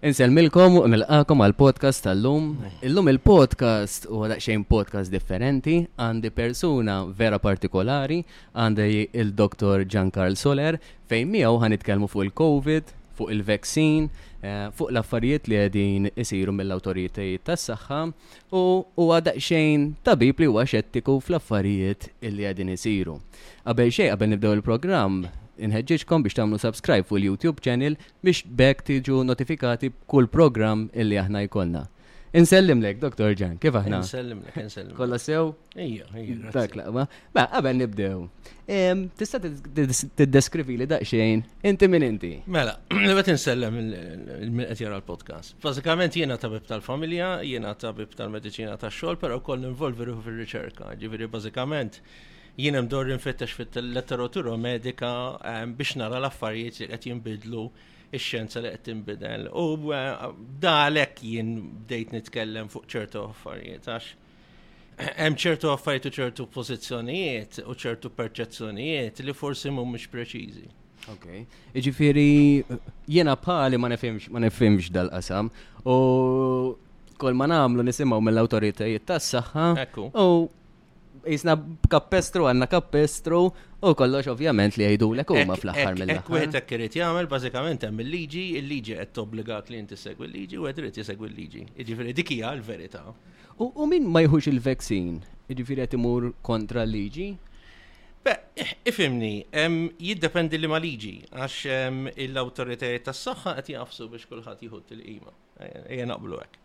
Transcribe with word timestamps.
Inselmilkom 0.00 0.72
u 0.80 0.86
nilqakom 0.88 1.42
għal 1.44 1.52
podcast 1.60 2.00
tal-lum. 2.06 2.46
Illum 2.88 3.10
il-podcast 3.12 4.06
u 4.08 4.22
daqxejn 4.30 4.62
podcast 4.64 5.12
differenti 5.12 5.74
għandi 6.00 6.30
persuna 6.32 6.94
vera 7.18 7.36
partikolari 7.38 8.22
għandi 8.56 9.02
il-doktor 9.12 9.84
Giancarl 9.92 10.38
Soler 10.40 10.78
fejn 11.12 11.28
miegħu 11.34 11.60
ħanitkellmu 11.66 12.08
fuq 12.08 12.30
il-COVID, 12.30 12.94
fuq 13.18 13.34
il-vaccin, 13.34 14.08
eh, 14.40 14.72
fuq 14.72 14.88
l-affarijiet 14.88 15.52
li 15.52 15.60
għedin 15.66 16.08
isiru 16.16 16.56
mill-autoritajiet 16.56 17.44
tas 17.50 17.66
saħħa 17.68 18.00
u 18.56 18.62
huwa 18.96 19.20
daqxejn 19.28 19.90
tabib 20.00 20.40
li 20.40 20.48
huwa 20.48 20.64
xettiku 20.64 21.20
fl-affarijiet 21.28 22.08
li 22.24 22.48
għedin 22.48 22.72
isiru. 22.72 23.20
Qabel 23.68 23.92
xejn 23.92 24.14
qabel 24.16 24.32
nibdew 24.32 24.56
il-programm, 24.56 25.26
inħedġiġkom 25.66 26.24
biex 26.26 26.36
tamlu 26.40 26.58
subscribe 26.62 27.06
fuq 27.08 27.20
il-YouTube 27.20 27.64
channel 27.64 27.98
biex 28.24 28.44
bekk 28.62 28.84
tiġu 28.90 29.22
notifikati 29.28 29.92
kull 30.10 30.28
program 30.28 30.88
illi 30.92 31.20
aħna 31.24 31.46
jkollna. 31.48 31.86
Insellim 32.38 32.78
lek, 32.78 33.00
Dr. 33.02 33.32
Ġan, 33.34 33.56
kif 33.58 33.74
aħna? 33.74 33.98
Insellim 34.04 34.38
lek, 34.46 34.54
insellim. 34.62 34.92
Kolla 34.94 35.16
sew? 35.18 35.48
Ija, 35.82 36.04
ija. 36.14 36.52
Dak 36.54 36.76
laqba. 36.78 37.08
Ba, 37.34 37.42
qabel 37.50 37.80
nibdew. 37.80 38.20
Tista 39.18 39.40
t-deskrivi 39.42 40.76
li 40.78 40.86
daqxejn, 40.92 41.42
inti 41.66 41.88
minn 41.90 42.06
inti? 42.06 42.30
Mela, 42.46 42.76
li 43.10 43.16
bet 43.18 43.32
insellem 43.34 43.80
il-min 43.82 44.62
qed 44.68 44.84
jara 44.86 45.00
l-podcast. 45.02 45.56
Bażikament 45.66 46.20
jiena 46.22 46.38
tabib 46.38 46.70
tal-familja, 46.70 47.40
jiena 47.42 47.74
tabib 47.74 48.14
tal-medicina 48.14 48.78
tax-xogħol, 48.78 49.18
però 49.26 49.42
kol 49.42 49.66
involveru 49.66 50.14
fil-riċerka. 50.22 50.94
Ġiviri, 51.02 51.26
bażikament 51.34 51.98
jien 52.58 52.74
hemm 52.74 52.88
dor 52.88 53.08
infittex 53.10 53.52
fit-letteratura 53.54 54.56
medika 54.58 55.12
ehm, 55.46 55.74
biex 55.78 55.96
nara 56.00 56.18
l-affarijiet 56.18 56.80
li 56.80 56.88
qed 56.90 57.06
jinbidlu 57.10 57.66
ix-xjenza 58.16 58.62
li 58.64 58.72
qed 58.74 58.84
tinbidel. 58.88 59.44
U 59.54 59.92
eh, 59.94 60.24
dalek 60.62 61.20
jien 61.22 61.52
bdejt 61.84 62.10
nitkellem 62.16 62.70
fuq 62.72 62.88
ċertu 62.90 63.22
affarijiet 63.28 63.86
għax 63.86 64.10
hemm 65.22 65.38
ċertu 65.44 65.70
affarijiet 65.76 66.10
u 66.10 66.14
ċertu 66.18 66.48
pożizzjonijiet 66.58 67.60
u 67.64 67.76
ċertu 67.84 68.10
perċezzjonijiet 68.18 69.22
li 69.24 69.36
forsi 69.42 69.70
mhumiex 69.72 70.10
preċiżi. 70.12 70.66
Ok, 71.08 71.26
iġifiri 71.80 72.62
jena 73.08 73.32
pali 73.40 73.78
ma 73.80 73.88
nefimx, 73.88 74.26
ma 74.30 74.42
nefimx 74.44 74.90
dal-qasam 74.94 75.48
u 75.88 75.94
kol 77.20 77.34
ma 77.36 77.46
namlu 77.48 77.84
nisimaw 77.84 78.20
mill-autoritajiet 78.24 79.06
tas 79.08 79.24
saħħa 79.32 79.72
u 79.96 80.26
jisna 81.28 81.56
kappestru 81.90 82.46
għanna 82.48 82.66
kappestru 82.70 83.40
u 83.50 83.92
kollox 83.96 84.28
ovvjament 84.32 84.76
li 84.80 84.86
għajdu 84.88 85.08
l 85.18 85.24
huma 85.28 85.56
fl-axar 85.58 85.96
mill-axar. 85.96 86.44
għet 86.44 86.54
ek 86.62 86.66
kirrit 86.68 86.96
jgħamil, 86.96 87.28
bazzikament 87.30 87.84
hemm 87.86 88.00
il-liġi, 88.04 88.44
il-liġi 88.60 88.96
qed 89.00 89.12
tobbligak 89.16 89.68
li 89.72 89.80
jinti 89.80 89.96
segwi 90.00 90.28
l-liġi 90.28 90.58
u 90.60 90.66
qed 90.68 90.80
rrit 90.82 91.00
jisegwi 91.02 91.28
l-liġi. 91.30 91.62
Iġifiri, 91.82 92.12
dik 92.16 92.30
hija 92.36 92.52
l-verità. 92.56 93.02
U 93.60 93.86
min 93.88 94.06
ma 94.08 94.22
jħux 94.24 94.48
il 94.48 94.60
vaccine 94.64 95.20
Jiġifieri 95.50 95.82
għet 95.84 95.96
imur 95.98 96.30
kontra 96.46 96.84
l-liġi? 96.86 97.32
Beh, 98.24 98.62
ifimni, 98.86 99.34
jiddependi 99.98 100.58
li 100.60 100.68
ma 100.68 100.76
liġi, 100.80 101.12
għax 101.32 101.56
l-autoritajiet 102.26 103.06
tas 103.08 103.22
saħħa 103.28 103.54
qed 103.58 103.72
jgħafsu 103.74 104.08
biex 104.12 104.28
kulħadd 104.30 104.64
jħut 104.68 104.92
il-qima. 104.96 105.32
Ejja 105.88 106.06
naqblu 106.08 106.38
hekk. 106.44 106.60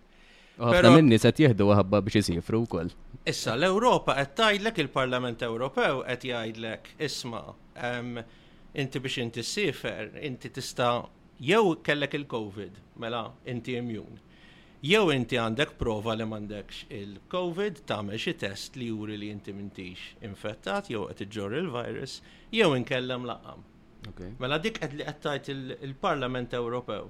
Ħafna 0.59 0.92
minni 0.97 1.17
se 1.19 1.31
jieħdu 1.31 1.72
għabba 1.73 2.03
biex 2.08 2.22
isifru 2.23 2.62
wkoll. 2.67 2.92
Issa, 3.26 3.56
l-Europa 3.58 4.14
qed 4.20 4.34
tgħidlek 4.38 4.80
il-Parlament 4.84 5.42
Ewropew 5.48 6.02
qed 6.06 6.26
jgħidlek 6.30 6.90
isma' 7.08 7.56
inti 8.84 9.02
biex 9.06 9.23
inti 9.23 9.42
sifer, 9.48 10.12
inti 10.30 10.52
tista' 10.54 10.92
jew 11.48 11.72
kellek 11.88 12.14
il-COVID, 12.20 12.76
mela 13.02 13.23
inti 13.50 13.80
immun. 13.80 14.20
Jew 14.86 15.09
inti 15.16 15.40
għandek 15.42 15.73
prova 15.81 16.14
li 16.20 16.28
m'għandekx 16.30 16.84
il-COVID, 17.00 17.81
tagħmel 17.90 18.22
xi 18.28 18.36
test 18.46 18.78
li 18.78 18.92
juri 18.92 19.18
li 19.18 19.31
inti 19.34 19.56
m'intix 19.58 20.22
infettat 20.30 20.94
jew 20.94 21.08
qed 21.09 21.25
iġġor 21.25 21.58
il-virus, 21.64 22.19
jew 22.53 22.69
inkellem 22.78 23.25
laqam. 23.31 23.66
Okay. 24.14 24.35
Mela 24.38 24.62
dik 24.62 24.78
qed 24.85 24.97
li 25.00 25.09
qed 25.09 25.22
tgħid 25.25 25.75
il-Parlament 25.90 26.53
Ewropew. 26.62 27.09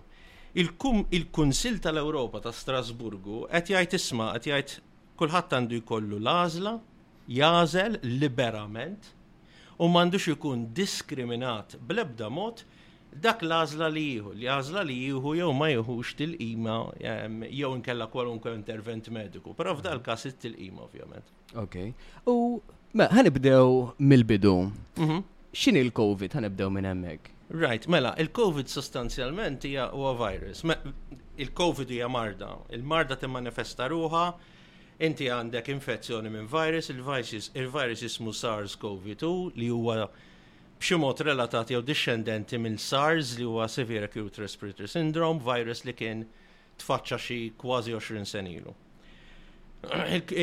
Il-Kunsil 0.64 1.84
tal-Ewropa 1.84 2.40
ta' 2.48 2.56
Strasburgu 2.56 3.50
qed 3.52 3.76
jgħid 3.76 4.00
isma' 4.02 4.34
qed 4.40 4.54
jgħid 4.54 4.80
kulħadd 5.20 5.58
għandu 5.58 5.78
jkollu 5.82 6.18
l-għażla, 6.22 6.74
jażel 7.40 8.00
liberament 8.20 9.12
u 9.80 9.88
m'għandux 9.90 10.30
ikun 10.36 10.68
diskriminat 10.78 11.78
bl-ebda 11.90 12.28
mod 12.32 12.64
dak 13.26 13.44
l-għażla 13.46 13.88
li 13.96 14.04
jieħu, 14.10 14.34
li 14.36 14.50
għażla 14.52 14.82
li 14.90 14.98
jieħu 15.08 15.36
jew 15.40 15.52
ma 15.56 15.70
jieħux 15.72 16.16
til-qima 16.22 16.78
jew 17.02 17.70
inkella 17.78 18.10
kwalunkwe 18.12 18.54
intervent 18.60 19.08
mediku, 19.16 19.56
però 19.56 19.74
f'dal 19.78 20.02
każ 20.04 20.28
it-tilqima 20.34 20.84
ovvjament. 20.88 21.32
Okej. 21.64 21.94
U 22.30 22.38
mela, 22.94 23.10
ħanibdew 23.16 23.94
mill-bidu. 24.04 24.56
Mhm. 25.00 25.22
X'inhi 25.56 25.86
l-COVID 25.88 26.36
ħanibdew 26.36 26.68
minn 26.76 26.90
hemmhekk? 26.92 27.32
Right, 27.62 27.88
mela, 27.94 28.12
il-COVID 28.20 28.68
sostanzjalment 28.68 29.64
hija 29.70 29.90
huwa 29.94 30.12
virus. 30.20 30.64
Il-COVID 31.40 31.90
hija 31.94 32.10
marda. 32.12 32.50
Il-marda 32.76 33.16
timmanifesta 33.22 33.88
ruha, 33.92 34.26
Inti 35.04 35.26
għandek 35.28 35.74
infezzjoni 35.74 36.30
minn 36.32 36.46
virus, 36.48 36.88
il-virus 36.94 38.00
jismu 38.06 38.32
SARS-CoV-2 38.32 39.32
li 39.60 39.68
huwa 39.68 40.06
b'xi 40.80 40.96
mod 41.00 41.20
relatat 41.28 41.74
jew 41.74 41.82
discendenti 41.84 42.58
minn 42.60 42.78
SARS 42.80 43.34
li 43.38 43.44
huwa 43.44 43.68
Severe 43.68 44.08
Acute 44.08 44.40
Respiratory 44.40 44.88
Syndrome, 44.88 45.42
virus 45.44 45.84
li 45.84 45.92
kien 45.94 46.24
tfaċċa 46.80 47.20
xi 47.28 47.40
kważi 47.66 47.98
20 47.98 48.32
sen 48.32 48.48
ilu. 48.54 48.74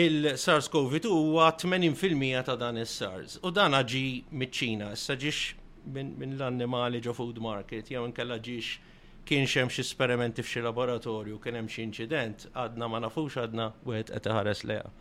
Il-SARS-CoV-2 0.04 1.08
huwa 1.08 1.48
80% 1.56 2.44
ta' 2.50 2.56
dan 2.60 2.76
is-SARS 2.84 3.38
u 3.42 3.50
dan 3.50 3.72
ġi 3.88 4.04
miċ-Ċina, 4.30 4.92
issa 4.98 5.16
ġiex 5.16 5.94
minn 5.96 6.36
l-annimali 6.36 7.00
ġo 7.02 7.16
food 7.16 7.40
market 7.42 7.88
jew 7.90 8.04
inkella 8.06 8.36
ġiex 8.38 8.76
kien 9.24 9.46
xem 9.46 9.68
xi 9.70 9.82
esperimenti 9.82 10.42
f'xi 10.42 10.62
laboratorju, 10.64 11.38
kien 11.42 11.58
hemm 11.58 11.70
xi 11.70 11.82
incident, 11.86 12.46
għadna 12.58 12.88
ma 12.88 13.00
nafux 13.04 13.36
għadna 13.42 13.68
wieħed 13.86 14.10
qed 14.16 14.28
iħares 14.32 14.62
leha. 14.70 14.92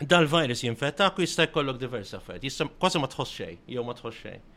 Dal-virus 0.00 0.62
jinfetta 0.64 1.10
u 1.18 1.22
jista' 1.24 1.46
jkollok 1.50 1.78
diversi 1.82 2.16
affarijiet, 2.16 2.46
jista' 2.48 2.68
kważi 2.80 3.00
ma 3.02 3.08
tħoss 3.12 3.38
xejn, 3.42 3.64
jew 3.68 3.84
ma 3.84 3.94
tħoss 3.98 4.24
xejn. 4.26 4.48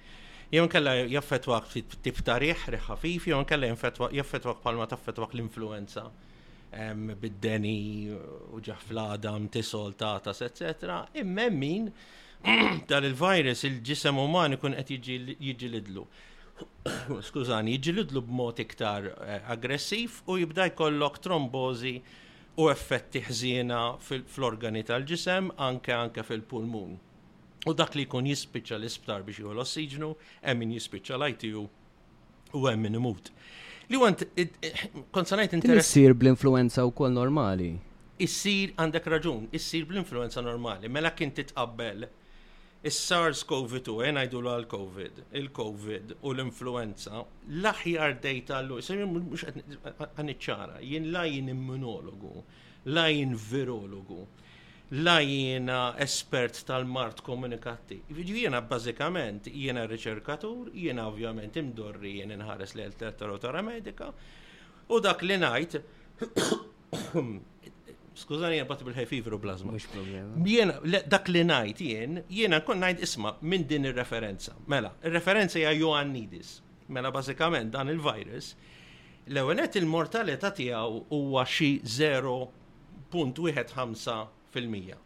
Jew 0.53 0.66
nkella 0.68 0.94
jaffetwak 1.12 1.69
tip 2.06 2.19
ta' 2.25 2.38
riħ, 2.42 2.68
ħafif, 2.88 3.28
jew 3.30 3.40
nkella 3.44 3.72
jaffetwak 4.13 4.62
palma 4.66 4.88
taffetwak 4.90 5.34
l-influenza 5.36 6.08
bid-deni 7.19 8.09
u 8.53 8.59
ġafladam 8.66 9.47
tisol 9.51 9.91
tatas, 9.97 10.41
etc. 10.41 11.07
Imma 11.13 11.50
min 11.51 11.89
tal-virus 12.89 13.63
il-ġisem 13.67 14.17
uman 14.19 14.53
ikun 14.57 14.73
qed 14.75 15.07
jiġilidlu. 15.39 16.06
Skużani, 17.28 17.75
jiġilidlu 17.78 18.22
b'mod 18.28 18.59
iktar 18.62 19.07
eh, 19.25 19.39
aggressiv 19.50 20.19
u 20.29 20.38
jibda 20.38 20.67
jkollok 20.72 21.19
trombozi 21.23 21.97
u 22.62 22.67
effetti 22.69 23.22
ħżiena 23.28 23.79
fl-organi 24.06 24.83
tal-ġisem 24.85 25.51
anke 25.57 25.94
anke 25.94 26.23
fil-pulmun. 26.25 26.97
U 27.66 27.72
dak 27.73 27.95
li 27.95 28.03
jkun 28.07 28.28
jispiċċa 28.28 28.78
l-isptar 28.79 29.23
biex 29.25 29.39
jgħu 29.41 29.53
l-ossiġnu, 29.56 30.12
hemm 30.44 30.63
min 30.66 30.75
jispiċċa 30.78 31.17
l-ITU 31.22 31.63
u 32.53 32.66
hemm 32.67 32.85
min 32.85 33.00
imut. 33.01 33.31
Li 33.91 33.99
għant, 33.99 34.21
konsanajt 35.11 35.25
sanajt 35.31 35.55
interess. 35.57 35.89
Issir 35.89 36.13
bl-influenza 36.19 36.85
u 36.88 36.91
kol 36.95 37.11
normali. 37.16 37.71
Issir 38.23 38.71
għandek 38.79 39.07
raġun, 39.16 39.47
issir 39.59 39.88
bl-influenza 39.89 40.44
normali. 40.45 40.88
Mela 40.91 41.11
kien 41.17 41.33
titqabbel 41.35 42.05
Is-SARS-CoV-2, 42.88 43.94
jenajdu 44.07 44.39
eh, 44.44 44.56
l 44.62 44.65
covid 44.71 45.19
il-COVID 45.39 46.15
u 46.21 46.33
l-influenza, 46.35 47.21
l-aħjar 47.50 48.18
dejta 48.25 48.57
l-lu, 48.63 48.80
mux 49.19 49.45
għanitċara, 49.47 50.81
jien 50.83 51.07
la 51.13 51.21
immunologu, 51.31 52.33
lajin 52.95 53.36
virologu 53.50 54.24
la 55.01 55.18
jiena 55.24 55.95
espert 55.98 56.63
tal-mart 56.68 57.22
komunikattiv. 57.25 58.00
Jiena 58.13 58.60
bażikament 58.62 59.48
jiena 59.50 59.88
riċerkatur, 59.90 60.69
jiena 60.78 61.07
ovvjament 61.10 61.50
imdorri 61.57 62.12
jiena 62.19 62.36
nħares 62.38 62.75
li 62.78 62.86
l-terra 62.86 63.63
medika 63.66 64.12
u 64.90 65.00
dak 65.01 65.24
li 65.24 65.34
ngħid 65.42 65.81
Skużani, 68.13 68.60
jena 68.60 68.68
bat 68.69 68.78
bil-ħaj 68.86 69.07
fivru 69.10 69.40
blazma. 69.42 69.74
Mux 69.74 69.90
dak 71.10 71.25
li 71.34 71.42
najt 71.44 71.80
jien, 71.81 72.19
jiena 72.30 72.60
kon 72.62 72.78
najt 72.78 73.01
isma 73.07 73.31
minn 73.42 73.66
din 73.66 73.89
il-referenza. 73.89 74.54
Mela, 74.69 74.92
il-referenza 75.01 75.57
hija 75.57 75.72
Joannidis. 75.74 76.60
Mela, 76.94 77.10
basikament, 77.12 77.74
dan 77.74 77.89
il-virus, 77.89 78.51
l-ewenet 79.25 79.74
il-mortalità 79.81 80.54
tijaw 80.54 81.07
huwa 81.10 81.42
xi 81.50 81.80
0.15 81.98 84.30
fil-mija. 84.53 84.97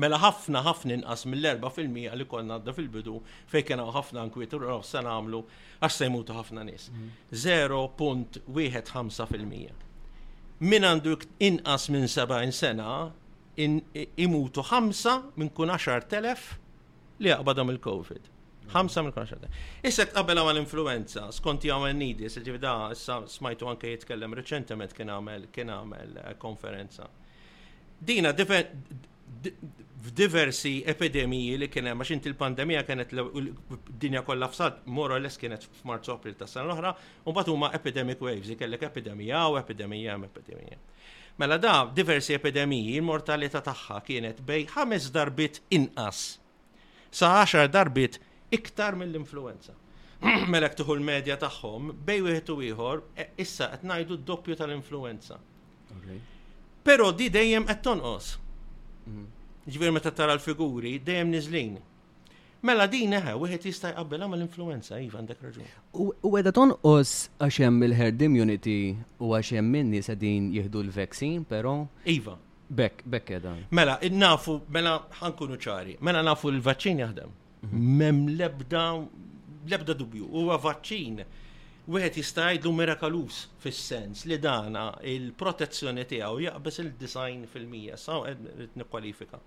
Mela 0.00 0.16
ħafna 0.22 0.60
ħafna 0.64 0.96
inqas 0.96 1.26
mill-4% 1.28 2.16
li 2.16 2.26
konna 2.30 2.56
għadda 2.56 2.72
fil-bidu 2.76 3.16
fejn 3.52 3.66
kienu 3.68 3.84
ħafna 3.96 4.22
nkwietu 4.30 4.60
u 4.64 4.78
se 4.88 5.02
nagħmlu 5.04 5.40
għax 5.84 5.98
se 5.98 6.06
jmutu 6.08 6.36
ħafna 6.36 6.64
nies. 6.68 6.86
0.15%. 7.44 9.42
Mhm. 9.42 9.88
Min 10.62 10.88
għandu 10.88 11.16
inqas 11.48 11.88
minn 11.92 12.08
70 12.08 12.56
sena 12.56 13.12
imutu 13.56 14.64
5 14.64 15.32
minn 15.36 15.50
kun 15.52 15.70
10,000 15.74 16.56
li 17.18 17.28
jaqbadhom 17.34 17.70
il-COVID. 17.76 18.30
5 18.72 18.72
mhm. 18.72 19.04
minn 19.08 19.12
kun 19.12 19.26
10,000. 19.26 19.48
Issa 19.92 20.06
qabel 20.14 20.40
għamal 20.40 20.62
influenza, 20.64 21.28
skont 21.36 21.68
jgħamil 21.68 21.98
nidi, 22.00 22.30
s-ġivda, 22.32 22.72
smajtu 23.28 23.68
anke 23.74 23.92
jitkellem 23.92 24.40
reċentement 24.40 24.96
kien 24.96 25.10
għamel 25.12 25.50
eh, 26.16 26.32
konferenza 26.38 27.10
dina 28.06 28.32
f'diversi 30.02 30.72
epidemiji 30.90 31.54
li 31.60 31.68
kien 31.70 31.86
hemm 31.86 32.02
għax 32.02 32.10
inti 32.16 32.30
l-pandemija 32.32 32.82
kienet 32.86 33.12
dinja 34.02 34.22
kollha 34.26 34.48
f'sad 34.50 34.80
more 34.90 35.14
or 35.14 35.22
less 35.22 35.38
kienet 35.38 35.62
f'Marzu 35.78 36.14
April 36.16 36.34
tas 36.40 36.50
sena 36.56 36.66
l-oħra, 36.66 36.90
u 37.22 37.30
mbagħad 37.34 37.50
huma 37.52 37.70
epidemic 37.78 38.24
waves, 38.26 38.50
ikellek 38.56 38.82
epidemija 38.88 39.44
u 39.52 39.58
epidemija 39.60 40.16
hemm 40.16 40.26
epidemija. 40.26 40.78
E. 40.78 41.06
Mela 41.38 41.58
da 41.62 41.76
diversi 41.96 42.34
epidemiji 42.36 42.96
l-mortalità 42.98 43.62
tagħha 43.68 44.00
kienet 44.08 44.42
bej 44.50 44.66
ħames 44.74 45.06
darbit 45.14 45.62
inqas 45.78 46.24
sa 47.12 47.30
10 47.46 47.70
darbit 47.78 48.18
iktar 48.52 48.98
mill-influenza. 49.00 49.78
Mela 50.52 50.68
ktuħu 50.74 50.98
l-medja 50.98 51.38
tagħhom 51.46 51.94
bej 52.06 52.26
wieħed 52.26 52.50
u 52.50 52.58
ieħor 52.72 53.02
e, 53.22 53.30
issa 53.46 53.70
qed 53.78 53.86
ngħidu 53.88 54.18
d-doppju 54.22 54.58
tal-influenza. 54.60 55.38
Pero 56.82 57.10
di 57.14 57.30
dejjem 57.30 57.64
qed 57.70 57.80
tonqos. 57.82 58.26
Ġifier 59.62 59.92
meta 59.94 60.10
tara 60.10 60.34
l-figuri 60.34 60.98
dejjem 61.06 61.30
niżlin. 61.30 61.74
Mela 62.62 62.86
din 62.90 63.14
eħe, 63.18 63.32
wieħed 63.42 63.64
jista' 63.66 63.90
jqabbilha 63.90 64.26
mal-influenza, 64.30 64.98
iva 65.02 65.18
għandek 65.18 65.40
raġun. 65.42 65.70
U 65.98 66.08
qiegħda 66.26 66.52
tonqos 66.58 67.12
għax 67.42 67.58
hemm 67.64 67.86
il-herd 67.88 68.22
immunity 68.22 68.74
u 69.22 69.30
għax 69.34 69.54
hemm 69.58 69.72
min 69.74 69.90
nies 69.94 70.10
qegħdin 70.12 70.50
jieħdu 70.58 70.82
l-vaccin, 70.88 71.44
però. 71.50 71.72
Iva. 72.14 72.34
Bekk, 72.72 73.04
bekk 73.16 73.34
edha. 73.40 73.54
Mela, 73.78 73.96
nafu, 74.14 74.58
mela 74.74 74.96
ħankunu 75.20 75.58
ċari, 75.62 75.96
mela 76.06 76.22
nafu 76.26 76.50
l-vaċċin 76.54 77.02
jaħdem. 77.04 77.34
Mem 77.72 78.06
mhm. 78.08 78.34
lebda, 78.40 78.84
lebda 79.74 79.94
dubju, 80.04 80.30
huwa 80.34 80.58
vaċċin 80.62 81.22
wieħed 81.90 82.18
jista' 82.20 82.50
jgħidlu 82.52 82.70
mirakalus 82.78 83.38
fis-sens 83.62 84.26
li 84.30 84.36
dana 84.38 84.84
il-protezzjoni 85.02 86.04
tiegħu 86.06 86.44
jaqbes 86.44 86.78
il-design 86.84 87.46
fil-mija, 87.50 87.96
sa 87.96 88.20
qed 88.26 88.68
nikkwalifika. 88.78 89.40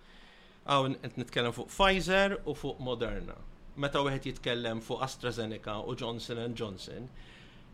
qed 0.65 1.17
nitkellem 1.17 1.53
fuq 1.53 1.69
Pfizer 1.69 2.39
u 2.45 2.53
fuq 2.57 2.79
Moderna. 2.79 3.35
Meta 3.77 3.99
wieħed 4.01 4.27
jitkellem 4.33 4.81
fuq 4.81 5.01
AstraZeneca 5.03 5.77
u 5.83 5.95
Johnson 5.99 6.51
Johnson, 6.55 7.07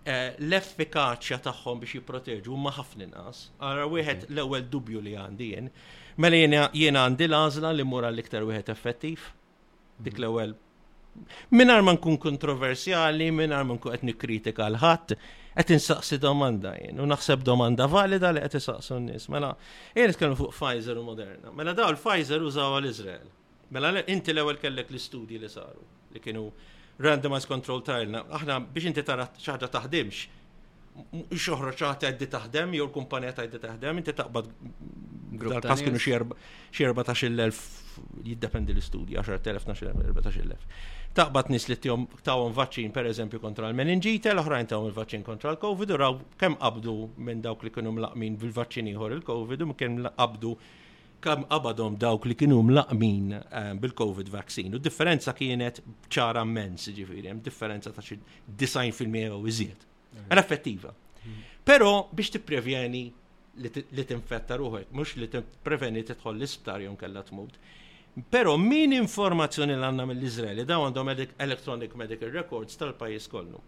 eh, 0.05 0.35
l-effikaċja 0.37 1.39
tagħhom 1.41 1.79
biex 1.81 1.95
jipproteġu 1.99 2.55
ma 2.57 2.69
ħafna 2.73 3.03
inqas. 3.09 3.47
Ara 3.59 3.85
wieħed 3.87 4.27
mm-hmm. 4.27 4.35
l-ewwel 4.35 4.69
dubju 4.69 5.01
li 5.05 5.15
għandi 5.17 5.49
jien. 5.51 5.71
Mela 6.17 6.69
jiena 6.75 7.05
għandi 7.07 7.27
l-għażla 7.29 7.73
li 7.79 7.83
mura 7.85 8.11
l-iktar 8.13 8.45
wieħed 8.45 8.69
effettiv. 8.75 9.29
Dik 9.97 10.13
mm-hmm. 10.13 10.21
l-ewwel 10.21 10.53
minar 11.51 11.81
ma 11.83 11.95
kun 11.97 12.17
kontroversjali, 12.17 13.29
minar 13.31 13.63
ma 13.67 13.77
kun 13.77 13.93
etni 13.95 14.13
kritika 14.15 14.67
l-ħat, 14.71 15.13
qed 15.55 15.73
insaqsi 15.75 16.17
domanda 16.23 16.73
jien, 16.79 16.99
u 17.03 17.07
naħseb 17.11 17.43
domanda 17.47 17.87
valida 17.91 18.31
li 18.35 18.43
qed 18.45 18.57
isaqsu 18.61 18.97
n-nies. 18.99 19.27
Mela, 19.33 19.53
jen 19.97 20.13
iskallu 20.13 20.37
fuq 20.39 20.53
Pfizer 20.55 20.99
u 21.01 21.05
Moderna. 21.07 21.51
Mela 21.55 21.73
daw 21.77 21.91
l-Pfizer 21.93 22.41
użaw 22.47 22.77
l 22.79 22.91
izrael 22.91 23.25
Mela 23.71 23.93
inti 24.11 24.33
l-ewwel 24.33 24.57
kellek 24.59 24.91
l-istudji 24.91 25.39
li 25.39 25.47
saru 25.47 25.85
li 26.11 26.19
kienu 26.19 26.45
randomized 27.01 27.47
control 27.47 27.83
trial. 27.87 28.17
Aħna 28.27 28.57
biex 28.71 28.89
inti 28.91 29.03
tara 29.07 29.23
xaħġa 29.31 29.69
taħdimx, 29.71 30.23
xoħra 31.31 31.71
ċaħta 31.79 32.09
għeddi 32.09 32.27
taħdem, 32.33 32.73
jew 32.75 32.83
l-kumpanija 32.89 33.31
ta' 33.37 33.45
għeddi 33.47 33.61
taħdem, 33.63 34.01
inti 34.01 34.15
taqbad 34.17 34.49
dal-kas 35.41 35.85
kienu 35.87 36.01
xie 36.01 36.89
14.000 36.91 38.25
jiddependi 38.27 38.75
l-istudji, 38.75 39.15
10.000, 39.15 40.03
14.000 40.11 40.57
taqbad 41.15 41.49
nis 41.51 41.65
li 41.67 41.75
tjom 41.81 42.05
tawon 42.23 42.53
vaċin 42.55 42.91
per 42.95 43.07
eżempju 43.09 43.39
kontra 43.43 43.67
l-meningite, 43.67 44.31
l-oħrajn 44.31 44.69
tawon 44.71 44.91
il 44.91 44.95
vaċin 44.95 45.25
kontra 45.27 45.51
l-Covid, 45.53 45.91
u 45.91 45.97
raw 45.99 46.13
kem 46.39 46.55
qabdu 46.59 46.93
minn 47.17 47.41
dawk 47.43 47.65
li 47.67 47.71
kienu 47.75 47.91
mlaqmin 47.97 48.37
bil-vaċċin 48.39 48.89
ieħor 48.93 49.17
il-Covid, 49.17 49.65
u 49.67 49.75
kem 49.79 49.97
qabdu 50.07 50.51
kem 51.21 51.43
qabadhom 51.49 51.97
dawk 52.01 52.23
li 52.29 52.33
kienu 52.39 52.61
mlaqmin 52.69 53.27
eh, 53.41 53.71
bil-Covid 53.83 54.31
vaccine. 54.33 54.73
U 54.77 54.81
differenza 54.81 55.35
kienet 55.37 55.81
ċara 56.09 56.41
mens, 56.49 56.87
ġifiri, 56.95 57.27
hemm 57.29 57.43
differenza 57.45 57.91
ta' 57.93 58.01
xi 58.05 58.17
90% 58.57 59.35
u 59.35 59.43
iżjed. 59.51 59.83
Raffettiva. 60.33 60.89
Pero 60.95 61.27
hmm. 61.27 61.43
Però 61.67 61.91
biex 62.15 62.39
prevjeni 62.45 63.03
li 63.61 64.05
tinfetta 64.07 64.55
ruħek, 64.57 64.89
mhux 64.97 65.13
li 65.21 65.27
tippreveni 65.29 66.01
tħol 66.09 66.37
l-isptar 66.39 66.81
jew 66.87 66.95
kellha 66.99 67.21
mut 67.37 67.59
Pero 68.31 68.57
min 68.59 68.91
informazzjoni 68.91 69.77
l-għanna 69.79 70.03
mill-Izraeli, 70.09 70.65
daw 70.67 70.89
għandhom 70.89 71.11
electronic 71.45 71.93
medical 71.95 72.33
records 72.35 72.75
tal-pajis 72.75 73.29
kollu. 73.31 73.61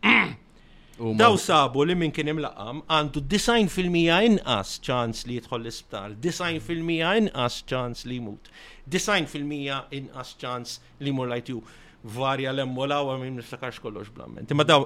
Daw 1.18 1.38
sabu 1.40 1.86
li 1.88 1.96
minn 1.96 2.12
kien 2.14 2.28
imlaqam 2.34 2.82
għandu 2.92 3.22
90% 3.32 4.28
inqas 4.28 4.74
ċans 4.84 5.24
li 5.30 5.38
jidħol 5.40 5.64
l-isptar, 5.64 6.18
90% 6.26 7.24
inqas 7.24 7.62
ċans 7.72 8.04
li 8.12 8.20
jmut, 8.20 8.52
90% 8.98 9.96
inqas 10.02 10.36
ċans 10.44 10.76
li 11.08 11.16
mur 11.16 11.32
lajtju 11.32 11.64
varja 12.04 12.52
l-emmola 12.52 12.98
u 13.06 13.14
għamim 13.14 13.38
nistakarx 13.40 13.80
kollox 13.82 14.10
blamment. 14.12 14.52
Ma 14.54 14.66
daw, 14.68 14.84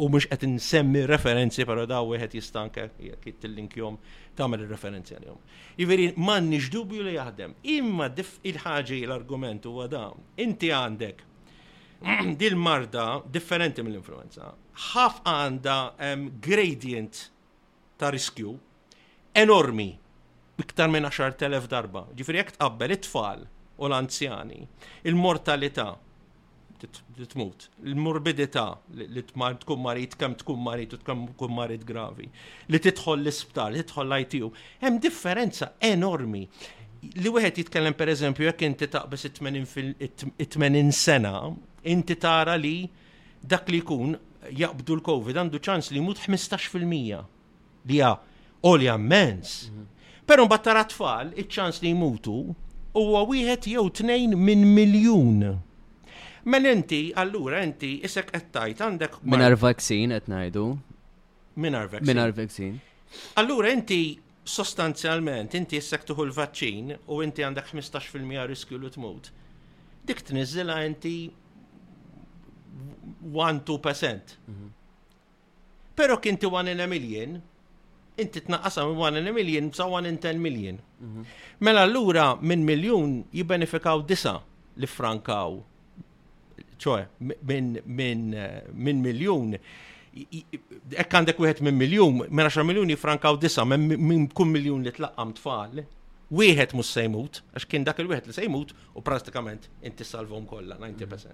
u 0.00 0.08
mux 0.08 0.26
għet 0.32 0.46
nsemmi 0.48 1.02
referenzi, 1.08 1.66
pero 1.68 1.84
daw 1.88 2.14
għet 2.16 2.36
jistanka 2.38 2.86
kitt 3.20 3.44
l-linkjom 3.44 3.98
tamel 4.38 4.64
referenzi 4.70 5.16
għal-jom. 5.18 5.40
Iveri, 5.84 6.08
jiġifieri, 6.10 6.26
man 6.26 6.50
dubju 6.72 7.04
li 7.04 7.16
jaħdem. 7.18 7.54
Imma 7.76 8.08
dif 8.14 8.38
il-ħagġi 8.48 9.02
l-argument 9.04 9.68
u 9.68 9.76
għadam, 9.84 10.24
inti 10.46 10.72
għandek 10.72 11.22
dil-marda 12.40 13.06
differenti 13.30 13.84
mill-influenza. 13.84 14.54
ħaf 14.90 15.20
għanda 15.28 15.78
gradient 16.40 17.26
ta' 18.00 18.08
riskju 18.14 18.56
enormi, 19.36 19.90
iktar 20.60 20.88
minn 20.92 21.04
10.000 21.04 21.68
darba. 21.68 22.06
Ġifri, 22.16 22.40
jek 22.40 22.56
tqabbel 22.56 22.96
it-tfal 22.96 23.44
u 23.80 23.86
l-anzjani. 23.86 24.60
Il-mortalità 25.02 25.98
li 27.14 27.26
tmut, 27.26 27.60
il-morbidità 27.90 28.64
li 28.96 29.22
tkun 29.28 29.80
marit, 29.84 30.14
kemm 30.16 30.32
tkun 30.40 30.62
marit 30.64 30.94
u 30.94 30.98
tkun 30.98 31.52
marit 31.52 31.82
gravi, 31.84 32.24
li 32.72 32.78
tidħol 32.80 33.20
l-isptar, 33.20 33.66
li 33.74 33.82
tidħol 33.84 34.06
l-ITU, 34.08 34.48
hemm 34.80 34.96
differenza 35.04 35.74
enormi. 35.78 36.46
Li 37.20 37.28
wieħed 37.34 37.60
jitkellem 37.60 37.92
pereżempju 38.00 38.48
jekk 38.48 38.64
inti 38.70 38.88
taqbes 38.96 39.26
80 39.28 40.90
sena, 41.00 41.34
inti 41.84 42.16
tara 42.16 42.56
li 42.56 42.88
dak 43.44 43.68
li 43.72 43.80
jkun 43.82 44.16
jaqbdu 44.62 44.96
l-Covid 45.02 45.36
għandu 45.42 45.60
ċans 45.60 45.92
li 45.92 46.00
jmut 46.00 46.20
15% 46.20 47.20
li 47.92 48.00
ja, 48.00 48.12
olja 48.72 48.96
mens. 48.96 49.68
Mhm. 49.70 49.86
Pero 50.26 50.44
mbattara 50.48 50.84
tfal, 50.88 51.32
iċ-ċans 51.36 51.80
li 51.84 51.92
jmutu 51.92 52.40
huwa 52.98 53.22
wieħed 53.28 53.68
jew 53.72 53.88
tnejn 54.00 54.32
minn 54.46 54.64
miljun. 54.74 55.42
Men 56.40 56.62
mela 56.62 56.70
inti, 56.76 56.98
allura 57.20 57.60
inti 57.66 57.90
isek 58.06 58.30
qed 58.32 58.48
tajt 58.54 58.80
għandek. 58.82 59.18
Minar 59.28 59.56
vaksin 59.60 60.14
qed 60.16 60.30
ngħidu. 60.32 60.64
Minar 61.60 61.90
vaksin. 61.92 62.08
Minar 62.08 62.32
vaksin. 62.38 62.78
Allura 63.40 63.72
inti 63.74 64.00
sostanzjalment 64.44 65.54
inti 65.58 65.76
isek 65.78 66.06
tuħu 66.08 66.28
l 66.30 66.34
vaccin 66.34 66.94
u 67.12 67.20
inti 67.22 67.44
għandek 67.44 67.68
15% 67.68 68.48
riskju 68.50 68.80
li 68.80 68.90
tmut. 68.96 69.28
Dik 70.08 70.22
tniżilha 70.30 70.80
inti 70.88 71.14
1-2%. 73.28 74.34
Pero 75.94 76.14
mhm. 76.16 76.22
kinti 76.24 76.46
1 76.48 76.68
in 76.74 76.80
a 76.80 76.86
million, 76.88 77.38
inti 78.20 78.40
tnaqqasha 78.40 78.86
minn 78.86 78.96
1 79.00 79.16
in 79.16 79.26
a 79.28 79.32
million 79.32 79.72
sa 79.72 79.86
1 79.86 80.06
in 80.06 80.18
10 80.18 80.42
million. 80.42 80.78
Mela 81.60 81.82
allura 81.82 82.36
minn 82.40 82.64
miljun 82.64 83.24
jibbenefikaw 83.32 84.06
disa 84.06 84.40
li 84.76 84.86
frankaw. 84.86 85.60
ċoħe, 86.80 87.00
eh, 87.00 88.60
minn 88.78 89.02
miljun 89.02 89.56
Ek 90.96 91.08
għandek 91.14 91.36
wieħed 91.38 91.60
minn 91.62 91.78
miljun, 91.78 92.26
minn 92.30 92.46
10 92.50 92.64
miljun 92.66 92.88
jifrankaw 92.90 93.36
disa, 93.38 93.64
minn 93.64 94.26
kull 94.34 94.48
miljun 94.48 94.82
li 94.82 94.90
tlaqqam 94.90 95.32
tfal, 95.34 95.84
wieħed 96.32 96.72
mhux 96.74 96.88
sejmut, 96.92 97.40
għax 97.54 97.66
kien 97.68 97.84
dak 97.84 97.98
il-wieħed 98.00 98.26
li 98.26 98.32
sejmut 98.32 98.74
u 98.96 99.00
prattikament 99.02 99.68
inti 99.82 100.02
salvom 100.04 100.46
kollha 100.46 100.76
90%. 100.80 101.30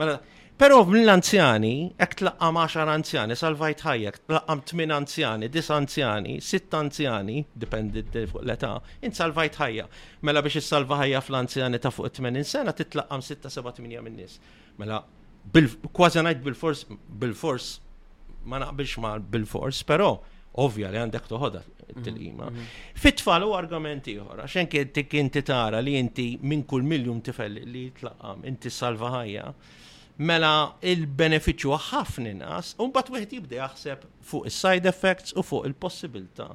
Mela, 0.00 0.14
però 0.56 0.78
mill-anzjani, 0.88 1.70
ek 2.00 2.14
tlaqqam 2.20 2.56
10 2.64 2.88
anzjani, 2.94 3.34
salvajt 3.36 3.82
ħajjek, 3.84 4.16
tlaqqam 4.30 4.62
8 4.64 4.94
anzjani, 4.96 5.48
10 5.52 5.74
anzjani, 5.76 6.36
sitt 6.44 6.76
anzjani, 6.78 7.36
dipendi 7.64 8.02
fuq 8.30 8.40
l-età, 8.48 8.70
int 9.04 9.18
salvajt 9.20 9.58
ħajja. 9.60 9.86
Mela 10.28 10.42
biex 10.46 10.64
salva 10.64 11.02
ħajja 11.02 11.20
fl-anzjani 11.26 11.80
ta' 11.84 11.92
fuq 11.92 12.08
80 12.14 12.48
sena, 12.52 12.74
titlaqqam 12.80 13.24
6-7-8 13.26 13.84
minn 14.08 14.22
Mela, 14.80 15.02
kważi 15.96 16.24
ngħid 16.24 16.40
bil-fors, 16.48 16.86
bil-fors, 17.24 17.70
ma 18.48 18.62
naqbilx 18.64 18.96
ma 19.04 19.14
bil-fors, 19.34 19.82
però 19.84 20.14
ovvja 20.64 20.88
li 20.92 21.00
għandek 21.02 21.28
toħodha 21.28 21.60
t-tilqima. 21.90 22.46
Mhm, 22.46 22.54
mhm. 22.54 22.70
Fit-tfal 23.04 23.44
u 23.46 23.52
argument 23.58 24.08
ieħor, 24.08 24.40
għaxen 24.46 24.70
kien 24.70 25.30
tara 25.44 25.78
li 25.84 25.98
inti 26.00 26.26
minn 26.40 26.64
kull 26.64 26.82
miljum 26.88 27.20
tifel 27.20 27.52
li 27.68 27.84
tlaqqam, 28.00 28.46
inti 28.48 28.70
salva 28.80 29.12
ħajja 29.18 29.52
mela 30.20 30.76
il-beneficju 30.84 31.72
ħafna 31.90 32.32
inqas, 32.34 32.72
u 32.80 32.88
mbagħad 32.90 33.12
wieħed 33.14 33.34
jibda 33.38 33.60
jaħseb 33.62 34.02
fuq 34.30 34.50
is-side 34.50 34.88
effects 34.90 35.32
u 35.40 35.44
fuq 35.46 35.68
il-possibilità 35.70 36.50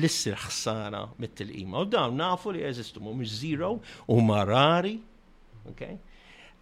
li 0.00 0.08
ssir 0.10 0.34
ħsara 0.48 1.04
mit-tilqima. 1.22 1.84
U 1.84 1.86
dawn 1.92 2.18
nafu 2.18 2.54
li 2.56 2.64
jeżistu 2.64 3.02
mhumiex 3.04 3.36
zero 3.38 3.76
u 4.10 4.18
marari, 4.30 4.96
okay? 5.70 5.94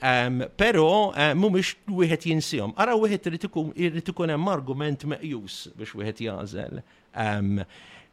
Um, 0.02 0.40
pero 0.58 1.12
uh, 1.14 1.30
mumiex 1.38 1.76
wieħed 1.86 2.26
jinsihom. 2.32 2.72
Ara 2.76 2.96
wieħed 2.98 3.30
irid 3.30 4.00
ikun 4.10 4.32
hemm 4.34 4.50
argument 4.52 5.06
meqjus 5.08 5.62
biex 5.78 5.94
wieħed 6.00 6.24
jażel 6.26 6.80
um, 7.14 7.62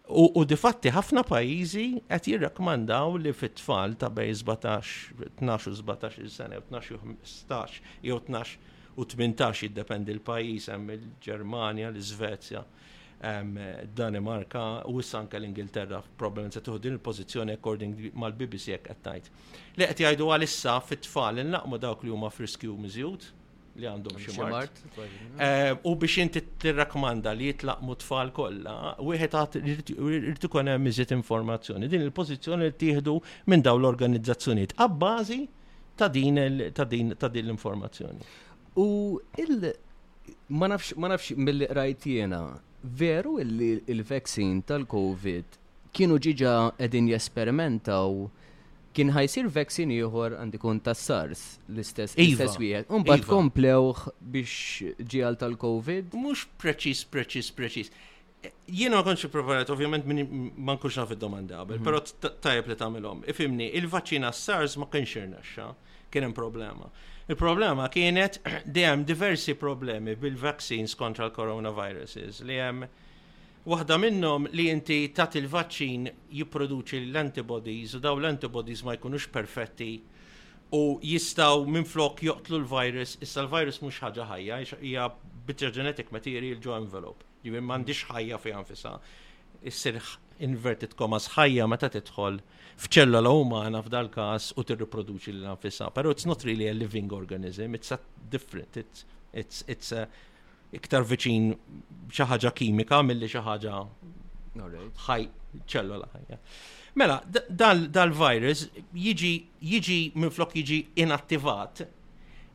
U 0.10 0.42
difatti 0.42 0.90
ħafna 0.90 1.22
pajizi 1.28 1.84
qed 2.10 2.28
jirrakmandaw 2.34 3.20
li 3.22 3.30
fit-tfal 3.36 3.94
ta' 4.02 4.10
bej 4.14 4.40
12-17 5.38 6.26
sena, 6.34 6.58
12-15, 6.72 7.78
jew 8.08 8.18
12 8.18 8.58
u 8.98 9.06
18 9.06 9.68
jiddependi 9.68 10.16
l-pajjiż 10.16 10.70
hemm 10.74 10.90
il-Ġermanja, 10.96 11.92
l-Iżvezja, 11.94 12.64
eh, 13.22 13.78
Danimarka 13.96 14.64
u 14.90 14.98
issa 15.00 15.20
anke 15.22 15.38
l-Ingilterra 15.38 16.02
probablement 16.18 16.58
se 16.58 16.66
tuħdin 16.66 16.82
din 16.90 16.98
il-pożizzjoni 16.98 17.58
according 17.60 18.10
mal-BBC 18.18 18.74
jekk 18.74 18.90
qed 18.96 19.04
tgħid. 19.06 19.36
Li 19.78 19.90
qed 19.94 20.04
jgħidu 20.08 20.32
għalissa 20.34 20.80
fit-tfal 20.90 21.46
innaqmu 21.46 21.78
dawk 21.86 22.02
li 22.02 22.10
huma 22.16 22.34
friskju 22.34 22.74
miżjud 22.82 23.30
li 23.80 23.88
għandhom 23.88 24.20
xi 24.20 24.36
mart. 24.42 24.82
Eh, 24.92 25.74
u 25.90 25.94
biex 26.00 26.18
inti 26.24 26.44
tirrakkomanda 26.62 27.34
li 27.38 27.50
jitlaq 27.50 27.84
mutfall 27.88 28.32
kollha, 28.36 28.96
wieħed 29.06 29.38
għad 29.40 29.94
ikun 30.46 30.72
hemm 30.74 30.92
iżjed 30.92 31.14
informazzjoni. 31.20 31.90
Din 31.92 32.06
il-pożizzjoni 32.08 32.68
li 32.70 32.78
tieħdu 32.84 33.16
minn 33.52 33.66
dawn 33.66 33.82
l-organizzazzjonijiet 33.82 34.76
abbażi 34.86 35.40
ta' 36.00 36.08
din 36.18 36.38
l-informazzjoni. 36.46 38.28
U 38.80 39.20
il- 39.38 39.74
ma 40.50 40.68
nafx 40.68 40.94
ma 40.96 41.10
nafx 41.10 41.34
mill 41.38 41.64
rajtiena 41.74 42.44
veru 42.84 43.40
il-vaccine 43.42 44.62
tal-COVID 44.64 45.58
kienu 45.92 46.16
ġiġa 46.22 46.54
edin 46.86 47.08
jesperimentaw 47.10 48.28
kien 48.96 49.12
ħajsir 49.14 49.50
vaccine 49.54 49.94
ieħor 49.96 50.36
għandi 50.42 50.60
kun 50.62 50.80
tas 50.84 51.02
SARS 51.06 51.42
l-istess 51.70 52.16
iva. 52.18 52.34
istess 52.34 52.60
wieħed. 52.62 52.88
Imbagħad 53.00 53.26
iva. 53.26 53.30
komplew 53.30 53.92
biex 54.36 54.94
ġial 55.14 55.38
tal-COVID. 55.42 56.16
Mhux 56.18 56.46
preċis, 56.64 57.04
preċis, 57.14 57.52
preċis. 57.60 57.92
Jiena 58.72 58.96
ma 58.96 59.04
kontx 59.04 59.28
preparat, 59.34 59.70
ovvjament 59.74 60.08
ma 60.10 60.78
nkunx 60.78 60.96
naf 61.02 61.12
id-domanda 61.16 61.60
qabel, 61.60 61.82
mhm. 61.82 61.86
però 61.86 62.34
tajjeb 62.46 62.70
li 62.72 62.78
tagħmilhom. 62.80 63.24
Ifimni, 63.34 63.70
il-vaċċina 63.82 64.32
SARS 64.34 64.78
ma 64.82 64.88
kienx 64.94 65.16
irnexxa, 65.24 65.68
kien 66.12 66.28
hemm 66.30 66.38
problema. 66.38 66.90
Il-problema 67.30 67.86
kienet 67.94 68.40
dejjem 68.80 69.04
diversi 69.06 69.54
problemi 69.60 70.16
bil-vaccines 70.18 70.96
kontra 70.98 71.28
l-coronaviruses 71.30 72.42
li 72.48 72.58
hemm 72.58 72.88
Waħda 73.68 73.96
minnhom 74.00 74.48
li 74.56 74.70
inti 74.72 74.98
tat 75.12 75.34
il-vaċċin 75.36 76.06
jipproduċi 76.32 77.00
l-antibodies 77.10 77.96
u 77.98 78.00
daw 78.06 78.16
l-antibodies 78.22 78.84
ma 78.88 78.94
jkunux 78.96 79.28
perfetti 79.36 79.98
u 80.78 80.84
jistaw 81.04 81.66
minn 81.68 81.84
flok 81.84 82.22
joqtlu 82.24 82.62
l-virus, 82.62 83.18
issa 83.26 83.44
l-virus 83.44 83.82
mux 83.84 84.00
ħaġa 84.04 84.30
ħajja, 84.30 84.60
hija 84.80 85.10
bitter 85.50 85.74
genetic 85.76 86.12
material 86.16 86.60
ġo 86.64 86.78
envelope, 86.78 87.26
ġivin 87.44 87.66
mandiġ 87.68 88.04
ħajja 88.14 88.40
fi 88.40 88.56
għanfisa, 88.60 88.94
issir 89.74 90.00
inverted 90.46 90.96
commas 90.96 91.28
ħajja 91.36 91.68
meta 91.68 91.90
titħol 91.98 92.40
fċellola 92.80 93.34
umana 93.44 93.82
f'dal 93.84 94.08
kas 94.14 94.54
u 94.56 94.64
tirriproduċi 94.64 95.36
l 95.36 95.52
għanfisa 95.52 95.92
pero 95.92 96.14
it's 96.16 96.30
not 96.30 96.48
really 96.48 96.70
a 96.70 96.74
living 96.78 97.12
organism, 97.12 97.76
it's 97.76 97.92
a 97.92 98.00
different, 98.32 98.78
it's, 98.80 99.04
it's, 99.34 99.66
it's 99.68 99.92
a 99.92 100.08
iktar 100.76 101.04
viċin 101.06 101.54
xi 102.10 102.26
ħaġa 102.30 102.52
kimika 102.58 103.02
milli 103.06 103.30
xi 103.30 103.42
ħaġa 103.46 103.78
ħaj 105.06 105.28
ċello 105.70 106.00
ħajja. 106.12 106.40
Mela, 107.00 107.20
dal-virus 107.30 108.66
jiġi 108.98 109.32
jiġi 109.72 110.00
minflok 110.20 110.58
jiġi 110.60 110.80
inattivat 111.06 111.84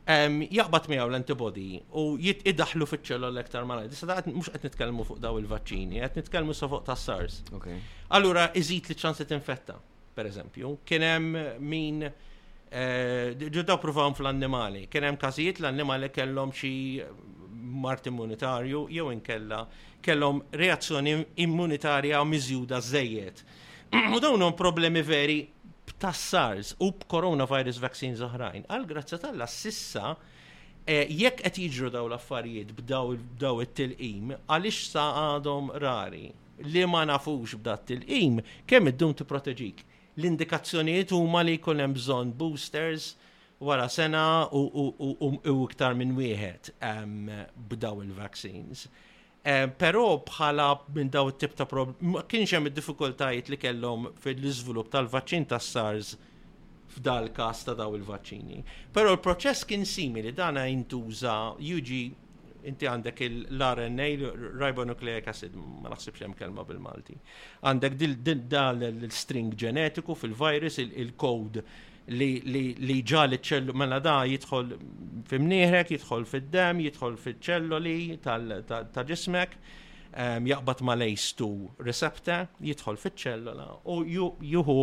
jaqbad 0.04 0.86
mi 0.92 0.98
l 1.00 1.16
antibodi 1.16 1.78
u 1.98 2.04
fit 2.18 2.60
fiċ 2.60 3.16
l-ektar 3.18 3.66
malaj. 3.66 3.88
Issa 3.94 4.10
da 4.10 4.18
mhux 4.26 4.52
qed 4.52 4.68
nitkellmu 4.68 5.06
fuq 5.08 5.20
daw 5.22 5.38
il-vaċċini, 5.40 6.02
qed 6.04 6.20
nitkellmu 6.22 6.54
sa 6.54 6.68
fuq 6.70 6.84
tas-SARS. 6.86 7.40
Allura 8.14 8.50
iżid 8.54 8.90
li 8.90 8.98
t 8.98 9.24
tinfetta, 9.26 9.78
per 10.14 10.26
eżempju, 10.28 10.76
kien 10.84 11.02
hemm 11.02 11.38
min 11.60 12.04
eh, 12.04 13.32
ġudda 13.38 13.78
provawm 13.82 14.14
fl-annimali, 14.14 14.86
kien 14.92 15.08
hemm 15.08 15.16
każijiet 15.18 15.62
l-annimali 15.64 16.10
kellhom 16.14 16.52
xi 16.54 16.74
mart 17.64 18.06
immunitarju 18.06 18.86
jew 18.90 19.10
inkella 19.12 19.66
kellhom 20.02 20.42
reazzjoni 20.50 21.24
immunitarja 21.36 22.24
miżjuda 22.24 22.80
żejjed. 22.80 23.42
U 24.16 24.20
dawn 24.20 24.42
hom 24.42 24.52
problemi 24.52 25.02
veri 25.02 25.46
ta' 25.98 26.12
SARS 26.12 26.74
u 26.80 26.90
coronavirus 27.10 27.78
vaccines 27.80 28.20
oħrajn. 28.20 28.66
Għal 28.68 28.86
grazzi 28.86 29.18
tal 29.22 29.40
sissa 29.48 30.12
eh, 30.86 31.06
jekk 31.10 31.44
qed 31.46 31.60
jiġru 31.62 31.90
daw 31.94 32.08
l-affarijiet 32.10 32.74
b'daw 32.80 33.62
it-tilqim, 33.64 34.34
għaliex 34.48 34.82
sa 34.92 35.08
għadhom 35.22 35.74
rari 35.80 36.26
li 36.64 36.84
ma 36.86 37.02
nafux 37.08 37.54
b'dat 37.60 37.86
tilqim 37.88 38.42
kemm 38.68 38.92
id-dum 38.92 39.14
tipproteġik. 39.16 39.84
L-indikazzjonijiet 40.18 41.14
huma 41.14 41.42
li 41.42 41.56
jkun 41.58 41.80
hemm 41.82 41.96
bżonn 41.96 42.34
boosters, 42.38 43.14
wara 43.64 43.88
sena 43.88 44.24
u 44.52 45.66
iktar 45.70 45.94
minn 45.96 46.12
wieħed 46.18 46.74
b'daw 47.70 48.02
il-vaccines. 48.04 48.84
Però 49.80 50.04
bħala 50.24 50.66
minn 50.96 51.10
daw 51.12 51.30
it-tip 51.32 51.56
ta' 51.56 51.66
problem, 51.68 52.14
kienx 52.32 52.54
hemm 52.56 52.70
id-diffikultajiet 52.70 53.50
li 53.52 53.58
kellhom 53.60 54.06
fil-iżvilupp 54.24 54.88
tal-vaċċin 54.94 55.48
tas-SARS 55.52 56.14
f'dal 56.94 57.28
kas 57.36 57.62
ta' 57.68 57.74
daw 57.76 57.96
il-vaċċini. 57.98 58.60
Però 58.96 59.12
l-proċess 59.16 59.66
kien 59.68 59.84
simili, 59.88 60.36
dana 60.36 60.66
jintuża 60.68 61.38
juġi. 61.60 62.04
inti 62.64 62.86
għandek 62.88 63.18
l-RNA, 63.24 64.04
ribonucleic 64.56 65.26
acid, 65.28 65.52
ma 65.52 65.90
naħsibx 65.92 66.22
hemm 66.24 66.32
kelma 66.38 66.62
bil-Malti. 66.64 67.12
Għandek 67.60 67.98
dal 68.48 68.80
l-string 68.86 69.50
ġenetiku 69.52 70.14
fil-virus, 70.16 70.78
il-code 70.80 71.60
il 71.60 71.92
li 72.08 73.00
ġal 73.08 73.32
iċ-ċellu 73.32 73.72
mela 73.72 73.98
da 74.04 74.18
jidħol 74.28 74.74
fimnieħrek, 75.30 75.94
jidħol 75.96 76.26
fid-dem, 76.28 76.82
jidħol 76.84 77.14
fil-ċelloli 77.16 77.96
ta' 78.22 79.04
ġismek, 79.08 79.54
jaqbad 80.46 80.82
ma' 80.84 80.94
lejstu 81.00 81.48
receptor, 81.80 82.44
jidħol 82.60 82.98
fil-ċellola 83.00 83.68
u 83.90 84.02
juhu 84.04 84.76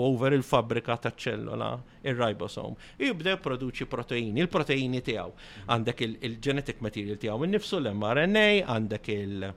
over 0.00 0.32
il-fabrika 0.38 0.96
ta' 1.04 1.12
ċellola, 1.14 1.68
il-ribosom. 2.08 2.74
Jibdew 2.98 3.36
produċi 3.44 3.86
proteini, 3.86 4.40
il-proteini 4.46 5.02
tijaw. 5.04 5.32
Għandek 5.68 6.00
il-genetic 6.08 6.80
material 6.80 7.18
tijaw 7.20 7.44
il 7.44 7.52
nifsu 7.52 7.82
l-mRNA, 7.84 8.48
għandek 8.64 9.12
il- 9.18 9.50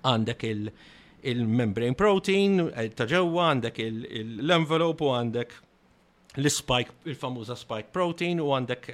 għandek 0.00 0.42
il- 0.48 0.70
il-membrane 1.30 1.92
protein 2.00 2.60
eh, 2.62 2.88
ta' 2.96 3.04
ġewwa 3.04 3.50
għandek 3.52 3.82
l-envelope 3.84 5.04
u 5.04 5.10
għandek 5.18 5.58
l-spike, 6.36 6.90
il-famuża 7.08 7.56
spike 7.58 7.90
protein 7.92 8.40
u 8.44 8.50
għandek 8.54 8.88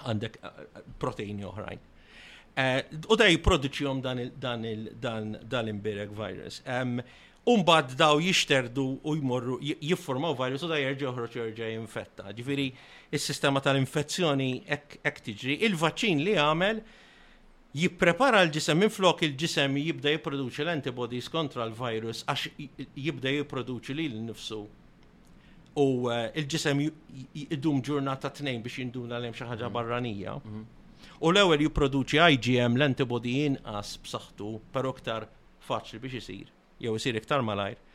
għandek 0.00 0.38
eh, 0.42 0.84
proteini 0.98 1.44
oħrajn. 1.46 1.82
Eh, 2.60 2.78
u 3.10 3.16
da 3.16 3.26
jiproduċjom 3.30 4.00
dan 4.02 4.66
l-imbirek 4.66 6.14
virus. 6.18 6.60
Umbad 7.50 7.92
daw 7.98 8.18
jixterdu 8.20 8.86
u 9.02 9.14
jmorru, 9.16 9.56
jiffurmaw 9.62 10.34
virus 10.36 10.64
u 10.66 10.70
da 10.70 10.76
jirġi 10.80 11.06
uħroċ 11.08 11.36
jirġi 11.38 11.68
jinfetta. 11.76 12.32
Ġifiri, 12.36 12.66
il-sistema 13.10 13.62
tal-infezzjoni 13.64 14.50
ek 14.68 15.22
tiġri. 15.26 15.60
il 15.66 15.74
vaċin 15.78 16.20
li 16.26 16.34
għamel 16.36 16.82
jipprepara 17.80 18.42
l-ġisem 18.44 18.78
minn 18.82 18.90
flok 18.90 19.22
il-ġisem 19.28 19.78
jibda 19.78 20.10
jiproduċi 20.16 20.66
l-antibodies 20.66 21.30
kontra 21.30 21.64
l-virus 21.68 22.24
għax 22.26 22.50
jibda 22.98 23.32
jiproduċi 23.40 23.94
li 23.94 24.08
l-nifsu 24.10 24.64
u 25.78 26.10
eh, 26.10 26.30
il-ġisem 26.40 26.80
idum 27.52 27.82
ġurnata 27.84 28.30
t-nejn 28.34 28.62
biex 28.64 28.80
jinduna 28.82 29.18
l-hemm 29.20 29.36
xi 29.36 29.44
ħaġa 29.46 29.66
mhm. 29.68 29.74
barranija. 29.76 30.34
Mhm. 30.42 30.64
U 31.20 31.30
l-ewwel 31.30 31.62
jipproduċi 31.66 32.18
IgM 32.38 32.78
l 32.80 32.84
antibodi 32.88 33.36
jinqas 33.42 33.94
b'saħħtu 34.02 34.54
però 34.74 34.94
iktar 34.94 35.28
faċli 35.68 36.00
biex 36.00 36.18
isir, 36.22 36.50
jew 36.80 36.94
isir 36.96 37.16
iktar 37.20 37.42
malajr. 37.46 37.86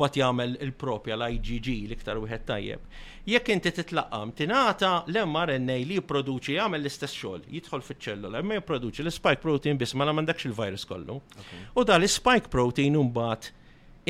bat 0.00 0.16
jagħmel 0.16 0.54
il-propja 0.64 1.14
l-IgG 1.16 1.74
l-iktar 1.88 2.16
wieħed 2.20 2.44
tajjeb. 2.48 2.80
Jekk 3.28 3.48
inti 3.52 3.72
titlaqam, 3.72 4.32
tingħata 4.32 4.90
l-mRNA 5.12 5.76
li 5.84 5.98
jipproduċi 5.98 6.56
jagħmel 6.58 6.80
l-istess 6.80 7.16
xogħol, 7.18 7.42
jidħol 7.56 7.84
fiċ-ċellola, 7.88 8.40
imma 8.44 8.60
jipproduċi 8.60 9.04
l-spike 9.04 9.42
protein 9.42 9.80
biss 9.80 9.96
ma 9.96 10.04
mela 10.04 10.14
m'għandekx 10.16 10.48
il-virus 10.50 10.86
kollu. 10.88 11.18
U 11.74 11.84
da 11.84 11.98
l-spike 12.00 12.48
protein 12.52 12.96
mbagħad 13.00 13.52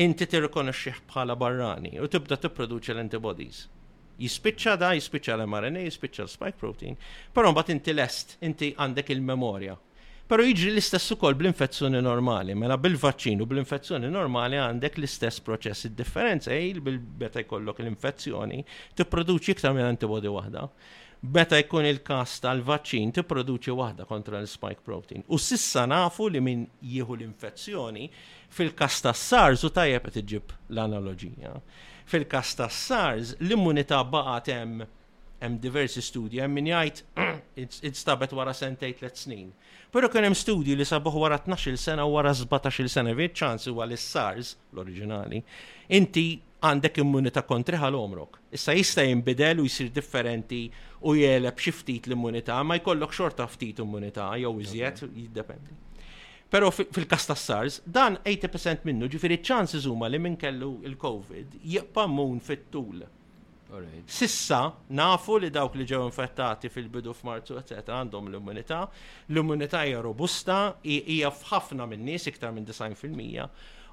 inti 0.03 0.25
tirrikonoxxih 0.27 0.97
bħala 1.11 1.35
barrani 1.39 1.93
u 2.03 2.07
tibda 2.11 2.37
tipproduċi 2.39 2.93
l-antibodies. 2.95 3.61
Jispiċċa 4.19 4.75
da, 4.79 4.93
jispiċċa 4.95 5.35
l-mRNA, 5.41 5.81
jispiċċa 5.89 6.25
l-spike 6.25 6.59
protein, 6.59 6.95
però 7.35 7.51
mbagħad 7.51 7.73
inti 7.75 7.95
lest, 7.95 8.35
inti 8.47 8.69
għandek 8.79 9.11
il-memorja. 9.15 9.77
Però 10.25 10.41
jiġri 10.41 10.71
l-istess 10.73 11.13
ukoll 11.17 11.35
bl-infezzjoni 11.37 11.99
normali, 12.01 12.55
mela 12.57 12.79
bil-vaċċin 12.81 13.43
u 13.43 13.49
bl-infezzjoni 13.49 14.09
normali 14.11 14.57
għandek 14.57 14.97
l-istess 14.99 15.43
proċess. 15.45 15.89
Id-differenza 15.91 16.53
hi 16.55 16.71
e 16.73 16.81
bil-beta 16.83 17.43
jkollok 17.45 17.83
l-infezzjoni 17.83 18.63
tipproduċi 18.97 19.53
iktar 19.53 19.75
minn 19.77 19.85
antibodi 19.91 20.31
waħda 20.33 20.65
meta 21.33 21.57
jkun 21.59 21.85
il-kas 21.89 22.35
tal-vaċċin 22.43 23.13
tipproduċi 23.17 23.73
waħda 23.79 24.05
kontra 24.09 24.41
l-spike 24.43 24.83
protein. 24.85 25.23
U 25.33 25.39
sissa 25.41 25.85
nafu 25.89 26.27
li 26.29 26.41
min 26.43 26.65
jieħu 26.83 27.17
l-infezzjoni 27.17 28.07
fil-kas 28.55 29.01
tas 29.05 29.23
SARS 29.31 29.65
u 29.65 29.71
tajjeb 29.73 30.09
qed 30.09 30.35
l-analogija. 30.69 31.55
Fil-kas 32.05 32.55
tas 32.59 32.77
SARS 32.89 33.35
l-immunità 33.39 34.03
baqgħet 34.11 34.53
hemm 34.53 34.85
hemm 35.39 35.57
diversi 35.61 36.01
studji 36.01 36.39
hemm 36.43 36.55
min 36.59 36.67
jgħid 36.69 37.55
instabet 37.89 38.33
wara 38.39 38.53
sentej 38.59 38.95
tliet 38.99 39.19
snin. 39.21 39.49
Però 39.95 40.09
kien 40.11 40.27
hemm 40.27 40.35
studji 40.37 40.75
li 40.77 40.85
sabuh 40.87 41.15
wara 41.21 41.39
12-il 41.43 41.77
sena 41.79 42.05
u 42.07 42.13
wara 42.17 42.31
17-il 42.35 42.89
sena 42.93 43.15
vejt 43.17 43.37
ċans 43.41 43.69
huwa 43.71 43.87
li 43.89 43.99
SARS 44.01 44.55
l-oriġinali, 44.73 45.41
inti 45.99 46.25
għandek 46.65 46.99
immunità 47.03 47.43
kontriħa 47.45 47.89
l-omrok. 47.93 48.39
Issa 48.57 48.73
jista 48.73 49.03
jimbidel 49.05 49.59
u 49.63 49.67
jisir 49.69 49.91
differenti 49.93 50.63
u 51.05 51.15
jeleb 51.19 51.57
xi 51.59 51.73
ftit 51.81 52.07
l-immunità, 52.09 52.57
ma 52.65 52.79
jkollok 52.79 53.11
xorta 53.13 53.47
ftit 53.51 53.83
immunità 53.85 54.31
jew 54.41 54.53
iżjed 54.65 55.03
jiddependi. 55.13 55.83
Pero 56.55 56.69
fil-kas 56.71 57.25
ta' 57.27 57.35
SARS, 57.35 57.81
dan 57.85 58.15
80% 58.23 58.83
minnu 58.87 59.07
ġifiri 59.11 59.39
ċansi 59.43 59.79
zuma 59.83 60.07
li 60.07 60.19
minn 60.21 60.37
kellu 60.39 60.75
il-COVID 60.87 61.55
jibqa' 61.67 62.07
mun 62.07 62.37
fit-tul 62.39 63.01
Sissa, 64.07 64.73
nafu 64.93 65.39
li 65.41 65.49
dawk 65.51 65.75
li 65.75 65.85
ġew 65.89 66.01
infettati 66.07 66.69
fil-bidu 66.71 67.13
f'Marzu, 67.17 67.57
etc. 67.59 67.81
għandhom 67.99 68.29
l-immunità. 68.31 68.83
L-immunità 69.33 69.81
hija 69.87 70.01
robusta, 70.05 70.57
hija 70.83 71.31
f'ħafna 71.33 71.87
min-nies 71.91 72.27
iktar 72.31 72.53
minn 72.55 72.67
90%. 72.67 73.49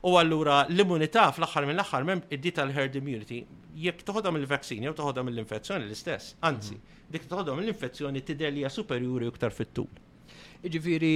U 0.09 0.15
allura 0.19 0.65
l-immunità 0.69 1.29
fl 1.33 1.47
minn 1.61 1.73
mill 1.73 1.83
aħħar 1.85 2.07
minn 2.09 2.23
id-di 2.31 2.53
tal-herd 2.57 2.99
immunity, 3.01 3.41
jekk 3.85 4.07
toħodha 4.09 4.33
mill-vaccini 4.35 4.89
jew 4.91 4.97
toħodha 4.99 5.23
mill-infezzjoni 5.29 5.85
l-istess. 5.87 6.37
Anzi, 6.47 6.75
mhm. 6.79 7.05
dik 7.15 7.29
toħodha 7.31 7.55
mill-infezzjoni 7.61 8.23
tidher 8.27 8.57
hija 8.59 8.71
superjuri 8.75 9.31
iktar 9.31 9.55
fit-tul. 9.55 9.87
Jiġifieri 10.63 11.15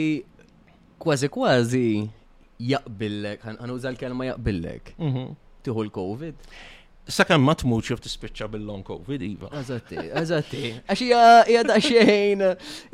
kważi 1.03 1.31
kważi 1.31 1.89
jaqbillek, 2.71 3.45
għan 3.45 3.77
l-kelma 3.91 4.31
jaqbillek. 4.33 4.95
Mhm. 5.03 5.27
Tieħu 5.67 5.89
l-COVID. 5.89 6.51
Sakan 7.09 7.41
ma 7.47 7.55
tmutx 7.55 7.93
jif 7.93 8.01
tispiċċa 8.03 8.47
bil-long 8.51 8.83
covid, 8.87 9.23
Iva. 9.23 9.49
Eżatti, 9.61 9.97
eżatti. 10.21 10.63
għaxi 10.91 11.07
hija 11.13 11.61
daqsxejn. 11.69 12.43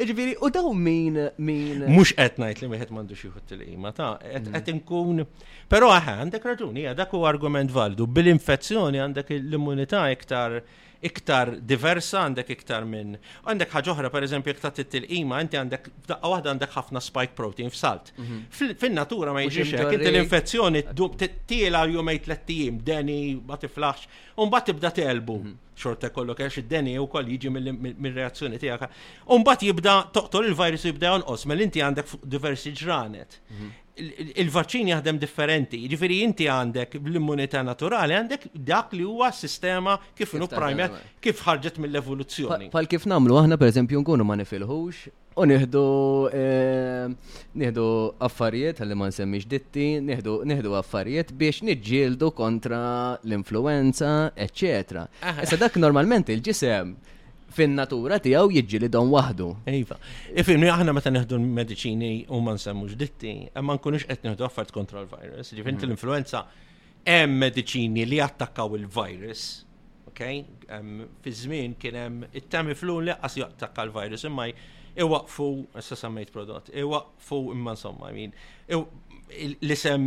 Iġifieri, 0.04 0.34
u 0.44 0.50
daw 0.52 0.68
min 0.76 1.16
min. 1.40 1.86
Mhux 1.88 2.12
qed 2.18 2.36
ngħid 2.42 2.60
li 2.90 2.98
mandu 2.98 3.16
xie 3.16 3.32
xi 3.32 3.56
il-qima 3.56 3.94
ta' 3.96 4.10
mm. 4.20 4.52
qed 4.58 4.68
inkun. 4.74 5.24
Però 5.72 5.88
aħ, 5.96 6.10
għandek 6.26 6.48
raġuni, 6.50 6.84
hija 6.84 6.94
dak 6.98 7.16
argument 7.32 7.72
valdu. 7.72 8.04
Bil-infezzjoni 8.06 9.00
għandek 9.00 9.32
l-immunità 9.40 10.04
iktar 10.12 10.60
iktar 11.02 11.50
diversa, 11.66 12.22
għandek 12.28 12.52
iktar 12.54 12.84
minn. 12.88 13.16
Għandek 13.46 13.72
ħagħuħra, 13.74 14.10
per 14.14 14.26
eżempju, 14.28 14.54
iktar 14.54 14.74
til 14.78 15.06
ima 15.16 15.40
inti 15.42 15.58
għandek, 15.58 15.88
daqqa 16.06 16.38
għandek 16.40 16.76
ħafna 16.76 17.02
spike 17.02 17.34
protein 17.38 17.72
f'salt. 17.74 18.12
Mhm. 18.22 18.74
Fin-natura 18.82 19.34
ma 19.36 19.42
jġiġiġ, 19.42 19.74
hekk, 19.82 19.96
inti 19.98 20.12
l-infezzjoni 20.12 20.84
t-tila 21.24 21.82
jumej 21.90 22.22
t-lettijim, 22.24 22.78
deni, 22.86 23.20
ma 23.50 23.58
tiflax, 23.58 24.06
un 24.38 24.50
bat 24.54 24.66
tibda 24.70 24.94
t-elbu, 25.00 25.38
mhm. 25.44 25.58
Xorta 25.82 26.10
kollok 26.12 26.38
għax 26.44 26.58
id-deni 26.60 26.92
u 27.00 27.06
koll 27.10 27.24
jiġi 27.32 27.48
mill-reazzjoni 27.50 28.58
tijak. 28.60 28.82
Un 29.32 29.42
bat 29.42 29.58
jibda 29.64 29.94
toqtol 30.14 30.44
il-virus 30.50 30.84
jibda 30.86 31.08
jonqos, 31.14 31.46
mel 31.48 31.62
inti 31.64 31.80
għandek 31.82 32.18
diversi 32.28 32.70
ġranet. 32.76 33.38
Mhm 33.50 33.70
il-vaċċin 33.94 34.88
jaħdem 34.92 35.18
differenti. 35.20 35.80
Ġifiri 35.92 36.20
inti 36.24 36.46
għandek 36.48 36.94
l-immunità 37.00 37.60
naturali 37.66 38.16
għandek 38.16 38.46
dak 38.56 38.94
li 38.96 39.04
huwa 39.04 39.28
sistema 39.36 39.98
kif 40.16 40.32
inu 40.38 40.48
primer 40.48 40.92
eh. 40.92 41.08
kif 41.20 41.42
ħarġet 41.44 41.80
mill-evoluzzjoni. 41.84 42.70
Fal 42.72 42.88
kif 42.88 43.04
namlu 43.10 43.36
aħna 43.42 43.58
pereżempju 43.60 44.00
nkunu 44.00 44.24
ma 44.24 44.38
nifilħux 44.40 45.10
u 45.36 45.46
nieħdu 45.48 45.82
eh, 46.40 47.36
nieħdu 47.60 47.84
affarijiet 48.24 48.80
għalli 48.84 48.96
ma 49.00 49.10
nsemmix 49.12 49.46
ditti, 49.48 49.86
nieħdu 50.04 50.74
affarijiet 50.80 51.36
biex 51.40 51.60
niġġieldu 51.68 52.32
kontra 52.36 52.82
l-influenza, 53.24 54.30
eccetera. 54.34 55.06
Issa 55.44 55.60
dak 55.60 55.76
normalment 55.80 56.32
il-ġisem 56.32 56.96
fin-natura 57.52 58.18
tiegħu 58.22 58.88
don 58.88 59.10
waħdu. 59.12 59.48
Iva. 59.68 59.98
Ifimni 60.38 60.70
aħna 60.72 60.92
meta 60.96 61.10
neħdu 61.12 61.34
l-mediċini 61.38 62.10
u 62.30 62.40
ma 62.40 62.54
nsemmux 62.56 62.96
ditti, 62.98 63.34
ma 63.60 63.76
nkunux 63.76 64.06
qed 64.08 64.24
neħdu 64.26 64.46
affert 64.46 64.72
kontra 64.74 65.02
l-virus. 65.02 65.52
Ġifin 65.56 65.76
mm. 65.78 65.84
l-influenza 65.88 66.42
hemm 67.04 67.38
mediċini 67.44 68.06
li 68.08 68.20
attakkaw 68.24 68.76
il-virus. 68.80 69.44
Okay? 70.12 70.42
Fi 71.24 71.32
żmien 71.44 71.76
kien 71.80 71.96
hemm 71.98 72.26
it-tamiflu 72.36 72.98
li 73.06 73.14
qas 73.22 73.38
jattakka 73.40 73.86
l-virus 73.88 74.26
imma 74.28 74.48
iwaqfu 75.02 75.46
issa 75.80 75.96
semmejt 75.96 76.28
prodott, 76.34 76.66
iwaqfu 76.76 77.38
imma 77.54 77.72
insomma, 77.72 78.10
min 78.12 78.34
l-isem 79.62 80.04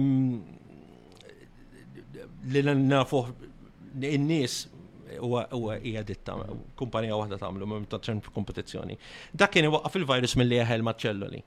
li 2.54 2.62
nafuh 2.70 3.32
in-nies 4.06 4.62
huwa 5.52 5.76
hija 5.84 6.04
ditta 6.06 6.36
kumpanija 6.80 7.18
waħda 7.18 7.38
tagħmlu 7.42 7.68
ma 7.70 7.82
taċċen 7.94 8.22
kompetizzjoni. 8.36 8.98
Dak 9.38 9.54
kien 9.56 9.68
iwaqqaf 9.70 9.98
il-virus 10.00 10.34
milli 10.40 10.60
jeħel 10.60 10.86
maċ 10.88 11.06
ċelloli. 11.08 11.42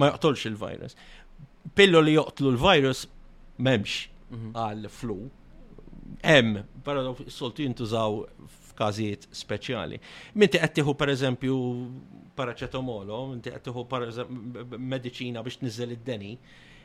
Ma 0.00 0.08
joqtolx 0.10 0.48
il-virus. 0.50 0.96
Pillu 1.78 2.02
li 2.04 2.16
joqtlu 2.18 2.52
l-virus 2.54 3.04
m'hemmx 3.60 3.94
mhm. 4.30 4.50
għall 4.64 4.90
flu. 4.90 5.18
Hemm, 6.24 6.60
però 6.84 7.14
soltu 7.32 7.64
jintużaw 7.64 8.18
f'każijiet 8.72 9.28
speċjali. 9.32 10.00
Minti 10.34 10.60
qed 10.60 10.74
tieħu 10.80 10.94
pereżempju 11.00 11.58
paraċetomolo, 12.38 13.22
minti 13.34 13.54
qed 13.54 13.68
tieħu 13.70 13.86
mediċina 14.92 15.42
biex 15.46 15.62
tniżel 15.62 15.96
id-deni, 15.96 16.34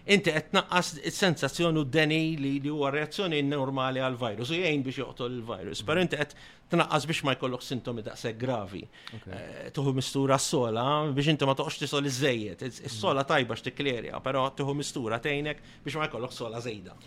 inti 0.09 0.31
qed 0.33 0.47
naqqas 0.55 0.87
is-sensazzjoni 1.05 1.77
u 1.77 1.85
d-deni 1.85 2.21
li 2.41 2.53
li 2.63 2.71
huwa 2.73 2.89
reazzjoni 2.93 3.43
normali 3.45 4.01
għal 4.01 4.15
virus 4.17 4.49
u 4.49 4.57
jgħin 4.57 4.81
biex 4.87 5.01
joqtol 5.03 5.35
il-virus, 5.37 5.83
però 5.85 6.01
inti 6.01 6.17
qed 6.17 6.33
tnaqqas 6.71 7.05
biex 7.11 7.21
ma 7.27 7.35
jkollok 7.37 7.65
sintomi 7.65 8.01
daqshekk 8.07 8.39
gravi. 8.41 8.81
Eh, 9.19 9.67
tuħu 9.75 9.93
mistura 9.99 10.39
s-sola 10.41 10.85
biex 11.13 11.31
inti 11.35 11.45
ma 11.49 11.53
toqgħodx 11.59 11.83
tisol 11.85 12.09
iż-żejjed. 12.09 12.65
Is-sola 12.71 13.21
mm. 13.21 13.29
tajba 13.29 13.59
x'tiklerja, 13.61 14.21
però 14.25 14.47
tuħu 14.57 14.75
mistura 14.81 15.21
tgħinek 15.21 15.61
biex 15.85 16.01
ma 16.01 16.09
jkollok 16.09 16.33
sola 16.39 16.63
żejda. 16.65 16.97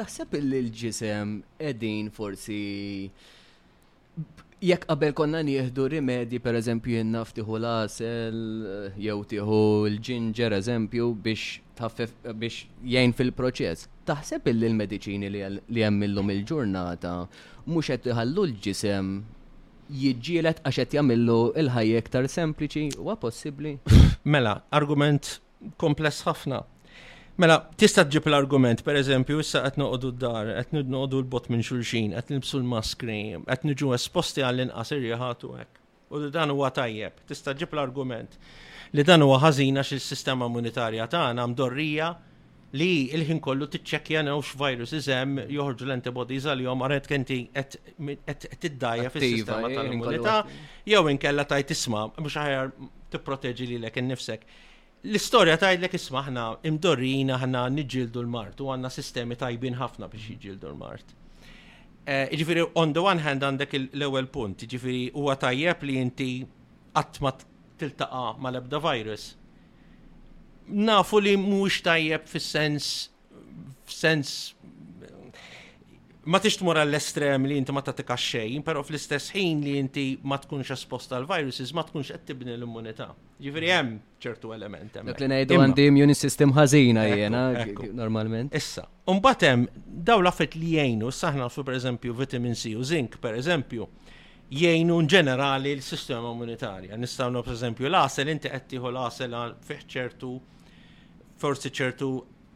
Taħseb 0.00 0.36
il-ġisem 0.40 1.34
qegħdin 1.62 2.12
forsi 2.16 2.60
jekk 4.60 4.84
qabel 4.90 5.14
konna 5.16 5.40
nieħdu 5.48 5.86
rimedji 5.96 6.42
per 6.44 6.60
eżempju 6.60 6.98
jennaf 7.00 7.32
tiħu 7.32 7.56
lasel 7.64 8.38
jew 9.00 9.16
tieħu 9.32 9.62
l 9.88 10.00
ginger 10.04 10.52
eżempju 10.58 11.08
biex 11.24 11.69
tħaffef 11.80 12.34
biex 12.34 12.66
jgħin 12.84 13.14
fil-proċess. 13.16 13.88
Taħseb 14.08 14.48
illi 14.52 14.68
l-mediċini 14.70 15.30
li 15.32 15.84
hemm 15.84 16.04
illum 16.08 16.32
il-ġurnata 16.34 17.12
mhux 17.68 17.92
qed 17.94 18.10
iħallu 18.12 18.44
l-ġisem 18.50 19.10
jiġġielet 20.00 20.60
għax 20.68 20.82
qed 20.82 20.98
jagħmillu 20.98 21.38
il 21.62 21.72
ħajja 21.74 22.02
iktar 22.04 22.28
sempliċi 22.30 22.84
huwa 23.00 23.16
possibbli. 23.20 23.74
Mela, 24.32 24.54
argument 24.76 25.38
kompless 25.80 26.22
ħafna. 26.28 26.60
Mela, 27.40 27.56
tista' 27.80 28.04
tġib 28.04 28.26
l-argument, 28.28 28.82
per 28.84 28.98
eżempju, 29.00 29.40
issa 29.40 29.62
qed 29.64 29.78
noqogħdu 29.80 30.10
d-dar, 30.18 30.50
qed 30.66 30.74
noqogħdu 30.82 31.20
l-bot 31.22 31.46
minn 31.50 31.64
xulxin, 31.64 32.12
qed 32.20 32.34
nibsu 32.34 32.60
l-maskri, 32.60 33.20
qed 33.48 33.68
niġu 33.70 33.94
esposti 33.96 34.44
għall-inqas 34.44 34.92
irjaħatu 34.98 35.54
hekk. 35.62 35.78
U 36.10 36.20
dan 36.34 36.50
huwa 36.52 36.70
tajjeb, 36.74 37.22
tista' 37.30 37.54
ġib 37.54 37.72
l-argument 37.78 38.34
li 38.96 39.04
dan 39.06 39.22
huwa 39.22 39.38
ħażina 39.44 39.84
xil 39.86 40.00
sistema 40.02 40.48
immunitarja 40.50 41.04
tagħna 41.10 41.44
mdorrija 41.52 42.08
li 42.78 42.88
il-ħin 43.16 43.40
kollu 43.42 43.66
tiċċekkja 43.70 44.22
new 44.26 44.40
x'virus 44.42 44.94
iżem 44.98 45.36
joħorġu 45.50 45.86
l-antibodies 45.86 46.48
għalihom 46.52 46.82
jom 46.82 47.12
kenti 47.12 47.38
qed 47.52 48.46
tiddajja 48.64 49.12
fis-sistema 49.14 49.70
tal-immunità 49.70 50.36
eh, 50.42 50.58
jew 50.94 51.04
inkella 51.14 51.46
tajt 51.52 51.70
isma' 51.76 52.08
mhux 52.18 52.36
aħjar 52.44 52.70
tipproteġi 53.10 53.68
lilek 53.72 53.96
innifsek. 54.04 54.44
L-istorja 55.06 55.56
tgħidlek 55.58 55.94
isma' 55.98 56.20
aħna 56.24 56.44
imdorrin 56.70 57.32
aħna 57.34 57.64
niġġieldu 57.76 58.20
l-mart 58.26 58.60
u 58.62 58.68
għandna 58.72 58.90
sistemi 58.94 59.38
tajbin 59.38 59.78
ħafna 59.80 60.06
biex 60.12 60.28
jiġġieldu 60.34 60.68
l-mart. 60.72 61.14
Eh, 62.10 62.26
ġifiri, 62.38 62.66
on 62.78 62.94
the 62.96 63.02
one 63.02 63.22
hand 63.26 63.42
għandek 63.46 63.74
l-ewwel 63.80 64.26
punt, 64.34 64.62
ġifiri 64.70 65.08
huwa 65.14 65.34
tajjeb 65.42 65.86
li 65.90 65.96
inti 66.02 66.30
qatt 66.94 67.18
ma 67.24 67.32
tiltaqa 67.80 68.24
mal-ebda 68.44 68.80
virus. 68.84 69.24
Nafu 70.68 71.18
li 71.24 71.36
mhux 71.40 71.80
tajjeb 71.86 72.28
fis-sens 72.30 72.90
f'sens 73.90 74.32
ma 76.30 76.38
tix 76.38 76.58
tmur 76.60 76.76
għall-estrem 76.78 77.46
li 77.48 77.56
inti 77.58 77.72
ma 77.74 77.80
tatika 77.82 78.14
xejn, 78.20 78.62
pero 78.66 78.82
fl-istess 78.84 79.32
ħin 79.34 79.62
li 79.64 79.72
inti 79.80 80.04
ma 80.30 80.36
tkunx 80.42 80.70
esposta 80.76 81.16
għal 81.16 81.26
viruses 81.30 81.72
ma 81.74 81.82
tkunx 81.88 82.12
qed 82.12 82.28
tibni 82.28 82.54
l-immunità. 82.58 83.08
Ġifieri 83.40 83.70
hemm 83.72 83.96
ċertu 84.22 84.52
element 84.54 84.98
hemm. 85.00 85.10
Dak 85.10 85.22
li 85.24 85.30
ngħidu 85.32 85.58
għandi 85.64 85.86
immune 85.90 86.14
system 86.18 86.52
ħażina 86.54 87.06
jiena 87.08 87.42
normalment. 87.98 88.52
Issa, 88.54 88.84
imbagħad 89.10 89.46
hemm 89.48 89.86
dawn 90.10 90.22
l-affett 90.26 90.58
li 90.60 90.74
jgħinu 90.76 91.10
saħna 91.22 91.48
fu 91.54 91.66
pereżempju 91.66 92.14
vitamin 92.22 92.54
C 92.54 92.76
u 92.78 92.84
zink 92.84 93.18
pereżempju 93.24 93.88
jgħinu 94.50 94.94
ġenerali 95.06 95.70
l-sistema 95.76 96.32
immunitarja. 96.34 96.96
Nistaw 96.98 97.42
per 97.46 97.54
eżempju, 97.54 97.86
l-asel 97.88 98.32
inti 98.34 98.50
qed 98.50 98.74
l-asel 98.82 99.36
fih 99.66 99.80
ċertu 99.94 100.32
forsi 101.40 101.70
ċertu 101.70 102.08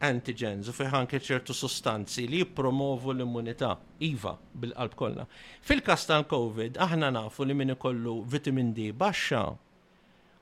antigens 0.05 0.67
u 0.67 0.73
fih 0.75 0.93
anke 0.93 1.21
ċertu 1.23 1.55
sostanzi 1.55 2.27
li 2.27 2.41
jippromovu 2.43 3.13
l-immunità 3.15 3.75
iva 4.05 4.35
bil-qalb 4.53 4.95
kollha. 4.99 5.25
Fil-kas 5.63 6.03
tal-COVID 6.11 6.81
aħna 6.83 7.13
nafu 7.15 7.47
li 7.47 7.55
min 7.55 7.73
ikollu 7.77 8.19
vitamin 8.27 8.73
D 8.75 8.91
baxxa 8.91 9.45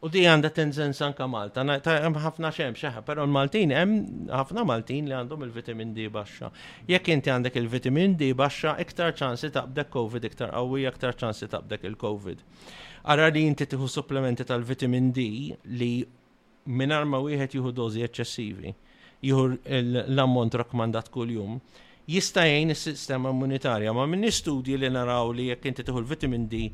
U 0.04 0.10
di 0.12 0.26
għanda 0.28 0.50
tenżens 0.52 1.00
anka 1.06 1.30
Malta. 1.32 1.64
Hemm 1.64 2.18
ħafna 2.20 2.50
xem 2.52 2.76
xeħ, 2.76 3.04
però 3.08 3.24
l-Maltin 3.24 3.72
hemm 3.72 4.34
ħafna 4.36 4.66
Maltin 4.68 5.08
li 5.08 5.16
għandhom 5.16 5.46
il-vitamin 5.48 5.94
D 5.96 6.10
baxxa. 6.12 6.50
Jekk 6.92 7.12
inti 7.16 7.32
għandek 7.32 7.56
il-vitamin 7.62 8.18
D 8.20 8.34
baxxa, 8.36 8.74
iktar 8.84 9.14
ċansi 9.16 9.54
taqbdek 9.56 9.94
COVID, 9.96 10.28
iktar 10.28 10.52
qawwija, 10.52 10.92
iktar 10.92 11.16
ċansi 11.22 11.48
taqbdek 11.56 11.88
il-COVID. 11.94 12.44
Ara 13.16 13.30
li 13.32 13.46
inti 13.48 13.64
tiħu 13.72 13.88
supplementi 13.88 14.44
tal-vitamin 14.50 15.12
D 15.16 15.28
li 15.80 15.92
minar 16.68 17.08
ma 17.08 17.24
wieħed 17.24 17.56
jieħu 17.56 17.72
dożi 17.72 18.04
eċċessivi, 18.10 18.76
jieħu 19.24 19.48
l-ammont 19.64 20.60
rakkomandat 20.60 21.14
kuljum, 21.16 21.62
jista' 22.12 22.44
jgħin 22.50 22.76
is-sistema 22.76 23.32
immunitarja, 23.32 23.96
ma 23.96 24.04
minn 24.08 24.28
istudji 24.28 24.76
li 24.84 24.92
naraw 24.98 25.32
li 25.32 25.48
jekk 25.54 25.72
inti 25.72 25.88
tiħu 25.88 26.04
l-vitamin 26.04 26.50
D 26.52 26.68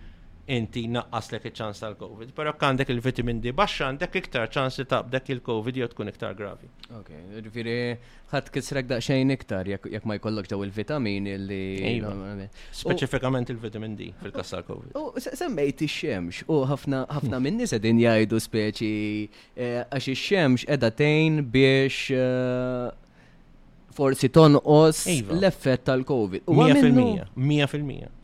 inti 0.49 0.83
naqqaslek 0.89 1.45
iċ-ċans 1.49 1.81
tal-COVID. 1.83 2.31
Però 2.37 2.53
għandek 2.57 2.89
il-vitamin 2.93 3.39
D 3.43 3.51
baxxa 3.57 3.89
għandek 3.91 4.15
iktar 4.21 4.49
ċans 4.51 4.79
li 4.81 4.85
tabdek 4.89 5.29
il-COVID 5.35 5.79
jew 5.81 5.87
tkun 5.91 6.09
iktar 6.11 6.35
gravi. 6.39 6.69
Ok, 6.97 7.11
ġifieri 7.45 7.75
ħadd 8.31 8.51
kisrek 8.55 8.89
daqsxejn 8.89 9.33
iktar 9.35 9.69
jekk 9.69 10.03
ma 10.09 10.17
jkollok 10.17 10.49
daw 10.51 10.63
il-vitamin 10.65 11.29
li. 11.45 11.63
Iva. 11.99 12.13
Speċifikament 12.81 13.51
il-vitamin 13.53 13.97
D 13.99 14.09
fil-kas 14.23 14.53
tal-COVID. 14.55 14.95
U 14.97 15.13
semmejt 15.21 15.85
ix-xemx 15.87 16.43
u 16.49 16.61
ħafna 16.71 17.41
minni 17.43 17.69
se 17.69 17.79
din 17.83 18.01
jgħidu 18.01 18.41
speċi 18.49 18.93
eh, 19.25 19.83
għax 19.85 20.11
ix-xemx 20.15 20.65
qiegħda 20.65 20.91
tgħin 21.03 21.43
biex 21.53 22.05
eh, 22.17 22.87
forsi 23.99 24.29
tonqos 24.33 25.05
iva. 25.13 25.35
l-effett 25.43 25.83
tal-Covid. 25.91 26.45
100%. 26.49 27.37
100%. 27.37 28.15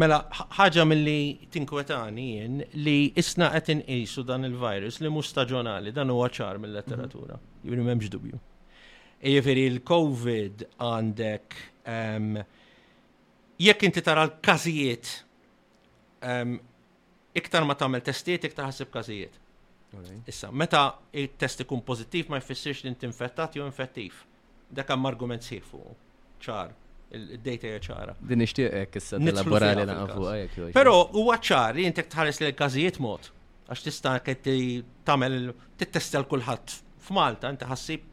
Mela, 0.00 0.16
ħaġa 0.56 0.86
mill-li 0.88 1.48
tinkwetani 1.52 2.24
jien 2.38 2.54
li 2.80 2.94
isna 3.20 3.50
qed 3.52 3.68
inqisu 3.74 4.22
dan 4.24 4.48
il-virus 4.48 5.02
li 5.04 5.10
mhux 5.12 5.28
staġjonali, 5.34 5.92
dan 5.92 6.08
huwa 6.14 6.30
ċar 6.32 6.60
mill-letteratura. 6.62 7.34
Mhm. 7.34 7.68
Jibri 7.68 7.82
m'hemmx 7.88 8.08
dubju. 8.14 8.40
Jifieri 9.22 9.66
il-COVID 9.72 10.64
għandek 10.86 11.56
ehm, 11.92 12.40
jekk 13.66 13.82
inti 13.90 14.02
tara 14.02 14.24
l-każijiet 14.26 15.06
ehm, 16.24 16.56
iktar 17.38 17.64
ma 17.68 17.74
tagħmel 17.78 18.02
testijiet 18.08 18.48
iktar 18.48 18.70
ħaseb 18.70 18.90
każijiet. 18.96 19.36
Issa, 20.26 20.48
meta 20.56 20.86
il-test 21.20 21.66
ikun 21.66 21.84
pożittiv 21.84 22.30
ma 22.32 22.38
jfissirx 22.40 22.84
li 22.84 22.88
inti 22.94 23.04
infettat 23.10 23.56
jew 23.60 23.66
infettiv. 23.68 24.24
Dak 24.72 24.88
hemm 24.88 25.04
argument 25.12 25.42
sieħ 25.44 25.66
fuq 25.68 25.92
ċar 26.46 26.72
il-data 27.12 27.72
ċara. 27.86 28.14
Din 28.28 28.42
ixtieqek 28.46 28.96
issa 29.00 29.18
elaborali 29.32 29.84
li 29.84 29.88
nafu 29.92 30.26
għajek. 30.28 30.72
Pero 30.76 30.94
huwa 31.16 31.36
ċar 31.50 31.78
jintek 31.82 32.08
tħares 32.12 32.40
li 32.40 32.48
l-każijiet 32.50 33.00
mod 33.04 33.28
għax 33.68 33.84
tista' 33.86 34.16
qed 34.26 34.48
tagħmel 35.08 35.52
tittesta 35.80 36.22
kulħadd 36.30 36.76
f'Malta 37.06 37.52
inti 37.52 37.68
ħassib 37.68 38.06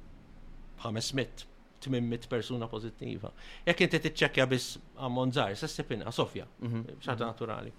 500 0.84 1.48
800 1.80 2.28
persuna 2.28 2.68
pożittiva. 2.68 3.30
Jekk 3.66 3.86
inti 3.86 4.00
tiċċekkja 4.10 4.48
biss 4.52 4.76
ammont 5.06 5.38
żgħar, 5.38 5.56
se 5.56 5.70
ssib 5.72 5.94
sofja, 6.16 6.48
mhm. 6.60 6.84
xaħta 7.00 7.24
naturali. 7.30 7.72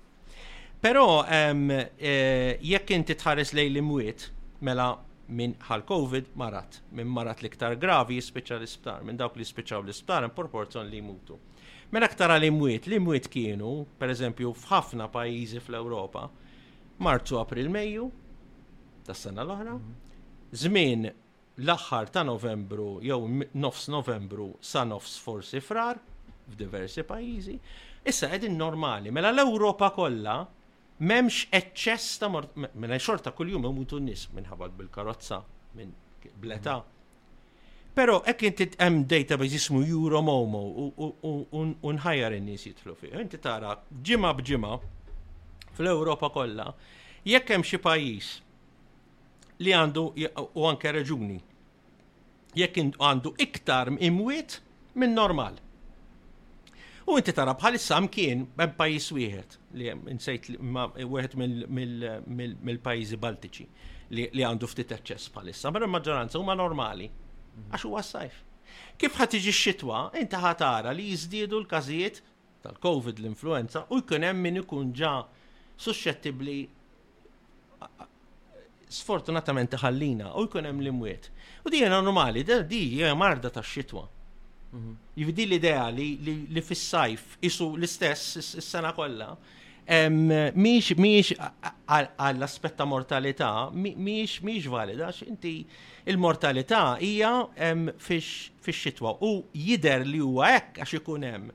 Però 0.81 1.23
eh, 1.29 1.89
jekk 2.65 2.97
inti 2.97 3.17
tħares 3.21 3.53
lejn 3.59 3.77
l 3.77 3.83
mwiet 3.85 4.31
mela 4.65 4.93
minn 5.31 5.53
ħal 5.69 5.85
COVID 5.87 6.33
marat, 6.39 6.81
minn 6.97 7.11
marat 7.13 7.43
liktar 7.45 7.77
gravi 7.79 8.17
jispiċa 8.19 8.59
l-isptar, 8.59 9.05
minn 9.07 9.17
dawk 9.19 9.39
li 9.39 9.47
jispiċaw 9.47 9.83
l-isptar 9.85 10.27
in 10.27 10.35
proporzjon 10.35 10.91
li 10.91 11.01
jmutu. 11.01 11.39
Mela 11.95 12.07
aktar 12.07 12.31
għal 12.35 12.47
imwiet, 12.51 12.87
li 12.87 12.99
imwiet 13.01 13.27
kienu, 13.33 13.71
per 13.99 14.13
eżempju, 14.15 14.53
f'ħafna 14.55 15.09
pajjiżi 15.15 15.59
fl-Ewropa, 15.65 16.29
Marzu, 17.03 17.39
April, 17.41 17.71
Mejju, 17.73 18.07
tas-sena 19.09 19.43
l-oħra, 19.47 19.75
żmien 20.63 21.09
l-aħħar 21.11 22.13
ta' 22.15 22.27
Novembru 22.29 22.91
jew 23.05 23.21
nofs 23.59 23.89
Novembru 23.91 24.51
sa 24.63 24.83
nofs 24.87 25.19
forsi 25.25 25.61
frar 25.65 25.99
f'diversi 26.51 27.05
pajjiżi, 27.07 27.59
issa 28.07 28.31
qegħdin 28.33 28.57
normali. 28.61 29.11
Mela 29.15 29.33
l-Ewropa 29.33 29.91
kollha 29.97 30.39
memx 31.01 31.47
eċċess 31.51 32.19
ta' 32.21 32.29
mort, 32.29 32.53
minna 32.59 32.71
mela 32.85 32.99
xorta 33.01 33.33
kull-jum 33.37 33.65
mutu 33.75 33.99
nis 33.99 34.27
minnħabad 34.37 34.75
bil-karozza, 34.77 35.39
minn 35.79 35.95
bleta. 36.41 36.81
Pero 37.97 38.19
ekk 38.29 38.45
inti 38.51 38.67
hemm 38.79 39.07
database 39.09 39.49
jismu 39.57 39.81
Euromomo 39.83 40.61
u 41.01 41.95
nħajjar 41.95 42.37
in-nies 42.37 42.69
jitlu 42.69 42.95
fi. 42.99 43.11
Inti 43.19 43.41
tara 43.43 43.73
ġimgħa 43.91 44.33
b'ġimgħa 44.39 44.77
fl-Ewropa 45.79 46.31
kollha 46.35 46.69
jekk 47.27 47.57
hemm 47.57 47.67
xi 47.67 47.81
pajjiż 47.83 48.31
li 49.65 49.75
għandu 49.77 50.05
u 50.15 50.69
anke 50.69 50.93
reġuni 50.99 51.41
jekk 52.61 52.87
għandu 53.01 53.35
iktar 53.49 53.91
imwiet 53.99 54.61
minn 54.95 55.17
normal. 55.19 55.59
U 57.11 57.17
inti 57.19 57.33
tara 57.35 57.57
bħalissa 57.59 57.97
mkien 58.05 58.43
hemm 58.59 58.75
pajjiż 58.79 59.07
wieħed 59.17 59.55
li 59.81 59.89
insejt 60.13 60.45
wieħed 60.55 61.33
mill-pajjiżi 61.43 63.19
Baltiċi 63.25 63.67
li 64.21 64.45
għandu 64.47 64.67
ftit 64.71 64.93
eċċess 64.95 65.33
bħalissa, 65.35 65.73
ma 65.75 65.87
maġġoranza 65.97 66.39
huma 66.39 66.55
normali 66.59 67.09
mhm. 67.11 67.73
għax 67.75 67.87
huwa 67.89 68.03
s-sajf. 68.05 68.37
Kif 69.01 69.17
ħad 69.19 69.33
tiġi 69.35 69.51
x-xitwa, 69.51 70.03
inti 70.23 70.39
ħatara 70.45 70.93
li 70.95 71.09
jiżdiedu 71.11 71.59
l-każijiet 71.65 72.23
tal-COVID 72.69 73.19
l-influenza 73.25 73.87
u 73.91 74.01
jkun 74.05 74.29
hemm 74.29 74.47
min 74.47 74.61
ikun 74.63 74.93
ġa 75.01 75.15
suscettibbli 75.81 76.59
sfortunatament 79.01 79.75
ħallina 79.83 80.31
u 80.39 80.47
jkun 80.47 80.71
hemm 80.71 80.85
l-imwiet. 80.87 81.29
U 81.67 81.75
di 81.75 81.83
normali, 81.91 82.47
di 82.47 82.83
hija 82.95 83.15
marda 83.19 83.51
tax-xitwa. 83.59 84.07
Mhm. 84.73 84.97
Jivdi 85.19 85.47
l-idea 85.49 85.89
li 85.91 86.63
fis-sajf 86.63 87.35
isu 87.49 87.73
l-istess 87.77 88.37
is-sena 88.39 88.93
kollha. 88.95 89.31
Miex 90.63 90.93
miex 90.95 91.33
għall-aspetta 91.91 92.87
mortalità, 92.87 93.51
miex 93.75 94.39
miex 94.47 94.69
valida, 94.71 95.09
x'inti 95.11 95.55
il-mortalità 96.11 96.85
hija 97.03 97.33
fix-xitwa 97.99 99.17
u 99.27 99.33
jider 99.59 100.07
li 100.07 100.23
huwa 100.23 100.53
hekk 100.55 100.81
għax 100.85 100.95
ikun 101.01 101.27
hemm 101.27 101.51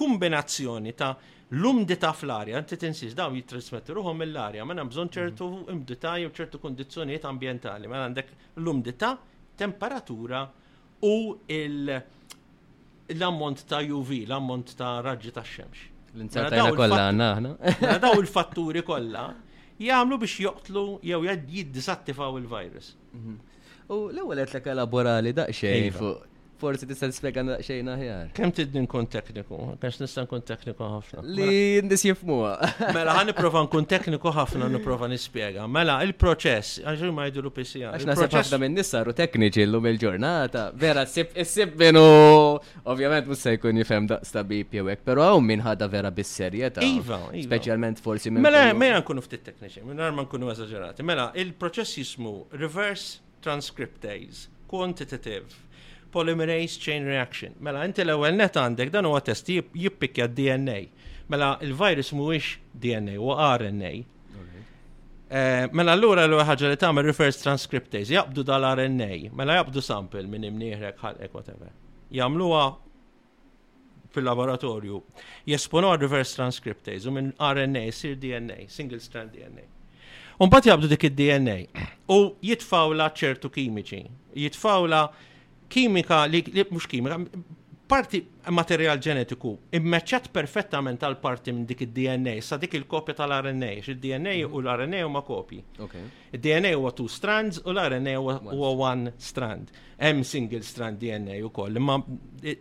kombinazzjoni 0.00 0.92
ta' 0.96 1.14
l-umdita 1.56 2.12
fl-arja, 2.16 2.60
inti 2.62 2.76
tinsis 2.78 3.16
daw 3.16 3.32
jitrismetti 3.36 3.92
ruħom 3.96 4.20
mill-arja, 4.22 4.64
ma 4.68 4.76
bżon 4.84 5.10
ċertu 5.16 5.48
mhm. 5.52 5.64
umdita 5.78 6.14
jew 6.22 6.30
ċertu 6.36 6.60
kondizjonijiet 6.62 7.24
ambientali, 7.28 7.88
ma 7.90 8.04
għandek 8.04 8.30
l-umdita, 8.60 9.14
temperatura 9.60 10.44
u 11.08 11.14
il- 11.48 11.96
l-ammont 13.18 13.56
ta' 13.66 13.82
UV, 13.82 14.10
l-ammont 14.28 14.70
ta' 14.78 15.00
raġġi 15.04 15.32
ta' 15.36 15.44
xemx. 15.46 15.88
L-insertajna 16.16 16.72
kolla 16.76 17.04
għanna. 17.08 17.98
Daw 18.04 18.22
il-fatturi 18.22 18.82
kolla 18.86 19.24
jgħamlu 19.80 20.18
biex 20.24 20.42
joqtlu 20.46 20.84
jew 21.10 21.22
jiddisattifaw 21.28 22.40
il-virus. 22.42 22.94
Mhm. 23.14 23.38
U 23.90 24.00
l-ewwel 24.10 24.42
qed 24.46 24.54
lek 24.58 24.68
elaborali 24.74 25.32
daqsxejn 25.38 25.86
iva. 25.88 26.00
fuq 26.00 26.29
forsi 26.60 26.84
tista' 26.88 27.08
nispjega 27.08 27.44
xejn 27.64 27.88
aħjar. 27.94 28.26
Kemm 28.36 28.52
tidni 28.54 28.82
nkun 28.84 29.06
tekniku? 29.10 29.58
Għax 29.80 29.98
nista' 30.02 30.24
nkun 30.26 30.42
tekniku 30.50 30.88
ħafna. 30.92 31.24
Li 31.24 31.46
mela- 31.46 31.86
nis 31.88 32.04
jifmuha. 32.04 32.52
Mela 32.96 33.14
ħan 33.16 33.30
nipprova 33.30 33.62
nkun 33.66 33.88
tekniku 33.88 34.32
ħafna 34.36 34.68
nipprova 34.74 35.08
nispjega. 35.10 35.64
Mela 35.76 35.96
il-proċess, 36.06 36.82
għax 36.84 37.04
ma 37.16 37.26
jgħidu 37.28 37.42
l-UPCA. 37.44 37.94
Għax 37.94 38.08
nasib 38.10 38.36
ħafna 38.36 38.60
minn 38.66 38.76
nisa 38.80 39.02
ru 39.06 39.14
tekniċi 39.20 39.66
lum 39.70 39.88
il-ġurnata. 39.90 40.66
Vera 40.82 41.06
sib 41.06 41.76
minnu 41.80 42.04
ovvjament 42.84 43.30
mus 43.32 43.42
se 43.46 43.56
jkun 43.56 43.80
jifem 43.80 44.10
da' 44.10 44.44
bib 44.44 44.76
jew 44.80 44.86
pero 44.90 45.00
però 45.10 45.32
minn 45.40 45.64
min 45.64 45.88
vera 45.90 46.10
bis 46.10 46.28
serjeta 46.36 46.82
Iva, 46.84 47.18
iva. 47.32 47.44
specialment 47.48 47.98
forsi 48.04 48.30
minn. 48.32 48.42
Mela 48.44 48.72
mela 48.76 49.00
nkun 49.00 49.20
uftit 49.22 49.42
tekniċi, 49.48 49.82
minn 49.88 50.00
ma 50.12 50.24
nkunu 50.28 50.50
eżaġerati. 50.52 51.04
Mela 51.06 51.30
il-proċess 51.40 51.96
jismu 52.02 52.34
reverse 52.52 53.20
transcriptase, 53.40 54.50
quantitative 54.68 55.46
polymerase 56.10 56.78
chain 56.80 57.04
reaction. 57.06 57.54
Mela, 57.60 57.84
inti 57.86 58.02
l-ewel 58.04 58.34
net 58.36 58.56
għandek 58.60 58.90
dan 58.94 59.06
huwa 59.08 59.22
test 59.24 59.48
jippikja 59.50 60.26
DNA. 60.28 60.78
Mela, 61.30 61.52
il-virus 61.64 62.10
mhuwiex 62.16 62.54
DNA 62.74 63.16
u 63.22 63.30
RNA. 63.34 63.92
Eh, 65.30 65.70
mela 65.78 65.92
allura 65.94 66.24
l 66.26 66.40
ħaġa 66.42 66.72
li 66.72 66.78
tagħmel 66.80 67.04
reverse 67.06 67.38
transcriptase 67.44 68.16
jaqbdu 68.16 68.42
dal-RNA, 68.48 69.18
mela 69.38 69.60
jaqbdu 69.60 69.78
sample 69.86 70.24
minn 70.26 70.48
imnieħrek 70.48 70.98
ħalqek 71.04 71.36
whatever. 71.38 71.70
Jagħmluha 72.10 72.64
fil-laboratorju 74.10 74.98
jesponaw 75.46 75.94
reverse 76.02 76.34
transcriptase 76.34 77.06
u 77.06 77.14
minn 77.14 77.30
RNA 77.38 77.84
sir 77.94 78.18
DNA, 78.18 78.66
single 78.66 78.98
strand 78.98 79.30
DNA. 79.36 79.68
bat 80.50 80.66
jabdu 80.66 80.90
dik 80.90 81.06
id-DNA 81.12 81.56
u 82.10 82.18
jitfawla 82.42 83.12
ċertu 83.14 83.52
kimiċi, 83.54 84.02
jitfawla 84.34 85.04
kimika 85.70 86.24
li, 86.26 86.42
li 86.52 86.64
mhux 86.68 86.86
kimika, 86.90 87.18
parti 87.90 88.20
materjal 88.54 89.00
ġenetiku 89.02 89.50
immeċċat 89.74 90.28
perfettament 90.30 91.00
tal 91.02 91.16
parti 91.22 91.50
minn 91.54 91.64
dik 91.66 91.82
id-DNA, 91.88 92.36
sa 92.46 92.58
dik 92.62 92.76
il-kopja 92.78 93.16
tal-RNA, 93.18 93.70
id-DNA 93.82 94.36
mhm. 94.44 94.52
u 94.54 94.62
l-RNA 94.62 95.02
huma 95.06 95.22
kopji. 95.26 95.62
Id-DNA 96.38 96.74
huwa 96.76 96.92
two 96.94 97.08
strands 97.10 97.62
u 97.64 97.74
l-RNA 97.74 98.16
huwa 98.22 98.70
one 98.92 99.14
strand. 99.18 99.72
Hemm 100.00 100.22
single 100.24 100.62
strand 100.64 101.02
DNA 101.02 101.40
ukoll, 101.46 101.80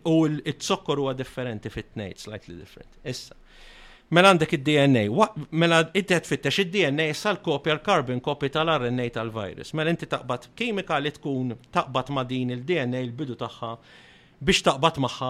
koll, 0.04 0.42
u 0.52 0.56
t-sokkor 0.56 1.02
huwa 1.06 1.14
differenti 1.16 1.70
fit-tnejn, 1.74 2.18
slightly 2.26 2.58
different. 2.58 2.98
Issa. 3.04 3.39
Mela 4.10 4.32
għandek 4.34 4.54
id-DNA, 4.58 5.02
mela 5.62 5.84
id-det 5.94 6.26
fittex 6.26 6.58
id-DNA 6.64 7.06
sal 7.14 7.36
l-kopja 7.38 7.76
l-carbon 7.76 8.18
kopja 8.26 8.48
l 8.64 8.66
carbon 8.66 8.80
kopi 8.82 9.04
tal 9.06 9.30
tal-virus. 9.30 9.72
Mela 9.78 9.92
inti 9.94 10.08
taqbad 10.10 10.48
kimika 10.58 10.98
li 11.00 11.12
tkun 11.14 11.52
taqbad 11.72 12.10
ma' 12.16 12.24
din 12.26 12.50
il-DNA 12.56 13.04
il-bidu 13.06 13.36
tagħha 13.38 13.70
biex 14.42 14.66
taqbad 14.66 14.98
magħha 15.06 15.30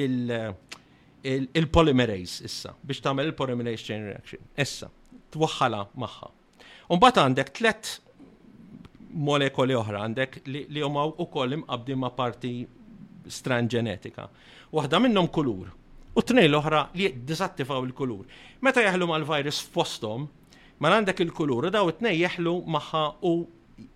il-polymerase 1.61 2.49
issa 2.49 2.73
biex 2.81 3.05
tagħmel 3.05 3.35
il-polymerase 3.35 3.85
chain 3.85 4.09
reaction. 4.09 4.49
Issa, 4.65 4.89
twaħħala 5.37 5.83
magħha. 6.07 6.33
Umbagħad 6.89 7.23
għandek 7.27 7.53
tlet 7.61 7.95
molekoli 9.29 9.77
oħra 9.77 10.07
għandek 10.09 10.41
li 10.49 10.81
huma 10.89 11.05
wkoll 11.19 11.61
imqabdi 11.61 11.95
ma' 12.01 12.15
parti 12.17 12.55
stran 13.29 13.69
ġenetika. 13.73 14.25
Waħda 14.73 15.01
minnhom 15.05 15.29
kulur, 15.29 15.67
u 16.15 16.23
t-nej 16.23 16.49
l-oħra 16.49 16.87
li 16.99 17.09
dizattifaw 17.27 17.85
il-kulur. 17.89 18.25
Meta 18.63 18.81
ma 18.97 19.07
mal-virus 19.15 19.61
fostom, 19.73 20.29
ma 20.79 20.89
għandek 20.95 21.21
il-kulur, 21.25 21.71
daw 21.75 21.89
it-nej 21.91 22.21
jahlu 22.23 22.55
maħħa 22.67 23.03
u 23.27 23.35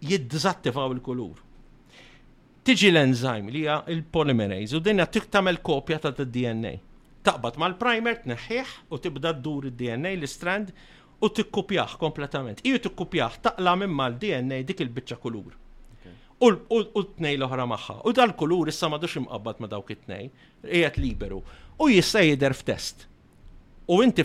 jiddizattifaw 0.02 0.92
il-kulur. 0.96 1.38
Tiġi 2.66 2.90
l-enzajm 2.92 3.48
li 3.54 3.60
hija 3.62 3.78
il-polymerase 3.94 4.76
u 4.76 4.80
dinja 4.84 5.06
tiktamel 5.06 5.62
kopja 5.64 5.98
ta' 6.02 6.10
d-DNA. 6.12 6.74
Taqbad 7.24 7.56
mal-primer, 7.58 8.18
tneħħiħ 8.26 8.74
u 8.92 8.98
tibda 8.98 9.32
ddur 9.38 9.70
id-DNA 9.70 10.16
l-strand 10.18 10.74
u 11.22 11.30
tikkupjaħ 11.34 11.96
kompletament. 12.02 12.60
Iju 12.66 12.80
tikkupjaħ 12.88 13.40
taqla 13.46 13.74
minn 13.84 13.94
mal-DNA 13.94 14.64
dik 14.66 14.82
il-bicċa 14.88 15.20
kulur 15.22 15.54
u 16.38 17.00
t-nej 17.02 17.34
l-oħra 17.34 17.64
maħħa. 17.66 17.94
U 18.06 18.12
dal-kulur 18.14 18.68
issa 18.70 18.86
dux 19.02 19.16
imqabbat 19.18 19.58
ma 19.58 19.66
dawk 19.72 19.90
it-nej, 19.96 20.28
qiegħed 20.62 21.00
liberu 21.02 21.40
u 21.78 21.88
jista' 21.92 22.22
jidher 22.22 22.52
f'test. 22.56 23.06
U 23.88 24.02
inti 24.04 24.24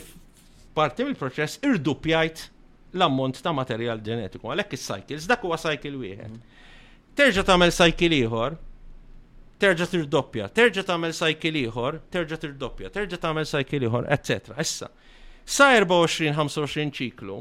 parti 0.76 1.06
mill-proċess 1.06 1.60
irdupjajt 1.64 2.42
l-ammont 2.98 3.38
ta' 3.46 3.54
materjal 3.56 4.02
ġenetiku. 4.04 4.50
Għalhekk 4.50 4.76
is-cycles, 4.78 5.28
dak 5.30 5.44
huwa 5.46 5.58
cycle 5.62 5.96
wieħed. 6.02 6.38
Terġa' 7.18 7.46
tagħmel 7.48 7.74
cycle 7.76 8.18
ieħor, 8.20 8.56
terġa' 9.62 9.88
tirdoppja, 9.92 10.48
terġa' 10.60 10.86
tagħmel 10.90 11.14
cycle 11.16 11.62
ieħor, 11.68 12.00
terġa' 12.14 12.40
tirdoppja, 12.42 12.90
terġa' 12.94 13.20
tagħmel 13.22 13.48
cycle 13.50 13.86
ieħor, 13.90 14.08
etc. 14.16 14.56
Issa, 14.64 14.90
sa 15.46 15.70
24-25 15.78 17.02
ċiklu, 17.02 17.38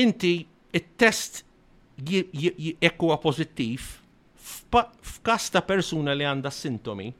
inti 0.00 0.32
it-test 0.74 1.42
jekk 2.08 3.04
huwa 3.04 3.20
pożittiv 3.22 3.84
f'każ 4.40 5.52
ta' 5.54 5.62
persuna 5.62 6.16
li 6.16 6.24
għandha 6.26 6.50
sintomi, 6.50 7.12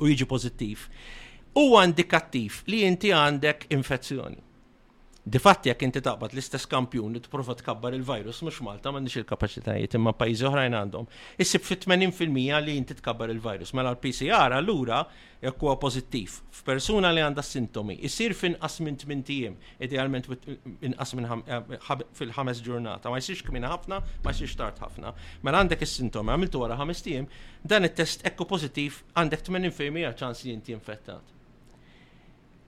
u 0.00 0.06
jiġi 0.10 0.26
pozittiv. 0.32 0.84
Huwa 1.58 1.82
indikattiv 1.88 2.60
li 2.72 2.82
inti 2.88 3.10
għandek 3.14 3.66
infezzjoni. 3.76 4.42
Di 5.28 5.36
fatti 5.44 5.68
jekk 5.68 5.82
inti 5.84 6.00
taqbad 6.04 6.32
l-istess 6.32 6.64
kampjun 6.72 7.12
li 7.12 7.20
tprova 7.20 7.52
tkabbar 7.58 7.92
il-virus 7.96 8.38
mhux 8.46 8.62
Malta 8.64 8.88
m'għandix 8.96 9.16
il-kapaċitajiet 9.20 9.96
imma 9.98 10.14
pajjiżi 10.16 10.46
oħrajn 10.50 10.76
għandhom. 10.78 11.08
Issib 11.44 11.66
fit 11.68 11.84
80% 11.84 12.62
li 12.64 12.76
inti 12.80 12.96
tkabbar 13.02 13.34
il-virus. 13.34 13.74
Mela 13.76 13.92
l-PCR 13.92 14.56
allura 14.60 15.02
jekk 15.44 15.66
huwa 15.66 15.74
pożittiv 15.84 16.38
f'persuna 16.62 17.12
li 17.12 17.26
għandha 17.26 17.44
sintomi, 17.44 17.98
jisir 18.00 18.32
finqas 18.40 18.80
minn 18.86 18.96
8 19.04 19.20
tiem, 19.28 19.60
idealment 19.84 20.30
inqas 20.32 21.12
minn 21.18 21.28
eh, 21.28 21.94
fil-ħames 22.22 22.64
ġurnata, 22.64 23.12
ma 23.12 23.20
jsirx 23.20 23.44
kmina 23.50 23.74
ħafna, 23.74 24.00
ma 24.24 24.32
jisirx 24.32 24.56
tard 24.62 24.80
ħafna. 24.80 25.12
Mela 25.44 25.60
għandek 25.60 25.84
is-sintomi, 25.84 26.32
għamiltu 26.32 26.64
wara 26.64 26.80
ħames 26.80 27.04
tijem, 27.04 27.28
dan 27.62 27.84
it-test 27.84 28.24
ekku 28.32 28.48
pozittiv, 28.54 29.02
għandek 29.12 29.44
80% 29.44 30.22
ċans 30.24 30.48
li 30.48 30.56
inti 30.56 30.78
infettat. 30.80 31.34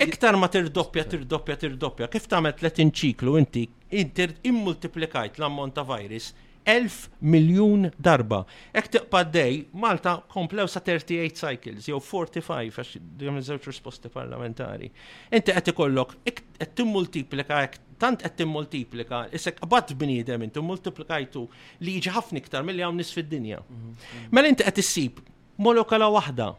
Iktar 0.01 0.35
ma 0.41 0.49
tirdoppja, 0.49 1.03
tirdoppja, 1.13 1.57
tirdoppja, 1.61 2.07
kif 2.09 2.25
tagħmel 2.33 2.55
tlet 2.57 2.79
inċiklu 2.81 3.35
inti 3.37 3.67
inti 4.01 4.27
immultiplikajt 4.49 5.37
l-ammont 5.43 5.75
ta' 5.77 5.85
virus 5.91 6.31
1000 6.65 6.97
miljun 7.35 7.83
darba. 8.01 8.39
Ek 8.77 8.89
tiqpa 8.95 9.21
dej, 9.29 9.59
Malta 9.83 10.15
komplew 10.33 10.71
sa 10.73 10.81
38 10.87 11.37
cycles, 11.43 11.89
jew 11.91 12.01
45, 12.01 12.81
għax 12.81 12.95
d-għem 13.21 13.43
zewċ 13.51 13.69
risposti 13.69 14.13
parlamentari. 14.17 14.89
Inti 15.37 15.53
għet 15.53 15.71
ikollok, 15.75 16.17
għet 16.33 16.75
timmultiplika, 16.81 17.61
tant 18.01 18.25
għet 18.25 18.41
timmultiplika, 18.41 19.27
isek 19.37 19.61
għabat 19.67 19.93
b'nidem 20.01 20.49
inti 20.49 20.65
multiplikajtu 20.65 21.45
li 21.85 21.99
jġi 22.01 22.17
ħafna 22.17 22.41
iktar 22.47 22.65
mill-li 22.69 22.89
għaw 22.89 22.97
nis 23.03 23.13
fid-dinja. 23.19 23.61
Mhm, 23.69 23.93
mhm. 23.95 24.27
Mela 24.33 24.55
inti 24.55 24.65
għet 24.69 24.81
issib 24.85 25.21
molokala 25.61 26.09
wahda 26.17 26.55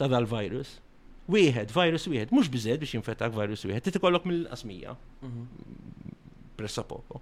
ta' 0.00 0.08
dal-virus 0.16 0.78
wieħed, 1.28 1.72
virus 1.76 2.06
wieħed, 2.08 2.32
mhux 2.32 2.48
biżed 2.52 2.80
biex 2.80 2.94
jinfettak 2.96 3.34
virus 3.36 3.64
wieħed, 3.68 3.84
trid 3.84 3.98
ikollok 4.00 4.28
mill-qasmija. 4.30 4.94
Pressa 6.58 6.84
poco. 6.88 7.20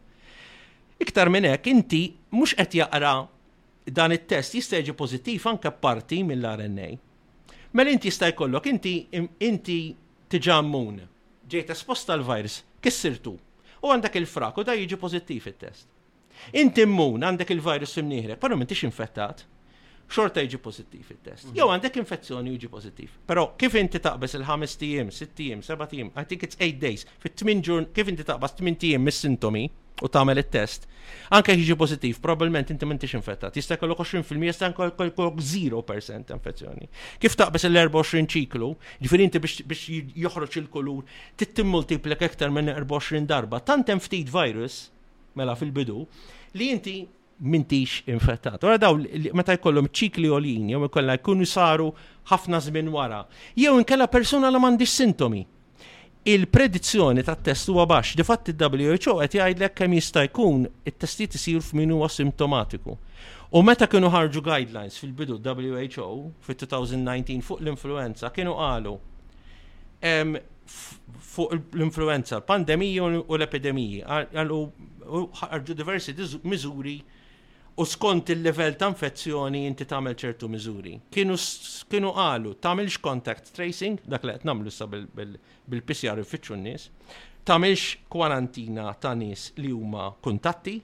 Iktar 1.02 1.28
minn 1.32 1.48
hekk 1.50 1.72
inti 1.74 2.04
mhux 2.32 2.54
qed 2.58 2.78
jaqra 2.80 3.16
dan 3.96 4.14
it-test 4.16 4.54
jista' 4.58 4.80
jiġi 4.80 4.94
pożittiv 4.98 5.48
anke 5.50 5.70
parti 5.74 6.22
mill-RNA. 6.26 6.86
Mela 7.76 7.92
inti 7.92 8.08
jista' 8.10 8.30
jkollok 8.32 8.70
inti 8.72 8.94
inti 9.46 9.78
tiġammun 10.32 11.02
ġejt 11.52 11.70
esposta 11.74 12.14
l-virus, 12.16 12.62
kissirtu. 12.82 13.34
U 13.84 13.90
għandek 13.92 14.16
il-frak 14.22 14.56
u 14.62 14.66
da 14.66 14.74
jiġi 14.78 14.96
pożittiv 15.02 15.50
it-test. 15.50 15.86
Inti 16.54 16.82
immun 16.86 17.22
għandek 17.26 17.52
il-virus 17.54 17.92
fimnieħrek, 17.98 18.38
però 18.40 18.54
m'intix 18.58 18.78
tix 18.80 18.88
infettat 18.90 19.44
xorta 20.10 20.42
jiġi 20.44 20.58
pozittiv 20.62 21.08
il-test. 21.10 21.48
Mhm. 21.48 21.54
Jew 21.58 21.70
għandek 21.72 21.96
infezzjoni 22.02 22.52
jiġi 22.56 22.70
pozittiv. 22.70 23.14
Però 23.26 23.48
kif 23.58 23.74
inti 23.74 23.98
taqbes 23.98 24.36
il-ħames 24.38 24.76
tijem, 24.78 25.10
sitt 25.12 25.34
tijem, 25.34 25.62
seba' 25.66 25.86
tijem, 25.90 26.12
I 26.16 26.24
think 26.24 26.42
it's 26.46 26.56
8 26.60 26.78
days, 26.80 27.04
fit-8 27.22 27.62
ġurn, 27.66 27.88
kif 27.92 28.08
inti 28.08 28.24
taqbas 28.28 28.54
8 28.58 28.78
tijem 28.78 29.02
mis-sintomi 29.02 29.66
u 30.02 30.06
tagħmel 30.12 30.38
it-test, 30.42 30.84
anke 31.32 31.54
jiġi 31.56 31.74
pozittiv, 31.80 32.18
probabbilment 32.20 32.68
inti 32.70 32.84
m'intix 32.86 33.14
infettat. 33.16 33.52
Jista' 33.56 33.76
kollok 33.80 33.98
20% 34.04 34.44
jista' 34.46 34.68
kollok 34.72 35.12
0% 35.16 36.30
infezzjoni. 36.36 36.88
Kif 37.18 37.34
taqbes 37.40 37.64
il-24 37.70 38.26
ċiklu, 38.34 38.68
ġifieri 39.02 39.24
inti 39.26 39.38
biex 39.40 39.88
joħroġ 40.20 40.56
il-kulur, 40.62 41.04
timmultiplek 41.40 42.22
aktar 42.28 42.52
minn 42.52 42.68
24 42.74 43.26
darba, 43.26 43.58
tant 43.64 43.88
hemm 43.88 43.98
ftit 44.04 44.28
virus 44.28 44.84
mela 45.36 45.52
fil-bidu 45.56 46.04
li 46.56 46.70
inti 46.72 47.00
mintix 47.38 48.02
infettat. 48.06 48.62
Ora 48.64 48.78
daw, 48.80 48.96
meta 49.36 49.56
jkollhom 49.56 49.90
ċikli 49.92 50.28
olin, 50.32 50.70
jew 50.72 50.86
ikolla 50.86 51.16
jkunu 51.18 51.44
saru 51.46 51.90
ħafna 52.30 52.60
żmien 52.64 52.88
wara. 52.94 53.24
Jew 53.58 53.76
inkella 53.80 54.08
persuna 54.08 54.48
li 54.50 54.60
m'għandix 54.62 54.96
sintomi. 55.02 55.42
Il-predizzjoni 56.26 57.22
tat 57.26 57.42
test 57.46 57.68
huwa 57.70 57.84
baxx, 57.86 58.24
fatt 58.26 58.48
il-WHO 58.50 59.18
qed 59.20 59.36
jgħidlek 59.38 59.76
kemm 59.78 59.94
jista' 59.98 60.24
jkun 60.30 60.64
it-testijiet 60.90 61.36
isiru 61.38 61.62
f'min 61.62 61.92
huwa 61.94 62.08
simptomatiku. 62.10 62.96
U 63.54 63.62
meta 63.62 63.86
kienu 63.86 64.08
ħarġu 64.10 64.42
guidelines 64.42 64.96
fil-bidu 65.00 65.36
WHO 65.44 66.10
fit-2019 66.48 67.44
fuq 67.46 67.60
l-influenza 67.62 68.32
kienu 68.34 68.56
qalu 68.58 68.96
fuq 70.66 71.52
l-influenza, 71.54 72.40
l-pandemija 72.40 73.06
u 73.22 73.36
l-epidemija, 73.38 74.24
għallu 74.32 74.58
ħarġu 75.44 75.78
diversi 75.78 76.16
miżuri 76.42 76.96
u 77.76 77.84
skont 77.84 78.28
il-level 78.32 78.76
ta' 78.80 78.88
infezzjoni 78.88 79.66
inti 79.68 79.84
tagħmel 79.88 80.14
ċertu 80.16 80.48
miżuri. 80.48 80.94
Kienu 81.12 81.34
kienu 81.92 82.12
qalu 82.16 82.54
tagħmilx 82.64 83.00
contact 83.04 83.50
tracing, 83.56 83.98
dak 84.08 84.24
li 84.24 84.32
qed 84.32 84.46
nagħmlu 84.48 84.72
sa 84.72 84.88
bil-PCR 84.88 86.22
ifittxu 86.22 86.56
n-nies, 86.56 86.86
tagħmilx 87.48 87.86
kwarantina 88.12 88.88
ta' 89.00 89.12
nies 89.20 89.50
li 89.60 89.74
huma 89.76 90.06
kuntatti, 90.24 90.78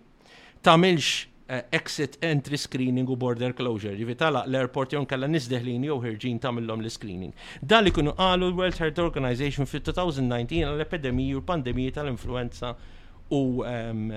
tagħmilx 0.68 1.10
eh, 1.46 1.64
exit 1.80 2.20
entry 2.28 2.60
screening 2.60 3.08
u 3.08 3.16
border 3.16 3.56
closure, 3.56 3.96
jivi 3.96 4.16
tala 4.20 4.44
l-airport 4.44 4.92
jon 4.98 5.08
kalla 5.08 5.30
nizdeħlin 5.32 5.88
jew 5.88 5.96
ħirġin 6.04 6.42
tamillom 6.44 6.84
l-screening. 6.84 7.32
Dali 7.62 7.88
li 7.88 7.96
kienu 7.96 8.12
qalu 8.20 8.52
l-World 8.52 8.82
Health 8.84 9.00
Organization 9.08 9.64
fit 9.64 9.88
2019 9.88 10.66
għall-epidemiji 10.68 11.38
u 11.40 11.40
l-pandemiji 11.40 11.96
tal-influenza 11.96 12.76
u 13.32 13.42
ehm, 13.64 14.10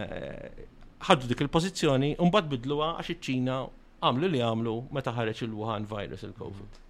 ħaddu 1.08 1.30
dik 1.32 1.44
il-pozizjoni 1.46 2.14
un 2.24 2.32
bad 2.34 2.50
bidluwa 2.50 2.92
għax 3.02 3.14
iċ-ċina 3.16 3.60
għamlu 4.10 4.32
li 4.36 4.42
għamlu 4.46 4.76
meta 4.98 5.14
ħareċ 5.16 5.46
il-Wuhan 5.48 5.88
virus 5.90 6.26
il-COVID. 6.28 6.82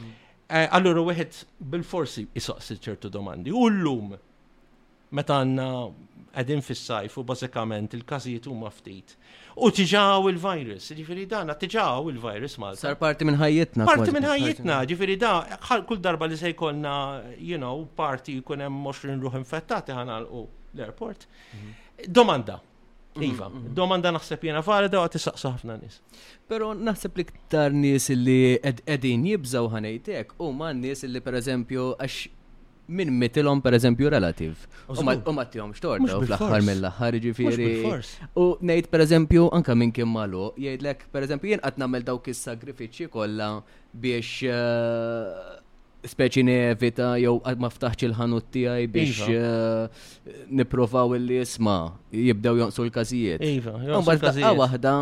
Mm. 0.00 0.10
Eh, 0.50 0.66
allura 0.76 1.02
wieħed 1.08 1.42
bil-forsi 1.72 2.24
jisoqsi 2.36 2.78
ċertu 2.88 3.10
domandi. 3.14 3.52
U 3.54 3.66
l-lum 3.70 4.14
meta 5.18 5.38
għanna 5.42 5.66
għedin 6.30 6.60
fis-sajf 6.66 7.16
u 7.20 7.24
bażikament 7.26 7.94
il-każijiet 7.98 8.44
huma 8.50 8.70
ftit. 8.74 9.16
U 9.66 9.70
tiġaw 9.74 10.28
il-virus, 10.30 10.86
ġifiri 10.96 11.24
dan, 11.30 11.50
tiġaw 11.62 12.08
il-virus 12.12 12.54
mal. 12.62 12.76
Sar 12.80 12.94
parti 13.00 13.26
minn 13.28 13.38
ħajjitna. 13.40 13.88
Parti 13.90 14.14
minn 14.14 14.28
ħajjitna, 14.30 14.76
ġifiri 14.92 15.16
da, 15.20 15.32
kull 15.88 15.98
darba 16.02 16.28
li 16.30 16.38
se 16.40 16.52
jkollna, 16.54 16.94
you 17.42 17.58
know, 17.58 17.82
parti 17.98 18.38
jkun 18.38 18.62
hemm 18.66 18.86
20 18.92 19.26
ruħ 19.26 19.40
infettati 19.42 19.96
ħanalqu 19.98 20.44
l-airport. 20.76 21.26
Mhm. 21.52 21.86
Domanda, 22.20 22.60
Mhm, 23.20 23.36
iva, 23.36 23.48
mhm. 23.52 23.72
domanda 23.76 24.10
naħseb 24.14 24.44
jena 24.48 24.62
valida 24.64 24.98
u 25.00 25.04
għatisaqsa 25.06 25.52
ħafna 25.56 25.76
nis. 25.82 26.00
Pero 26.50 26.72
naħseb 26.88 27.20
li 27.20 27.26
ktar 27.28 27.72
nis 27.76 28.08
li 28.08 28.58
edin 28.64 29.24
jibżaw 29.28 29.68
ħanejtek 29.74 30.34
u 30.40 30.50
ma 30.56 30.72
nis 30.76 31.04
li 31.06 31.20
per 31.26 31.38
eżempju 31.40 31.90
għax 32.00 32.18
minn 32.98 33.12
mitilom 33.22 33.60
per 33.62 33.76
eżempju 33.78 34.08
relativ. 34.16 34.64
U 34.90 35.04
ma 35.32 35.44
tijom 35.44 35.72
xtorta 35.76 36.16
u 36.16 36.22
fl-axħar 36.24 36.64
mill-axħar 36.66 37.18
ġifiri. 37.26 37.70
U 38.42 38.46
nejt 38.70 38.90
per 38.94 39.04
eżempju 39.06 39.48
anka 39.56 39.76
minn 39.78 39.92
kim 39.94 40.10
malu, 40.16 40.48
jgħidlek 40.58 41.06
per 41.14 41.28
eżempju 41.28 41.52
jien 41.54 41.62
għatnamel 41.64 42.02
dawk 42.08 42.30
is-sagrifiċi 42.34 43.10
kolla 43.14 43.52
biex 43.94 44.38
eh, 44.46 45.58
speċi 46.06 46.44
nevita 46.46 47.14
jew 47.20 47.38
ma 47.60 47.68
ftaħx 47.70 48.08
il-ħanut 48.08 48.48
tiegħi 48.54 48.86
biex 48.94 49.24
iva. 49.26 49.56
eh, 49.86 50.44
nipprovaw 50.60 51.16
illi 51.18 51.40
jisma 51.42 51.78
jibdew 52.12 52.62
jonqsu 52.64 52.86
l-każijiet. 52.86 53.44
Iva, 53.44 53.76
jonqsu 53.90 54.54
waħda 54.62 54.94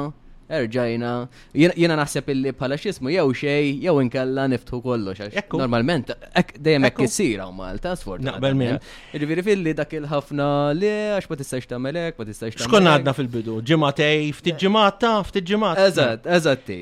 erġajna, 0.49 1.11
jena 1.53 1.97
naħseb 2.01 2.31
illi 2.33 2.55
bħala 2.57 2.79
xismu 2.81 3.11
jew 3.13 3.27
xej, 3.37 3.85
jew 3.85 3.95
inkella 4.03 4.47
niftħu 4.51 4.81
kollox. 4.83 5.29
Normalment, 5.63 6.15
dejjem 6.57 6.87
hekk 6.89 7.03
issira 7.05 7.49
u 7.51 7.55
Malta, 7.55 7.93
sfortuna. 8.01 8.33
Naqbel 8.33 8.57
minn. 8.57 8.79
Eh. 8.81 9.19
Ġifieri 9.23 9.45
filli 9.51 9.75
dak 9.79 9.93
il-ħafna 9.99 10.49
li 10.73 10.93
għax 11.19 11.31
ma 11.31 11.41
tistax 11.43 11.69
tagħmel 11.75 12.01
hekk, 12.07 12.23
ma 12.23 12.31
tistax 12.31 12.57
tagħmel. 12.57 12.71
Xkun 12.71 12.93
għadna 12.95 13.17
fil-bidu? 13.21 13.61
Ġimatej, 13.71 14.31
ftit 14.41 14.63
ġimata, 14.65 15.19
ftit 15.29 15.51
ġimata. 15.53 15.85
Eżatt, 15.93 16.33
eżatti. 16.39 16.81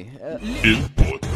Il-podcast. 0.62 1.36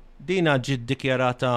dina 0.25 0.55
ġid 0.61 0.85
dikjarata 0.89 1.53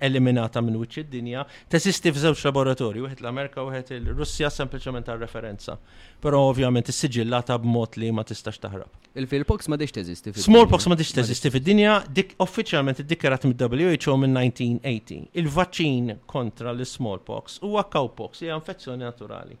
eliminata 0.00 0.60
minn 0.64 0.76
wiċċ 0.80 0.98
id-dinja, 1.04 1.42
tesisti 1.72 2.08
f'żewġ 2.12 2.40
laboratorju, 2.48 3.00
wieħed 3.04 3.20
l-Amerika 3.24 3.58
u 3.62 3.64
wieħed 3.68 3.88
il-Russja 3.98 4.48
sempliċement 4.52 5.06
għal 5.12 5.20
referenza. 5.22 5.74
Però 6.22 6.36
ovvjament 6.48 6.86
is-siġillata 6.90 7.54
b'mod 7.60 7.90
li 8.00 8.08
ma 8.16 8.22
tistax 8.26 8.56
taħrab. 8.62 8.88
Il-Filpox 9.20 9.60
ma 9.72 9.76
diċ 9.80 9.92
teżisti 9.98 10.28
fid-dinja. 10.32 10.48
Smallpox 10.48 10.82
ma 10.92 10.96
diċ 11.00 11.10
teżisti 11.20 11.48
fid-dinja, 11.54 11.94
dik 12.18 12.28
uffiċjalment 12.42 12.98
iddikjarat 13.04 13.42
mid-WHO 13.50 14.14
minn 14.24 14.34
1980. 14.34 15.22
Il-vaċċin 15.42 16.06
kontra 16.32 16.70
l-smallpox 16.72 17.46
huwa 17.68 17.82
cowpox, 17.92 18.32
hija 18.44 18.54
infezzjoni 18.60 19.04
naturali. 19.04 19.54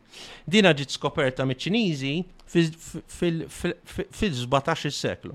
Dina 0.48 0.70
ġiet 0.76 0.90
skoperta 0.96 1.42
miċ-Ċiniżi 1.48 2.14
fil-17 2.46 4.82
seklu. 4.96 5.34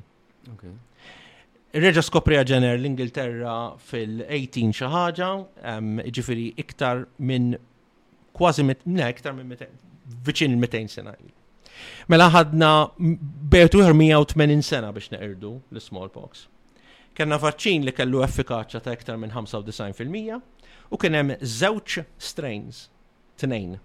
Reġa 1.71 2.01
skoprija 2.03 2.43
ġener 2.43 2.73
l-Ingilterra 2.81 3.51
fil-18 3.79 4.73
xi 4.75 4.87
ħaġa, 4.91 5.27
ġifiri 6.11 6.49
iktar 6.59 7.05
minn 7.23 7.53
kważi 8.35 8.65
ne, 8.65 9.07
iktar 9.15 9.31
minn 9.37 9.53
viċin 10.27 10.57
il-200 10.57 10.91
sena. 10.91 11.13
Mela 12.11 12.27
ħadna 12.33 12.71
bejtu 13.55 13.79
180 13.87 14.65
sena 14.67 14.91
biex 14.91 15.13
neqirdu 15.15 15.53
l-smallpox. 15.71 16.43
Kenna 17.15 17.39
vaċċin 17.43 17.87
li 17.87 17.95
kellu 17.95 18.19
effikaċja 18.27 18.83
ta' 18.83 18.97
iktar 18.97 19.15
minn 19.19 19.31
95% 19.31 20.91
u 20.91 20.99
kien 20.99 21.15
hemm 21.21 21.37
żewġ 21.39 21.97
strains 22.19 22.83
tnejn. 23.39 23.77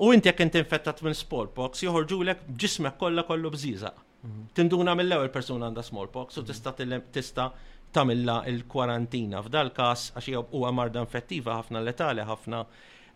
U 0.00 0.10
inti 0.14 0.28
jekk 0.32 0.40
inti 0.46 0.64
infettat 0.64 1.04
minn 1.04 1.14
smallpox 1.16 1.84
joħorġu 1.84 2.22
l 2.30 2.38
ġismek 2.56 2.96
kollha 3.00 3.28
kollu 3.28 3.52
bżiżaq 3.54 4.04
Mhm. 4.24 4.46
Tinduna 4.58 4.94
mill-ewwel 4.98 5.30
persuna 5.34 5.68
għandha 5.68 5.84
smallpox 5.88 6.40
u 6.40 6.42
mhm. 6.42 6.50
tista' 6.50 7.00
tista' 7.16 7.46
tamilla 7.92 8.40
il-kwarantina. 8.50 9.42
F'dal 9.46 9.70
każ 9.76 10.10
għax 10.16 10.46
huwa 10.52 10.72
marda 10.74 11.04
infettiva 11.04 11.56
ħafna 11.60 11.82
letali 11.86 12.24
ħafna 12.28 12.62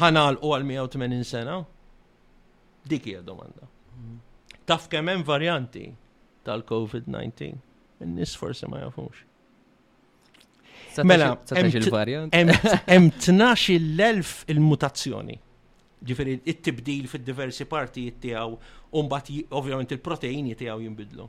ħanal 0.00 0.40
u 0.42 0.50
għal 0.52 0.66
180 0.72 1.24
sena? 1.30 1.60
Dik 2.86 3.06
hija 3.10 3.22
domanda. 3.26 3.66
Mhm. 3.96 4.18
Taf 4.66 4.88
kemm 4.90 5.08
hemm 5.14 5.24
varjanti 5.26 5.86
tal-COVID-19? 6.46 7.56
In-nies 8.04 8.36
forsi 8.36 8.68
ma 8.68 8.82
jafux. 8.84 9.25
Mela, 11.04 11.32
hemm 12.86 13.10
elf 14.10 14.44
il-mutazzjoni. 14.46 15.38
Ġifieri 16.06 16.36
it-tibdil 16.44 17.06
fid-diversi 17.10 17.64
partijiet 17.66 18.20
tiegħu 18.22 18.56
u 18.94 19.00
mbagħad 19.06 19.54
ovvjament 19.58 19.92
il-proteini 19.96 20.52
tiegħu 20.60 20.82
jinbidlu. 20.84 21.24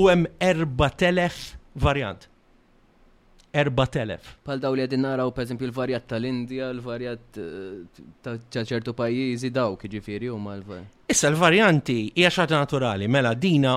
U 0.00 0.04
hemm 0.10 0.26
4000 0.38 1.40
varjant. 1.84 2.26
4000. 3.52 4.30
Pal 4.48 4.60
daw 4.62 4.72
li 4.72 4.80
għedin 4.86 5.02
naraw, 5.04 5.28
per 5.36 5.44
esempio, 5.44 5.66
il-varjat 5.68 6.06
tal-Indija, 6.08 6.70
il-varjat 6.72 7.36
eh, 7.36 8.04
ta' 8.24 8.38
ċertu 8.64 8.94
pajjiżi 8.96 9.50
daw, 9.52 9.74
kħiġifiri 9.76 10.30
u 10.32 10.38
mal 10.40 10.64
Issa 11.12 11.28
l-varjanti 11.28 11.98
hija 12.16 12.46
naturali, 12.48 13.06
mela 13.08 13.34
dina 13.34 13.76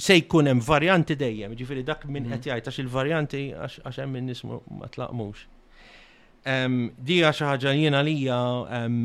se 0.00 0.16
jkun 0.16 0.46
hemm 0.50 0.62
varjanti 0.68 1.16
dejjem, 1.20 1.52
ġifieri 1.58 1.82
dak 1.86 2.06
minn 2.08 2.30
qed 2.30 2.48
jgħid 2.48 2.64
għax 2.68 2.80
il-varjanti 2.84 3.42
għax 3.52 3.96
hemm 4.00 4.16
min 4.16 4.28
nismu 4.30 4.60
ma 4.80 4.88
tlaqmux. 4.94 5.42
Di 7.10 7.18
għax 7.20 7.42
ħaġa 7.50 7.74
jiena 7.76 8.00
lija 8.06 8.36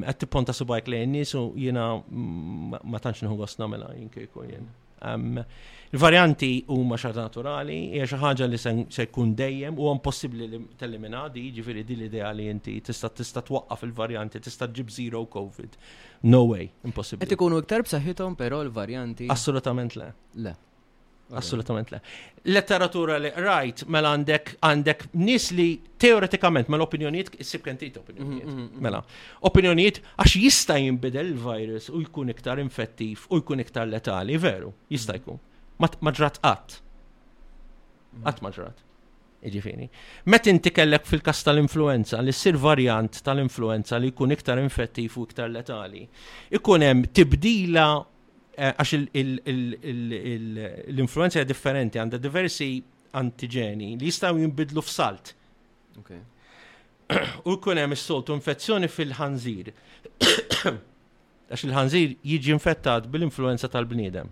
qed 0.08 0.22
tipponta 0.24 0.56
subajk 0.56 0.88
lejn 0.94 1.18
nies 1.18 1.36
u 1.36 1.50
jiena 1.60 1.90
ma 2.02 3.02
tantx 3.04 3.26
nħu 3.28 3.38
gost 3.44 3.60
nagħmilha 3.60 3.92
jinke 3.98 4.28
jkun 4.30 4.54
jien. 4.54 4.70
Il-varjanti 5.96 6.50
huma 6.74 6.98
xaġa 7.00 7.26
naturali, 7.28 7.76
hija 7.96 8.08
xi 8.10 8.20
ħaġa 8.24 8.48
li 8.52 8.60
se 8.62 8.72
jkun 9.08 9.34
dejjem 9.42 9.76
u 9.78 9.90
impossibbli 9.92 10.48
li 10.52 10.60
tellimina 10.80 11.26
di, 11.34 11.44
jiġifieri 11.50 11.84
di 11.90 11.98
l-idea 12.00 12.30
li 12.38 12.48
inti 12.54 12.78
tista' 12.88 13.10
tista' 13.12 13.44
twaqqaf 13.50 13.84
il-varjanti, 13.90 14.40
tista' 14.48 14.72
ġib 14.80 14.90
zero 14.96 15.26
COVID. 15.36 15.76
No 16.32 16.46
way, 16.54 16.72
impossibbli. 16.88 17.26
Qed 17.28 17.36
ikunu 17.38 17.60
iktar 17.66 17.84
b'saħħithom 17.86 18.40
però 18.40 18.62
l-varjanti. 18.64 19.28
Assolutament 19.38 20.00
le. 20.00 20.10
Le. 20.48 20.56
Assolutament 21.34 21.90
le. 21.90 22.02
Letteratura 22.54 23.18
li 23.18 23.32
rajt 23.42 23.86
mela 23.90 24.12
għandek 24.14 24.52
għandek 24.68 25.00
nis 25.18 25.48
li 25.58 25.66
teoretikament 25.98 26.70
mela 26.70 26.86
opinjonijiet 26.86 27.32
issib 27.42 27.64
kentita 27.66 28.04
opinjonijiet. 28.04 28.46
Mm-hmm, 28.46 28.70
mm-hmm. 28.76 28.84
Mela, 28.86 29.00
opinjonijiet 29.50 29.98
għax 30.22 30.36
jista' 30.44 30.76
jinbidel 30.84 31.32
il-virus 31.34 31.90
u 31.90 32.04
jkun 32.04 32.30
iktar 32.36 32.62
infettiv 32.62 33.24
u 33.34 33.40
jkun 33.42 33.64
iktar 33.66 33.90
letali, 33.90 34.38
veru, 34.38 34.70
jista' 34.94 35.18
mm-hmm. 35.18 35.38
jkun. 35.82 36.00
Ma 36.06 36.14
ġrat 36.20 36.38
qatt. 36.46 36.78
Qatt 38.28 38.46
ma 38.46 38.54
ġrat. 38.56 38.84
Iġifieri. 39.46 39.88
Met 40.32 40.48
inti 40.50 40.72
kellek 40.74 41.06
fil-kas 41.06 41.42
tal-influenza 41.46 42.22
li 42.26 42.32
ssir 42.34 42.56
varjant 42.58 43.20
tal-influenza 43.26 43.98
li 44.02 44.14
jkun 44.14 44.32
iktar 44.38 44.62
infettiv 44.62 45.18
u 45.22 45.26
iktar 45.30 45.52
letali, 45.54 46.06
ikun 46.62 46.86
hemm 46.86 47.04
tibdila 47.14 47.90
Eh, 48.58 48.72
għax 48.72 48.92
l-influenza 48.96 51.44
differenti 51.44 52.00
għandha 52.00 52.22
diversi 52.24 52.68
antigeni 53.20 53.98
li 54.00 54.08
jistaw 54.08 54.40
jimbidlu 54.40 54.80
f'salt. 54.84 55.34
U 57.44 57.58
kun 57.62 57.78
hemm 57.82 57.94
is-soltu 57.98 58.32
infezzjoni 58.38 58.88
fil-ħanżir. 58.92 59.74
Għax 61.46 61.66
il-ħanżir 61.68 62.16
jiġi 62.32 62.54
infettat 62.56 63.12
bil-influenza 63.12 63.68
tal-bniedem. 63.76 64.32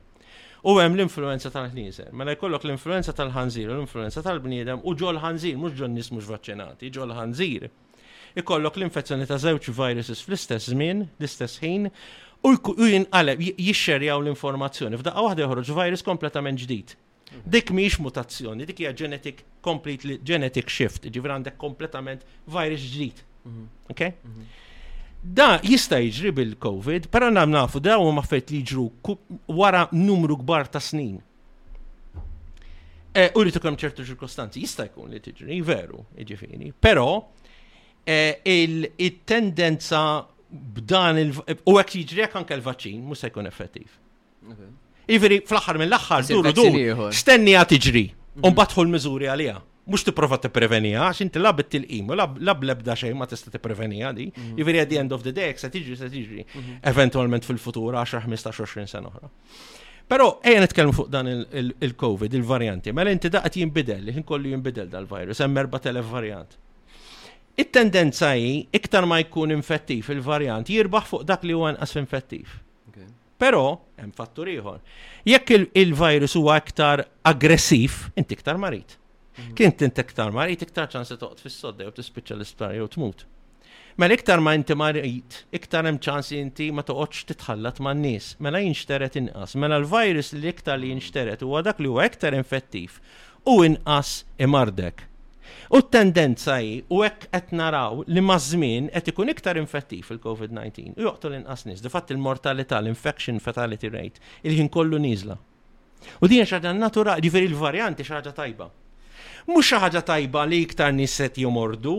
U 0.64 0.78
hemm 0.80 0.96
l-influenza 0.96 1.52
tal-ħnieżer. 1.54 2.14
Mela 2.16 2.34
jkollok 2.40 2.64
l-influenza 2.70 3.12
tal-ħanżir 3.18 3.68
u 3.68 3.76
l-influenza 3.82 4.24
tal-bniedem 4.26 4.82
u 4.88 4.96
ġol 4.98 5.20
ħanżir, 5.26 5.60
mhux 5.60 5.76
ġol 5.82 5.92
nies 5.98 6.14
mhux 6.16 6.32
vaċċinati, 6.32 6.90
ġol 6.96 7.12
ħanżir. 7.20 7.68
Ikollok 8.42 8.80
l-infezzjoni 8.80 9.28
ta' 9.30 9.38
żewġ 9.50 9.70
viruses 9.78 10.24
fl-istess 10.26 10.72
żmien, 10.72 11.04
l-istess 11.20 11.60
ħin, 11.62 11.92
u 12.44 12.84
jinqaleb 12.88 13.40
jixxerjaw 13.58 14.20
l-informazzjoni. 14.22 14.98
F'daqqa 15.00 15.24
waħda 15.24 15.46
joħroġ 15.46 15.70
virus 15.78 16.04
kompletament 16.04 16.60
ġdid. 16.60 16.96
Dik 17.50 17.72
miex 17.74 17.98
mutazzjoni, 18.04 18.66
dik 18.68 18.82
hija 18.84 18.92
genetic 18.94 19.40
completely 19.66 20.20
genetic 20.26 20.68
shift, 20.70 21.08
ġifir 21.08 21.32
għandek 21.34 21.56
kompletament 21.58 22.26
virus 22.46 22.84
ġdid. 22.94 23.24
Mhm. 23.48 23.64
Okay? 23.92 24.12
Mhm. 24.24 24.46
Da 25.24 25.48
jista' 25.64 26.02
jiġri 26.04 26.32
bil-COVID, 26.42 27.08
però 27.10 27.32
nam 27.32 27.50
nafu 27.56 27.80
da 27.80 27.96
huma 27.98 28.22
fett 28.28 28.52
li 28.52 28.60
jġru 28.68 28.90
wara 29.56 29.86
numru 29.96 30.36
kbar 30.42 30.68
ta' 30.70 30.80
snin. 30.84 31.22
Eh, 33.16 33.30
u 33.36 33.40
rritu 33.46 33.60
kemm 33.62 33.78
ċertu 33.78 34.04
ċirkostanzi 34.10 34.60
jista' 34.66 34.90
jkun 34.90 35.10
li 35.14 35.20
tiġri, 35.24 35.62
veru, 35.64 36.04
jiġifieri, 36.18 36.74
però 36.78 37.08
eh, 38.06 38.42
il-tendenza 38.44 40.06
b'dan 40.54 41.18
il- 41.18 41.36
u 41.66 41.74
għek 41.80 41.96
jiġri 41.98 42.24
għek 42.28 42.36
anke 42.40 42.54
l 42.56 42.62
vaċin 42.64 43.02
mhux 43.02 43.20
se 43.24 43.28
jkun 43.32 43.48
effettiv. 43.50 43.88
Iveri, 45.10 45.42
fl 45.46 45.58
aħħar 45.60 45.78
mill 45.82 45.94
aħħar 45.98 46.24
Sir 46.24 46.36
duru 46.38 46.50
vaccini 46.52 47.14
stenni 47.16 47.56
għat 47.58 47.72
iġri, 47.78 48.04
un 48.42 48.52
mhm. 48.52 48.56
batħu 48.60 48.82
l-mizuri 48.86 49.26
għalija. 49.32 49.60
Mux 49.92 50.04
t-prova 50.08 50.38
t-prevenija, 50.40 51.10
għax 51.10 51.24
inti 51.26 51.40
labbet 51.44 51.68
it-tilqim, 51.74 52.14
u 52.14 52.16
lab 52.16 52.62
lebda 52.64 52.94
xejn 52.96 53.18
ma 53.20 53.26
tista 53.28 53.52
t-prevenija 53.52 54.14
di. 54.16 54.30
Mhm. 54.32 54.60
Iveri, 54.64 54.80
at 54.80 54.90
the 54.90 54.98
end 55.00 55.12
of 55.12 55.24
the 55.24 55.34
day, 55.36 55.54
se 55.58 55.68
tiġri, 55.70 55.98
se 56.00 56.08
tiġri, 56.10 56.46
mhm. 56.46 56.78
eventualment 56.88 57.44
fil-futur, 57.44 57.96
10-15-20 57.98 58.88
sena 58.88 59.10
uħra. 59.12 59.30
Pero, 60.08 60.30
ejja 60.44 60.62
nitkellmu 60.64 60.94
fuq 60.96 61.10
dan 61.10 61.28
il- 61.32 61.74
il-COVID, 61.88 62.34
il-varjanti, 62.38 62.94
mela 62.94 63.12
inti 63.12 63.30
daqat 63.32 63.56
jinbidel, 63.60 64.06
jinkollu 64.12 64.24
kollu 64.28 64.52
jinbidel 64.54 64.88
dal-virus, 64.92 65.40
hemm 65.44 65.54
4000 65.68 66.06
varjant 66.12 66.58
it-tendenza 67.58 68.32
hi 68.36 68.56
iktar 68.74 69.06
ma 69.10 69.20
jkun 69.22 69.54
infettiv 69.54 70.10
il-varjant 70.14 70.70
jirbaħ 70.74 71.10
fuq 71.10 71.26
dak 71.30 71.44
li 71.46 71.54
huwa 71.56 71.74
anqas 71.74 71.96
infettiv. 72.02 72.60
Però 73.44 73.60
hemm 74.00 74.14
fattur 74.16 74.48
ieħor. 74.48 74.78
Jekk 75.28 75.58
il-virus 75.76 76.38
huwa 76.40 76.56
iktar 76.62 77.02
aggressiv, 77.28 77.96
inti 78.16 78.38
iktar 78.38 78.56
marit. 78.62 78.94
Mhm. 79.36 79.56
Kien 79.58 79.72
inti 79.74 80.02
iktar 80.06 80.32
marit, 80.32 80.62
iktar 80.64 80.88
se 81.06 81.16
toqgħod 81.20 81.40
fis-sodda 81.42 81.84
jew 81.88 81.92
tispiċċa 81.98 82.36
l-isptar 82.38 82.76
jew 82.78 82.88
tmut. 82.88 83.26
Mela 84.00 84.14
iktar 84.16 84.40
ma 84.42 84.54
inti 84.58 84.74
marit, 84.80 85.42
iktar 85.60 85.86
hemm 85.90 86.00
ċans 86.02 86.32
inti 86.38 86.70
ma 86.72 86.84
toqgħodx 86.88 87.26
titħallat 87.34 87.80
man 87.84 88.02
nies, 88.06 88.32
mela 88.40 88.60
jinxteret 88.64 89.16
inqas. 89.20 89.56
Mela 89.60 89.78
l-virus 89.82 90.32
li 90.40 90.48
iktar 90.54 90.80
li 90.80 90.90
jinxteret 90.94 91.42
huwa 91.44 91.64
dak 91.68 91.80
li 91.84 91.88
huwa 91.92 92.06
iktar 92.08 92.34
infettiv 92.40 93.00
u 93.46 93.60
inqas 93.68 94.22
imardek. 94.40 95.10
U 95.76 95.82
t-tendenza 95.84 96.56
hi 96.62 96.70
u 96.96 97.02
hekk 97.04 97.26
qed 97.34 97.52
naraw 97.60 98.04
li 98.08 98.22
maż-żmien 98.28 98.90
qed 98.94 99.10
ikun 99.12 99.32
iktar 99.34 99.60
infettiv 99.60 100.12
il-COVID-19 100.16 100.96
u 101.02 101.08
joqtu 101.08 101.32
l 101.32 101.38
inqas 101.40 101.66
nies. 101.68 101.82
Difatt 101.84 102.12
il-mortalità, 102.16 102.80
l-infection 102.82 103.40
fatality 103.44 103.90
rate, 103.92 104.20
il-ħin 104.48 104.70
kollu 104.74 104.98
nieżla. 105.04 105.36
U 106.22 106.28
din 106.32 106.46
xaġa 106.48 106.72
naturali, 106.78 107.24
ġifieri 107.26 107.50
l-varjanti 107.52 108.06
xaġa 108.08 108.34
tajba. 108.40 108.70
Mhux 109.50 109.68
xi 109.70 109.82
ħaġa 109.84 110.02
tajba 110.08 110.46
li 110.50 110.62
iktar 110.66 110.94
nies 110.96 111.16
qed 111.20 111.42
jomordu, 111.44 111.98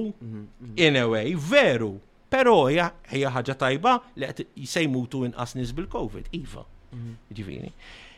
in 0.80 0.96
a 1.00 1.04
way, 1.12 1.34
veru, 1.36 1.94
però 2.32 2.56
hija 2.70 2.90
ħaġa 3.36 3.56
tajba 3.62 3.98
li 4.20 4.28
qed 4.30 4.46
jsejmutu 4.68 5.24
inqas 5.28 5.54
nies 5.58 5.72
bil-COVID, 5.76 6.28
iva. 6.40 6.64
Mhm. 6.94 7.12
Ġifieri. 7.34 7.70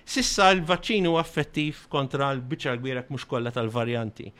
Sissa 0.06 0.50
l-vaċċin 0.54 1.06
huwa 1.10 1.22
effettiv 1.26 1.84
kontra 1.90 2.30
l-biċċa 2.36 2.76
kbira 2.78 3.06
mhux 3.10 3.24
kollha 3.26 3.50
tal-varjanti. 3.50 4.30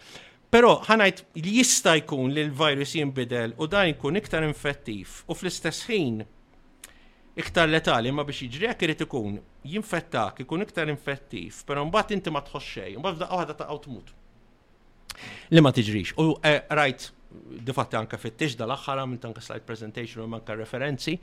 Pero 0.50 0.76
ħanajt 0.86 1.24
li 1.42 1.54
jista 1.58 1.96
jkun 1.98 2.30
li 2.30 2.44
l-virus 2.46 2.94
jinbidel 2.96 3.54
u 3.58 3.66
dan 3.66 3.90
jkun 3.94 4.18
iktar 4.20 4.44
infettiv 4.46 5.16
u 5.26 5.34
fl-istess 5.34 5.88
ħin 5.88 6.20
iktar 7.36 7.68
letali 7.68 8.12
ma 8.14 8.24
biex 8.26 8.46
jiġri 8.46 8.68
għak 8.70 8.84
irid 8.86 9.02
ikun 9.08 9.40
jinfettak 9.66 10.40
ikun 10.46 10.62
iktar 10.64 10.90
infettiv, 10.92 11.58
però 11.66 11.82
mbagħad 11.88 12.14
inti 12.20 12.32
ma 12.32 12.40
tħoxxej, 12.46 12.94
xejn, 12.94 13.02
mbagħad 13.02 13.18
f'daqqa 13.18 13.40
waħda 13.42 13.56
ta' 13.58 13.78
tmut. 13.86 14.14
Li 15.50 15.62
ma 15.64 15.72
tiġrix. 15.74 16.14
U 16.22 16.36
eh, 16.46 16.62
rajt 16.70 17.08
difatti 17.28 17.96
anka 17.98 18.16
fit-tixda 18.20 18.64
l 18.66 18.74
aħħar 18.76 19.02
minn 19.10 19.18
tanka 19.20 19.42
slide 19.42 19.64
presentation 19.66 20.22
u 20.24 20.28
manka 20.30 20.54
referenzi, 20.56 21.16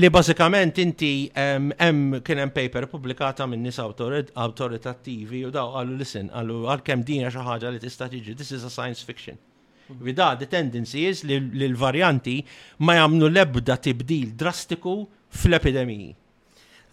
li 0.00 0.10
bażikament 0.12 0.78
inti 0.82 1.10
hemm 1.36 2.20
kien 2.26 2.40
hemm 2.42 2.54
paper 2.56 2.88
pubblikata 2.90 3.46
minn 3.46 3.62
nies 3.64 3.78
awtoritattivi 3.78 5.44
u 5.48 5.52
daw 5.54 5.74
qalu 5.76 5.96
listen, 6.00 6.30
qalu 6.34 6.62
għalkemm 6.72 7.06
din 7.06 7.28
xi 7.30 7.44
ħaġa 7.46 7.72
li 7.76 7.82
tista' 7.82 8.08
tiġi, 8.12 8.34
this 8.36 8.52
is 8.56 8.66
a 8.66 8.70
science 8.72 9.04
fiction. 9.06 9.38
Vida, 9.88 10.32
mhm. 10.32 10.40
the 10.42 10.46
tendency 10.50 11.06
is 11.06 11.22
li 11.24 11.38
l-varjanti 11.70 12.40
ma 12.82 12.98
jagħmlu 12.98 13.30
l-ebda 13.30 13.78
tibdil 13.86 14.32
drastiku 14.34 14.96
fl-epidemiji. 15.30 16.10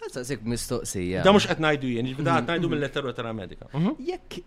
Għazza 0.04 0.38
mistoqsija. 0.44 1.22
Da 1.26 1.32
mux 1.34 1.48
ngħidu 1.50 1.96
jien, 1.96 2.14
ġbida 2.14 2.42
mhm. 2.44 2.68
mill-lettera 2.70 3.16
ta' 3.18 3.34
medika. 3.34 3.72
Mhm. 3.74 3.96
Jekk 4.12 4.44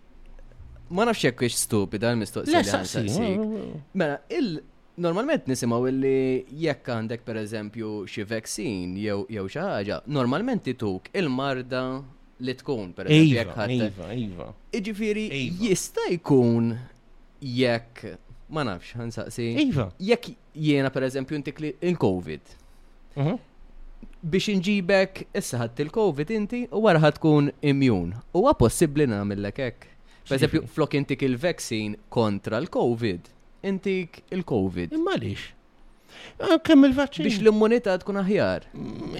ma 0.89 1.03
nafx 1.07 1.23
jekk 1.25 1.41
ix 1.47 1.61
stupida 1.65 2.11
għal 2.11 2.19
mistoqsija 2.21 3.31
Mela, 3.93 4.19
il 4.31 4.57
normalment 5.03 5.47
nisimgħu 5.49 5.89
illi 5.91 6.19
jekk 6.63 6.91
għandek 6.95 7.25
pereżempju 7.27 7.91
xi 8.09 8.25
vaccine 8.29 8.99
jew 9.01 9.25
jew 9.31 9.47
xi 9.49 9.63
ħaġa, 9.65 9.99
normalment 10.07 10.63
tituk 10.67 11.09
il-marda 11.13 11.81
li 12.39 12.53
tkun 12.53 12.93
eżempju 12.93 13.33
jekk 13.33 13.51
iva, 13.51 13.57
ħadd. 13.57 13.75
Iva, 13.81 14.07
iva. 14.13 14.47
Iġifieri 14.77 15.25
iva. 15.27 15.59
jista' 15.67 16.07
jkun 16.15 16.71
jekk 17.41 18.15
ma 18.53 18.63
nafx 18.63 18.95
saqsi. 19.17 19.47
Iva. 19.67 19.89
Jekk 19.99 20.31
jiena 20.55 20.89
pereżempju 20.93 21.35
intik 21.43 21.61
il-COVID. 21.63 22.55
Mhm. 23.17 23.37
biex 24.21 24.47
inġibek 24.49 25.23
issa 25.39 25.57
ħadd 25.61 25.79
il-COVID 25.85 26.31
inti 26.35 26.61
u 26.73 26.81
wara 26.85 27.11
tkun 27.11 27.51
immun. 27.61 28.15
Huwa 28.33 28.53
possibbli 28.57 29.05
nagħmel 29.07 29.51
hekk? 29.51 29.96
Per 30.27 30.61
flok 30.67 30.93
intik 30.93 31.21
il 31.21 31.37
vaccine 31.37 31.95
kontra 32.09 32.59
l-COVID, 32.59 33.21
intik 33.61 34.21
il-COVID. 34.29 34.91
Imma 34.91 35.15
lix. 35.15 35.39
Ah, 36.37 36.59
kemm 36.59 36.83
il-vaccin. 36.85 37.23
Biex 37.23 37.39
l-immunità 37.39 37.95
tkun 38.01 38.19
aħjar. 38.19 38.65
Mm, 38.75 39.15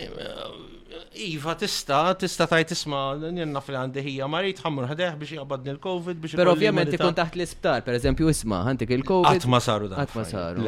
iva, 1.29 1.53
tista, 1.59 2.01
tista 2.19 2.47
tajt 2.51 2.73
isma, 2.75 3.03
njenna 3.31 3.61
fil-għandi 3.63 4.03
hija, 4.03 4.27
marit 4.31 4.59
ħammur 4.65 4.89
ħadeħ 4.91 5.15
biex 5.21 5.37
jaqbadni 5.39 5.73
l-Covid 5.77 6.19
biex. 6.25 6.35
Pero 6.41 6.57
ovvjament 6.57 6.91
ikun 6.99 7.15
taħt 7.21 7.39
l-isptar, 7.39 7.85
per 7.87 7.95
isma, 8.33 8.65
għantik 8.67 8.91
il-Covid. 8.99 9.39
Għatma 9.39 9.61
saru 9.63 9.87
da. 9.93 10.03
Għatma 10.03 10.25
saru. 10.33 10.67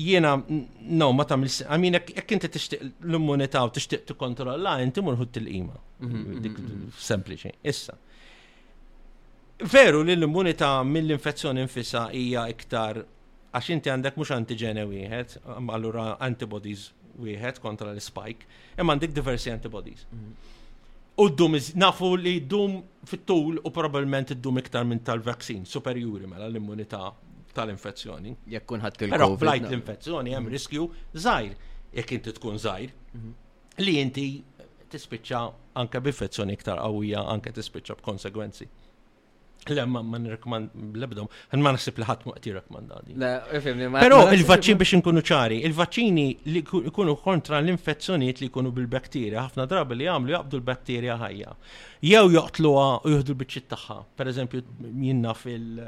Jena, 0.00 0.30
no, 1.02 1.10
ma 1.12 1.26
tamil, 1.28 1.50
għamina, 1.68 2.00
jek 2.22 2.32
inti 2.38 2.48
t-ixtiq 2.56 2.88
l-immunità 3.10 3.60
u 3.68 3.74
t-ixtiq 3.76 4.08
t-kontrolla, 4.14 4.78
inti 4.80 5.04
murħut 5.04 5.36
il-ima. 5.42 5.76
Mhm, 6.06 6.40
Dik 6.40 6.56
mhm, 6.62 6.72
mhm. 6.72 6.96
sempliċi. 7.04 7.52
Issa 7.68 7.98
veru 9.56 10.02
li 10.02 10.16
l-immunità 10.16 10.82
mill-infezzjoni 10.82 11.60
infissa 11.60 12.08
hija 12.12 12.46
iktar 12.48 13.02
għax 13.52 13.68
inti 13.74 13.90
għandek 13.92 14.16
mhux 14.16 14.30
antigene 14.34 14.84
wieħed, 14.88 15.36
allura 15.72 16.16
antibodies 16.20 16.90
wieħed 17.20 17.60
kontra 17.60 17.92
l-spike, 17.92 18.46
imma 18.80 18.94
għandek 18.94 19.12
diversi 19.12 19.50
antibodies. 19.52 20.06
Mhm. 20.10 20.60
U 21.20 21.26
d-dum 21.28 21.58
nafu 21.76 22.14
li 22.16 22.38
d-dum 22.40 22.78
fit-tul 23.04 23.58
u 23.62 23.70
probabbilment 23.70 24.32
d 24.32 24.40
dum 24.40 24.56
iktar 24.62 24.84
minn 24.88 25.02
tal-vaksin 25.04 25.66
superjuri 25.68 26.26
mela 26.26 26.48
l-immunità 26.48 27.10
tal-infezzjoni. 27.52 28.32
Jekk 28.48 28.64
kun 28.66 28.80
ħadd 28.80 29.02
il-COVID. 29.02 29.14
Però 29.20 29.28
flajt 29.36 29.68
l-infezzjoni 29.68 30.32
hemm 30.32 30.46
mhm. 30.48 30.54
riskju 30.54 30.86
żgħir 31.12 31.52
jekk 32.00 32.12
inti 32.16 32.32
tkun 32.38 32.56
żgħir 32.56 32.94
mhm. 33.18 33.34
li 33.84 33.98
inti 34.00 34.26
tispiċċa 34.92 35.42
anke 35.80 36.00
b'infezzjoni 36.04 36.56
iktar 36.56 36.80
qawwija 36.80 37.26
anke 37.32 37.52
tispiċċa 37.56 37.98
b'konsegwenzi. 38.00 38.68
Le, 39.66 39.86
ma 39.86 40.02
ma 40.02 40.16
nirrekomand, 40.18 40.70
blebdom, 40.74 41.28
ma 41.62 41.70
nasib 41.70 42.00
li 42.02 42.06
ħadd 42.06 42.24
muqti 42.26 42.50
rekomandadi. 42.56 43.14
Però 44.02 44.18
il-vaċċin 44.34 44.78
biex 44.80 44.96
inkunu 44.98 45.22
ċari, 45.22 45.60
il-vaċċini 45.68 46.24
li 46.50 46.64
jkunu 46.88 47.14
kontra 47.22 47.60
l-infezzjonijiet 47.62 48.42
li 48.42 48.48
jkunu 48.50 48.72
bil-bakterja, 48.74 49.44
ħafna 49.46 49.68
drabi 49.70 50.00
li 50.00 50.08
jagħmlu 50.08 50.34
jgħabdu 50.34 50.58
l-bakterja 50.58 51.18
ħajja. 51.20 51.54
Jew 52.10 52.24
joqtluha 52.34 52.88
u 53.06 53.12
jieħdu 53.12 53.30
l-biċċiet 53.36 53.68
tagħha. 53.76 53.98
Pereżempju, 54.18 54.64
jinna 55.10 55.36
fil- 55.38 55.84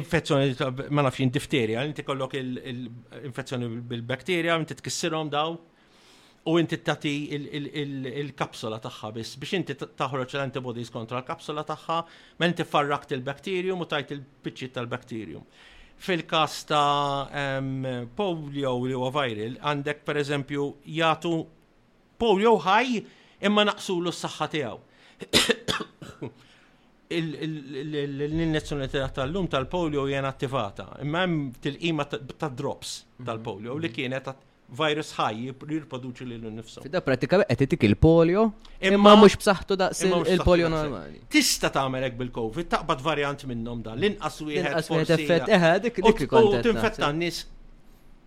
infezzjoni 0.00 0.90
ma 0.96 1.04
nafx 1.10 1.28
difterja, 1.36 1.84
inti 1.90 2.06
kollok 2.08 2.38
il 2.40 2.86
infezzjoni 3.28 3.68
bil-bakterja, 3.92 4.56
inti 4.64 4.80
tkissirhom 4.80 5.28
daw, 5.36 5.58
u 6.48 6.56
inti 6.58 6.78
tati 6.80 7.12
il-kapsula 7.32 8.80
tagħha 8.80 9.10
biss 9.16 9.36
biex 9.42 9.58
inti 9.58 9.74
taħroġ 9.76 10.36
l-antibodies 10.38 10.88
kontra 10.94 11.20
l-kapsula 11.20 11.64
tagħha 11.68 11.96
ma 12.40 12.48
inti 12.48 12.64
farrakt 12.64 13.12
il-bakterium 13.16 13.84
u 13.84 13.88
tajt 13.90 14.14
il 14.16 14.22
pitċit 14.46 14.72
tal-bakterium. 14.78 15.44
Fil-kas 16.00 16.58
ta' 16.70 17.60
polio 18.16 18.72
li 18.86 18.96
huwa 18.96 19.10
viral, 19.20 19.58
għandek 19.68 20.00
per 20.08 20.20
eżempju 20.22 20.68
jagħtu 21.00 21.34
polio 22.20 22.54
ħaj 22.64 23.02
imma 23.50 23.66
naqsu 23.68 23.98
s-saħħa 24.08 24.48
tiegħu. 24.54 24.80
l-innezzjonalità 27.10 29.08
tal-lum 29.18 29.48
tal-polio 29.50 30.06
jena 30.08 30.30
attivata, 30.32 30.94
imma 31.04 31.24
hemm 31.26 31.48
til-qima 31.60 32.06
tad 32.08 32.54
drops 32.56 33.00
mhm. 33.18 33.26
tal-polio 33.28 33.74
li 33.76 33.90
mhm. 33.90 33.98
kienet 33.98 34.30
virus 34.70 35.10
ħaj 35.18 35.38
jirproduċi 35.70 36.26
li 36.30 36.36
l 36.38 36.50
Fida 36.62 36.80
Fidda 36.84 37.00
pratika 37.02 37.40
għetitik 37.44 37.84
il-polio, 37.88 38.44
imma 38.86 39.14
mux 39.18 39.36
b'saħtu 39.40 39.76
daqs 39.80 40.02
il-polio 40.36 40.70
normali. 40.70 41.22
Tista 41.30 41.70
tagħmelek 41.74 42.16
bil-Covid, 42.20 42.68
taqbad 42.76 43.02
variant 43.06 43.44
minnom 43.50 43.82
da, 43.82 43.94
l-inqas 43.98 44.38
wieħed 44.40 44.80
forsi. 44.80 45.12
Eh, 45.34 45.90
u 46.30 46.62
tinfetta 46.62 47.10
n 47.10 47.28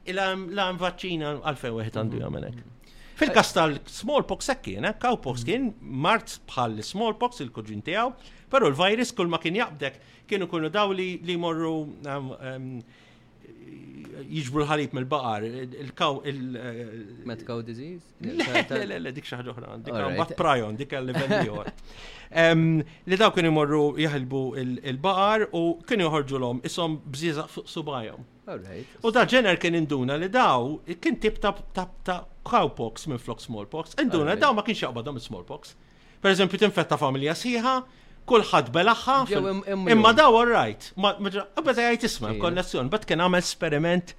għam 0.03 0.79
vaċċina 0.83 1.29
għandu 1.39 2.19
mhm. 2.19 2.39
mhm. 2.39 2.71
Fil-kas 3.15 3.53
tal-smallpox 3.55 4.49
sekkin, 4.49 4.87
cowpox 4.99 5.45
kien 5.47 5.69
mart 5.79 6.39
bħal 6.49 6.81
smallpox 6.83 7.39
il-kuġin 7.45 7.83
tijaw, 7.85 8.09
pero 8.51 8.67
l-virus 8.67 9.13
kull 9.15 9.31
ma 9.31 9.39
kien 9.39 9.55
jaqbdek 9.61 10.01
kienu 10.27 10.49
kunu 10.51 10.69
daw 10.71 10.91
li 10.95 11.37
morru 11.37 11.75
um, 11.85 12.33
um, 12.35 12.67
jiġbru 14.29 14.63
l-ħalib 14.63 14.93
mill-baqar, 14.95 15.45
il-kaw, 15.79 16.19
il- 16.29 16.57
Met 17.27 17.43
cow 17.47 17.61
disease? 17.65 18.05
Le, 18.19 18.85
le, 18.85 18.99
le, 19.01 19.13
dik 19.15 19.25
xaħġa 19.29 19.53
oħra, 19.53 19.77
dik 19.85 20.19
bat 20.19 20.33
prajon, 20.37 20.77
dik 20.79 20.93
għal-level 20.97 21.63
Li 23.09 23.19
daw 23.19 23.31
kien 23.35 23.49
imorru 23.49 23.81
jahilbu 24.03 24.43
il-baqar 24.63 25.47
u 25.57 25.63
kien 25.87 26.05
jħorġu 26.05 26.39
l-om, 26.39 26.61
isom 26.69 26.99
bżiza 27.05 27.47
fuq 27.53 27.67
subajom. 27.69 28.27
U 29.01 29.13
da 29.15 29.25
ġener 29.33 29.59
kien 29.61 29.77
induna 29.81 30.17
li 30.19 30.29
daw, 30.33 30.75
kien 30.99 31.17
tip 31.21 31.41
ta' 31.41 32.19
cowpox 32.43 33.09
minn 33.09 33.21
flok 33.25 33.41
smallpox, 33.41 33.97
induna 34.03 34.35
daw 34.37 34.53
ma 34.53 34.65
kienx 34.67 34.85
jaqbadhom 34.87 35.19
smallpox. 35.23 35.75
Per 36.23 36.31
eżempju, 36.31 36.55
tinfetta 36.61 36.95
familja 36.95 37.33
sħiħa, 37.35 37.77
kulħadd 38.29 38.71
belaħħa, 38.75 39.15
imma 39.89 40.13
daw 40.15 40.39
right. 40.49 40.91
Bada 40.97 41.81
jgħid 41.89 42.09
isma' 42.09 42.35
konnessjon, 42.41 42.91
bat 42.93 43.07
kien 43.09 43.23
għamel 43.23 43.43
esperiment 43.43 44.13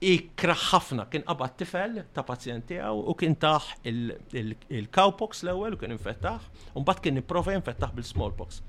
ikra 0.00 0.54
ħafna 0.56 1.04
kien 1.12 1.24
qabad 1.26 1.56
tifel 1.60 1.98
ta' 2.16 2.22
pazjenti 2.24 2.74
tiegħu 2.78 3.02
u 3.12 3.14
kien 3.20 3.34
taħ 3.40 3.66
il-cowpox 3.90 5.42
l-ewwel 5.44 5.76
u 5.76 5.80
kien 5.82 5.92
infettaħ, 5.96 6.46
u 6.74 6.82
mbagħad 6.82 7.04
kien 7.06 7.18
niprofa 7.20 7.56
infettaħ 7.58 7.96
bil-smallpox. 7.98 8.62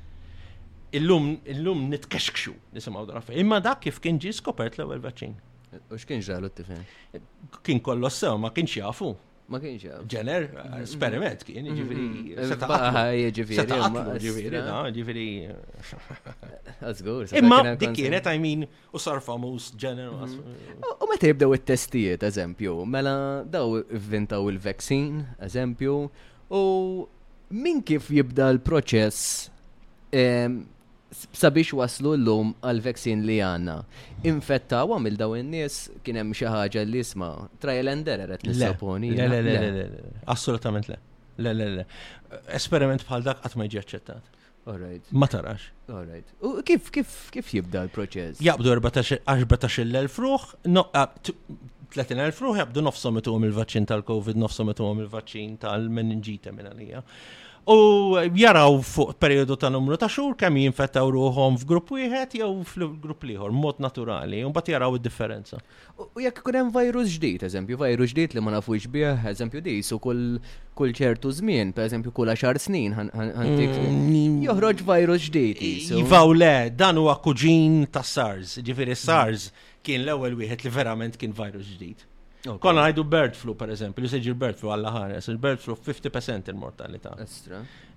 Illum 0.99 1.29
illum 1.47 1.85
nitkexkxu 1.93 2.51
nisimgħu 2.75 3.05
drafi. 3.13 3.37
Imma 3.39 3.61
dak 3.63 3.79
kif 3.87 4.01
kien 4.03 4.19
ġi 4.19 4.33
skopert 4.41 4.75
l-ewwel 4.79 5.01
vaċin. 5.05 5.37
U 5.87 5.95
x'kien 5.95 6.19
ġralu 6.27 6.49
t-tifel? 6.51 6.83
Kien 7.63 7.79
kollu 7.85 8.11
sew 8.11 8.35
ma 8.37 8.51
kienx 8.51 8.75
jafu. 8.81 9.13
Ma 9.51 9.59
kienx 9.59 9.83
hemm. 9.83 10.05
Ġener, 10.11 10.45
uh, 10.47 10.57
mm-hmm. 10.59 10.83
esperiment 10.85 11.41
kien, 11.43 11.65
ġifieri. 11.75 12.03
Mm-hmm. 12.07 12.63
Baħa 12.71 13.01
jiġifieri. 13.19 13.75
Mm-hmm. 13.75 14.11
Ġifieri, 14.23 14.23
jiġifieri, 14.23 14.61
no, 14.69 14.91
ġifieri. 14.95 15.27
Uh, 15.51 16.83
Għazgur. 16.91 17.31
Imma 17.41 17.57
dik 17.81 17.95
kienet, 17.97 18.29
I 18.31 18.39
mean, 18.39 18.63
u 18.95 19.01
sar 19.03 19.19
famuż 19.25 19.71
ġener. 19.81 20.15
U 20.15 21.11
meta 21.11 21.27
jibdew 21.33 21.55
it-testijiet, 21.57 22.23
eżempju, 22.29 22.77
mela 22.95 23.15
daw 23.51 23.75
inventaw 23.83 24.47
il 24.53 24.59
vaccine 24.69 25.25
eżempju, 25.49 25.97
u 26.47 26.63
min 27.51 27.83
kif 27.83 28.07
jibda 28.15 28.53
l-proċess 28.55 29.27
sabiex 31.33 31.73
waslu 31.77 32.13
l-lum 32.17 32.53
għal-veksin 32.65 33.23
li 33.27 33.37
għanna. 33.43 33.75
Infetta 34.29 34.81
għamil 34.85 35.17
daw 35.19 35.35
n-nis 35.39 35.79
kienem 36.05 36.33
xaħġa 36.37 36.83
li 36.89 37.01
isma 37.03 37.31
trial 37.63 37.91
and 37.93 38.07
error 38.11 38.35
għet 38.35 38.45
nissaponi. 38.49 39.11
Le, 39.17 39.27
le, 39.31 39.41
le, 39.45 39.71
le, 39.77 40.13
assolutament 40.31 40.89
le. 40.91 40.97
Le, 41.41 41.53
le, 41.57 41.69
le. 41.77 41.85
Esperiment 42.57 43.03
bħal 43.07 43.23
dak 43.27 43.43
għatma 43.47 43.67
ġi 43.71 43.79
accettat. 43.81 44.29
Alright. 44.69 45.07
Ma 45.09 45.25
tarax. 45.29 45.69
Alright. 45.89 46.27
U 46.45 46.59
kif, 46.67 46.91
kif, 46.93 47.13
kif 47.33 47.49
jibda 47.55 47.81
l-proċess? 47.89 48.41
Jabdu 48.45 48.69
14,000 48.77 50.05
fruħ, 50.13 50.49
no, 50.69 50.83
30,000 50.93 52.31
fruħ 52.37 52.59
jabdu 52.65 52.83
nofsom 52.85 53.17
it 53.19 53.29
il-vaċċin 53.31 53.87
tal-Covid, 53.89 54.37
nofsom 54.39 54.69
it 54.73 54.83
il-vaċċin 54.85 55.57
tal-meningita 55.65 56.53
minn 56.53 56.69
għalija. 56.75 57.03
U 57.67 58.17
jaraw 58.33 58.81
fuq 58.81 59.13
periodu 59.21 59.53
ta' 59.61 59.69
numru 59.69 59.93
ta' 59.97 60.07
xhur 60.09 60.33
kemm 60.35 60.55
jinfettaw 60.57 61.05
ruħom 61.13 61.59
f'grupp 61.61 61.91
wieħed 61.93 62.33
jew 62.39 62.47
f'grupp 62.65 63.21
ieħor 63.29 63.53
mod 63.53 63.77
naturali, 63.85 64.39
u 64.41 64.49
mbagħad 64.49 64.71
jaraw 64.73 64.95
id-differenza. 64.97 65.59
U 66.01 66.23
jekk 66.25 66.41
ikun 66.41 66.57
hemm 66.57 66.73
virus 66.73 67.13
ġdid, 67.21 67.45
eżempju, 67.45 67.77
virus 67.83 68.15
ġdid 68.15 68.33
li 68.33 68.41
ma 68.41 68.55
nafux 68.55 68.89
bih, 68.89 69.21
eżempju 69.29 69.61
di 69.61 69.75
su 69.85 69.99
kull 70.01 70.41
kull 70.73 70.95
ċertu 70.97 71.29
żmien, 71.37 71.69
pereżempju 71.77 72.15
kull 72.17 72.33
għaxar 72.33 72.57
snin 72.65 72.97
mm, 72.97 74.39
joħroġ 74.47 74.81
virus 74.89 75.29
ġdid. 75.29 75.61
Jivaw 76.01 76.33
le, 76.41 76.53
dan 76.73 76.97
huwa 76.97 77.13
kuġin 77.21 77.83
ta' 77.93 78.01
SARS, 78.01 78.57
ġifieri 78.65 78.97
SARS 78.97 79.51
mm. 79.51 79.73
kien 79.85 80.01
l-ewwel 80.07 80.39
wieħed 80.41 80.65
li 80.65 80.73
verament 80.79 81.13
kien 81.21 81.37
virus 81.37 81.69
ġdid. 81.77 82.07
Konna 82.41 82.87
għajdu 82.89 83.03
bird 83.05 83.35
flu, 83.37 83.53
per 83.53 83.69
eżempju, 83.69 84.07
jisegġi 84.07 84.31
bird 84.43 84.57
flu 84.57 84.71
għalla 84.73 84.91
ħares, 84.95 85.27
il-bird 85.29 85.61
flu 85.61 85.75
50% 85.77 86.49
il-mortalità. 86.49 87.11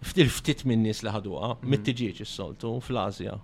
ftit 0.04 0.64
minn 0.68 0.82
nis 0.84 1.00
li 1.02 1.08
ħadu 1.14 1.32
mit 1.32 1.62
mhm. 1.64 1.70
mittiġiċ 1.72 2.20
is-soltu, 2.26 2.74
fl-Azja. 2.84 3.38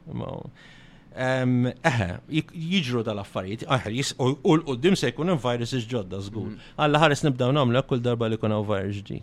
Eħe, 1.17 2.09
jiġru 2.29 3.05
dal-affarijiet, 3.09 3.65
aħris, 3.73 4.13
u 4.21 4.35
l-qoddim 4.55 4.97
se 4.97 5.09
jkun 5.09 5.33
virus 5.41 5.73
ġodda 5.89 6.21
zgur. 6.27 6.53
Mhm. 6.53 6.69
Għalla 6.77 7.01
ħares 7.07 7.25
nibdaw 7.31 7.53
namlu 7.57 7.83
kull 7.89 8.03
darba 8.05 8.29
li 8.31 8.37
kuna 8.39 8.61
virus 8.61 9.01
ġi. 9.09 9.23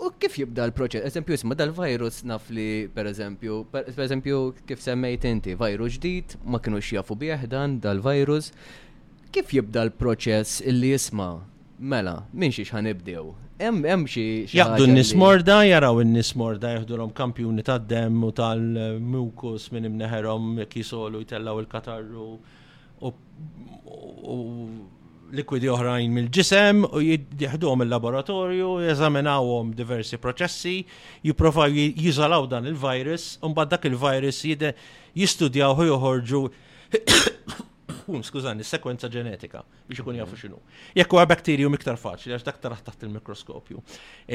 U 0.00 0.08
kif 0.18 0.38
jibda 0.40 0.64
l-proċess? 0.70 1.04
Eżempju, 1.10 1.34
isma 1.36 1.52
dal-virus 1.54 2.22
nafli 2.24 2.88
per 2.94 3.04
eżempju, 3.10 3.66
per 3.70 3.84
eżempju, 3.92 4.38
kif 4.66 4.80
semmejt 4.80 5.26
inti, 5.28 5.52
virus 5.60 5.98
ġdid, 6.00 6.38
ma 6.48 6.56
kienu 6.64 6.80
xjafu 6.80 7.12
bieħdan 7.20 7.80
dal-virus, 7.84 8.52
kif 9.36 9.52
jibda 9.58 9.82
l-proċess 9.88 10.62
illi 10.70 10.94
jisma' 10.94 11.34
mela, 11.78 12.20
minn 12.32 12.54
xiex 12.56 12.70
ħanibdew. 12.72 13.24
Hemm 13.60 13.84
hemm 13.88 14.06
xi 14.08 14.22
jaqdu 14.52 14.86
n-nies 14.88 15.10
morda, 15.16 15.58
jaraw 15.68 15.98
in-nies 16.00 16.30
morda 16.40 16.74
jaħdulhom 16.78 17.10
kampjuni 17.16 17.64
tad-dem 17.64 18.16
u 18.24 18.30
tal-mukus 18.36 19.70
minn 19.76 19.88
imneħerhom 19.90 20.64
kisolu 20.72 21.22
jtellaw 21.26 21.60
il-katarru 21.64 22.28
u 23.06 24.38
likwidi 25.36 25.68
oħrajn 25.72 26.16
mill-ġisem 26.16 26.84
u 26.96 27.02
jieħduhom 27.04 27.84
il-laboratorju, 27.84 28.70
jeżaminawhom 28.88 29.72
diversi 29.76 30.20
proċessi, 30.22 30.76
jipprovaw 31.28 31.76
jiżolaw 31.76 32.48
dan 32.54 32.70
il-virus, 32.72 33.34
u 33.44 33.52
mbagħad 33.52 33.76
dak 33.76 33.88
il-virus 33.92 34.40
jistudjaw 34.46 35.74
u 35.76 35.90
joħorġu 35.92 36.44
tkun, 38.06 38.22
skużani, 38.24 38.64
sekwenza 38.64 39.08
ġenetika 39.10 39.62
biex 39.88 40.00
ikun 40.00 40.16
jafu 40.20 40.36
x'inhu. 40.38 40.60
Jekk 40.96 41.12
huwa 41.14 41.24
bakterium 41.28 41.74
iktar 41.76 41.98
faċli 41.98 42.34
għax 42.36 42.46
dak 42.46 42.60
taraħ 42.62 42.84
taħt 42.86 43.04
il-mikroskopju. 43.08 43.82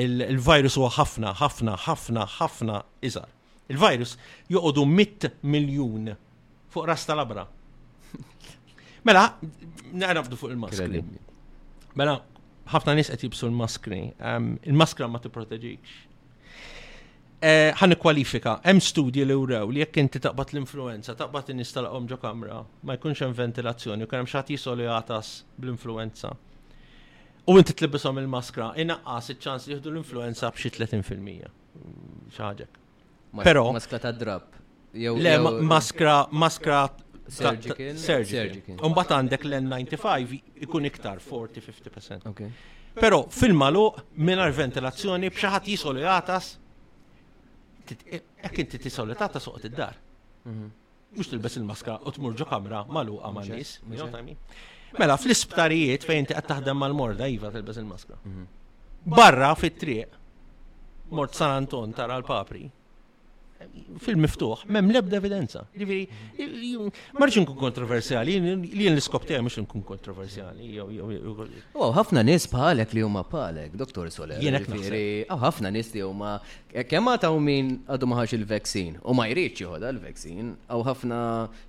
Il-virus 0.03 0.75
huwa 0.79 0.91
ħafna, 0.97 1.31
ħafna, 1.39 1.77
ħafna, 1.87 2.25
ħafna 2.39 2.79
iżgħar. 3.07 3.31
Il-virus 3.71 4.17
joqogħdu 4.51 4.85
100 4.97 5.31
miljun 5.53 6.11
fuq 6.73 6.89
ras 6.89 7.07
tal-abra. 7.07 7.45
Mela, 9.07 9.25
nafdu 10.01 10.39
fuq 10.41 10.51
il-maskri. 10.51 11.03
Mela, 11.99 12.19
ħafna 12.75 12.97
nies 12.99 13.11
qed 13.13 13.27
jibsu 13.29 13.47
l-maskri. 13.51 14.01
Il-maskra 14.19 15.07
ma 15.07 15.23
tipproteġikx 15.23 15.99
Eh, 17.41 17.71
ħan 17.73 17.95
kwalifika, 17.97 18.59
hemm 18.67 18.77
studji 18.85 19.23
li 19.25 19.33
wrew 19.33 19.71
li 19.73 19.81
jekk 19.81 19.95
inti 20.03 20.19
taqbad 20.21 20.51
l-influenza, 20.53 21.15
taqbad 21.17 21.47
in-nies 21.49 21.71
tal 21.73 21.87
ġo 22.11 22.19
kamra, 22.21 22.59
ma 22.85 22.93
jkunx 22.99 23.23
hemm 23.25 23.33
ventilazzjoni 23.39 24.05
u 24.05 24.09
kien 24.11 24.21
hemm 24.21 24.29
xagħat 24.29 24.51
jisol 24.53 24.83
jagħtas 24.83 25.31
bl-influenza. 25.57 26.35
U 27.49 27.55
inti 27.57 27.73
tlibishom 27.79 28.21
il-maskra, 28.21 28.67
inaqqas 28.85 29.31
iċ-ċans 29.33 29.65
li 29.65 29.73
jieħdu 29.73 29.89
l-influenza 29.95 30.51
b'xi 30.53 30.69
30%. 30.77 31.57
Mm, 31.81 32.21
Xaġek. 32.37 32.77
Però 33.41 33.63
maskra 33.73 33.99
ta' 34.05 34.11
drab. 34.13 34.59
Le, 34.93 35.35
maskra, 35.65 36.15
maskra 36.29 36.83
Surgical. 37.31 38.53
Umbat 38.85 39.13
għandek 39.15 39.43
l-N95 39.47 40.37
ikun 40.67 40.85
iktar 40.89 41.17
40-50%. 41.25 42.49
Pero 42.99 43.21
fil-malu 43.33 43.85
minar 44.27 44.51
ventilazzjoni 44.53 45.29
bxaħat 45.33 45.69
jisolu 45.71 46.01
jgħatas 46.03 46.57
Eh, 48.09 48.21
jekk 48.43 48.59
inti 48.65 48.77
ta' 48.89 49.39
soqgħod 49.45 49.65
id-dar. 49.69 49.95
Mhm. 50.45 50.69
Mhux 51.15 51.27
tilbes 51.33 51.57
il-maska 51.59 51.97
u 52.07 52.11
tmurġu 52.15 52.45
kamra 52.47 52.85
magħluqa 52.87 53.31
man 53.35 53.49
nies. 53.51 53.73
Mela 54.99 55.17
fl-isptarijiet 55.19 56.05
fejn 56.07 56.19
inti 56.25 56.33
qed 56.35 56.47
taħdem 56.51 56.77
mal-morda 56.83 57.27
iva 57.31 57.51
tilbes 57.51 57.77
il-maska. 57.81 58.15
Mhm. 58.23 58.47
Barra 59.19 59.51
fit-triq 59.55 60.19
mort 61.17 61.35
San 61.37 61.51
Anton 61.55 61.91
tara 61.97 62.17
l-papri 62.21 62.67
fil-miftuħ, 64.01 64.63
mem 64.71 64.91
lebda 64.93 65.17
evidenza. 65.19 65.61
Marġi 67.17 67.43
nkun 67.43 67.57
kontroversjali, 67.59 68.37
li 68.39 68.85
jen 68.85 68.95
l-iskop 68.95 69.25
tiegħi 69.27 69.43
mhux 69.45 69.61
nkun 69.65 69.83
kontroversjali. 69.87 70.71
U 71.83 71.89
ħafna 71.97 72.23
nis 72.25 72.47
bħalek 72.51 72.95
li 72.97 73.03
huma 73.05 73.23
bħalek, 73.31 73.75
doktor 73.79 74.11
Soler. 74.13 74.39
Jien 74.41 74.57
hekk 74.57 75.33
ħafna 75.43 75.71
nis 75.75 75.91
li 75.95 76.03
huma 76.05 76.35
kemm 76.89 77.11
għataw 77.17 77.41
min 77.43 77.73
għadu 77.89 78.09
ma 78.11 78.23
il 78.31 78.45
vaccin 78.47 78.97
u 79.03 79.13
ma 79.17 79.27
jridx 79.29 79.63
joħodha 79.65 79.91
l 79.93 80.01
vaccin 80.07 80.53
u 80.53 80.81
ħafna 80.87 81.19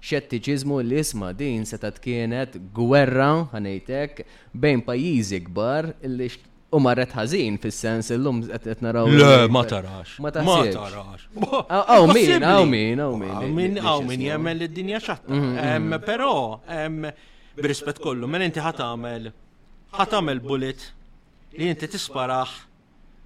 xettiċiżmu 0.00 0.80
li 0.86 1.00
isma 1.00 1.32
din 1.36 1.66
setat 1.68 2.00
kienet 2.02 2.58
gwerra 2.76 3.48
ħanejtek 3.52 4.24
bejn 4.52 4.84
pajjiżi 4.86 5.42
kbar 5.50 5.94
li 6.06 6.30
U 6.72 6.80
marret 6.80 7.10
ħażin 7.12 7.58
fis-sens 7.60 8.08
illum 8.14 8.38
qed 8.48 8.78
naraw. 8.84 9.08
Le, 9.12 9.44
ma 9.52 9.60
tarax. 9.68 10.14
Ma 10.24 10.30
tarax. 10.32 11.26
Aw 11.36 12.06
min, 12.14 12.46
aw 12.48 12.64
min, 12.70 13.02
aw 13.04 13.18
min. 13.22 13.52
Min 13.58 13.76
aw 13.82 14.00
min 14.08 14.24
jagħmel 14.24 14.64
id-dinja 14.68 15.00
xatta. 15.04 15.28
Mm-hmm, 15.28 15.68
mm-hmm. 15.68 16.04
Però 16.08 17.60
b'rispett 17.60 18.00
kollu, 18.00 18.30
mela 18.32 18.48
inti 18.48 18.64
ħat 18.64 18.78
tagħmel 18.80 19.28
ħat 19.98 20.14
tagħmel 20.16 20.40
bullet 20.46 20.86
li 21.60 21.68
inti 21.74 21.90
tisparaħ 21.92 22.54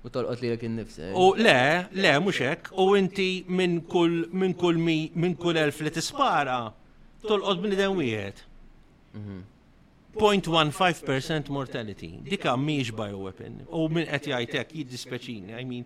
U 0.06 0.10
tolqot 0.14 0.42
li 0.44 0.52
l 0.54 0.62
eh? 0.62 1.06
U 1.18 1.32
le, 1.34 1.54
le, 1.94 2.10
mhux 2.22 2.38
hekk. 2.46 2.68
u 2.82 2.92
inti 2.98 3.44
minn 3.48 3.80
kull 3.90 4.26
minn 4.30 4.52
kull 4.58 4.78
mi 4.78 5.10
minn 5.14 5.32
kull 5.34 5.58
elf 5.58 5.80
li 5.82 5.90
tispara 5.94 6.58
tolqot 7.26 7.62
bnidem 7.62 7.94
wieħed. 7.98 8.42
Mm-hmm. 9.14 9.46
0.15% 10.16 11.48
mortality. 11.50 12.20
Dika 12.24 12.56
miex 12.56 12.90
bioweapon. 12.96 13.60
U 13.76 13.86
minn 13.92 14.08
qed 14.08 14.28
jgħidlek 14.32 14.72
jiddispeċini. 14.80 15.54
I 15.60 15.64
mean, 15.68 15.84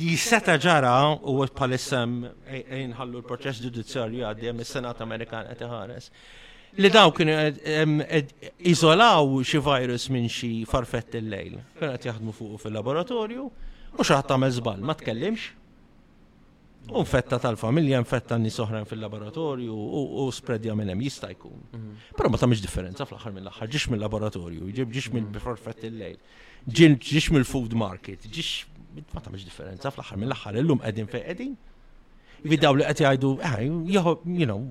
li 0.00 0.16
seta 0.18 0.54
ġara 0.62 0.92
u 1.22 1.42
palissa 1.60 2.04
e- 2.46 2.62
e- 2.62 2.84
inħallu 2.86 3.20
l-proċess 3.22 3.64
ġudizzjarju 3.66 4.24
għaddiem 4.30 4.62
is-Senat 4.64 5.02
Amerikan 5.04 5.50
qed 5.50 5.64
iħares. 5.66 6.08
Li 6.80 6.88
daw 6.88 7.10
kienu 7.12 7.34
izolaw 8.72 9.34
xi 9.44 9.60
virus 9.66 10.06
minn 10.14 10.30
xi 10.32 10.52
farfett 10.68 11.18
il-lejl. 11.20 11.58
Kienu 11.78 11.96
qed 11.98 12.06
jaħdmu 12.10 12.36
fuq 12.38 12.62
fil-laboratorju 12.66 13.48
u 13.98 14.06
xaħat 14.06 14.30
tagħmel 14.32 14.54
żball, 14.62 14.86
ma 14.88 14.94
tkellimx, 14.96 15.50
Unfetta 16.90 17.38
tal-familja, 17.38 17.98
infetta 18.02 18.34
n 18.36 18.48
soħran 18.50 18.84
fil-laboratorju 18.90 19.72
u 19.72 20.24
spredja 20.34 20.74
minn 20.74 20.90
hemm 20.90 21.04
jista' 21.06 21.28
jkun. 21.32 21.60
Mhm. 21.70 21.90
Però 22.18 22.28
ma 22.30 22.40
tagħmilx 22.42 22.62
differenza 22.64 23.06
fl-aħħar 23.06 23.32
mill-aħħar 23.36 23.70
ġiex 23.70 23.86
mill-laboratorju, 23.92 24.70
ġiex 24.90 25.12
mill-perfett 25.14 25.78
mhm. 25.78 25.92
il-lejl, 25.92 26.18
ġiex 27.06 27.30
mill-food 27.36 27.76
market, 27.78 28.26
ġiex 28.26 29.04
ma 29.14 29.20
tagħmilx 29.22 29.46
differenza 29.46 29.92
fl-aħħar 29.94 30.18
mill-aħħar 30.24 30.58
illum 30.64 30.82
qegħdin 30.82 31.10
fej 31.14 31.24
qegħdin. 31.30 31.54
Vidaw 32.50 32.74
li 32.80 32.90
qed 32.90 33.04
jgħidu, 33.04 33.32
ah, 33.46 33.62
you 33.62 34.42
know, 34.50 34.66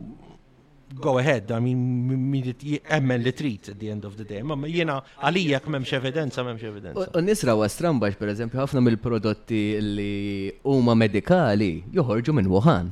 go 1.00 1.18
ahead, 1.18 1.52
I 1.52 1.60
mean, 1.60 2.80
emmen 2.90 3.22
li 3.22 3.34
trit 3.34 3.70
at 3.70 3.78
the 3.80 3.90
end 3.90 4.04
of 4.06 4.16
the 4.18 4.24
day. 4.26 4.42
Ma 4.42 4.56
jena 4.68 5.00
għalijak 5.22 5.68
memx 5.72 5.94
evidenza, 5.98 6.44
memx 6.44 6.64
evidenza. 6.68 7.08
U 7.16 7.24
nisra 7.24 7.56
għastran 7.56 8.00
bax, 8.02 8.18
per 8.20 8.32
eżempju, 8.34 8.60
ħafna 8.60 8.84
mill-prodotti 8.86 9.62
li 9.82 10.52
huma 10.68 10.96
medikali 10.96 11.72
joħorġu 11.96 12.36
minn 12.40 12.52
Wuhan. 12.52 12.92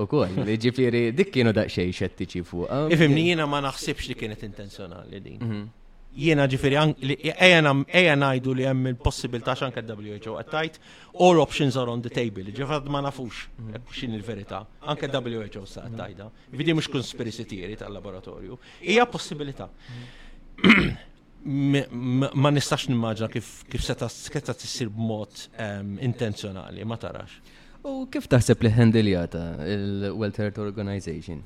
U 0.00 0.06
kol, 0.10 0.28
li 0.46 0.58
ġifiri, 0.64 1.04
dik 1.16 1.32
kienu 1.34 1.54
daqxej 1.56 1.92
xettiċi 2.00 2.44
fuq. 2.46 2.94
Ifimni 2.94 3.28
jena 3.32 3.46
ma 3.50 3.62
naħsibx 3.66 4.12
li 4.12 4.18
kienet 4.20 4.46
intenzjonali 4.52 5.20
din. 5.24 5.38
Mhm 5.44 5.68
jiena 6.16 6.46
ġifiri, 6.50 6.76
eja 7.24 8.14
najdu 8.18 8.54
li 8.56 8.64
hemm 8.66 8.86
il 8.90 9.42
ta' 9.44 9.54
xanka 9.54 9.82
WHO 9.84 10.34
għattajt, 10.40 10.78
all 11.20 11.40
options 11.40 11.76
are 11.76 11.88
on 11.90 12.02
the 12.02 12.10
table, 12.10 12.44
ġifad 12.50 12.88
ma 12.90 13.00
nafux 13.00 13.46
xin 13.92 14.14
il-verita, 14.14 14.64
anka 14.86 15.06
WHO 15.06 15.64
sa 15.66 15.84
għattajda, 15.86 16.30
vidi 16.52 16.74
mux 16.74 16.88
konspirisi 16.90 17.44
tiri 17.44 17.76
tal-laboratorju, 17.76 18.58
hija 18.82 19.06
possibilità. 19.06 19.68
Ma 21.40 22.50
nistax 22.52 22.90
nimmaġna 22.90 23.30
kif 23.32 23.62
seta 23.80 24.10
sketta 24.12 24.52
tissir 24.52 24.90
b'mod 24.92 25.46
intenzjonali, 26.04 26.84
ma 26.84 26.98
tarax. 27.00 27.38
U 27.80 28.04
kif 28.12 28.26
taħseb 28.28 28.60
li 28.66 28.72
ħendiljata 28.76 29.40
il-World 29.64 30.36
Health 30.36 30.60
Organization? 30.60 31.40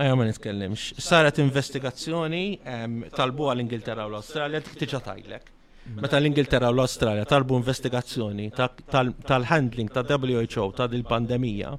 Ejja 0.00 0.14
ma 0.16 0.24
nitkellimx. 0.24 0.94
Saret 1.04 1.38
investigazzjoni 1.42 2.42
talbu 3.16 3.48
għall-Ingilterra 3.52 4.06
u 4.08 4.12
l-Australja 4.14 4.62
tiġa 4.64 4.98
tajlek. 5.06 5.48
Meta 6.00 6.16
l-Ingilterra 6.20 6.70
u 6.72 6.76
l-Australja 6.78 7.26
talbu 7.28 7.58
investigazzjoni 7.60 8.46
tal-handling 8.88 9.90
ta' 9.92 10.04
WHO 10.06 10.64
ta' 10.78 10.86
dil-pandemija, 10.92 11.72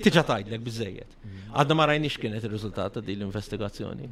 tiġa 0.00 0.22
tajdlek 0.30 0.62
bizzejiet. 0.64 1.10
Għadna 1.52 1.76
ma 1.82 1.88
rajniex 1.90 2.16
kienet 2.22 2.46
il-rizultat 2.48 2.96
ta' 2.96 3.02
din 3.04 3.18
l-investigazzjoni. 3.20 4.08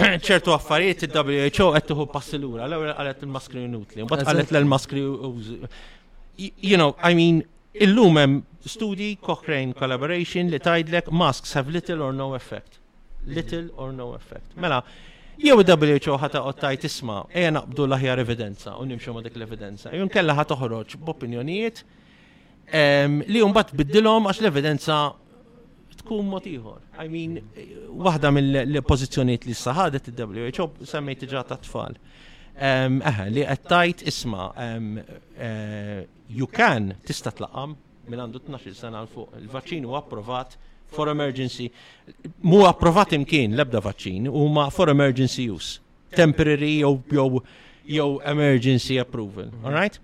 ċertu 0.28 0.54
affarijiet 0.56 1.04
il-WHO 1.10 1.66
qed 1.76 1.88
tuħu 1.92 2.06
passi 2.12 2.40
lura, 2.40 2.64
l-ewwel 2.70 2.94
qalet 3.00 3.26
il-maskri 3.26 3.66
inutli, 3.68 4.06
mbagħad 4.08 4.30
qalet 4.30 4.54
l-maskri 4.62 5.02
You 6.40 6.76
know, 6.80 6.96
I 7.06 7.14
mean, 7.14 7.44
illum 7.78 8.16
hemm 8.18 8.40
studi 8.66 9.12
Cochrane 9.22 9.74
collaboration 9.78 10.48
li 10.50 10.58
tajdlek 10.58 11.12
masks 11.14 11.52
have 11.54 11.70
little 11.70 12.02
or 12.02 12.12
no 12.16 12.32
effect. 12.34 12.80
Little 13.26 13.70
or 13.76 13.92
no 13.92 14.12
effect. 14.16 14.52
Mela, 14.56 14.82
jew 15.40 15.56
WHO 15.58 16.16
ħata 16.20 16.42
ottajt 16.50 16.84
isma, 16.88 17.22
eja 17.32 17.50
naqbdu 17.56 17.86
laħjar 17.88 18.20
evidenza, 18.22 18.76
u 18.76 18.84
nimxu 18.90 19.12
ma 19.14 19.22
dik 19.24 19.36
l-evidenza. 19.40 19.92
Jum 19.96 20.08
kella 20.12 20.34
ħata 20.36 20.54
ħoroġ 20.60 20.96
b'opinjonijiet 21.00 21.80
li 23.32 23.40
bat 23.56 23.72
biddilom 23.80 24.28
għax 24.28 24.40
l-evidenza 24.44 24.98
tkun 26.02 26.28
motiħor. 26.34 26.82
I 27.00 27.08
mean, 27.08 27.40
wahda 28.04 28.30
mill-pozizjoniet 28.30 29.46
li 29.48 29.56
s-saħadet 29.56 30.12
il-WHO 30.12 30.68
semmejt 30.92 31.24
ġata 31.32 31.56
tfal. 31.64 31.96
Eħe 32.54 33.26
li 33.38 33.44
għattajt 33.56 34.04
isma, 34.12 34.50
e, 34.58 36.04
you 36.28 36.46
can 36.46 36.92
tista 37.08 37.32
tlaqam 37.40 37.74
minn 38.06 38.20
għandu 38.26 38.44
12 38.52 38.76
sena 38.76 39.00
l 39.00 39.08
fuq. 39.08 39.32
il 39.40 39.48
vaċin 39.48 39.84
u 39.88 39.96
approvat 39.96 40.56
for 40.94 41.08
emergency. 41.08 41.70
Mu 42.40 42.62
approvat 42.64 43.12
imkien 43.18 43.54
lebda 43.58 43.82
vaċċin 43.84 44.30
u 44.30 44.46
ma 44.54 44.70
for 44.72 44.88
emergency 44.88 45.50
use. 45.52 45.80
Temporary 46.14 46.78
jew 47.84 48.08
emergency 48.24 48.96
approval. 49.02 49.50
Mhm. 49.50 49.66
All 49.66 49.74
right? 49.74 49.98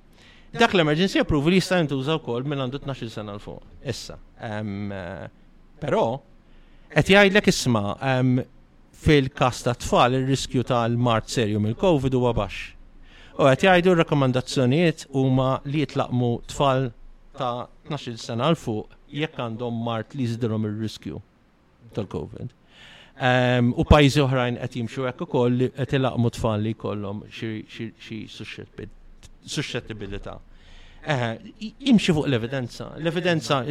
Dak 0.53 0.75
l-emergency 0.75 1.21
approval 1.23 1.55
jista' 1.55 1.79
jintuża 1.79 2.19
wkoll 2.19 2.45
minn 2.45 2.59
għandu 2.65 2.81
12 2.83 3.09
sena 3.15 3.33
l 3.33 3.39
fuq. 3.41 3.63
Issa. 3.89 4.19
Eh, 4.43 5.31
però 5.81 6.21
qed 6.91 7.07
jgħidlek 7.15 7.47
isma' 7.55 8.45
fil-kas 9.01 9.63
ta' 9.65 9.75
tfal 9.81 10.19
ir-riskju 10.19 10.65
tal-mart 10.69 11.29
serju 11.33 11.61
mill-COVID 11.63 12.13
huwa 12.19 12.35
baxx. 12.37 12.75
U 13.41 13.47
qed 13.49 13.63
jgħidu 13.69 13.95
r-rakkomandazzjonijiet 13.95 15.07
huma 15.15 15.61
li 15.71 15.87
jitlaqmu 15.87 16.33
tfal 16.51 16.91
ta' 17.39 17.69
12 17.91 18.23
sena 18.23 18.47
għal 18.51 18.59
fuq 18.59 18.95
jekk 19.21 19.41
għandhom 19.45 19.79
mart 19.87 20.13
li 20.15 20.23
jizdilhom 20.27 20.67
ir-riskju 20.69 21.17
tal-COVID. 21.97 22.49
U 23.81 23.83
pajzi 23.91 24.21
oħrajn 24.25 24.55
qed 24.63 24.73
jimxu 24.81 25.01
hekk 25.09 25.21
ukoll 25.27 25.59
qed 25.77 25.91
ilaqmu 25.99 26.29
tfal 26.37 26.61
li 26.65 26.71
jkollhom 26.77 27.19
xi 27.35 28.21
suscettibilità. 28.31 30.35
Eh, 31.03 31.41
imxi 31.89 32.13
fuq 32.13 32.27
l-evidenza. 32.27 32.93
L-evidenza 33.01 33.65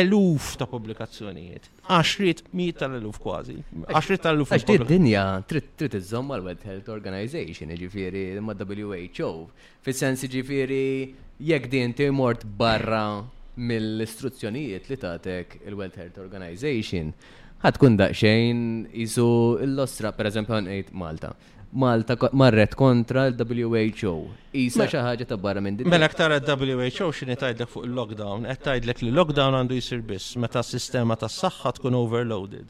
eluf 0.00 0.54
ta' 0.56 0.64
publikazzjonijiet. 0.66 1.66
Għaxrit 1.90 2.40
mi 2.56 2.70
tal-eluf 2.72 3.18
kważi. 3.20 3.58
Għaxrit 3.84 4.22
tal-eluf. 4.24 4.52
Għax 4.56 4.86
dinja 4.88 5.24
trid 5.46 5.92
iżomm 6.00 6.32
l 6.38 6.42
world 6.46 6.64
Health 6.64 6.88
Organization, 6.88 7.68
ġifiri, 7.76 8.40
ma' 8.40 8.56
WHO. 8.56 9.50
fis 9.82 9.96
sensi 9.98 10.28
ġifiri, 10.28 11.12
jekk 11.42 11.68
din 11.68 11.92
mort 12.14 12.44
barra 12.44 13.22
mill-istruzzjonijiet 13.56 14.88
li 14.88 14.96
tatek 14.96 15.58
il-World 15.66 15.94
Health 15.96 16.18
Organization, 16.18 17.12
ħatkun 17.64 17.96
daqsxejn 17.98 18.86
isu 18.94 19.58
l 19.60 19.74
lostra 19.76 20.12
per 20.16 20.24
eżempju, 20.26 20.92
Malta. 20.92 21.34
Malta 21.72 22.16
marret 22.34 22.74
kontra 22.74 23.28
l-WHO. 23.30 24.14
Isa 24.52 24.80
mela. 24.82 24.90
xi 24.90 25.00
ħaġa 25.06 25.26
ta' 25.30 25.36
barra 25.38 25.60
minn 25.62 25.78
Mela 25.86 26.08
ktar 26.10 26.34
il-WHO 26.34 27.10
xini 27.14 27.36
tgħidlek 27.38 27.70
fuq 27.70 27.84
il-lockdown, 27.86 28.48
għed 28.50 28.62
tajdlek 28.64 29.04
li 29.06 29.12
lockdown 29.14 29.54
għandu 29.58 29.76
jsir 29.78 30.02
biss 30.06 30.34
meta 30.42 30.64
s-sistema 30.66 31.14
tas-saħħa 31.20 31.72
tkun 31.78 31.98
overloaded. 32.00 32.66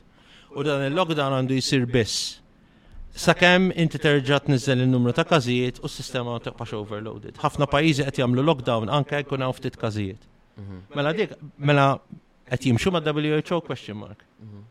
U 0.53 0.65
dan 0.67 0.85
il-lockdown 0.91 1.39
għandu 1.39 1.57
jsir 1.65 1.87
biss 1.89 2.35
sakemm 3.17 3.73
inti 3.73 3.99
terġat 3.99 4.53
nizzel 4.53 4.85
in-numru 4.85 5.17
ta' 5.17 5.25
każijiet 5.29 5.81
u 5.81 5.89
s-sistema 5.89 6.37
ma 6.37 6.43
tibqax 6.45 6.77
overloaded. 6.77 7.41
Ħafna 7.41 7.71
pajjiżi 7.73 8.05
qed 8.11 8.21
jagħmlu 8.21 8.45
lockdown 8.51 8.93
anke 8.99 9.23
jkun 9.25 9.47
hawn 9.49 9.57
ftit 9.57 9.81
każijiet. 9.81 10.29
Mhm. 10.61 10.83
Mela 10.95 11.15
dik 11.17 11.33
mela 11.57 11.87
qed 12.51 12.69
jimxu 12.69 12.93
ma' 12.93 13.01
WHO 13.01 13.63
question 13.65 13.97
mark. 13.97 14.21
Mhm. 14.45 14.69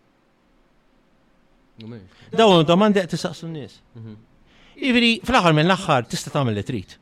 Dawn 2.36 2.64
domandi 2.68 3.00
qed 3.06 3.16
saqsu 3.24 3.48
n-nies. 3.48 3.78
Jiġifieri 4.80 5.12
fl-aħħar 5.28 5.54
mill-aħħar 5.60 6.06
tista' 6.12 6.32
tagħmel 6.34 6.58
li 6.60 6.64
trid. 6.68 6.96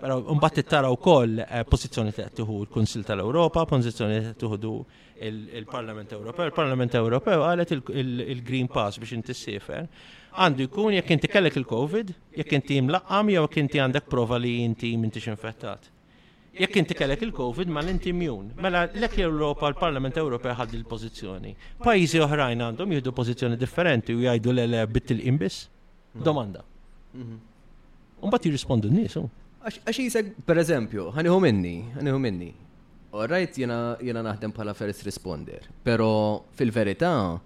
Però 0.00 0.16
mbagħad 0.32 0.56
tittara 0.60 0.90
wkoll 0.94 1.40
eh, 1.44 1.64
pożizzjoni 1.68 2.12
t 2.16 2.24
tieħu 2.40 2.56
l-Kunsill 2.64 3.04
tal-Ewropa, 3.08 3.64
pożizzjoni 3.68 4.20
t 4.28 4.36
tieħu 4.42 4.72
il-Parlament 5.28 6.12
Ewropew. 6.16 6.46
Il-Parlament 6.50 6.96
Ewropew 7.00 7.42
qalet 7.46 7.72
il-Green 7.74 8.68
Pass 8.72 9.00
biex 9.02 9.14
inti 9.18 9.36
s-sefer. 9.36 9.88
għandu 10.40 10.64
jkun 10.68 10.94
jekk 10.96 11.16
inti 11.18 11.28
kellek 11.30 11.56
il-COVID, 11.60 12.12
jekk 12.40 12.56
inti 12.60 12.78
mlaqqam 12.88 13.32
jew 13.34 13.42
jekk 13.44 13.62
inti 13.64 13.82
għandek 13.84 14.08
prova 14.12 14.38
li 14.40 14.56
inti 14.64 14.94
m'intix 14.96 15.26
infettat 15.34 15.88
jekk 16.58 16.76
inti 16.82 16.94
kellek 16.94 17.20
il-COVID 17.22 17.68
ma 17.70 17.82
l-inti 17.84 18.10
immun. 18.10 18.50
Mela 18.56 18.86
l-ek 18.92 19.18
l-Europa, 19.22 19.68
l-Parlament 19.70 20.16
Ewropea 20.18 20.54
ħaddi 20.58 20.80
l-pozizjoni. 20.80 21.52
Pajjiżi 21.84 22.20
oħrajn 22.24 22.64
għandhom 22.66 22.94
jieħdu 22.96 23.12
pożizzjoni 23.14 23.58
differenti 23.60 24.16
u 24.16 24.22
jgħidu 24.24 24.54
l 24.58 24.82
bit 24.90 25.14
il-imbis? 25.14 25.60
Mhm. 26.14 26.24
Domanda. 26.26 26.64
Mhm. 27.14 27.36
Umbat 28.20 28.46
jirrispondu 28.48 28.90
n-nies. 28.90 29.16
Għax 29.64 29.96
jisek, 30.00 30.34
per 30.44 30.58
eżempju, 30.62 31.10
ħaniħu 31.14 31.38
minni, 31.40 31.76
ħaniħu 31.98 32.18
minni. 32.20 32.50
Orrajt 33.10 33.56
jena 33.60 34.22
naħdem 34.24 34.52
bħala 34.54 34.74
first 34.74 35.06
responder, 35.06 35.66
pero 35.82 36.46
fil-verità 36.54 37.38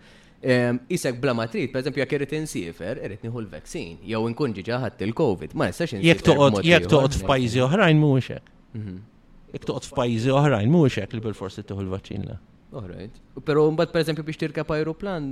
Isek 0.45 1.23
bla 1.23 1.33
matrit, 1.33 1.71
per 1.73 1.81
eżempju, 1.81 2.03
jek 2.03 2.11
irrit 2.19 2.33
insifer, 2.37 2.99
irrit 3.01 3.23
nieħu 3.25 3.39
l-vaksin, 3.47 3.95
jew 4.05 4.27
inkun 4.29 4.53
ġiġa 4.53 4.77
ħadd 4.83 5.05
il-COVID, 5.07 5.55
ma 5.57 5.71
jistax 5.71 5.95
nistax 6.03 6.61
Jek 6.69 6.85
toqgħod 6.93 7.17
f'pajjiżi 7.23 7.63
oħrajn 7.65 7.97
mhuwiex 8.03 8.29
hekk. 8.37 8.51
Iktuqt 8.75 9.85
mhm. 9.85 9.91
f'pajjiżi 9.93 10.33
oħrajn, 10.39 10.71
mhuwiex 10.75 11.03
hekk 11.05 11.17
li 11.19 11.25
bil-forsi 11.29 11.63
tieħu 11.69 11.85
l-vaċċin 11.85 12.25
la. 12.31 12.39
Alright. 12.75 13.21
Però 13.47 13.69
mbagħad 13.71 13.93
pereżempju 13.95 14.25
biex 14.27 14.41
tirkap 14.41 14.73
ajruplan 14.77 15.29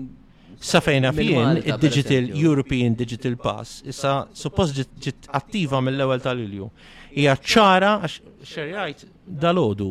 Safejna 0.63 1.11
fien 1.17 1.57
il-Digital 1.63 2.29
European 2.39 2.95
Digital 2.99 3.39
Pass, 3.41 3.81
issa 3.89 4.13
suppost 4.37 4.77
ġit 5.03 5.27
attiva 5.39 5.81
mill-ewwel 5.83 6.21
tal-ilju. 6.23 6.69
Hija 7.17 7.35
ċara 7.55 7.95
għax 8.05 8.17
xerjajt 8.51 9.05
dalodu 9.47 9.89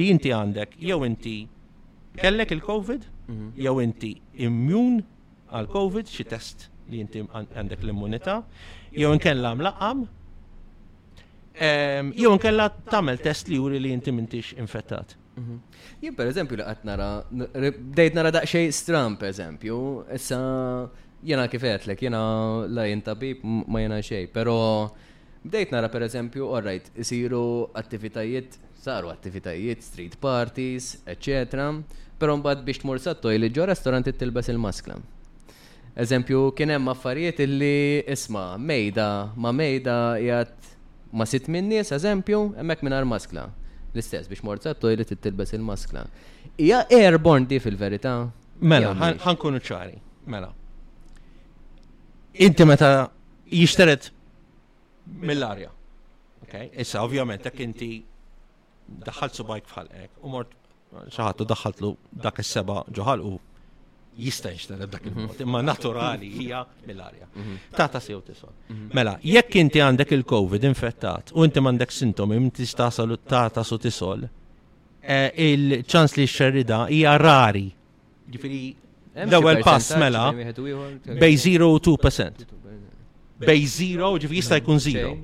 li 0.00 0.08
inti 0.14 0.32
għandek 0.36 0.78
jew 0.88 0.98
inti 1.06 1.36
kellek 2.18 2.56
il-COVID, 2.56 3.06
mhm. 3.28 3.50
jew 3.62 3.76
inti 3.84 4.14
immun 4.48 5.02
għal-COVID 5.52 6.10
xi 6.18 6.26
test 6.34 6.66
li 6.90 7.04
inti 7.04 7.22
għandek 7.28 7.84
l-immunità, 7.84 8.40
jew 8.96 9.12
inkella 9.14 9.52
mlaqam 9.60 10.06
Jew 11.60 12.30
nkella 12.38 12.68
tagħmel 12.88 13.18
test 13.20 13.50
li 13.52 13.58
juri 13.60 13.80
li 13.80 13.90
inti 13.92 14.10
m'intix 14.10 14.54
infettat. 14.56 15.14
Mhm. 15.36 15.58
Jien 16.00 16.14
per 16.16 16.26
eżempju 16.32 16.56
li 16.56 16.62
qatt 16.64 16.84
nara, 16.88 17.08
bdejt 17.30 18.14
nara 18.16 18.30
daqsxejn 18.32 18.72
stram 18.72 19.16
per 19.20 19.28
eżempju, 19.28 19.76
issa 20.16 20.38
jena 21.28 21.46
kifetlek, 21.52 22.00
jena 22.06 22.22
la 22.68 22.84
tabib 23.04 23.44
ma 23.44 23.78
jena 23.82 23.98
xej, 24.02 24.30
pero 24.32 24.56
bdejt 25.46 25.72
nara 25.72 25.88
per 25.88 26.00
eżempju, 26.06 26.48
orrajt, 26.48 26.88
isiru 27.00 27.68
attivitajiet, 27.74 28.56
saru 28.80 29.08
attivitajiet, 29.12 29.82
street 29.84 30.16
parties, 30.20 30.94
eccetera, 31.06 31.68
pero 32.18 32.36
mbagħad 32.38 32.64
biex 32.64 32.78
tmur 32.82 32.98
sattoj 33.00 33.36
li 33.38 33.50
ġo 33.50 33.66
restoranti 33.68 34.12
tilbes 34.16 34.48
il-maskla. 34.52 34.94
Eżempju, 36.00 36.52
kien 36.56 36.70
hemm 36.72 36.88
affarijiet 36.92 37.40
illi 37.44 38.02
isma' 38.12 38.56
mejda 38.58 39.08
ma' 39.36 39.52
mejda 39.52 39.98
jgħat 40.20 40.76
ma 41.12 41.24
sitt 41.28 41.46
minn 41.54 41.68
nies, 41.70 41.90
eżempju, 41.92 42.40
hemmhekk 42.58 42.84
mingħajr 42.86 43.06
maskla. 43.12 43.44
L-istess 43.92 44.30
biex 44.30 44.44
morza 44.46 44.72
t-tojlet 44.76 45.10
tilbes 45.24 45.52
il-maskla. 45.56 46.04
Hija 46.58 46.82
airborne 46.94 47.48
di 47.50 47.58
fil-verità. 47.58 48.12
Mela, 48.72 48.92
ħankunu 49.24 49.62
ċari. 49.66 49.96
Mela. 50.30 50.52
Inti 52.46 52.66
meta 52.68 52.90
jishteret 53.50 54.10
mill-arja. 55.26 55.72
Ok, 56.44 56.54
Issa, 56.82 57.02
ovvjament, 57.02 57.46
jekk 57.50 57.64
inti 57.66 57.90
daħħal 59.06 59.34
subajk 59.34 59.68
bħal 59.72 59.90
u 60.26 60.30
mort 60.32 60.54
xaħat 61.10 61.42
u 61.42 61.46
daħħaltlu 61.50 61.88
dak 62.24 62.40
is-seba 62.44 62.82
ġoħal 62.98 63.22
u 63.30 63.34
jista' 64.16 64.50
jinxtara 64.50 64.86
dak 64.86 65.04
mhm. 65.04 65.18
il-mod, 65.18 65.38
imma 65.40 65.60
naturali 65.62 66.26
hija 66.30 66.66
mill-arja. 66.86 67.28
Mhm. 67.36 67.58
Tata 67.70 68.00
sew 68.00 68.22
tisol. 68.22 68.50
Mhm. 68.66 68.88
Mela, 68.92 69.18
jekk 69.22 69.54
inti 69.54 69.80
għandek 69.80 70.10
il-COVID 70.18 70.64
infettat 70.68 71.30
u 71.34 71.44
inti 71.44 71.60
m'għandek 71.60 71.90
sintomi 71.94 72.36
inti 72.36 72.66
tasal 72.76 73.14
tata 73.24 73.62
su 73.64 73.76
tisol, 73.78 74.26
e, 75.02 75.30
il-ċans 75.36 76.16
li 76.16 76.26
xerrida 76.26 76.86
hija 76.90 77.16
rari. 77.16 77.70
Ġifieri 78.30 78.62
l-ewwel 79.26 79.62
pass 79.64 79.94
mela 79.96 80.30
bej 80.32 81.38
2 81.44 82.32
Bej 83.40 83.62
0 83.96 84.18
ġifieri 84.20 84.36
jista' 84.36 84.58
jkun 84.60 84.76
0. 84.78 85.18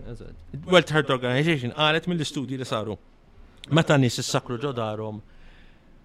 World 0.71 0.89
Health 0.89 1.11
Organization 1.11 1.73
qalet 1.77 2.07
mill-istudji 2.09 2.57
li 2.57 2.65
saru 2.65 2.97
meta 3.71 3.99
nies 4.01 4.15
sakru 4.25 4.57
ġodarhom 4.63 5.19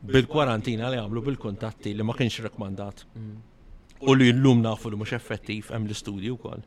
bil-kwarantina 0.09 0.89
li 0.89 0.97
għamlu 0.99 1.21
bil-kontatti 1.29 1.93
li 1.95 2.05
ma 2.05 2.15
kienx 2.17 2.39
rekomandat. 2.47 3.03
Mm. 3.15 3.37
U 4.09 4.15
li 4.17 4.31
l-lum 4.33 4.63
nafu 4.65 4.89
li 4.89 4.97
mux 4.97 5.13
effettiv 5.13 5.69
hemm 5.71 5.85
l-istudju 5.85 6.37
kol. 6.41 6.63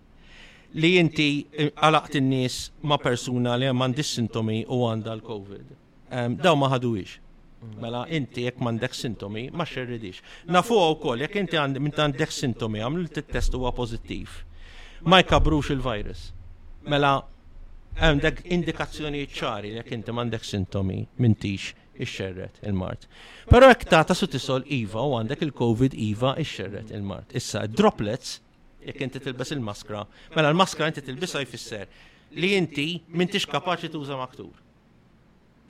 Li 0.79 0.91
inti 1.01 1.27
eh, 1.51 1.73
għalaqt 1.75 2.17
n 2.21 2.29
nies 2.31 2.59
ma' 2.83 2.99
persuna 3.03 3.57
li 3.59 3.67
hemm 3.71 3.83
għandis 3.89 4.15
sintomi 4.21 4.61
u 4.69 4.81
għandha 4.87 5.17
l-COVID. 5.19 5.75
Daw 6.45 6.55
ma 6.59 6.69
ħaduwix. 6.71 7.17
Mm. 7.65 7.77
Mela 7.83 8.05
inti 8.15 8.45
jekk 8.47 8.61
m'għandek 8.63 8.95
sintomi 8.95 9.49
ma 9.51 9.67
xerridix. 9.67 10.21
Nafu 10.53 10.79
wkoll 10.95 11.25
jekk 11.25 11.41
inti 11.43 11.59
għandek 11.59 12.31
sintomi 12.33 12.83
għamlu 12.85 13.11
t 13.11 13.25
test 13.35 13.55
huwa 13.59 13.73
pożittiv. 13.75 14.43
Ma 15.11 15.19
jkabrux 15.25 15.73
il-virus. 15.75 16.29
Mela 16.87 17.17
għandek 17.99 18.45
indikazzjoni 18.55 19.25
ċari 19.31 19.75
jekk 19.79 19.97
inti 19.99 20.15
m'għandek 20.15 20.45
sintomi 20.47 21.01
mintix 21.19 21.73
ixxerret 22.01 22.61
il-mart. 22.67 23.07
Pero 23.51 23.69
jekk 23.71 23.87
tagħta 23.93 24.17
sutisol 24.19 24.67
iva 24.75 25.05
u 25.07 25.15
għandek 25.19 25.45
il-COVID 25.49 25.97
iva 26.09 26.35
ixxerret 26.43 26.91
il-mart. 26.95 27.35
Issa, 27.39 27.65
droplets, 27.71 28.39
jekk 28.85 29.07
inti 29.07 29.23
tilbes 29.25 29.55
il-maskra, 29.57 30.05
mela 30.35 30.51
l-maskra 30.53 30.89
inti 30.93 31.05
tilbisa' 31.07 31.45
jfisser 31.45 31.89
li 32.41 32.55
inti 32.59 32.89
m'intix 33.15 33.47
kapaċi 33.51 33.93
tuża 33.95 34.17
maktur. 34.21 34.51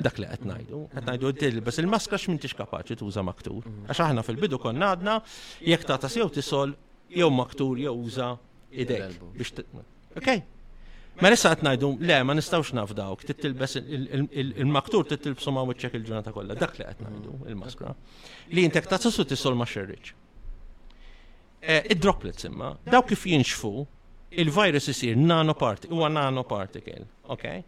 Dak 0.05 0.17
li 0.19 0.27
qed 0.27 0.47
ngħidu, 0.49 0.79
qed 0.95 1.05
ngħidu 1.07 1.31
tilbes 1.43 1.79
il-maskra 1.85 2.19
x'mintix 2.21 2.57
kapaċi 2.59 2.97
tuża 3.01 3.23
maktur. 3.27 3.67
Għax 3.89 4.03
aħna 4.09 4.25
fil-bidu 4.27 4.59
konna 4.63 4.89
għadna 4.97 5.21
jekk 5.69 5.87
tagħta 5.93 6.11
sew 6.11 6.33
tisol 6.35 6.75
jew 7.15 7.29
maktur 7.35 7.79
jew 7.85 7.93
uża 7.95 8.33
idejk 8.85 9.71
Ok, 10.15 10.29
Ma 11.21 11.31
qed 11.31 11.61
ngħidu 11.63 11.89
le, 12.03 12.17
ma 12.27 12.35
nistawx 12.35 12.73
nafdawk, 12.75 13.23
Titilbes 13.29 13.77
il-maktur 13.79 15.05
tittilbsu 15.07 15.53
ma 15.55 15.63
wiċċek 15.69 15.99
il-ġurnata 16.01 16.33
kollha. 16.35 16.57
dak 16.59 16.75
li 16.81 16.85
qed 16.89 17.05
ngħidu 17.05 17.35
il-maskra. 17.53 17.93
Li 18.51 18.65
jintek 18.65 18.89
ta' 18.91 18.99
sussu 18.99 19.23
tisol 19.31 19.55
ma 19.55 19.65
xerriċ. 19.65 20.11
Eh, 21.63 21.93
id-droplets 21.95 22.45
imma, 22.51 22.73
dawk 22.91 23.07
kif 23.13 23.23
jinxfu, 23.31 23.87
il-virus 24.43 24.89
isir 24.91 25.15
nanoparticle, 25.17 25.95
huwa 25.95 26.09
nanoparticle, 26.11 27.07
ok? 27.31 27.63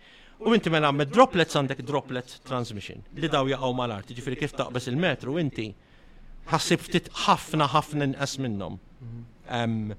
U 0.44 0.52
inti 0.52 0.68
mela 0.70 0.90
me 0.92 1.06
droplets 1.06 1.54
għandek 1.56 1.84
droplet 1.86 2.40
transmission, 2.44 2.98
li 3.14 3.28
daw 3.30 3.46
jaqaw 3.48 3.70
mal-art, 3.72 4.10
ġifiri 4.12 4.40
kif 4.42 4.56
taqbes 4.58 4.90
il-metru, 4.90 5.38
inti 5.40 5.70
ħassib 6.50 6.82
ftit 6.82 7.08
ħafna 7.26 7.70
ħafna 7.72 8.10
nqas 8.10 8.36
minnhom. 8.42 8.76
Mhm. 9.00 9.96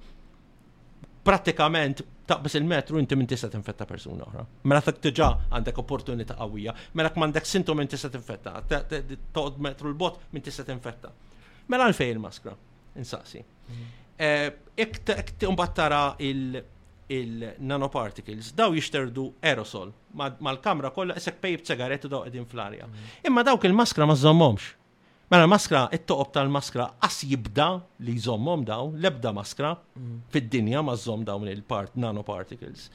Pratikament 1.23 2.03
taqbis 2.27 2.55
il-metru 2.59 2.97
inti 2.99 3.15
minn 3.17 3.25
tista' 3.29 3.47
tinfetta 3.51 3.85
persuna 3.89 4.25
oħra. 4.27 4.43
Mela 4.67 4.81
tek 4.83 4.99
tiġà 5.05 5.29
għandek 5.55 5.77
opportunità 5.81 6.35
qawwija, 6.39 6.73
mela 6.99 7.07
m'għandek 7.15 7.45
sintom 7.47 7.79
minn 7.79 7.87
tista' 7.91 8.11
tinfetta, 8.13 8.53
toqgħod 8.67 9.55
metru 9.67 9.87
l-bot 9.93 10.19
minn 10.35 10.43
tista' 10.45 10.65
tinfetta. 10.67 11.07
Mela 11.71 11.87
għalfejn 11.89 12.11
il-maskra, 12.17 12.51
insaqsi. 12.99 13.39
Mhm. 13.69 13.85
Eh, 14.17 14.75
ek 14.75 14.91
tara 15.77 16.01
il-nanoparticles, 17.07 18.51
daw 18.57 18.73
jixterdu 18.75 19.29
aerosol, 19.41 19.93
mal-kamra 20.17 20.91
kollha 20.91 21.15
isek 21.21 21.39
pejb 21.39 21.61
u 21.61 21.63
daw 22.15 22.25
qegħdin 22.27 22.45
fl-arja. 22.49 22.85
Mhm. 22.87 22.95
Imma 23.31 23.43
dawk 23.43 23.63
il-maskra 23.69 24.05
ma 24.05 24.13
żommhomx 24.15 24.73
Mela 25.27 25.43
maskra, 25.51 25.81
it-toqob 25.91 26.29
tal-maskra 26.35 26.85
qas 27.03 27.17
jibda 27.27 27.81
li 28.05 28.13
jżommhom 28.15 28.61
daw, 28.67 28.93
lebda 28.95 29.33
maskra 29.35 29.73
fid-dinja 30.31 30.79
ma 30.87 30.93
żomm 30.95 31.25
dawn 31.27 31.49
il-part 31.51 31.97
nanoparticles. 31.99 32.85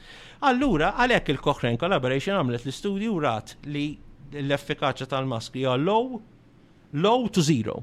Allura, 0.49 0.87
għalhekk 1.03 1.29
il-Cochrane 1.35 1.77
Collaboration 1.77 2.39
għamlet 2.39 2.65
l-istudju 2.65 3.19
rat 3.27 3.53
li 3.69 3.83
l-effikaċja 4.41 5.11
tal-maskri 5.13 5.61
hija 5.61 5.75
low, 5.77 6.17
low 7.05 7.27
to 7.29 7.45
zero. 7.45 7.77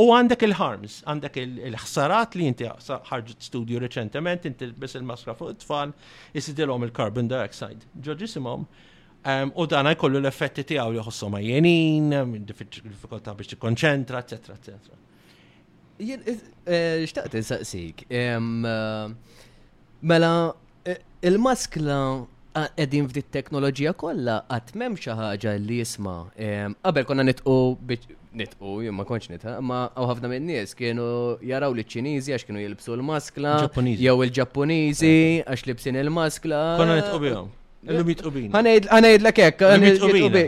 U 0.00 0.08
għandek 0.16 0.46
il-harms, 0.48 1.02
għandek 1.04 1.36
il-ħsarat 1.44 2.38
li 2.40 2.48
inti 2.48 2.72
ħarġet 2.72 3.44
studju 3.50 3.84
reċentement, 3.84 4.48
inti 4.54 4.70
bis 4.86 4.96
il-maskra 4.96 5.36
fuq 5.36 5.52
it-tfal, 5.52 5.92
isidilhom 6.36 6.88
il-carbon 6.88 7.28
dioxide. 7.28 7.84
Ġoġisimhom, 8.08 8.70
U 9.54 9.66
dan 9.66 9.86
jkollu 9.90 10.20
l-effetti 10.22 10.62
tiegħu 10.68 10.92
li 10.94 11.00
jħossu 11.02 11.28
ma 11.32 11.40
jenin, 11.42 12.12
diffikultà 12.46 13.34
biex 13.34 13.52
tikkonċentra, 13.54 14.20
eċetera, 14.22 14.56
eċetera. 14.60 15.02
Jien, 15.96 16.22
eh, 16.30 17.02
xtaqt 17.08 17.34
insaqsik. 17.40 18.04
Eh, 18.06 18.36
mela, 20.12 20.32
eh, 20.86 20.98
il-maskla 21.26 21.98
għedin 22.56 23.08
f'dit 23.10 23.26
teknoloġija 23.34 23.94
kollha 24.00 24.38
qatt 24.52 24.76
m'hemm 24.78 24.94
xi 25.00 25.12
ħaġa 25.18 25.56
li 25.64 25.80
jisma. 25.82 26.14
Qabel 26.78 27.04
konna 27.08 27.22
nitqu 27.26 27.74
nitqu, 28.36 28.92
ma 28.94 29.04
konċ 29.10 29.30
nitqa, 29.32 29.52
ma 29.64 29.82
għaw 29.96 30.10
ħafna 30.12 30.28
minn 30.30 30.44
nies 30.52 30.74
kienu 30.78 31.10
jaraw 31.50 31.72
li 31.74 31.82
ċ-Ċiniżi 31.88 32.34
għax 32.36 32.44
kienu 32.48 32.60
jilbsu 32.62 32.92
l-maskla, 33.00 33.54
jew 33.96 34.16
il-Ġappuniżi 34.22 35.14
għax 35.48 35.66
libsin 35.72 35.96
il-maskla. 36.04 36.60
Konna 36.78 36.98
nitqu 37.00 37.20
bihom. 37.26 37.48
Illum 37.88 38.08
jitqubin. 38.10 38.50
Għanajd 38.50 39.22
l 39.24 39.32
kek, 39.36 39.64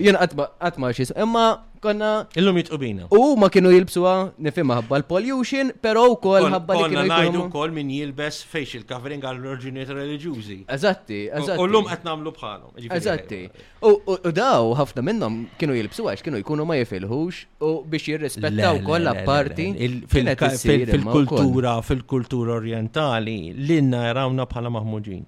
jien 0.02 0.18
għatma 0.26 0.90
xis. 0.96 1.12
Imma 1.22 1.44
konna. 1.84 2.08
Illum 2.40 2.56
jitqubina. 2.58 3.06
U 3.14 3.36
ma 3.38 3.48
kienu 3.54 3.70
jilbsuwa 3.72 4.14
nifimma 4.46 4.76
ħabba 4.80 4.98
l-pollution, 5.02 5.70
pero 5.84 6.02
u 6.10 6.16
kol 6.22 6.48
ħabba 6.50 6.78
li 6.78 6.82
Konna 6.86 7.04
Najdu 7.12 7.44
kol 7.54 7.74
min 7.76 7.92
jilbes 7.94 8.40
facial 8.54 8.82
covering 8.90 9.22
għall-originator 9.22 10.00
religiosi. 10.00 10.60
Eżatti, 10.66 11.20
eżatti. 11.30 11.60
U 11.62 11.68
l-lum 11.68 11.86
għetnamlu 11.94 12.34
bħalom. 12.34 12.74
Eżatti. 12.98 13.40
U 13.86 14.18
daw 14.34 14.72
ħafna 14.80 15.06
minnom 15.10 15.38
kienu 15.60 15.78
jilbsuwa 15.78 16.16
għax 16.16 16.26
kienu 16.26 16.42
jkunu 16.42 16.66
ma 16.66 16.80
jifilħux 16.82 17.42
u 17.62 17.72
biex 17.94 18.10
jirrispettaw 18.14 18.82
kol 18.88 19.06
la 19.06 19.14
parti. 19.28 19.70
Fil-kultura, 20.10 21.78
fil-kultura 21.86 22.58
orientali, 22.58 23.38
l-inna 23.54 24.08
jarawna 24.10 24.50
bħala 24.50 24.74
maħmuġin 24.80 25.26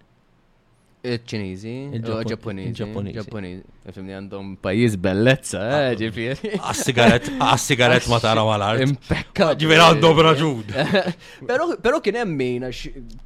ċinizi, 1.00 1.74
Il-ġapponizi. 1.96 3.62
Fimni 3.90 4.14
għandhom 4.14 4.50
pajis 4.62 4.94
bellezza, 5.00 5.60
eh, 5.80 5.94
ġifiri. 5.96 6.54
Għas-sigaret, 6.60 7.28
għas-sigaret 7.40 8.08
ma 8.08 8.18
tara 8.20 8.44
malar. 8.44 8.80
Impekka. 8.84 9.54
Ġifiri 9.56 9.80
għandhom 9.80 10.20
raġun. 10.28 10.68
Pero 11.82 12.00
kien 12.04 12.16
emmin, 12.20 12.68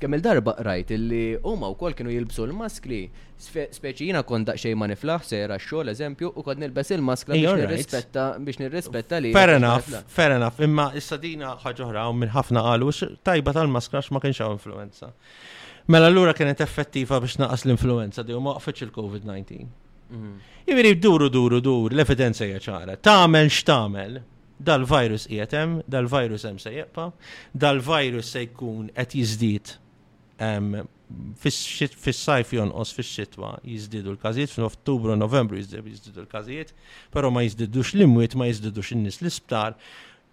kemm 0.01 0.15
il-darba 0.19 0.55
rajt, 0.65 0.91
illi 0.95 1.25
huma 1.45 1.69
u 1.69 1.75
kol 1.79 1.93
kienu 1.95 2.11
jilbsu 2.15 2.47
l-maskli. 2.47 3.03
Speċi 3.45 4.07
jina 4.09 4.23
kon 4.25 4.45
daqxej 4.47 4.77
ma 4.79 4.87
niflaħ, 4.89 5.25
sejra 5.27 5.59
xol, 5.61 5.91
eżempju, 5.93 6.31
u 6.39 6.43
kod 6.47 6.59
nilbes 6.63 6.91
il-maskla 6.95 7.35
biex 7.35 8.61
nirrispetta 8.63 9.19
li. 9.21 9.33
Fair 9.35 9.51
enough, 9.59 9.83
fair 10.07 10.33
enough. 10.39 10.55
Imma 10.65 10.93
issa 10.97 11.19
dina 11.21 11.57
ħagħuħra 11.65 12.07
u 12.09 12.15
minn 12.23 12.31
ħafna 12.33 12.63
għalu, 12.71 12.91
tajba 13.27 13.53
tal-maskla 13.59 14.01
x 14.07 14.13
ma 14.15 14.21
kienx 14.23 14.41
influenza. 14.47 15.11
influenza. 15.11 15.54
Mela 15.87 16.09
l-ura 16.09 16.33
kienet 16.33 16.63
effettiva 16.65 17.19
biex 17.21 17.37
naqas 17.37 17.67
l-influenza 17.67 18.23
di 18.25 18.33
u 18.33 18.41
maqfeċ 18.41 18.87
il-COVID-19. 18.87 19.67
Mhm. 20.15 20.31
Jiviri 20.69 20.95
duru 20.97 21.29
duru 21.29 21.59
dur, 21.61 21.93
l-evidenza 21.93 22.47
hija 22.49 22.59
ċara. 22.65 22.95
Tamel 23.05 23.51
x'tamel, 23.53 24.17
dal-virus 24.57 25.27
qiegħed 25.29 25.57
hemm, 25.59 25.75
dal-virus 25.85 26.47
hemm 26.49 26.59
se 26.63 26.73
jeqpa, 26.73 27.09
dal-virus 27.53 28.31
se 28.33 28.47
jkun 28.47 28.89
qed 28.97 29.11
jiżdied 29.21 29.77
fis-sajf 32.05 32.55
jonqos 32.57 32.95
fix-xitwa 32.97 33.53
jizdidu 33.63 34.17
l-każijiet, 34.17 34.51
f'Ottubru 34.57 35.15
Novembru 35.19 35.59
jizdidu 35.61 36.23
l-każijiet, 36.25 36.73
però 37.13 37.31
ma 37.31 37.43
jiżdiedux 37.47 37.93
l-imwiet, 37.95 38.35
ma 38.35 38.47
jiżdiedux 38.51 38.91
in-nies 38.97 39.21
l-isptar, 39.23 39.77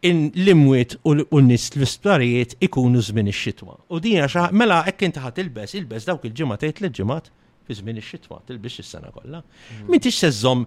l-imwiet 0.10 0.98
u 1.06 1.14
l-nis 1.14 1.68
l-isptarijiet 1.76 2.56
ikunu 2.60 3.02
żmien 3.02 3.28
ix-xitwa. 3.30 3.78
U 3.90 4.00
dina 4.00 4.28
xa 4.30 4.50
mela 4.52 4.82
hekk 4.86 5.02
inti 5.04 5.50
bess 5.54 5.74
il-bess 5.76 6.06
dawk 6.06 6.24
il-ġimgħa 6.26 6.58
tgħid 6.58 6.82
l-ġimgħat 6.86 7.30
fi 7.68 7.74
żmien 7.80 7.98
ix-xitwa, 8.02 8.42
tilbix 8.48 8.80
is-sena 8.82 9.12
kollha. 9.12 9.42
Mm. 9.44 9.90
Min 9.90 10.00
tix 10.02 10.18
seżżomm 10.18 10.66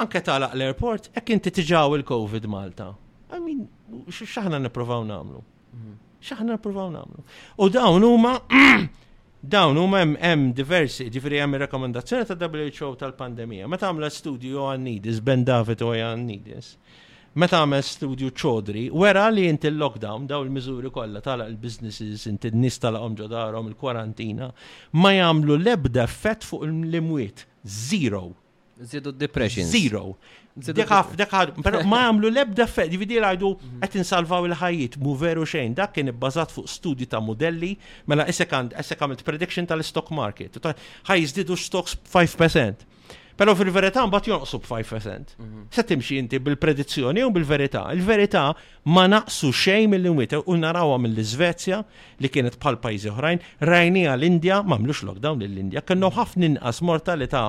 anke 0.00 0.20
tagħlaq 0.20 0.54
l-airport 0.54 1.10
hekk 1.16 1.30
inti 1.36 1.50
tiġaw 1.58 1.94
il-COVID 1.98 2.48
Malta. 2.48 2.88
I 3.32 3.38
mean, 3.40 3.66
x'aħna 4.08 4.58
nippruvaw 4.64 5.04
nagħmlu? 5.10 5.42
Mm. 5.76 5.92
X'aħna 6.24 6.56
nippruvaw 6.56 6.88
nagħmlu? 6.96 7.22
U 7.60 7.68
dawn 7.76 8.08
huma 8.08 8.34
dawn 9.54 9.76
huma 9.82 10.00
hemm 10.00 10.50
diversi, 10.56 11.10
ġifieri 11.12 11.42
hemm 11.44 11.60
ir 11.60 11.66
ta' 11.68 12.04
WHO 12.08 12.94
tal-pandemija. 13.02 13.68
Meta 13.68 13.92
għamla 13.92 14.08
studju 14.10 14.64
għan-nidis 14.70 15.20
Ben 15.20 15.44
David 15.44 15.82
u 15.84 15.92
għan 15.92 16.24
Nidis 16.30 16.76
meta 17.38 17.62
għamel 17.62 17.84
studju 17.86 18.32
ċodri, 18.36 18.82
wera 18.96 19.26
li 19.32 19.46
inti 19.48 19.70
l-lockdown, 19.70 20.26
daw 20.30 20.44
il-mizuri 20.44 20.90
kollha 20.94 21.22
tala 21.24 21.46
il-businesses, 21.50 22.26
inti 22.28 22.50
n-nis 22.52 22.78
tala 22.82 23.00
omġo 23.06 23.28
il-kwarantina, 23.62 24.50
ma 25.00 25.14
jagħmlu 25.16 25.56
l-ebda 25.62 26.04
effett 26.08 26.44
fuq 26.44 26.66
l-imwiet. 26.68 27.46
Zero. 27.64 28.32
Zero 28.84 29.10
depression. 29.12 29.64
Zero. 29.68 30.16
dekħaf, 30.52 31.14
pero 31.64 31.80
ma 31.88 32.00
jagħmlu 32.10 32.28
l-ebda 32.28 32.66
effett, 32.66 32.90
dividi 32.92 33.16
għajdu 33.16 33.50
qed 33.80 33.94
mhm. 33.94 34.02
insalvaw 34.04 34.44
il 34.44 34.56
ħajiet 34.60 34.98
mu 35.00 35.14
veru 35.16 35.46
xejn, 35.48 35.72
dak 35.78 35.94
kien 35.96 36.10
ibbażat 36.12 36.52
fuq 36.52 36.68
studji 36.68 37.06
ta' 37.08 37.22
modelli, 37.24 37.70
mela 38.04 38.26
isek 38.28 38.52
il 38.68 39.22
prediction 39.24 39.64
tal-stock 39.66 40.10
market. 40.12 40.60
Ħaj 41.08 41.24
jizdidu 41.24 41.56
stocks 41.56 41.96
5%. 42.12 42.91
Pero 43.42 43.56
fil-verità 43.58 44.04
mbagħad 44.06 44.28
jonqsu 44.30 44.58
b'5%. 44.62 45.32
Mhm. 45.42 45.62
Se 45.74 45.82
timxi 45.88 46.16
inti 46.20 46.38
bil-predizzjoni 46.38 47.24
u 47.26 47.30
bil-verità. 47.34 47.80
Il-verità 47.90 48.42
ma 48.94 49.08
naqsu 49.10 49.48
xejn 49.50 49.88
mill-limit 49.90 50.32
u 50.46 50.54
narawha 50.60 51.00
mill-Iżvezja 51.02 51.78
li 52.22 52.28
kienet 52.30 52.60
bħal 52.62 52.76
pajjiżi 52.84 53.10
oħrajn, 53.10 53.42
rajnija 53.66 54.14
l-Indja 54.14 54.60
m'għamlux 54.62 55.00
lockdown 55.08 55.42
lill-Indja, 55.42 55.82
kienu 55.90 56.12
ħafna 56.18 56.50
inqas 56.52 56.80
mortalità 56.86 57.42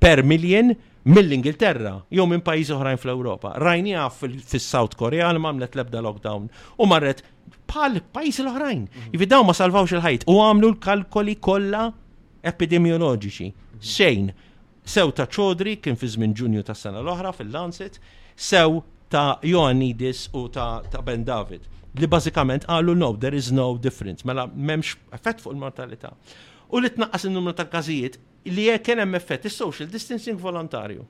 per 0.00 0.20
miljen 0.28 0.74
mill-Ingilterra, 1.08 1.94
jew 2.12 2.26
minn 2.28 2.42
pajjiżi 2.44 2.76
oħrajn 2.76 2.98
fl-Ewropa. 3.00 3.54
Rajnija 3.64 4.04
fis-South 4.18 4.98
Korea 5.00 5.32
li 5.32 5.38
m'għamlet 5.40 5.72
l-ebda 5.78 6.04
lockdown 6.04 6.50
u 6.76 6.84
marret 6.92 7.24
bħal 7.72 8.02
pajjiżi 8.12 8.44
l-oħrajn. 8.44 8.84
Jividaw 9.16 9.40
mhm. 9.40 9.48
ma 9.48 9.56
salvawx 9.56 9.96
il-ħajt 9.96 10.28
u 10.28 10.36
għamlu 10.44 10.74
l-kalkoli 10.74 11.38
kollha 11.40 11.88
epidemioloġiċi. 12.52 13.50
Mhm. 13.56 13.80
Xejn. 13.88 14.24
Mm 14.24 14.28
-hmm 14.36 14.48
sew 14.90 15.12
ta' 15.14 15.28
ċodri 15.30 15.76
kien 15.82 15.94
fi 15.98 16.08
żmien 16.14 16.32
ġunju 16.36 16.64
tas 16.66 16.82
sena 16.86 16.98
l-oħra 17.04 17.30
fil-Lancet, 17.36 17.98
sew 18.34 18.80
ta' 19.12 19.38
Ioannidis 19.46 20.26
u 20.36 20.46
ta', 20.52 20.82
ta 20.90 21.02
Ben 21.06 21.22
David 21.26 21.66
li 22.00 22.06
bażikament 22.06 22.66
qalu 22.68 22.94
no, 22.98 23.12
there 23.18 23.36
is 23.38 23.50
no 23.54 23.72
difference, 23.82 24.26
mela 24.28 24.46
m'hemmx 24.50 24.96
effett 25.16 25.40
fuq 25.42 25.54
il-mortalità. 25.56 26.12
U 26.70 26.78
li 26.82 26.90
tnaqqas 26.90 27.24
in-numru 27.26 27.54
ta' 27.58 27.66
każijiet 27.70 28.18
li 28.46 28.66
kien 28.82 29.02
hemm 29.02 29.18
effett 29.18 29.46
is-social 29.50 29.88
distancing 29.90 30.38
volontarju 30.40 31.06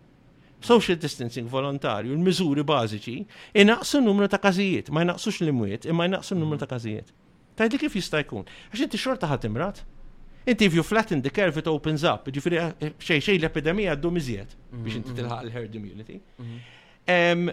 social 0.64 0.98
distancing 1.00 1.48
volontarju, 1.48 2.12
l-miżuri 2.12 2.60
bażiċi, 2.68 3.14
inaqsu 3.62 3.96
n-numru 4.02 4.26
ta' 4.28 4.36
każijiet, 4.44 4.90
ma 4.92 5.06
jnaqsux 5.06 5.38
l-imwiet, 5.40 5.86
imma 5.88 6.04
jnaqsu 6.04 6.36
n-numru 6.36 6.58
ta' 6.60 6.68
każijiet. 6.68 7.14
Tajdi 7.56 7.80
kif 7.80 7.96
jista' 7.96 8.20
jkun? 8.20 8.44
Għax 8.68 8.82
inti 8.84 9.00
xorta 9.00 9.30
ħatimrat, 9.30 9.80
imrat, 9.80 9.99
Inti 10.44 10.64
if 10.64 10.72
you 10.74 10.82
flatten 10.82 11.20
the 11.22 11.30
curve 11.30 11.58
it 11.58 11.66
opens 11.66 12.02
up, 12.02 12.26
ġifiri 12.32 12.56
eh, 12.56 12.92
xej 12.96 13.20
xej 13.26 13.38
l-epidemija 13.42 13.92
għaddu 13.94 14.10
miżiet 14.14 14.56
biex 14.72 14.96
inti 15.02 15.10
mhm, 15.10 15.18
tilħaq 15.20 15.36
mhm. 15.36 15.50
l-herd 15.50 15.76
immunity. 15.80 16.20
Mhm. 16.40 17.52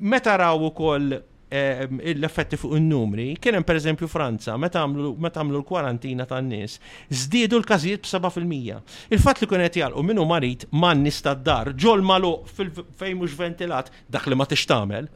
Meta 0.00 0.36
raw 0.40 0.56
ukoll 0.64 1.18
l-effetti 1.54 2.56
fuq 2.58 2.72
il-numri, 2.80 3.36
kienem 3.38 3.62
per 3.62 3.76
eżempju 3.78 4.08
Franza, 4.10 4.56
meta 4.58 4.80
għamlu 4.82 5.58
l-kwarantina 5.60 6.24
tan 6.26 6.48
nis 6.50 6.78
żdiedu 7.14 7.60
l-kazijiet 7.60 8.02
b-7%. 8.02 8.96
Il-fat 9.14 9.42
li 9.44 9.48
kunet 9.50 9.76
jgħalqu 9.78 10.02
minnu 10.08 10.24
marit 10.26 10.64
man 10.74 11.04
nis 11.06 11.20
ta' 11.22 11.36
dar, 11.38 11.70
ġol 11.78 12.02
malu 12.02 12.32
fej 12.48 13.14
mux 13.14 13.36
ventilat, 13.38 13.92
dak 14.10 14.26
li 14.32 14.38
ma 14.40 14.48
tixtamel. 14.50 15.06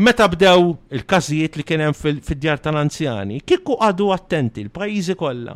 Meta 0.00 0.26
bdew 0.34 0.72
il-kazijiet 0.98 1.60
li 1.60 1.66
kienem 1.68 1.94
fil-djar 2.00 2.58
tal-anzjani, 2.66 3.42
kikku 3.46 3.78
għadu 3.86 4.10
attenti 4.16 4.66
l-pajizi 4.66 5.14
kolla 5.20 5.54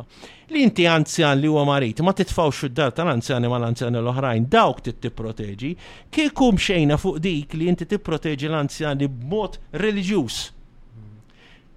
li 0.51 0.61
inti 0.65 0.85
anzjan 0.89 1.39
li 1.39 1.47
huwa 1.47 1.63
marit 1.69 2.01
ma 2.03 2.11
titfawx 2.13 2.65
id-dar 2.67 2.91
tal-anzjani 2.95 3.47
ma 3.47 3.57
l-anzjani 3.61 3.99
l-oħrajn 4.03 4.49
dawk 4.51 4.81
tit 4.85 4.97
tipproteġi 5.03 5.69
kiekum 6.13 6.57
xejna 6.67 6.97
fuq 6.99 7.21
dik 7.23 7.55
li 7.55 7.69
inti 7.71 7.87
tipproteġi 7.87 8.49
l-anzjani 8.49 9.07
b'mod 9.11 9.55
reliġjuż. 9.81 10.39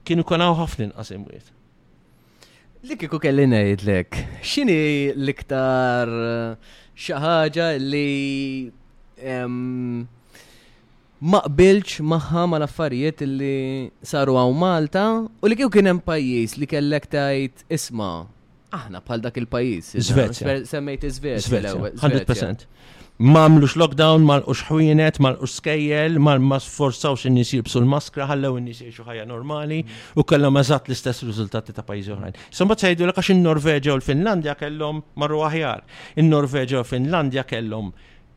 Kienu 0.05 0.25
hawn 0.27 0.59
ħafna 0.59 0.89
inqas 0.91 1.13
imwiet. 1.15 1.53
Li 2.85 2.97
kieku 3.01 3.17
kelli 3.23 3.47
ngħidlek: 3.49 4.11
lek, 4.13 4.43
x'inhi 4.43 5.15
l-iktar 5.15 6.11
eh, 6.13 6.57
xi 6.95 7.15
ħaġa 7.23 7.71
li 7.81 8.73
maqbilx 11.25 12.03
maħħa 12.05 12.45
ma 12.51 12.59
l-affarijiet 12.61 13.23
li 13.31 13.57
saru 14.05 14.37
għaw 14.37 14.53
Malta 14.61 15.07
u 15.23 15.49
li 15.49 15.57
kieku 15.63 15.73
kien 15.79 15.95
hemm 15.95 16.05
pajjiż 16.05 16.59
li 16.61 16.69
kellek 16.75 17.09
tajt 17.15 17.65
isma' 17.73 18.34
aħna 18.79 19.01
bħal 19.07 19.23
dak 19.25 19.41
il-pajis. 19.41 19.95
Svezja. 20.09 20.55
Semmejt 20.71 21.09
Svezja. 21.15 21.75
100%. 22.03 22.69
Mamlux 23.17 23.77
lockdown, 23.79 24.25
mal 24.27 24.43
uxħwienet, 24.51 25.21
mal 25.23 25.37
uxskejjel, 25.39 26.17
mal 26.19 26.41
ma 26.43 26.57
sforzawx 26.59 27.29
n-nis 27.31 27.53
jibsu 27.55 27.79
l-maskra, 27.85 28.27
ħallew 28.33 28.57
n-nis 28.59 28.81
jiexu 28.83 29.05
ħajja 29.07 29.27
normali, 29.31 29.79
u 30.19 30.25
kellhom 30.27 30.57
mażat 30.59 30.91
l-istess 30.91 31.23
riżultati 31.29 31.77
ta' 31.77 31.85
pajjiżi 31.87 32.15
oħrajn. 32.17 32.41
Sombat 32.59 32.83
sejdu 32.89 33.07
l-għax 33.07 33.37
in-Norveġa 33.37 33.95
u 33.95 34.01
l-Finlandja 34.01 34.57
kellhom 34.59 34.99
marru 35.23 35.45
aħjar. 35.47 35.85
In-Norveġa 36.19 36.81
u 36.81 36.83
l-Finlandja 36.83 37.47
kellhom 37.47 37.93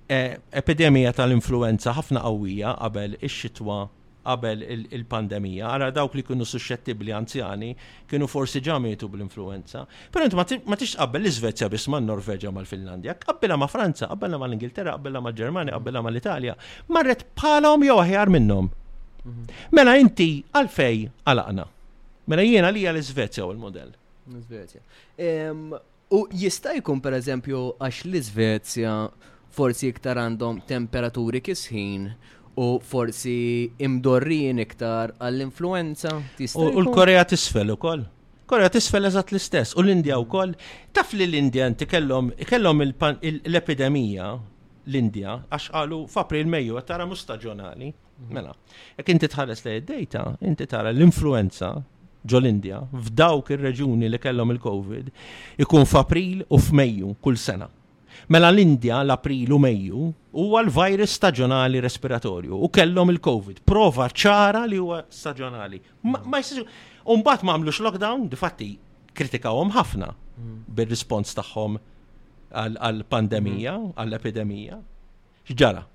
eh, 0.05 0.37
epidemija 0.61 1.15
tal-influenza 1.17 1.97
ħafna 1.97 2.21
qawwija 2.27 2.77
qabel 2.83 3.17
ix-xitwa 3.23 3.81
qabel 4.27 4.59
il-pandemija. 4.93 5.71
Għara 5.75 5.89
dawk 6.01 6.17
li 6.19 6.23
kienu 6.27 6.45
suscettibli 6.47 7.13
anzjani 7.15 7.71
kienu 8.09 8.27
forsi 8.29 8.61
ġamietu 8.65 9.07
bl-influenza. 9.11 9.85
Pero 10.11 10.27
inti 10.27 10.59
ma 10.67 10.75
tix 10.79 10.95
qabel 10.99 11.25
l-Svezja 11.29 11.69
biss 11.71 11.87
ma' 11.91 12.01
Norveġa 12.03 12.51
ma' 12.53 12.63
l-Finlandja, 12.65 13.15
qabbela 13.21 13.57
ma' 13.59 13.69
Franza, 13.71 14.09
qabbela 14.11 14.39
ma' 14.41 14.49
l-Ingilterra, 14.51 14.97
qabbela 14.97 15.21
ma' 15.23 15.31
l-Germania, 15.33 15.77
qabbela 15.77 16.01
ma' 16.03 16.13
l-Italja. 16.13 16.57
Marret 16.91 17.25
palom 17.39 17.85
jew 17.87 17.99
aħjar 18.03 18.33
minnhom. 18.37 18.69
Mhm. 19.23 19.57
Mela 19.75 19.97
inti 19.99 20.29
għalfej 20.55 21.01
għalaqna. 21.27 21.67
Mela 22.27 22.43
jiena 22.43 22.71
li 22.75 22.85
l-Svezja 22.91 23.45
u 23.47 23.51
l-modell. 23.55 23.93
L-Svezja. 24.35 24.81
U 26.09 26.21
jista' 26.31 26.71
jkun 26.79 27.01
pereżempju 27.03 27.57
għax 27.83 28.05
l 28.07 28.15
iżvezja 28.15 28.93
forsi 29.57 29.89
iktar 29.91 30.15
għandhom 30.21 30.61
temperaturi 30.69 31.41
kisħin 31.43 32.05
u 32.57 32.77
forsi 32.83 33.69
imdorrin 33.85 34.59
iktar 34.61 35.13
għall-influenza. 35.21 36.13
U 36.57 36.67
l-Korea 36.81 37.23
tisfel 37.29 37.71
ukoll. 37.77 38.03
Korea 38.47 38.71
tisfel 38.73 39.03
eżatt 39.09 39.33
l-istess, 39.33 39.73
u 39.77 39.83
l-Indja 39.83 40.17
wkoll. 40.23 40.53
Taf 40.95 41.11
li 41.13 41.25
l-Indja 41.27 41.65
inti 41.69 41.83
kellhom 41.87 42.29
l-epidemija 43.21 44.31
l-Indja 44.87 45.33
għax 45.51 45.69
qalu 45.75 46.01
f'April 46.09 46.47
Mejju 46.53 46.77
qed 46.79 46.87
tara 46.89 47.05
mustaġjonali. 47.05 47.89
Mhm. 47.91 48.33
Mela, 48.33 48.55
jek 48.97 49.09
inti 49.13 49.27
tħares 49.29 49.63
li 49.67 49.75
id-dejta, 49.83 50.23
inti 50.49 50.65
tara 50.65 50.93
l-influenza 50.95 51.73
ġol-Indja 52.27 52.85
f'dawk 52.89 53.51
ir-reġuni 53.53 54.09
li 54.09 54.17
kellhom 54.17 54.51
il-COVID 54.55 55.11
ikun 55.63 55.85
f'April 55.87 56.41
u 56.49 56.57
f'Mejju 56.57 57.13
kull 57.21 57.37
sena. 57.37 57.69
Mela 58.29 58.49
l-Indja 58.51 59.03
l 59.03 59.09
april 59.13 59.53
u 59.55 59.57
Mejju 59.59 60.05
huwa 60.35 60.59
l-virus 60.65 61.13
staġjonali 61.15 61.79
respiratorju 61.81 62.57
u 62.59 62.67
kellhom 62.75 63.09
il-COVID. 63.13 63.61
Prova 63.63 64.09
ċara 64.11 64.65
li 64.67 64.79
huwa 64.81 64.99
staġjonali. 65.07 65.79
Ma 66.03 66.19
mbagħad 66.25 66.59
ma 67.07 67.47
m'għamlux 67.47 67.79
lockdown, 67.87 68.27
difatti 68.27 68.67
kritikawhom 69.15 69.71
ħafna 69.77 70.11
bir-rispons 70.75 71.37
tagħhom 71.39 71.77
mm. 71.79 72.75
għall 72.83 73.05
pandemija 73.07 73.77
għall-epidemija. 73.95 74.75
X'ġara? 75.47 75.85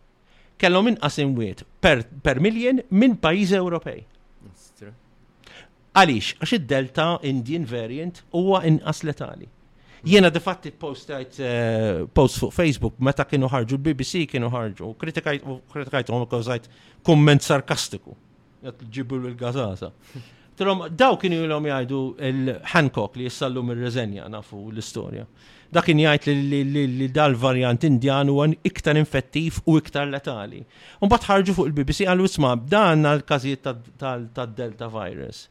Kellhom 0.56 0.88
inqas 0.94 1.20
imwiet 1.20 1.66
per, 1.84 2.00
per 2.24 2.40
miljen 2.40 2.80
minn 2.88 3.18
pajjiżi 3.20 3.60
Ewropej. 3.60 4.06
Għaliex, 5.92 6.32
għax 6.40 6.52
id-delta 6.56 7.10
Indian 7.28 7.68
variant 7.68 8.24
huwa 8.32 8.64
inqas 8.64 9.04
letali. 9.04 9.50
Jiena 10.02 10.30
fatti 10.42 10.72
postajt 10.74 11.36
post 12.12 12.38
fuq 12.40 12.50
Facebook 12.56 12.96
meta 12.98 13.22
kienu 13.28 13.46
ħarġu 13.52 13.76
l-BBC 13.76 14.24
kienu 14.32 14.48
ħarġu 14.50 14.88
kritikajt 14.98 15.44
u 15.46 15.60
kritikajt 15.70 16.10
u 16.10 16.42
komment 17.06 17.42
sarkastiku. 17.46 18.16
Ġibu 18.62 19.20
l 19.20 19.36
gazaza 19.38 19.92
Trom, 20.58 20.82
daw 20.92 21.14
kienu 21.16 21.46
l-om 21.46 21.64
jgħidu 21.66 21.98
il-Hancock 22.28 23.16
li 23.16 23.24
jissallu 23.28 23.62
mir-reżenja 23.64 24.26
nafu 24.30 24.66
l-istoria. 24.70 25.24
Dak 25.72 25.86
kien 25.88 26.02
jgħid 26.02 26.34
li 26.98 27.08
dal-varjant 27.08 27.86
indjan 27.88 28.28
huwa 28.28 28.48
iktar 28.68 28.98
infettiv 29.00 29.62
u 29.64 29.78
iktar 29.80 30.10
letali. 30.12 30.66
bat 31.06 31.24
ħarġu 31.30 31.54
fuq 31.56 31.70
il-BBC 31.70 32.08
għallu 32.10 32.26
isma' 32.28 32.56
dan 32.74 33.06
għal 33.08 33.22
każijiet 33.30 33.64
tad-Delta 34.02 34.90
virus 34.92 35.46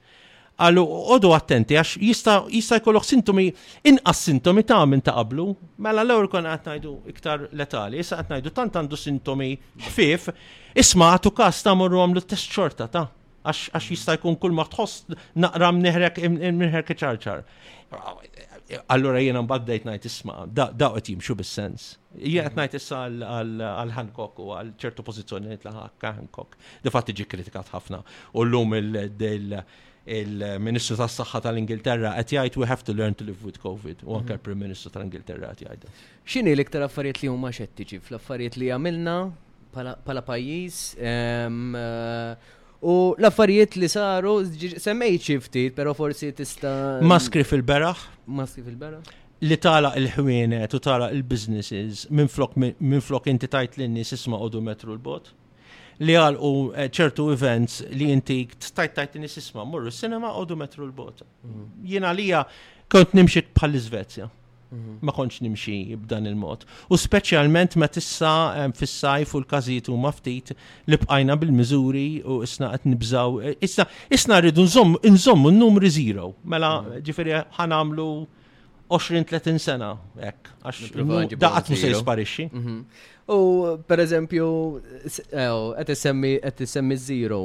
għallu 0.62 0.84
għodu 1.12 1.32
attenti 1.36 1.78
għax 1.80 1.96
jista, 2.06 2.34
jista 2.54 2.78
jkollok 2.80 3.06
sintomi, 3.08 3.46
inqas 3.90 4.22
sintomi 4.28 4.64
ta' 4.68 4.84
minn 4.90 5.02
ta' 5.06 5.16
qablu, 5.18 5.48
mela 5.82 6.04
l-ewwel 6.06 6.30
kon 6.32 6.48
qed 6.50 6.68
ngħidu 6.70 6.94
iktar 7.14 7.48
letali, 7.60 8.02
issa 8.04 8.20
qed 8.22 8.34
ngħidu 8.36 8.54
tant 8.60 8.78
għandu 8.80 9.00
sintomi 9.02 9.50
ħfief, 9.88 10.30
isma' 10.84 11.10
għatu 11.16 11.34
każ 11.40 11.64
ta' 11.66 11.76
morru 11.80 12.04
għamlu 12.04 12.26
test 12.30 12.54
xorta 12.54 12.90
ta' 12.94 13.08
għax 13.44 13.90
jista' 13.96 14.20
jkun 14.20 14.38
kull 14.42 14.54
ma 14.58 14.68
tħoss 14.70 15.16
naqra 15.42 15.72
mneħrek 15.80 16.22
mneħrek 16.30 16.96
ċarċar. 17.02 17.46
Allura 18.94 19.20
jiena 19.20 19.42
mbagħad 19.44 19.66
dejt 19.68 19.88
ngħid 19.90 20.10
isma' 20.12 20.44
da' 20.54 20.70
qed 20.94 21.16
jimxu 21.16 21.36
bis-sens. 21.42 21.90
Jien 22.22 22.46
qed 22.48 22.60
ngħid 22.62 22.78
issa 22.80 23.02
għal 23.10 23.98
Hancock 23.98 24.38
u 24.46 24.54
għal 24.56 24.76
ċertu 24.80 25.04
pożizzjonijiet 25.10 25.66
laħakka 25.68 26.14
Hancock. 26.20 26.60
Difatt 26.86 27.12
iġi 27.16 27.26
kritikat 27.34 27.74
ħafna 27.74 28.06
u 28.38 28.46
llum 28.46 28.78
il 28.78 28.94
il-Ministru 30.10 30.96
tas 30.98 31.14
saħħa 31.20 31.42
tal-Ingilterra 31.46 32.16
qed 32.18 32.34
jgħid 32.36 32.58
we 32.60 32.66
have 32.70 32.84
to 32.88 32.94
learn 32.98 33.14
to 33.18 33.26
live 33.28 33.44
with 33.46 33.60
COVID 33.62 34.02
u 34.08 34.16
anke 34.18 34.34
mhm. 34.34 34.42
prim 34.46 34.64
ministru 34.66 34.90
tal-Ingilterra 34.96 35.52
qed 35.54 35.66
jgħid. 35.68 35.92
X'inhi 36.26 36.56
l-iktar 36.58 36.86
affarijiet 36.88 37.22
li 37.22 37.30
huma 37.30 37.52
xettiċi 37.54 38.00
fl-affarijiet 38.08 38.58
li 38.64 38.72
għamilna 38.74 39.16
bħala 39.76 40.24
pajjiż 40.28 40.82
eh, 41.10 42.38
u 42.82 42.96
l-affarijiet 43.14 43.78
li 43.78 43.88
saru 43.94 44.40
semmejt 44.82 45.28
xi 45.28 45.38
ftit, 45.46 45.78
però 45.78 45.94
forsi 45.96 46.32
tista' 46.36 46.74
Maskri 47.06 47.46
fil-beraħ. 47.48 48.02
Maskri 48.40 48.66
fil-beraħ. 48.66 49.12
Li 49.46 49.58
tala 49.62 49.94
il-ħwienet 49.98 50.74
u 50.74 50.80
tala 50.84 51.12
il-businesses 51.14 52.08
minn 52.14 52.28
flok 52.30 53.30
inti 53.34 53.50
tajt 53.50 53.78
l-nies 53.78 54.12
isma' 54.18 54.42
metru 54.62 54.96
l-bot 54.98 55.30
li 56.02 56.16
għalqu 56.18 56.52
eh, 56.74 56.88
ċertu 56.94 57.28
events 57.36 57.80
li 57.94 58.10
jinti 58.10 58.40
stajt 58.72 58.96
tajt 58.98 59.18
nis 59.22 59.38
morru 59.62 59.92
s-sinema 59.94 60.34
u 60.40 60.46
metru 60.58 60.86
l-bota. 60.88 61.26
Mhm. 61.46 61.66
Jena 61.86 62.12
lija 62.14 62.46
kont 62.90 63.14
nimxit 63.14 63.54
bħal 63.56 63.78
Svezja. 63.80 64.30
Mhm. 64.72 65.00
Ma 65.04 65.12
konċ 65.12 65.42
nimxi 65.44 65.98
b'dan 66.00 66.26
il-mod. 66.30 66.64
U 66.90 66.96
specialment 66.96 67.76
ma 67.76 67.88
tissa 67.92 68.56
eh, 68.56 68.70
fis-sajf 68.72 69.34
u 69.36 69.40
l-kazijiet 69.42 69.90
u 69.92 69.98
maftit 70.00 70.54
li 70.88 70.96
bqajna 70.98 71.36
bil-Mizuri 71.40 72.24
u 72.24 72.40
isna 72.44 72.70
qed 72.72 72.88
nibżaw. 72.94 73.42
Eh, 73.50 73.56
isna 73.68 73.86
isna 74.10 74.40
rridu 74.42 74.64
nżommu 75.12 75.52
n-numri 75.52 75.90
zero. 75.92 76.32
Mela 76.46 76.80
mhm. 76.86 77.02
ġifieri 77.02 77.44
ħanamlu 77.58 78.08
20-30 78.92 79.58
sena, 79.64 79.94
ekk, 80.20 80.50
għax 80.68 81.38
daqat 81.40 81.70
musa 81.72 81.80
se 81.82 81.92
jisparixxi. 81.94 82.50
U 83.32 83.78
per 83.88 84.02
eżempju, 84.04 84.48
għet 85.80 85.94
semmi 85.98 86.34
għet 86.44 86.64
semmi 86.68 86.98
zero. 87.00 87.42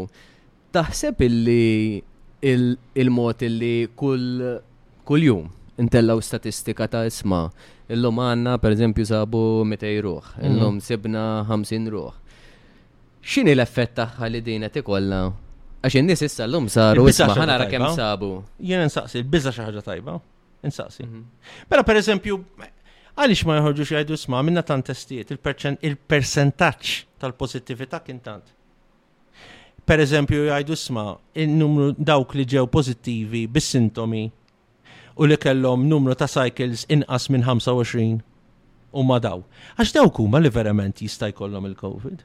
Taħseb 0.74 1.20
illi 1.26 2.02
il-mod 2.46 3.42
illi 3.46 3.86
kull 3.94 4.58
kull 5.06 5.26
jum 5.28 5.46
intellaw 5.80 6.20
statistika 6.24 6.88
ta' 6.90 7.04
isma. 7.08 7.46
Illum 7.92 8.18
għanna 8.18 8.56
per 8.58 8.74
eżempju 8.74 9.04
sabu 9.06 9.40
200 9.62 9.92
ruħ, 10.02 10.30
mhm. 10.30 10.46
illum 10.50 10.78
sibna 10.82 11.24
50 11.46 11.92
ruħ. 11.94 12.06
X'inhi 13.26 13.54
l-effett 13.54 13.94
tagħha 14.00 14.28
li 14.30 14.40
din 14.46 14.64
qed 14.66 14.80
ikollha? 14.82 15.20
Għax 15.86 15.98
in-nies 16.00 16.22
issa 16.26 16.48
llum 16.50 16.66
saru 16.72 17.06
isma' 17.12 17.30
ħanara 17.38 17.68
kemm 17.70 17.92
sabu. 17.94 18.32
Jien 18.58 18.82
insaqsi, 18.88 19.22
biża 19.22 19.54
xi 19.54 19.68
ħaġa 19.68 19.84
tajba, 19.86 20.18
insaqsi. 20.66 21.04
Mhm. 21.06 21.22
Però 21.70 21.84
per 21.86 22.00
eżempju, 22.02 22.40
għaliex 23.16 23.46
ma 23.48 23.54
jħorġu 23.56 23.84
xajdu 23.88 24.16
sma 24.20 24.40
minna 24.44 24.62
tant 24.68 24.84
testijiet 24.84 25.30
il-percentaċ 25.32 26.92
tal 27.22 27.32
pozittivita 27.40 28.00
kintant. 28.04 28.50
Per 29.86 30.02
eżempju 30.04 30.42
jgħajdu 30.48 30.76
sma 30.76 31.04
il-numru 31.40 31.92
dawk 31.96 32.34
li 32.36 32.44
ġew 32.52 32.66
pozittivi 32.74 33.44
bis-sintomi 33.56 34.24
u 35.16 35.28
li 35.30 35.38
kellhom 35.40 35.86
numru 35.88 36.14
ta' 36.18 36.28
cycles 36.28 36.84
inqas 36.92 37.30
minn 37.32 37.46
25 37.48 38.20
u 38.96 39.04
ma 39.08 39.18
daw. 39.20 39.40
Għax 39.78 39.96
dawk 39.96 40.20
huma 40.20 40.42
li 40.42 40.52
verament 40.52 41.00
jista' 41.00 41.30
jkollhom 41.32 41.70
il-COVID. 41.70 42.24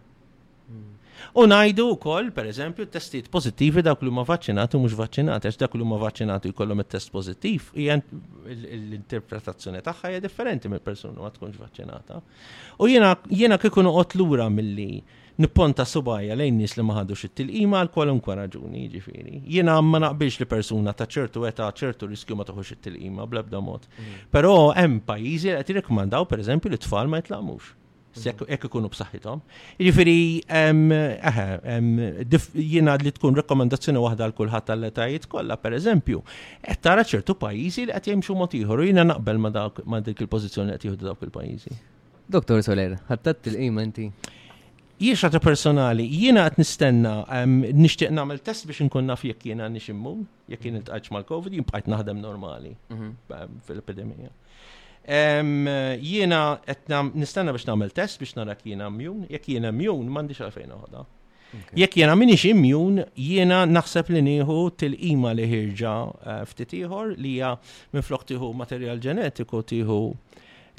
U 1.34 1.48
najdu 1.48 1.96
wkoll, 1.96 2.32
pereżempju, 2.32 2.86
testijiet 2.86 3.30
pożittivi 3.30 3.82
dak 3.84 4.02
li 4.04 4.10
huma 4.10 4.24
vaccinati 4.28 4.78
u 4.78 4.84
mhux 4.84 4.96
vaccinati, 4.98 5.48
għax 5.48 5.60
dak 5.64 5.76
li 5.78 5.84
huma 5.86 5.98
vaċċinati 6.02 6.50
jkollhom 6.52 6.82
it-test 6.84 7.12
pożittiv, 7.14 7.68
hija 7.78 7.98
l-interpretazzjoni 8.56 9.82
tagħha 9.88 10.12
hija 10.14 10.22
differenti 10.24 10.70
mill 10.72 10.84
persuna 10.86 11.22
ma 11.26 11.32
tkunx 11.36 11.58
vaccinata. 11.62 12.22
U 12.80 12.90
jiena 12.92 13.14
jiena 13.30 13.58
kieku 13.62 13.84
noqgħod 13.88 14.18
lura 14.22 14.48
milli 14.52 14.88
nipponta 15.42 15.86
subajja 15.88 16.36
lejn 16.38 16.58
nies 16.60 16.76
li 16.78 16.86
ma 16.88 16.98
ħadux 17.00 17.28
it-tilqima 17.30 17.80
għal 17.82 17.92
kwalunkwa 17.96 18.36
raġuni, 18.44 18.84
ġifiri. 18.96 19.44
Jiena 19.56 19.78
ma 19.82 20.02
naqbilx 20.04 20.42
li 20.44 20.50
persuna 20.56 20.94
ta' 20.94 21.08
ċertu 21.18 21.46
eta 21.50 21.70
ċertu 21.84 22.10
riskju 22.12 22.38
ma 22.38 22.46
toħux 22.50 22.76
it-tilqima 22.76 23.28
bl-ebda 23.32 23.62
mod. 23.66 23.88
Mm. 23.98 24.16
Però 24.36 24.56
hemm 24.78 25.00
pajjiżi 25.10 25.60
qed 25.62 26.18
per 26.34 26.44
eżempju, 26.46 26.72
li 26.72 26.78
tfal 26.78 27.08
ma 27.08 27.22
jitlaqmux. 27.22 27.78
Mhm. 28.16 28.50
Ekk 28.56 28.68
ikunu 28.68 28.90
b'saħħithom. 28.94 29.40
Jiġifieri 29.80 30.18
aha, 31.30 31.46
jiena 32.62 32.98
li 33.00 33.14
tkun 33.16 33.38
rekomendazzjoni 33.40 34.02
waħda 34.04 34.28
għal 34.28 34.36
kulħadd 34.40 34.68
tal-letajiet 34.72 35.30
kollha 35.32 35.56
pereżempju, 35.64 36.20
qed 36.66 36.82
tara 36.84 37.06
ċertu 37.08 37.38
pajjiżi 37.46 37.86
li 37.88 37.96
qed 37.96 38.12
jimxu 38.14 38.36
mod 38.36 38.58
ieħor 38.60 38.84
u 38.84 38.90
jiena 38.90 39.08
naqbel 39.14 39.40
ma' 39.46 40.04
dik 40.10 40.26
il-pożizzjoni 40.26 40.76
qed 40.76 40.90
jieħdu 40.90 41.08
dawk 41.08 41.24
il-pajjiżi. 41.30 41.78
Doktor 42.36 42.60
Soler, 42.68 42.98
ħadd 43.10 43.34
il-qima 43.54 43.88
inti. 43.88 44.12
Jiex 45.02 45.24
ħata 45.26 45.40
personali, 45.42 46.04
jiena 46.12 46.44
qed 46.52 46.60
nistenna 46.62 47.14
nixtieq 47.50 48.12
nagħmel 48.14 48.44
test 48.46 48.68
biex 48.70 48.84
inkun 48.86 49.08
naf 49.10 49.24
jekk 49.26 49.48
jiena 49.50 49.72
nix 49.74 49.88
immun, 49.96 50.28
jekk 50.52 50.68
jien 50.68 50.84
il 50.84 51.10
mal-COVID, 51.16 51.56
jien 51.58 51.66
bqajt 51.72 51.90
naħdem 51.96 52.20
normali 52.28 52.76
mhm. 52.92 53.48
fil-epidemija. 53.66 54.30
Jiena 55.08 56.60
qed 56.66 57.14
nistenna 57.18 57.52
biex 57.54 57.66
nagħmel 57.68 57.92
test 57.98 58.20
biex 58.22 58.36
nara 58.38 58.54
jiena 58.64 58.88
immun, 58.92 59.24
jekk 59.32 59.50
jiena 59.56 59.72
immune 59.74 60.10
m'għandix 60.14 60.42
għalfejn 60.46 60.72
oħda. 60.76 61.04
Jekk 61.76 61.98
jiena 62.02 62.14
minix 62.16 62.46
immune, 62.48 63.06
jiena 63.18 63.64
naħseb 63.68 64.12
li 64.14 64.22
nieħu 64.28 64.60
til-ima 64.80 65.34
li 65.36 65.48
ħirġa 65.50 65.96
eh, 66.26 66.46
ftit 66.48 66.74
ieħor 66.78 67.16
li 67.18 67.34
hija 67.40 67.54
minflok 67.96 68.28
tieħu 68.30 68.52
materjal 68.62 69.02
ġenetiku 69.04 69.64
tieħu 69.74 69.98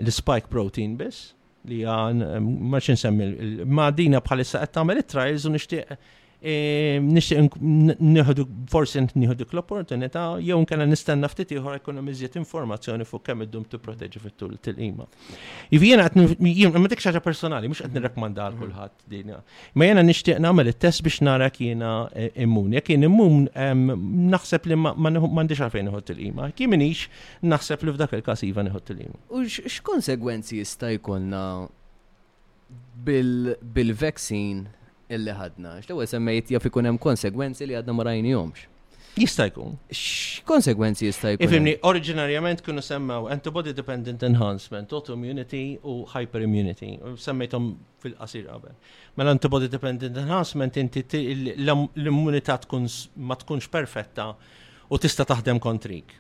l-spike 0.01 0.49
protein 0.55 0.95
biss 1.03 1.33
li 1.69 1.83
hija 1.83 1.99
eh, 2.15 2.39
ma 2.41 2.81
semmi, 2.81 3.33
ma 3.67 3.91
dina 3.91 4.23
bħalissa 4.25 4.63
qed 4.65 4.73
tagħmel 4.79 5.03
it-trials 5.03 5.45
u 5.45 5.53
nixtieq 5.59 5.97
E, 6.43 6.99
nieħdu 6.99 8.45
forsi 8.67 8.99
nieħdu 9.15 9.45
l-opportunità 9.53 10.23
jew 10.43 10.57
nkella 10.65 10.89
nistenna 10.91 11.29
ftit 11.31 11.53
ieħor 11.55 11.77
ekonomiżiet 11.79 12.35
informazzjoni 12.41 13.07
fuq 13.07 13.23
kemm 13.29 13.45
iddum 13.47 13.67
tipproteġi 13.71 14.23
fit-tul 14.25 14.57
til-qima. 14.65 15.07
Jiena 15.71 16.09
qed 16.11 16.81
ma 16.83 16.91
dik 16.91 17.05
personali 17.23 17.71
mhux 17.71 17.85
qed 17.87 17.95
nirrakkomanda 17.95 18.49
għal 18.49 18.57
mm. 18.59 18.65
kulħadd 18.65 19.07
din. 19.15 19.31
Ma 19.79 19.87
jiena 19.89 20.03
nixtieq 20.03 20.43
nagħmel 20.43 20.73
it-test 20.73 21.07
biex 21.07 21.23
nara 21.29 21.47
kiena 21.61 21.93
e, 22.11 22.33
immun. 22.49 22.75
Jekk 22.75 22.97
jien 22.97 23.07
immun 23.07 23.47
naħseb 24.35 24.67
li 24.73 24.81
m'għandix 24.83 25.63
għalfejn 25.63 25.93
iħodd 25.95 26.15
il 26.17 26.37
Kien 26.59 26.75
minix 26.75 27.07
naħseb 27.47 27.87
li 27.87 27.95
f'dak 27.95 28.19
il-każ 28.19 28.43
iva 28.51 28.67
nieħod 28.67 28.95
il 28.97 29.09
U 29.31 29.47
x'konsegwenzi 29.47 30.59
jista' 30.59 30.91
jkollna 30.99 31.45
bil-vaccine 33.07 34.73
illi 35.17 35.33
ħadna. 35.37 35.77
X'tewel 35.85 36.09
semmejt 36.09 36.53
jaf 36.57 36.69
ikun 36.71 36.89
hemm 36.91 37.01
konsegwenzi 37.03 37.69
li 37.69 37.77
għadna 37.79 37.97
ma 37.97 38.09
rajnihomx. 38.09 38.69
Jista' 39.13 39.45
jkun. 39.51 39.75
X'konsegwenzi 39.93 41.05
jista' 41.11 41.35
jkun? 41.35 41.45
Ifimni, 41.45 41.75
oriġinarjament 41.89 42.63
kienu 42.65 42.81
semmaw 42.83 43.27
antibody 43.35 43.75
dependent 43.77 44.23
enhancement, 44.25 44.93
autoimmunity 44.97 45.61
u 45.85 45.99
hyperimmunity. 46.15 46.95
Semmejthom 47.21 47.75
fil-qasir 48.01 48.47
qabel. 48.49 48.73
Mela 49.21 49.35
antibody 49.37 49.69
dependent 49.73 50.17
enhancement 50.23 50.81
inti 50.81 51.05
l-immunità 51.61 52.57
tkun 52.65 52.89
ma 53.29 53.37
tkunx 53.37 53.69
perfetta 53.73 54.31
u 54.89 54.97
tista' 55.07 55.29
taħdem 55.35 55.61
kontrik. 55.61 56.17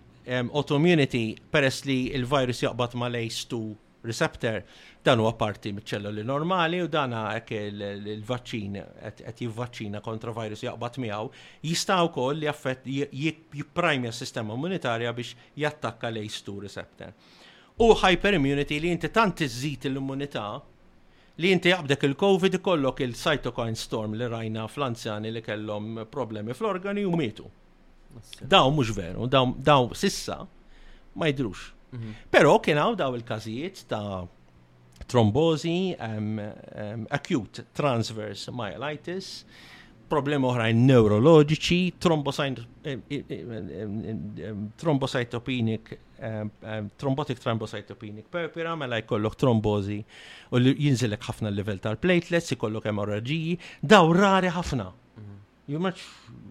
autoimmunity 0.52 1.22
peress 1.50 1.80
li 1.88 2.12
il-virus 2.14 2.60
jaqbad 2.62 2.92
ma 3.00 3.08
lejstu 3.10 3.62
receptor 4.06 4.62
dan 5.02 5.20
huwa 5.22 5.32
parti 5.38 5.72
miċ-ċelluli 5.74 6.22
normali 6.26 6.80
u 6.82 6.88
dan 6.90 7.14
hekk 7.16 7.54
il-vaċċin 7.54 8.76
qed 9.18 9.42
jivvaċċina 9.46 10.00
kontra 10.02 10.34
virus 10.36 10.62
jaqbad 10.66 10.98
miegħu 11.02 11.30
jista' 11.70 11.98
wkoll 12.08 12.46
jaffett 12.48 12.86
jipprajmja 12.88 14.12
s-sistema 14.12 14.56
immunitarja 14.58 15.14
biex 15.16 15.34
jattakka 15.62 16.10
l 16.12 16.22
ace 16.24 16.56
receptor. 16.66 17.12
U 17.82 17.94
hyperimmunity 18.02 18.78
li 18.82 18.90
inti 18.92 19.08
tant 19.10 19.40
iżżid 19.46 19.86
l-immunità 19.90 20.46
li 21.40 21.52
inti 21.54 21.72
jaqbdek 21.72 22.06
il-COVID 22.10 22.58
ikollok 22.58 23.02
il-cytokine 23.06 23.78
storm 23.78 24.18
li 24.18 24.28
rajna 24.28 24.66
fl-anzjani 24.68 25.32
li 25.32 25.42
kellhom 25.42 26.04
problemi 26.10 26.54
fl-organi 26.58 27.06
u 27.08 27.14
mitu. 27.18 27.48
Daw 28.42 28.66
mhux 28.70 28.90
veru, 28.92 29.26
daw 29.56 29.86
sissa 29.96 30.42
ma 31.16 31.30
jidrux 31.30 31.70
Mhm. 31.92 32.14
Pero 32.30 32.56
kienaw 32.58 32.96
daw 32.96 33.12
il-każijiet 33.14 33.84
ta' 33.88 34.24
trombozi, 35.06 35.94
um, 36.00 36.40
um, 36.74 37.06
acute 37.10 37.66
transverse 37.72 38.48
myelitis, 38.52 39.44
problemi 40.08 40.44
oħrajn 40.48 40.78
neurologiċi, 40.88 41.80
trombocytopenic, 44.76 45.92
trombotic 46.96 47.40
thrombocytopenic 47.42 48.28
purpura, 48.28 48.74
mela 48.76 48.98
jkollok 49.00 49.36
trombosi 49.36 49.98
u 50.52 50.60
jinżilek 50.60 51.24
ħafna 51.28 51.48
l-level 51.50 51.80
tal-platelets, 51.80 52.52
jkollok 52.56 52.86
emorraġiji, 52.92 53.58
daw 53.82 54.12
rari 54.12 54.48
ħafna. 54.56 54.88
Mhm. 55.16 55.38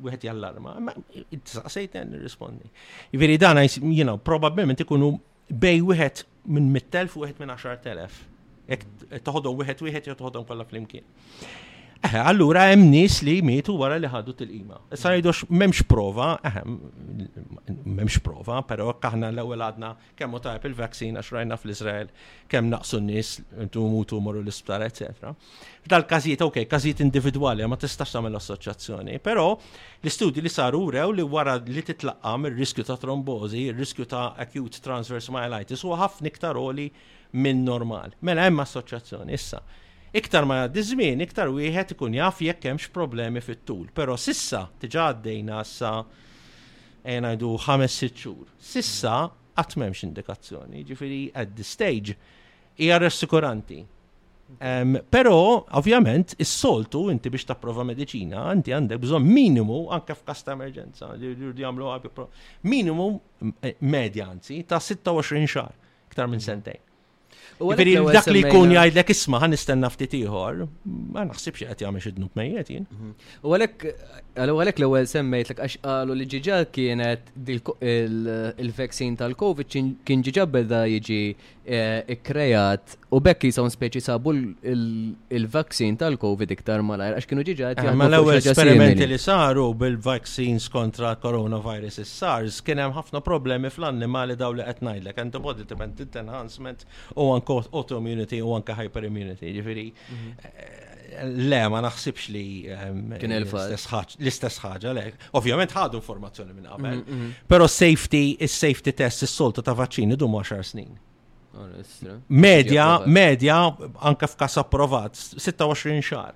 u 0.02 0.10
għet 0.10 0.24
jallarma, 0.24 0.72
ma 0.80 0.94
it-saqsejten 1.32 2.14
rispondi. 2.24 2.66
Iveri 3.14 3.38
dan, 3.38 3.58
jina, 3.94 4.16
know, 4.18 4.18
ikunu 4.80 5.20
bej 5.52 5.82
wieħed 5.88 6.24
minn 6.45 6.70
mit-telf 6.74 7.18
u 7.20 7.24
wieħed 7.26 7.39
minn 7.43 7.49
10,000. 7.52 8.16
Jek 8.72 8.86
toħodhom 9.28 9.60
wieħed 9.66 9.82
wieħed 9.88 10.08
jew 10.12 10.16
toħodhom 10.22 10.47
kollha 10.52 10.66
flimkien. 10.66 11.04
Eh, 12.02 12.16
allura 12.18 12.64
hemm 12.72 12.88
nies 12.89 13.20
li 13.22 13.36
jmietu 13.39 13.76
wara 13.78 13.99
li 14.02 14.10
ħadu 14.10 14.34
til-qima. 14.39 14.80
Issa 14.97 15.12
jgħidux 15.14 15.43
m'hemmx 15.54 15.84
prova, 15.86 16.32
eh, 16.49 16.56
m'hemmx 17.78 18.24
prova, 18.26 18.64
però 18.66 18.88
aħna 18.97 19.28
l-ewwel 19.30 19.62
għadna 19.68 19.89
kemm 20.18 20.39
tajb 20.41 20.66
il 20.66 20.74
vaccin 20.80 21.20
għax 21.22 21.30
rajna 21.36 21.60
fl-Iżrael 21.62 22.08
kemm 22.49 22.72
naqsu 22.74 22.97
n-nies 23.04 23.34
intu 23.68 23.84
mutu 23.93 24.18
moru 24.20 24.41
l-isptar, 24.41 24.82
eċetera. 24.88 25.36
F'dal 25.86 26.08
każijiet 26.10 26.41
okej, 26.41 26.66
każijiet 26.74 27.04
individwali 27.06 27.70
ma 27.70 27.78
tistax 27.78 28.16
tagħmel 28.18 28.39
assoċjazzjoni, 28.41 29.20
però 29.22 29.45
l-istudji 30.02 30.41
li 30.41 30.49
saru 30.49 30.82
rew 30.95 31.14
li 31.20 31.28
wara 31.38 31.60
li 31.68 31.86
titlaqam 31.86 32.47
ir-riskju 32.49 32.88
ta' 32.89 32.97
trombozi, 32.97 33.68
ir-riskju 33.70 34.10
ta' 34.10 34.32
acute 34.41 34.82
transverse 34.82 35.30
myelitis 35.30 35.86
huwa 35.86 36.02
ħafna 36.08 36.34
iktar 36.34 36.58
oli 36.58 36.89
minn 37.38 37.62
normal. 37.64 38.18
Mela 38.26 38.49
hemm 38.49 38.66
assoċjazzjoni 38.66 39.38
issa 39.38 39.62
iktar 40.14 40.43
ma 40.47 40.57
jaddi 40.64 40.82
żmien, 40.91 41.22
iktar 41.26 41.49
wieħed 41.55 41.93
ikun 41.95 42.16
jaf 42.20 42.41
jekk 42.43 42.68
hemmx 42.72 42.89
problemi 42.93 43.41
fit-tul. 43.43 43.88
Però 43.95 44.18
sissa 44.20 44.66
diġà 44.82 45.07
għaddejna 45.14 45.62
sa 45.68 45.91
jena 47.07 47.32
jdu 47.36 47.53
5-6 47.64 48.18
xhur. 48.20 48.49
Sissa 48.59 49.22
qatt 49.62 49.78
m'hemmx 49.80 50.03
indikazzjoni, 50.09 50.82
jiġifieri 50.84 51.24
at 51.38 51.51
the 51.55 51.64
stage 51.64 52.16
hija 52.80 52.95
rassikuranti. 53.03 53.84
Um, 54.59 54.97
pero, 55.07 55.34
ovvjament, 55.80 56.34
is-soltu 56.43 57.05
inti 57.14 57.30
biex 57.32 57.45
tapprova 57.47 57.86
medicina, 57.88 58.49
inti 58.51 58.74
għandek 58.76 58.99
bżon 59.05 59.24
minimu 59.24 59.86
anke 59.95 60.18
f'kas 60.18 60.41
ta' 60.43 60.57
emerġenza, 60.57 61.14
li 61.22 61.32
għamlu 61.64 61.88
għabi 61.93 62.12
minimu 62.68 63.07
eh, 63.64 63.78
medja 63.88 64.28
anzi 64.34 64.59
ta' 64.68 64.82
26 64.84 65.47
xar, 65.53 65.72
iktar 66.12 66.28
minn 66.28 66.43
sentejn. 66.43 66.82
Veri 67.62 67.91
jiġifieri 67.93 68.16
dak 68.18 68.28
li 68.34 68.41
jkun 68.45 68.74
jgħidlek 68.74 69.12
isma' 69.14 69.39
ħan 69.43 69.53
nistenna 69.53 69.89
ftit 69.93 70.16
ieħor, 70.18 70.64
ma 71.14 71.26
naħsibx 71.30 71.68
qed 71.76 71.84
jagħmel 71.86 72.03
xi 72.03 72.14
dnub 72.18 72.38
mejjed 72.39 72.72
jien. 72.74 72.88
Mhm. 72.89 73.30
U 73.45 73.53
għalhekk 73.57 73.93
għalhekk 74.45 74.82
l-ewwel 74.82 75.09
semmejtlek 75.12 75.62
għax 75.66 75.78
qalu 75.86 76.16
li 76.22 76.28
ġiġa 76.34 76.57
kienet 76.78 77.34
il-vaccine 78.66 79.20
tal-COVID 79.20 79.78
kien 80.09 80.26
ġiġa 80.30 80.47
beda 80.57 80.84
jiġi 80.95 81.22
Eh, 81.62 81.99
ikkrejat 82.09 82.95
u 83.14 83.20
bekk 83.22 83.43
jisaw 83.45 83.68
speċi 83.70 83.99
sabu 84.01 84.32
il-vaccin 84.66 85.93
tal-Covid 86.01 86.49
iktar 86.55 86.82
malajr, 86.82 87.20
għax 87.20 87.28
kienu 87.30 87.43
ġiġa 87.45 87.68
eh, 87.78 87.89
Ma 87.99 88.07
l-ewwel 88.09 88.39
esperimenti 88.39 89.05
li 89.05 89.20
saru 89.22 89.68
bil-vaccines 89.78 90.66
kontra 90.74 91.12
coronavirus 91.22 91.99
SARS 92.09 92.57
kien 92.66 92.82
hemm 92.82 92.95
ħafna 92.97 93.22
problemi 93.28 93.70
fl-annimali 93.70 94.34
daw 94.41 94.55
li 94.57 94.66
qed 94.66 94.82
ngħidlek 94.88 95.22
antibody 95.22 95.68
dependent 95.70 96.18
enhancement 96.24 96.82
u 97.14 97.30
anke 97.36 97.59
autoimmunity 97.62 98.41
u 98.41 98.57
anke 98.57 98.80
hyperimmunity. 98.82 99.53
ġifiri. 99.59 99.86
Eh, 100.18 100.66
le 101.45 101.62
ma 101.70 101.84
naħsibx 101.86 102.28
li 102.34 102.43
kien 103.22 103.38
l-istess 103.38 104.66
ħaġa 104.66 104.97
le. 104.97 105.05
Ovvjament 105.38 105.78
ħadu 105.78 106.01
informazzjoni 106.01 106.57
minn 106.57 106.72
qabel. 106.74 106.99
Mm, 107.03 107.05
mm, 107.05 107.24
mm. 107.28 107.47
Però 107.53 107.70
safety, 107.70 108.26
is-safety 108.49 108.93
test 108.97 109.21
is-soltu 109.29 109.62
ta' 109.62 109.78
vaccini 109.78 110.17
dum 110.17 110.42
10 110.42 110.63
snin. 110.74 110.92
Medja, 112.28 113.02
medja, 113.06 113.56
anka 114.00 114.28
f'kas 114.28 114.58
approvat, 114.58 115.16
26 115.16 116.02
xar. 116.04 116.34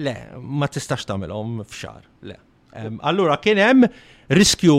Le, 0.00 0.16
ma 0.40 0.68
tistax 0.68 1.04
tamilom 1.04 1.60
f'xar, 1.64 2.02
le. 2.22 2.36
Allura 2.72 3.38
kien 3.42 3.58
hemm 3.58 3.84
riskju 4.30 4.74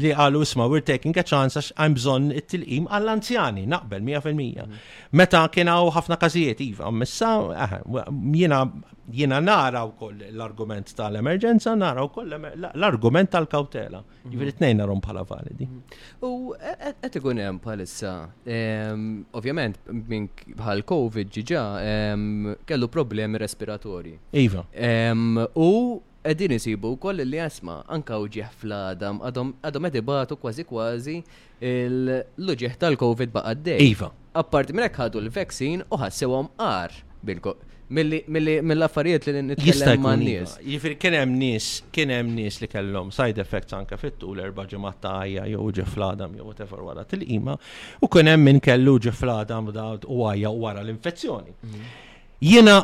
li 0.00 0.12
qalu 0.16 0.40
isma' 0.46 0.68
we're 0.72 0.80
taking 0.80 1.12
a 1.18 1.22
chance 1.30 1.56
għax 1.60 1.72
hemm 1.76 1.96
bżonn 1.98 2.30
it-tilqim 2.32 2.86
għall-anzjani 2.88 3.66
naqbel 3.68 4.00
100%. 4.08 4.62
Mm. 4.64 4.78
Meta 5.20 5.42
kien 5.52 5.68
hawn 5.68 5.92
ħafna 5.92 6.16
każijiet 6.16 6.62
iva, 6.64 6.88
missa 6.90 7.34
jiena 8.32 8.62
jiena 9.12 9.40
nara 9.42 9.82
wkoll 9.90 10.20
l-argument 10.30 10.94
tal-emerġenza, 10.96 11.74
nara 11.76 12.04
wkoll 12.06 12.30
l-argument 12.38 13.28
tal-kautela. 13.34 14.00
Mm-hmm. 14.00 14.46
it 14.48 14.58
tnejn 14.62 14.78
narhom 14.78 15.00
bħala 15.02 15.24
validi. 15.28 15.66
U 16.24 16.54
e-, 16.54 16.76
e-, 16.80 16.94
qed 17.02 17.18
ikun 17.20 17.42
hemm 17.42 17.58
bħalissa. 17.64 18.12
Ovvjament 19.40 19.90
minn 19.92 20.30
bħal 20.56 20.86
COVID 20.88 21.32
ġiġa 21.36 21.64
kellu 22.66 22.88
problemi 22.94 23.42
respiratorji. 23.44 24.14
Iva. 24.46 24.64
U 25.58 25.68
Eddin 26.24 26.52
isibu 26.52 26.92
koll 27.00 27.22
li 27.24 27.38
jasma 27.40 27.78
anka 27.96 28.18
uġieħ 28.20 28.48
fl-adam 28.60 29.20
għadhom 29.24 29.86
edibatu 29.88 30.36
kważi 30.36 30.66
kważi 30.68 31.14
l-uġieħ 31.62 32.74
tal-Covid 32.82 33.30
ba' 33.32 33.44
għaddej. 33.54 33.80
Iva. 33.94 34.10
Apparti 34.42 34.74
minn 34.76 34.84
ħadu 34.92 35.22
l-veksin 35.22 35.80
u 35.88 35.98
ħassewhom 36.02 36.50
qar 36.60 36.92
mill-affarijiet 37.92 39.28
li 39.32 39.42
nitkellem 39.48 40.04
ma' 40.04 40.12
iva. 40.18 40.20
nies. 40.20 40.52
Jifir 40.60 40.98
kien 41.00 41.16
hemm 41.16 41.38
nies, 41.40 41.68
kien 41.90 42.12
hemm 42.12 42.34
nies 42.36 42.60
li 42.62 42.68
kellhom 42.70 43.08
side 43.16 43.40
effects 43.40 43.78
anka 43.80 43.96
fit-tul 44.00 44.42
erba' 44.44 44.66
ġimgħat 44.70 44.98
ta' 45.00 45.14
għajja 45.24 45.46
jew 45.54 45.70
ġe 45.80 45.86
fl-adam 45.88 46.34
jew 46.36 46.44
whatever 46.50 46.84
wara 46.90 47.06
til 47.08 47.24
ima 47.32 47.56
u 48.04 48.12
kien 48.12 48.28
hemm 48.34 48.44
min 48.50 48.60
kellu 48.60 48.98
uġieħ 49.00 49.16
fl-adam 49.22 49.72
u 49.72 50.20
għajja 50.20 50.52
wara 50.52 50.84
l-infezzjoni. 50.84 51.56
Mhm. 51.64 51.96
Jiena 52.40 52.76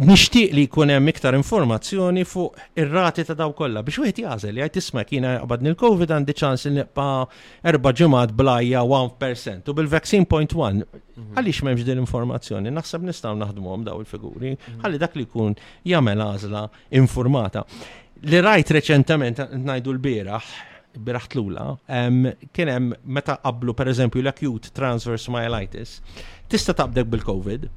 nixtieq 0.00 0.54
li 0.56 0.62
jkun 0.64 0.88
hemm 0.94 1.10
iktar 1.10 1.34
informazzjoni 1.36 2.22
fuq 2.24 2.54
ir-rati 2.82 3.20
ta' 3.28 3.34
daw 3.36 3.50
kollha 3.52 3.82
biex 3.84 3.98
wieħed 4.00 4.18
jażel 4.22 4.56
jgħid 4.56 4.72
tisma' 4.78 5.02
kien 5.04 5.26
qabad 5.42 5.64
nil 5.66 5.74
covid 5.76 6.12
għandi 6.14 6.34
ċans 6.40 6.62
li 6.64 6.70
nibqa' 6.78 7.16
erba' 7.72 7.90
ġimgħat 7.98 8.30
blajja 8.32 8.80
1% 8.98 9.66
u 9.68 9.74
bil-vaccine 9.76 10.24
point 10.24 10.54
1 10.56 10.78
mhm. 10.80 11.34
għaliex 11.36 11.60
m'hemmx 11.66 11.84
din 11.84 12.00
l-informazzjoni 12.00 12.72
naħseb 12.78 13.04
nistgħu 13.10 13.34
naħdmuhom 13.42 13.84
daw 13.90 13.98
il-figuri 14.00 14.54
ħalli 14.84 15.00
dak 15.02 15.18
li 15.20 15.26
jkun 15.26 15.58
jagħmel 15.92 16.22
għażla 16.30 16.62
informata. 17.00 17.64
Li 18.24 18.40
rajt 18.40 18.72
reċentament 18.78 19.42
ngħidu 19.52 19.92
l-bieraħ 19.96 20.54
biraħ 20.96 21.26
tlula, 21.30 21.66
kien 22.56 22.70
hemm 22.72 22.94
meta 23.04 23.36
qablu 23.42 23.76
pereżempju 23.78 24.24
l-acute 24.24 24.72
transverse 24.74 25.28
myelitis, 25.30 25.92
tista' 26.50 26.74
taqbdek 26.80 27.06
bil-COVID, 27.12 27.68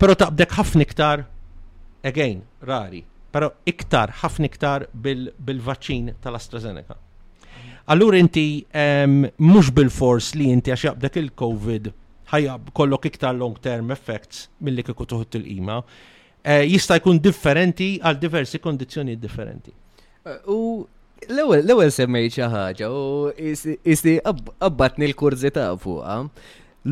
però 0.00 0.16
taqbdek 0.18 0.56
ħafna 0.58 0.88
iktar 0.88 1.22
again, 2.02 2.42
rari, 2.64 3.02
pero 3.32 3.54
iktar, 3.68 4.10
ħafna 4.22 4.48
iktar 4.48 4.86
bil-vaċċin 4.96 6.06
bil 6.10 6.18
tal-AstraZeneca. 6.24 6.96
Allura 7.90 8.18
inti 8.20 8.64
um, 8.70 9.24
mhux 9.40 9.70
bil-fors 9.74 10.32
li 10.38 10.50
inti 10.52 10.70
għax 10.70 10.84
jaqbdek 10.90 11.18
il-COVID 11.24 11.88
ħajab 12.30 12.68
kollok 12.76 13.08
iktar 13.10 13.34
long-term 13.40 13.90
effects 13.90 14.44
mill-li 14.62 14.84
kiku 14.86 15.06
tuħut 15.10 15.40
il 15.40 15.48
ima 15.56 15.80
e, 15.80 16.52
eh, 16.52 16.62
jista' 16.70 17.00
jkun 17.00 17.18
differenti 17.24 17.94
għal 17.98 18.20
diversi 18.22 18.60
kondizjoni 18.62 19.16
differenti. 19.18 19.74
Eh, 20.26 20.38
u 20.52 20.58
l-ewwel 21.26 21.66
semmej 21.66 22.30
semmejt 22.30 22.36
xi 22.36 22.46
ħaġa 22.54 22.90
u 22.94 23.02
isli 23.40 24.16
abbatni 24.22 25.08
l-kurzita 25.10 25.66
fuqha. 25.82 26.20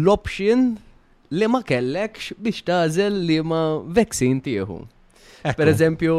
L-option 0.00 0.66
li 1.32 1.48
ma 1.52 1.62
kellekx 1.70 2.40
biex 2.42 2.64
tażel 2.66 3.22
li 3.28 3.38
ma 3.44 3.62
vaccine 3.94 4.42
tieħu. 4.44 4.82
Per 5.42 5.68
eżempju, 5.70 6.14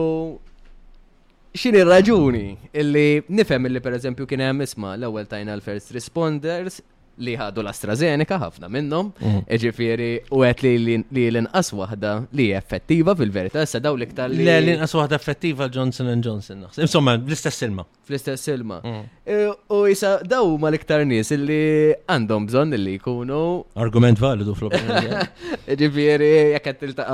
xini 1.62 1.82
raġuni 1.84 2.48
illi 2.82 3.08
nifem 3.40 3.66
illi 3.68 3.82
per 3.84 3.98
eżempju 3.98 4.28
kien 4.32 4.44
hemm 4.46 4.64
isma' 4.66 4.94
l-ewwel 4.96 5.28
tajna 5.34 5.58
l-first 5.60 5.92
responders 5.96 6.80
li 7.24 7.36
ħadu 7.38 7.60
l-AstraZeneca, 7.64 8.38
ħafna 8.42 8.70
minnom, 8.72 9.10
mhm. 9.20 9.42
ġifiri, 9.64 10.10
u 10.34 10.44
għet 10.48 10.64
li 10.80 10.98
l-inqas 11.20 11.74
wahda 11.76 12.14
li 12.38 12.50
effettiva 12.56 13.16
fil-verita, 13.20 13.64
issa 13.66 13.82
daw 13.84 13.98
l-iktar 13.98 14.32
li. 14.32 14.46
L-inqas 14.50 14.94
wahda 14.98 15.20
effettiva 15.20 15.68
Johnson 15.70 16.12
Johnson, 16.24 16.64
naħseb. 16.68 16.86
Insomma, 16.88 17.18
fl-istess 17.20 17.62
silma. 17.64 17.86
Fl-istess 18.10 18.48
silma. 18.50 18.80
Mhm. 18.84 19.04
E, 19.38 19.40
u 19.76 19.82
jisa 19.92 20.14
daw 20.26 20.54
ma 20.60 20.72
iktar 20.76 21.04
nis 21.06 21.32
li 21.36 21.60
għandhom 22.08 22.48
bżon 22.50 22.76
li 22.84 22.96
jkunu. 22.98 23.42
Argument 23.76 24.18
validu 24.20 24.56
fl-opinjoni. 24.56 25.24
Eh? 25.66 25.70
jekk 25.84 26.66
jek 26.66 26.68
għet 26.68 27.06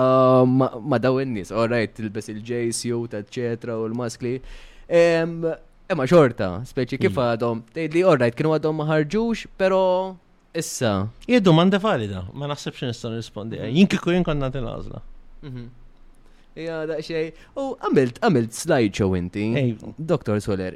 ma 0.45 0.97
daw 1.01 1.17
in 1.23 1.33
nis 1.35 1.51
all 1.51 1.67
right, 1.71 1.93
tilbes 1.97 2.29
il-JCU, 2.31 3.05
eċetera, 3.23 3.77
u 3.81 3.87
l-maskli. 3.89 4.37
Imma 5.93 6.07
xorta, 6.09 6.47
speċi 6.65 6.97
kif 6.97 7.11
mm. 7.11 7.23
għadhom, 7.23 7.59
tgħidli 7.75 8.01
orrajt 8.09 8.37
kienu 8.39 8.53
għadhom 8.55 8.79
ma 8.81 8.87
ħarġux, 8.89 9.43
però 9.61 9.81
issa. 10.57 10.93
Jiddu 11.29 11.45
domanda 11.45 11.77
valida, 11.83 12.23
ma 12.33 12.49
naħsibx 12.49 12.89
nista' 12.89 13.11
nirrispondi. 13.13 13.59
Mhm. 13.59 13.75
Jinkiku 13.77 14.09
kieku 14.13 14.29
jien 14.33 14.41
nagħti 14.45 14.63
l-għażla. 14.63 15.01
Mhm. 15.51 15.67
Ja, 16.55 16.77
da 16.87 16.95
xej. 17.03 17.33
U 17.59 17.73
għamilt, 17.83 18.21
għamilt 18.23 18.53
slideshow 18.55 19.11
inti. 19.17 19.49
Dr. 19.99 20.37
Soler, 20.43 20.75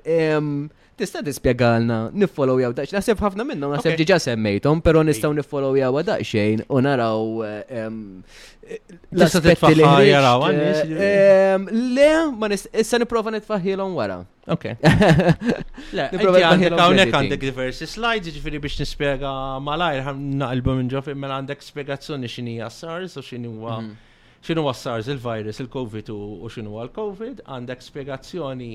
tista 1.00 1.22
tispiegalna 1.24 2.10
nifollow 2.12 2.60
jaw 2.60 2.74
daqxej. 2.76 2.98
Nasib 2.98 3.18
ħafna 3.24 3.46
minnu, 3.48 3.70
nasib 3.72 3.96
ġiġa 4.02 4.18
semmejtom, 4.26 4.78
pero 4.84 5.00
nistaw 5.08 5.32
nifollow 5.38 5.74
jaw 5.80 5.92
daqxejn 6.10 6.60
u 6.68 6.76
naraw 6.84 7.20
l-aspetti 7.46 9.76
li 9.80 9.86
jaraw. 10.10 10.40
Le, 10.52 12.10
ma 12.44 12.48
issa 12.52 12.98
niprofa 13.00 13.32
nitfaħilom 13.38 13.96
wara. 13.96 14.20
Ok. 14.52 14.68
Le, 14.84 16.10
niprofa 16.18 16.44
għandek 16.58 17.08
għandek 17.16 17.40
diversi 17.48 17.88
slides, 17.88 18.28
ġifiri 18.36 18.60
biex 18.68 18.76
nispiega 18.84 19.32
malajr, 19.64 20.12
naqlbu 20.44 20.78
minn 20.82 20.92
ġof, 20.92 21.08
imma 21.16 21.24
mela 21.30 21.40
għandek 21.40 21.64
spiegazzjoni 21.64 22.28
xini 22.36 22.60
jassar, 22.60 23.08
so 23.16 23.24
xini 23.24 23.48
huwa. 23.48 23.80
Mm 23.88 24.09
xinu 24.46 24.64
għas-SARS, 24.68 25.10
il-virus, 25.16 25.60
il-COVID 25.66 26.12
u 26.14 26.50
xinu 26.52 26.78
għal-COVID, 26.84 27.42
għandek 27.52 27.84
spiegazzjoni. 27.86 28.72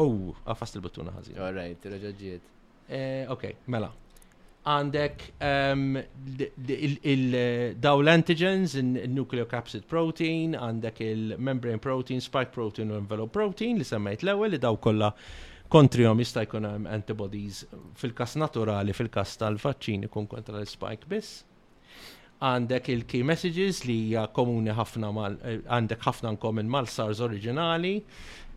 Oh, 0.00 0.32
għafast 0.50 0.80
il-buttuna 0.80 1.12
għazi. 1.18 1.36
All 1.40 1.52
right, 1.54 1.84
raġaġiet. 1.92 2.48
Eh, 2.88 3.22
ok, 3.32 3.50
mela. 3.72 3.90
Għandek 4.64 5.24
daw 7.84 7.98
l-antigens, 8.00 8.76
il-nucleocapsid 8.80 9.84
protein, 9.90 10.56
għandek 10.56 11.02
il-membrane 11.04 11.80
protein, 11.84 12.22
spike 12.24 12.54
protein 12.54 12.94
u 12.94 12.96
envelope 12.96 13.32
protein 13.36 13.76
li 13.76 13.84
semmejt 13.84 14.24
l-ewel 14.24 14.54
li 14.56 14.60
daw 14.62 14.78
kolla 14.80 15.10
kontrihom 15.68 16.20
jista' 16.22 16.46
jkun 16.46 16.64
hemm 16.70 16.88
antibodies 16.96 17.66
fil-kas 18.00 18.38
naturali, 18.40 18.96
fil-kas 18.96 19.36
tal 19.42 19.60
vaccini 19.60 20.08
kun 20.08 20.24
kontra 20.32 20.62
l-spike 20.62 21.10
biss 21.12 21.42
għandek 22.42 22.88
il-key 22.92 23.22
messages 23.22 23.82
li 23.86 23.96
hija 24.08 24.26
komuni 24.34 24.72
ħafna 24.74 25.10
mal 25.14 25.36
eh, 25.44 25.60
għandek 25.78 26.00
ħafna 26.06 26.32
nkomin 26.36 26.70
mal-SARS 26.70 27.20
oriġinali 27.24 27.94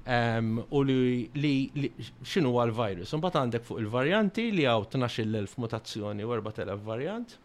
um, 0.08 0.58
u 0.70 0.82
li, 0.82 1.30
li, 1.34 1.54
li 1.76 1.92
xinu 2.26 2.54
għal 2.62 2.74
virus. 2.78 3.14
Mbagħad 3.14 3.42
għandek 3.42 3.68
fuq 3.68 3.82
il-varjanti 3.84 4.48
li 4.58 4.66
għaw 4.68 4.88
12.000 4.96 5.60
mutazzjoni 5.62 6.26
u 6.26 6.34
4.000 6.34 6.84
varjant. 6.90 7.38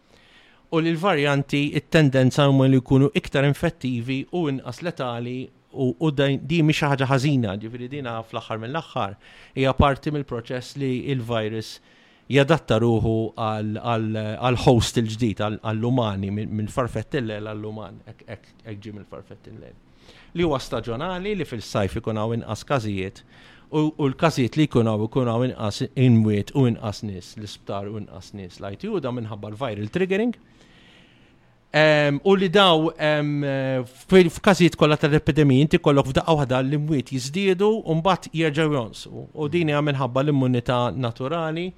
U 0.73 0.81
li 0.81 0.91
l-varjanti 0.95 1.63
it-tendenza 1.77 2.47
huma 2.49 2.65
li 2.65 2.79
jkunu 2.81 3.11
iktar 3.19 3.45
infettivi 3.45 4.23
u 4.33 4.47
inqas 4.49 4.81
letali 4.81 5.37
u, 5.73 5.91
u 6.01 6.11
di 6.17 6.63
mhix 6.65 6.87
ħaġa 6.93 7.07
ħażina, 7.13 7.55
ġifieri 7.61 7.91
dina 7.93 8.17
fl-aħħar 8.25 8.61
mill-aħħar 8.65 9.15
hija 9.53 9.73
parti 9.77 10.11
mill-proċess 10.17 10.79
li 10.81 10.95
il-virus 11.13 11.13
il 11.13 11.19
virus 11.37 11.92
jadatta 12.31 12.77
ruħu 12.79 13.13
għal-host 13.35 14.99
il-ġdid, 15.01 15.41
għall-lumani, 15.43 16.31
minn 16.31 16.69
farfettille 16.71 17.39
għall-luman, 17.41 17.99
minn 18.03 18.21
farfett 18.25 18.87
il-farfettille. 18.95 19.73
Li 20.35 20.45
huwa 20.47 20.59
staġjonali 20.59 21.35
li 21.37 21.45
fil-sajf 21.45 21.99
ikun 22.01 22.17
hawn 22.17 22.39
inqas 22.39 22.63
każijiet 22.65 23.21
u 23.73 23.87
l-każijiet 24.07 24.55
li 24.59 24.67
jkun 24.67 24.89
hawn 24.89 25.05
ikun 25.07 25.29
hawn 25.29 25.51
inqas 25.51 25.83
inwiet 26.01 26.51
u 26.57 26.65
inqas 26.69 27.03
nies 27.05 27.35
l-isptar 27.37 27.87
u 27.91 27.99
inqas 28.01 28.31
nies 28.37 28.57
lajti 28.63 28.89
u 28.89 29.01
da 29.03 29.11
minħabba 29.13 29.51
l-viral 29.53 29.91
triggering. 29.93 30.33
U 32.23 32.31
li 32.37 32.49
daw 32.53 32.87
f'każijiet 34.35 34.75
kollha 34.79 34.97
tal-epidemiji 35.01 35.63
inti 35.67 35.79
kollok 35.83 36.09
f'daqqa 36.11 36.35
waħda 36.41 36.59
l-imwiet 36.65 37.13
jiżdiedu 37.15 37.69
u 37.83 37.95
mbagħad 37.99 38.29
jerġgħu 38.39 38.75
jonsu. 38.79 39.23
U 39.35 39.49
din 39.49 39.73
hija 39.73 39.81
minħabba 39.85 40.21
l-immunità 40.23 40.87
naturali 40.97 41.69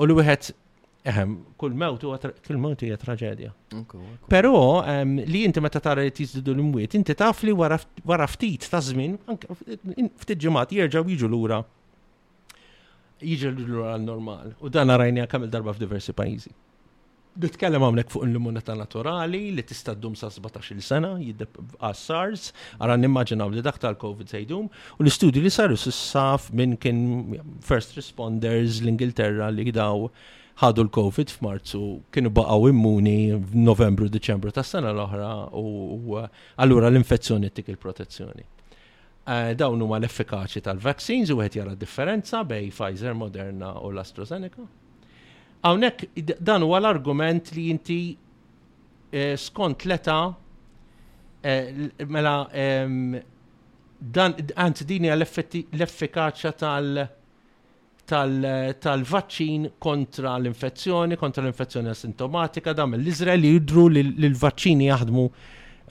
u 0.00 0.04
li 0.06 0.14
wieħed 0.20 0.52
Eħem, 1.10 1.30
kull 1.58 1.72
mewt 1.74 2.04
kull 2.46 2.58
mewt 2.62 2.82
hija 2.86 2.94
traġedja. 3.02 3.48
Però 4.30 4.52
ehm, 4.86 5.16
li 5.26 5.40
inti 5.48 5.58
meta 5.64 5.80
tara 5.82 6.04
li 6.06 6.12
tiżdidu 6.14 6.52
l-imwiet, 6.54 6.94
inti 6.94 7.16
taf 7.18 7.40
li 7.42 7.50
wara 7.56 8.28
ftit 8.30 8.68
ta' 8.70 8.78
żmien, 8.86 9.16
ftit 10.22 10.38
ġimgħat 10.44 10.76
jerġgħu 10.78 11.16
jiġu 11.16 11.30
lura. 11.32 11.58
Jiġu 13.18 13.50
lura 13.66 13.96
normal 13.98 14.54
U 14.62 14.70
dan 14.70 14.94
rajni 14.94 15.26
kemm 15.26 15.48
il-darba 15.48 15.74
f'diversi 15.74 16.14
pajjiżi. 16.18 16.54
Nitkellem 17.40 17.80
għamlek 17.80 18.10
fuq 18.12 18.26
l 18.26 18.34
immunità 18.36 18.74
naturali 18.76 19.38
li 19.56 19.62
tista' 19.64 19.94
ddum 19.96 20.12
sa' 20.18 20.28
17 20.28 20.74
il 20.76 20.80
sena 20.84 21.12
jiddeb 21.16 21.56
għas-SARS, 21.80 22.50
għara 22.76 22.96
nimmaġinaw 23.00 23.54
li 23.54 23.62
dak 23.64 23.78
tal-COVID 23.80 24.28
se 24.28 24.42
jdum, 24.42 24.66
u 24.68 25.00
l-istudju 25.00 25.40
li 25.40 25.48
saru 25.52 25.78
s-saf 25.80 26.50
minn 26.52 26.74
kien 26.76 26.98
first 27.64 27.96
responders 27.96 28.82
l-Ingilterra 28.84 29.48
li 29.48 29.64
daw 29.72 30.10
ħadu 30.60 30.84
l-COVID 30.84 31.32
f'Marzu 31.32 31.80
kienu 32.12 32.28
baqgħu 32.36 32.68
immuni 32.74 33.16
f'Novembru 33.54 34.10
Diċembru 34.12 34.52
tas-sena 34.52 34.92
l-oħra 34.92 35.30
u 35.56 36.20
allura 36.20 36.92
l-infezzjoni 36.92 37.48
tik 37.56 37.72
il-protezzjoni. 37.72 38.44
Eh, 39.32 39.56
dawn 39.56 39.80
huma 39.80 39.96
l-effikaċi 40.02 40.66
tal-vaccines 40.68 41.32
u 41.32 41.40
għet 41.40 41.56
jara 41.62 41.72
differenza 41.78 42.44
bej 42.44 42.68
Pfizer, 42.76 43.16
Moderna 43.16 43.72
u 43.80 43.88
l-AstraZeneca? 43.94 44.68
Hawnhekk 45.62 46.04
dan 46.42 46.62
huwa 46.64 46.80
l-argument 46.82 47.52
li 47.54 47.68
inti 47.70 47.98
eh, 49.12 49.36
skont 49.38 49.84
leta 49.86 50.18
eh, 51.46 51.88
mela 52.10 52.42
ehm, 52.50 53.14
dan 54.02 54.34
għant 54.34 54.82
dini 54.90 55.10
l-effikaċja 55.16 56.50
tal- 56.58 57.04
tal-vaċċin 58.12 59.68
kontra 59.80 60.32
l-infezzjoni, 60.42 61.16
kontra 61.16 61.44
l-infezzjoni 61.44 61.88
asintomatika, 61.94 62.74
dam 62.74 62.96
l-Izrael 62.98 63.46
jidru 63.46 63.86
li 63.94 64.02
l-vaċċini 64.02 64.90
jaħdmu 64.90 65.28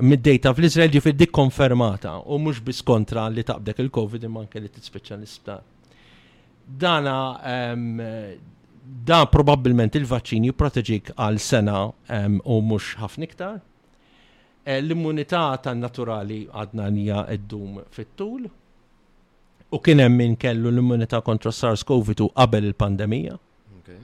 mid-dejta 0.04 0.52
fl-Izrael 0.58 0.92
jifid 0.92 1.16
dik 1.24 1.32
konfermata 1.36 2.18
u 2.28 2.38
mux 2.44 2.60
bis 2.68 2.84
kontra 2.86 3.24
li 3.32 3.46
taqbdek 3.48 3.80
il-Covid 3.86 4.28
imman 4.28 4.52
kelli 4.52 4.68
t-speċa 4.72 5.16
l-isptar. 5.16 5.64
Dana 6.84 7.16
ehm, 7.48 8.02
da 8.82 9.26
probabbilment 9.32 9.94
il-vaċċin 9.98 10.48
jipproteġik 10.50 11.12
għal 11.18 11.40
sena 11.42 11.82
u 11.92 12.62
mhux 12.62 12.98
ħafna 13.02 13.28
iktar. 13.28 13.60
Eh, 14.64 14.78
l-immunità 14.82 15.48
tan-naturali 15.64 16.44
għadna 16.52 16.90
nija 16.94 17.22
id-dum 17.38 17.80
fit-tul 17.94 18.44
u 19.74 19.80
kien 19.82 20.00
hemm 20.04 20.18
min 20.22 20.36
kellu 20.38 20.70
l-immunità 20.72 21.22
kontra 21.26 21.52
SARS-CoV-2 21.56 22.30
qabel 22.34 22.66
il-pandemija. 22.72 23.38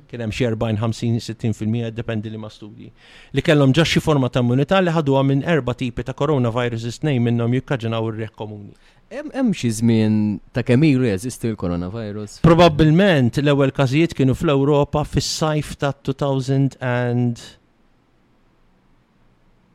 Kien 0.08 0.20
hemm 0.22 0.32
xi 0.36 0.44
40, 0.46 0.80
50, 0.94 1.20
60% 1.24 1.92
dependi 1.96 2.30
li 2.32 2.38
ma 2.40 2.50
studji. 2.52 2.90
Li 3.36 3.42
kellhom 3.44 3.72
ġax 3.76 3.86
xi 3.96 4.00
forma 4.04 4.30
ta' 4.30 4.40
immunità 4.44 4.82
li 4.84 4.92
ħaduha 4.92 5.24
minn 5.26 5.44
erba' 5.48 5.74
tipi 5.80 6.04
ta' 6.04 6.14
coronavirus 6.18 7.02
nej 7.08 7.20
minnhom 7.24 7.54
jikkaġinaw 7.60 8.08
ir-reħ 8.12 8.32
komuni. 8.40 8.74
Hemm 9.10 9.54
xi 9.56 9.70
żmien 9.72 10.40
ta' 10.54 10.64
kemm 10.68 10.84
ilu 10.86 11.04
jeżisti 11.08 11.48
l-coronavirus? 11.54 12.40
Probabbilment 12.44 13.38
l-ewwel 13.40 13.72
każijiet 13.72 14.12
kienu 14.16 14.36
fl-Ewropa 14.36 15.04
fis-sajf 15.08 15.76
ta' 15.80 15.94
2000 16.04 16.76
and 16.84 17.40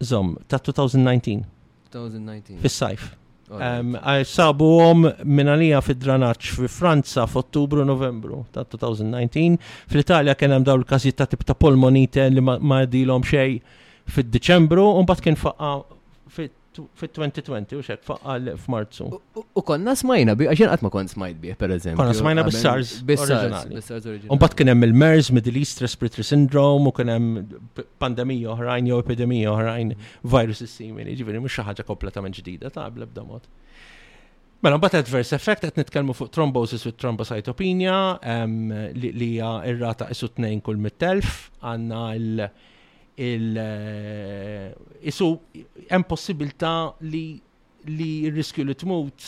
Zom, 0.01 0.37
ta' 0.49 0.59
2019. 0.59 1.41
2019. 1.93 2.61
Fis-sajf. 2.63 3.07
Sabuhom 4.29 5.07
minn 5.25 5.49
għalija 5.53 5.81
fid-dranaċ 5.87 6.53
fi 6.59 6.69
Franza 6.73 7.25
f'Ottubru 7.29 7.85
Novembru 7.89 8.43
ta' 8.53 8.67
2019. 8.77 9.57
Fl-Italja 9.93 10.35
kien 10.37 10.53
hemm 10.59 10.65
dawn 10.69 10.85
il-każijiet 10.85 11.19
ta' 11.25 11.31
tip 11.33 11.45
ta' 11.49 11.55
polmonite 11.57 12.29
li 12.29 12.41
ma' 12.53 12.85
dilhom 12.99 13.25
xejn 13.25 13.63
fid-Diċembru 14.13 14.91
u 14.93 15.07
mbagħad 15.07 15.25
kien 15.31 15.41
faqa' 15.41 15.79
fit-2020 16.77 17.75
u 17.77 17.81
xek 17.85 18.03
faqqal 18.07 18.49
f'Marzu. 18.59 19.09
U 19.57 19.63
konna 19.69 19.95
smajna 19.99 20.35
bi, 20.39 20.47
għaxin 20.51 20.71
għatma 20.73 20.91
kon 20.95 21.09
smajt 21.11 21.41
bi, 21.43 21.53
per 21.59 21.75
eżempju. 21.77 21.99
Konna 22.01 22.15
smajna 22.17 22.45
bis-SARS. 22.47 22.93
Bis-SARS. 23.09 24.29
Un 24.33 24.39
bat 24.41 24.55
kienem 24.59 24.83
il-MERS, 24.89 25.31
Middle 25.37 25.59
East 25.61 25.83
Respiratory 25.85 26.25
Syndrome, 26.27 26.89
u 26.89 26.93
kienem 26.97 27.29
pandemija 28.03 28.55
oħrajn, 28.55 28.91
jew 28.91 29.01
epidemija 29.05 29.53
oħrajn, 29.55 29.93
virus 30.37 30.65
simili, 30.73 31.17
ġiviri, 31.21 31.43
mux 31.45 31.59
xaħġa 31.59 31.87
kompletament 31.89 32.41
ġdida 32.41 32.73
ta' 32.75 32.89
għabla 32.89 33.11
b'damot. 33.13 33.33
mod. 33.33 33.49
Mela, 34.63 34.79
bat 34.79 34.95
adverse 34.95 35.35
effect, 35.37 35.65
għet 35.67 35.77
nitkelmu 35.79 36.15
fuq 36.15 36.31
trombosis 36.31 36.85
u 36.87 36.93
trombocytopenia, 36.93 37.97
li 38.95 39.11
hija 39.19 39.53
ir-rata 39.69 40.07
isu 40.15 40.29
tnejn 40.37 40.61
kull 40.63 40.79
mit-telf, 40.79 41.51
għanna 41.61 42.05
il- 42.17 42.49
il-isu 43.15 43.61
eh, 45.53 45.67
hemm 45.89 46.03
possibilità 46.05 46.95
li 47.05 47.41
li 47.87 48.31
riskju 48.31 48.63
li 48.65 48.75
tmut 48.79 49.25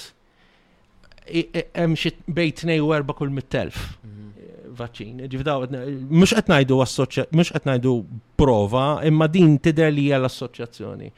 hemm 1.28 1.97
xi 1.98 2.12
bejn 2.31 2.55
tnej 2.61 2.78
u 2.81 2.94
erba' 2.97 3.16
kull 3.19 3.32
mit-telf 3.35 3.97
mhm. 4.06 4.28
eh, 4.39 4.66
vaċċin. 4.78 5.23
Ġifdaw, 5.31 5.66
mux 6.09 6.31
qed 6.35 6.48
ngħidu 6.51 6.78
mhux 7.35 7.51
qed 7.55 7.66
ngħidu 7.69 7.94
prova, 8.40 9.02
imma 9.06 9.27
din 9.31 9.59
tidher 9.61 9.90
li 9.93 10.09
hija 10.09 10.19
l-assoċjazzjoni. 10.19 11.11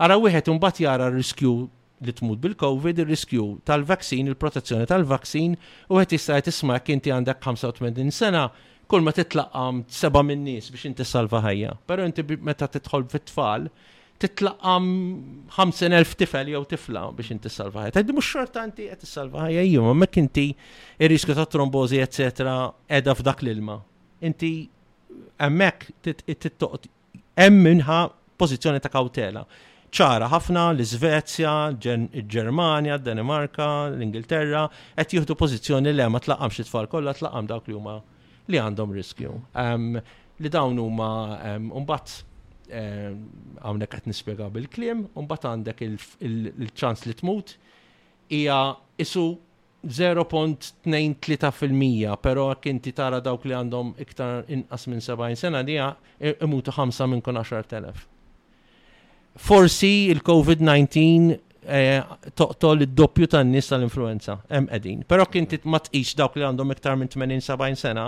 Ara 0.00 0.16
wieħed 0.20 0.50
imbagħad 0.52 0.84
jara 0.84 1.08
riskju 1.12 1.54
li 2.00 2.12
tmut 2.16 2.38
bil-COVID, 2.40 3.00
ir-riskju 3.02 3.46
tal 3.68 3.82
vaccin 3.84 4.28
il-protezzjoni 4.30 4.86
tal 4.88 5.04
vaccin 5.04 5.56
u 5.88 5.98
qed 5.98 6.16
jista' 6.18 6.38
isma' 6.52 6.78
kinti 6.80 7.10
inti 7.10 7.12
għandek 7.14 7.40
85 7.44 8.12
sena, 8.12 8.48
kull 8.90 9.06
ma 9.06 9.12
titlaqam 9.14 9.84
seba' 10.02 10.22
minn 10.26 10.40
nies 10.44 10.68
biex 10.74 10.88
inti 10.90 11.06
salva 11.06 11.42
ħajja. 11.46 11.74
Però 11.90 12.06
inti 12.08 12.24
meta 12.48 12.66
tidħol 12.74 13.04
fit-tfal, 13.12 13.68
titlaqam 14.20 14.86
5000 15.56 16.16
tifel 16.24 16.50
jew 16.56 16.62
tifla 16.72 17.04
biex 17.16 17.36
inti 17.36 17.52
salva 17.56 17.84
ħajja. 17.84 17.94
Tgħiddi 17.96 18.16
mux 18.18 18.30
xorta 18.34 18.64
inti 18.68 18.88
qed 18.90 19.06
salva 19.12 19.44
ħajja 19.46 19.64
jom, 19.70 19.88
ma 19.92 19.96
mek 20.02 20.20
inti 20.24 20.48
ir 20.56 21.14
risku 21.14 21.36
ta' 21.38 21.46
trombożi 21.54 22.02
etc. 22.02 22.42
edha 22.98 23.14
f'dak 23.16 23.44
l-ilma. 23.46 23.78
Inti 24.30 24.52
hemmhekk 25.40 26.14
tittoqgħod 26.34 26.90
hemm 27.46 27.62
minħa 27.70 27.98
pożizzjoni 28.40 28.80
ta' 28.82 28.90
kawtela 28.92 29.46
ċara 29.90 30.28
ħafna 30.30 30.68
l-Svezja, 30.74 31.52
l-Germania, 31.72 32.94
d-Danimarka, 33.00 33.66
l-Ingilterra, 33.94 34.66
qed 34.98 35.16
jieħdu 35.16 35.34
pożizzjoni 35.40 35.94
li 35.94 36.06
ma 36.10 36.20
tlaqamx 36.22 36.62
it-tfal 36.64 36.86
kollha 36.92 37.14
tlaqam 37.22 37.48
dawk 37.50 37.66
li 37.66 37.74
huma 37.78 37.96
li 38.50 38.58
għandhom 38.60 38.92
riskju. 38.96 39.30
Li 40.40 40.50
dawn 40.52 40.78
huma 40.82 41.08
mbagħad 41.60 42.08
għawnek 42.70 43.90
qed 43.90 44.06
nispjega 44.10 44.46
bil-klim, 44.54 44.98
unbat 45.18 45.46
għandek 45.50 45.78
il-ċans 45.86 47.00
li 47.08 47.14
tmut, 47.18 47.48
hija 48.30 48.58
isu 49.02 49.24
0.23% 50.00 52.16
pero 52.20 52.46
jekk 52.52 52.64
inti 52.68 52.92
tara 52.94 53.18
dawk 53.24 53.42
li 53.48 53.54
għandhom 53.56 53.88
iktar 54.04 54.32
inqas 54.52 54.84
minn 54.92 55.00
70 55.02 55.36
sena 55.40 55.58
li 55.64 55.76
e, 55.80 55.82
imutu 56.44 56.70
5 56.76 57.08
minn 57.08 57.22
kun 57.24 57.36
10.000. 57.40 57.92
Forsi 59.40 59.88
il-COVID-19 60.12 61.49
Eh, 61.68 62.00
toqtol 62.36 62.80
id-doppju 62.86 63.26
tan 63.34 63.50
nies 63.52 63.66
tal-influenza, 63.68 64.38
hemm 64.48 64.66
qegħdin. 64.70 65.02
Però 65.10 65.26
kien 65.28 65.44
ma 65.68 65.78
tqix 65.82 66.14
dawk 66.16 66.38
li 66.38 66.44
għandhom 66.46 66.72
iktar 66.72 66.96
minn 66.96 67.10
80-70 67.12 67.76
sena, 67.76 68.06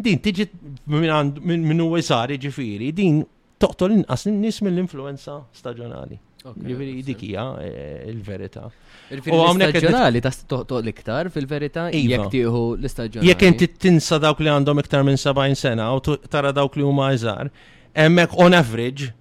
din 0.00 0.16
tiġi 0.24 0.46
minn 0.94 1.82
huwa 1.84 2.00
żgħar 2.00 2.32
ġifieri, 2.46 2.92
din 2.96 3.20
toqtol 3.60 3.92
inqas 3.98 4.24
nies 4.30 4.62
mill-influenza 4.64 5.42
staġjonali. 5.52 6.16
Ġifiri 6.48 7.02
dik 7.04 7.26
hija 7.28 7.44
eh, 7.60 8.08
il-verità. 8.08 8.64
U 8.72 9.42
l 9.52 10.18
ta' 10.24 10.34
toqtol 10.54 10.88
iktar 10.88 11.28
fil-verità 11.34 11.90
jekk 11.92 12.16
iva. 12.16 12.30
tieħu 12.32 12.62
l-istaġjonali. 12.78 13.28
Jekk 13.28 13.50
inti 13.52 13.68
tinsa 13.68 14.16
dawk 14.22 14.40
li 14.40 14.48
għandhom 14.48 14.80
iktar 14.80 15.04
minn 15.04 15.20
70 15.20 15.60
sena 15.60 15.92
u 15.92 16.00
tara 16.24 16.54
dawk 16.56 16.80
li 16.80 16.88
huma 16.88 17.12
iżgħar, 17.18 17.52
hemmhekk 18.00 18.40
on 18.48 18.56
average 18.56 19.12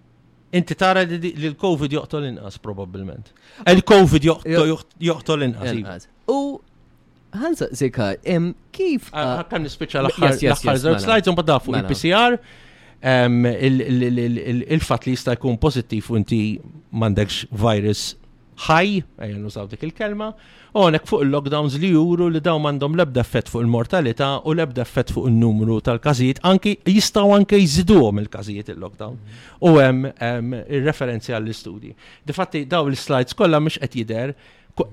inti 0.58 0.76
tara 0.82 1.04
li 1.08 1.34
l-Covid 1.52 1.94
joqtol 2.00 2.26
inqas 2.30 2.58
probabbilment. 2.64 3.30
Il-Covid 3.74 4.26
joqtol 4.28 5.46
iva. 5.48 5.74
inqas. 5.74 6.08
U 6.34 6.38
ħansa 7.38 7.68
zika, 7.78 8.12
kif. 8.76 9.10
Għakkan 9.14 9.60
ah, 9.60 9.66
nispiċa 9.68 10.04
l-axħar 10.06 10.36
zewġ 10.86 10.96
mela. 10.96 11.04
slides 11.06 11.32
un 11.34 11.38
badafu 11.38 11.76
mela. 11.76 11.86
il-PCR, 11.86 12.40
il-fat 14.78 15.06
li 15.08 15.16
jista' 15.18 15.36
jkun 15.38 15.60
pozittiv 15.62 16.10
u 16.14 16.18
inti 16.20 16.42
mandekx 17.04 17.46
virus 17.66 18.08
ħaj, 18.58 19.02
għajan 19.22 19.42
nużaw 19.44 19.68
dik 19.70 19.84
il-kelma, 19.86 20.28
u 20.78 20.86
għonek 20.88 21.06
fuq 21.10 21.24
il-lockdowns 21.26 21.78
li 21.82 21.92
juru 21.94 22.28
li 22.34 22.42
daw 22.44 22.60
mandom 22.62 22.96
lebda 22.98 23.22
effett 23.24 23.52
fuq 23.54 23.64
il-mortalità 23.66 24.32
u 24.50 24.56
lebda 24.58 24.82
effett 24.86 25.14
fuq 25.14 25.30
il-numru 25.30 25.78
tal-kazijiet, 25.86 26.42
anki 26.52 26.76
jistaw 26.90 27.34
anki 27.38 27.60
jiziduhom 27.62 28.22
il-kazijiet 28.24 28.74
il-lockdown. 28.74 29.18
U 29.62 29.76
hemm 29.78 30.10
il-referenzi 30.10 31.36
għall-istudji. 31.38 31.94
Difatti 32.30 32.66
daw 32.70 32.90
l-slides 32.92 33.38
kollha 33.38 33.62
mhux 33.62 33.80
qed 33.86 34.00
jidher 34.02 34.34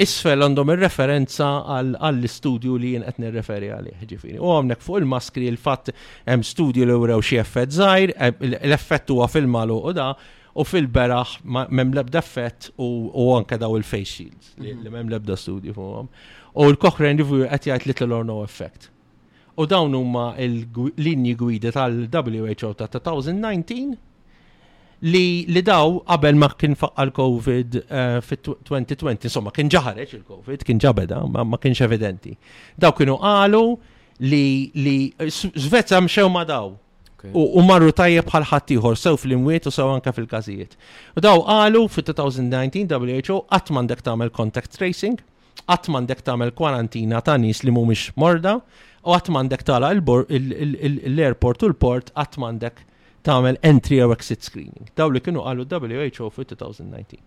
isfel 0.01 0.41
għandhom 0.41 0.71
il-referenza 0.73 1.49
għall 1.77 2.23
istudju 2.25 2.77
li 2.81 2.95
jien 2.95 3.03
qed 3.09 3.19
nirreferi 3.21 3.69
għalih 3.73 4.07
ġifieri. 4.09 4.39
U 4.41 4.53
għamnek 4.57 4.81
fuq 4.85 5.01
il-maskri 5.03 5.49
il-fatt 5.51 5.91
hemm 6.29 6.41
studju 6.45 6.87
li 6.89 6.97
wrew 7.03 7.21
xi 7.25 7.41
effett 7.43 7.73
żgħir, 7.77 8.15
l-effett 8.45 9.13
huwa 9.13 9.27
fil-malu 9.33 9.77
u 9.89 9.93
da, 9.97 10.11
u 10.55 10.65
fil-beraħ 10.67 11.37
mem 11.75 11.93
lebda 11.97 12.21
fett 12.23 12.71
u 12.83 12.89
anke 13.35 13.59
daw 13.59 13.75
il-face 13.79 14.11
shields 14.17 14.51
li 14.63 14.75
mem 14.75 14.95
mhm. 14.95 15.11
lebda 15.17 15.37
studju 15.39 15.75
fuqhom. 15.77 16.09
U 16.55 16.67
l-Cochrane 16.71 17.19
Review 17.19 17.47
qed 17.51 17.71
jgħid 17.73 17.89
little 17.91 18.13
or 18.15 18.27
no 18.29 18.41
effect. 18.47 18.89
U 19.59 19.67
dawn 19.71 19.95
huma 19.95 20.29
l-linji 20.41 21.35
gwida 21.39 21.73
tal-WHO 21.75 22.71
ta' 22.81 22.89
2019 22.99 23.95
li 25.05 25.25
li 25.51 25.63
daw 25.67 25.99
qabel 26.07 26.39
ma 26.39 26.49
kien 26.59 26.77
faqqa 26.79 27.03
l-Covid 27.09 27.75
eh, 27.83 28.21
fit-2020, 28.25 29.27
insomma 29.29 29.51
kien 29.55 29.69
ġaħareġ 29.75 30.15
il-Covid, 30.21 30.63
kien 30.65 30.79
ġabeda, 30.81 31.19
eh, 31.27 31.45
ma 31.45 31.59
kienx 31.61 31.83
evidenti. 31.85 32.33
Daw 32.81 32.95
kienu 32.97 33.19
qalu 33.21 33.65
li 34.31 34.71
li 34.79 34.97
Svezza 35.29 35.99
mxew 36.07 36.31
ma 36.31 36.45
daw 36.49 36.71
U 37.33 37.63
marru 37.65 37.89
tajjeb 37.97 38.27
bħal 38.29 38.43
ħaddieħor 38.51 38.97
sew 39.01 39.17
fl-imwiet 39.17 39.67
u 39.67 39.71
sew 39.73 39.89
anke 39.97 40.13
fil-każijiet. 40.13 40.75
U 41.17 41.21
daw 41.25 41.43
qalu 41.47 41.85
fi 41.89 42.03
2019 42.11 42.93
WHO 43.09 43.39
qatt 43.49 43.71
m'għandek 43.73 44.03
tagħmel 44.05 44.31
contact 44.35 44.73
tracing, 44.77 45.17
qatt 45.65 45.89
m'għandek 45.89 46.21
tagħmel 46.27 46.51
kwarantina 46.59 47.21
ta' 47.25 47.39
nies 47.41 47.63
li 47.65 47.71
mhumiex 47.73 48.13
morda, 48.21 48.55
u 49.05 49.09
qatt 49.15 49.29
m'għandek 49.33 49.63
tagħla 49.71 49.89
l-airport 49.95 51.59
u 51.65 51.71
l-port 51.73 52.07
qatt 52.13 52.35
m'għandek 52.41 52.77
tagħmel 53.25 53.55
entry 53.65 53.99
or 54.05 54.13
exit 54.13 54.43
screening. 54.45 54.85
Daw 54.97 55.09
li 55.15 55.21
kienu 55.25 55.41
qalu 55.47 55.63
WHO 55.71 56.27
fi 56.37 56.43
2019 56.53 57.21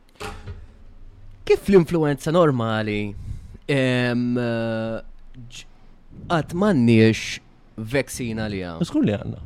Kif 1.48 1.61
l-influenza 1.72 2.30
normali 2.36 3.02
għat 6.28 6.52
mannix 6.57 7.19
vaccina 7.78 8.45
li 8.52 8.61
għam? 8.65 8.82
Skur 8.86 9.03
li 9.06 9.14
għanna. 9.15 9.40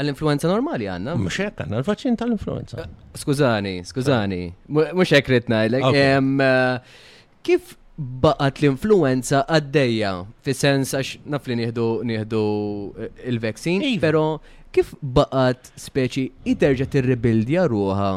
Għall-influenza 0.00 0.48
normali 0.48 0.86
għanna. 0.88 1.14
Mux 1.20 1.36
hekk 1.42 1.66
għanna, 1.66 1.80
l 1.82 1.84
faċin 1.88 2.16
tal-influenza. 2.20 2.80
Eh, 2.80 3.12
skużani, 3.20 3.72
skużani. 3.84 4.38
Mux 4.72 5.12
hekk 5.12 5.28
rrit 5.28 5.50
ngħidlek. 5.52 5.84
Eh, 5.92 7.22
kif 7.44 7.74
baqat 7.98 8.62
l-influenza 8.62 9.42
għaddejja? 9.44 10.14
Fis-sens 10.46 10.94
għax 10.96 11.26
naf 11.34 11.48
li 11.50 11.58
nieħdu 11.60 12.14
eh, 12.16 13.24
il-vaccin, 13.34 13.84
iva. 13.90 14.00
però 14.06 14.24
kif 14.72 14.94
baqat 15.02 15.74
speċi 15.84 16.26
iterġa' 16.54 16.88
tirribildja 16.96 17.68
ruha 17.68 18.08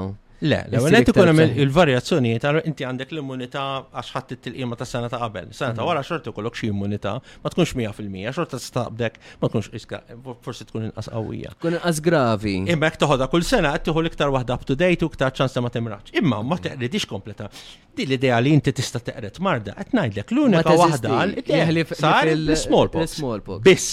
Le, 0.45 0.59
l-għalet 0.69 1.09
ikun 1.09 1.29
hemm 1.31 1.39
il-varjazzjonijiet, 1.63 2.43
varjazzjoni 2.43 2.69
inti 2.69 2.85
għandek 2.85 3.13
l-immunità 3.15 3.61
għax 3.97 4.11
ħaddit 4.15 4.35
it-tilqima 4.35 4.77
ta' 4.77 4.85
sena 4.87 5.07
ta' 5.09 5.19
qabel. 5.23 5.47
Sena 5.57 5.71
ta' 5.73 5.79
mhm. 5.81 5.87
wara 5.89 6.03
xorti 6.05 6.29
ikollok 6.29 6.59
xi 6.59 6.69
immunità, 6.69 7.13
ma 7.41 7.51
tkunx 7.51 7.73
100%, 7.79 8.35
xorta 8.35 8.59
tistaqbdek, 8.61 9.17
ma 9.41 9.49
tkunx 9.49 9.71
iska, 9.79 10.01
forsi 10.45 10.67
tkun 10.69 10.87
inqas 10.91 11.09
qawwija. 11.09 11.55
Tkun 11.57 11.79
inqas 11.79 12.01
gravi. 12.05 12.55
Imma 12.75 12.91
jekk 12.91 13.01
toħodha 13.05 13.29
kull 13.33 13.47
sena 13.47 13.73
qed 13.77 13.87
tieħu 13.89 14.03
l-iktar 14.05 14.33
waħda 14.35 14.59
up 14.59 14.69
to 14.69 14.77
date 14.85 15.07
u 15.07 15.09
iktar 15.13 15.33
ċans 15.39 15.57
ta' 15.57 15.65
ma 15.65 15.73
timrax. 15.73 16.13
Imma 16.21 16.43
ma 16.45 16.59
teqridix 16.67 17.09
kompleta. 17.09 17.49
Din 17.95 18.09
l-idea 18.11 18.37
li 18.43 18.53
inti 18.53 18.75
tista' 18.75 19.01
teqret 19.09 19.41
marda 19.45 19.73
qed 19.81 19.97
ngħidlek 19.97 20.35
l-unika 20.35 20.77
waħda 20.83 22.29
l-smallpox. 22.35 23.59
Biss, 23.65 23.91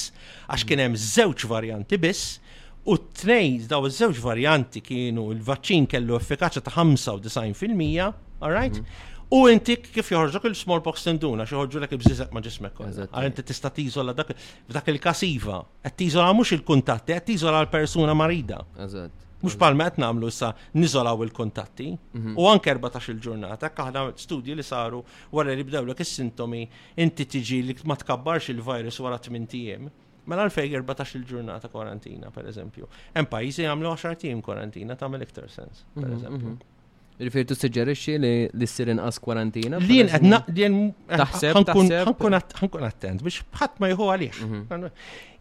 għax 0.52 0.68
kien 0.68 0.84
hemm 0.84 1.00
żewġ 1.00 1.48
varjanti 1.48 1.98
biss 2.02 2.41
U 2.82 2.96
t-tnejn 2.98 3.62
daw 3.70 3.84
iż-żewġ 3.86 4.18
varjanti 4.24 4.80
kienu 4.82 5.28
il-vaċċin 5.36 5.84
kellu 5.90 6.16
effikaċja 6.18 6.64
ta' 6.66 6.72
95%, 6.74 8.22
alright? 8.42 8.80
U 9.32 9.44
inti 9.48 9.76
kif 9.84 10.10
joħorġu 10.10 10.50
il-smallpox 10.50 11.06
tinduna, 11.06 11.46
xoħorġu 11.48 11.78
l 11.84 11.90
bżizek 12.02 12.34
ma 12.36 12.42
ġismek 12.44 12.82
Għal 13.06 13.28
inti 13.28 13.44
tista 13.48 13.70
tiżola 13.72 14.12
dak 14.16 14.88
il-kasiva, 14.90 15.60
qed 15.86 15.96
tiżola 16.02 16.34
mhux 16.34 16.56
il-kuntatti, 16.58 17.14
qed 17.14 17.28
tiżola 17.30 17.62
l-persuna 17.64 18.12
marida. 18.18 18.58
Eżatt. 18.76 19.14
Mux 19.46 19.56
palma 19.58 19.86
qed 19.88 20.02
nagħmlu 20.02 20.30
sa 20.34 20.50
niżolaw 20.74 21.22
il-kontatti 21.24 21.88
mhm. 21.94 22.34
u 22.36 22.50
anke 22.50 22.74
14 22.76 23.14
il-ġurnata 23.14 23.70
kaħna 23.78 24.08
studji 24.26 24.58
li 24.58 24.62
saru 24.66 25.02
wara 25.30 25.54
li 25.56 25.64
bdewlek 25.66 26.02
is-sintomi 26.04 26.66
inti 27.02 27.26
tiġi 27.30 27.62
li 27.70 27.78
ma 27.90 27.94
tkabbarx 27.96 28.50
il-virus 28.52 28.98
wara 29.02 29.22
8 29.22 29.42
ijiem. 29.48 29.88
Mela 30.30 30.44
l-fej 30.46 30.70
14 30.72 31.16
il-ġurnata 31.18 31.68
kwarantina, 31.72 32.30
per 32.34 32.46
eżempju. 32.50 32.86
Hemm 33.16 33.26
pajjiżi 33.30 33.64
għamlu 33.66 33.94
10 33.98 34.20
tim 34.22 34.42
kwarantina 34.48 34.94
tagħmel 34.98 35.24
iktar 35.26 35.48
sens, 35.50 35.82
per 35.96 36.04
mhm, 36.06 36.18
eżempju. 36.20 36.50
Mhm. 36.52 36.68
Rifir 37.22 37.44
tu 37.50 37.54
suġġerixxi 37.58 38.14
li 38.22 38.28
l-issir 38.48 38.88
inqas 38.90 39.18
kwarantina? 39.22 39.78
Li 39.84 39.98
jien 39.98 40.10
eh, 40.14 41.20
taħseb 41.20 41.58
ħankun 41.58 42.86
attent 42.88 43.22
biex 43.22 43.44
ħadd 43.60 43.76
ma 43.82 43.90
jħu 43.92 44.08
għalih. 44.14 44.38
Mhm. 44.46 44.88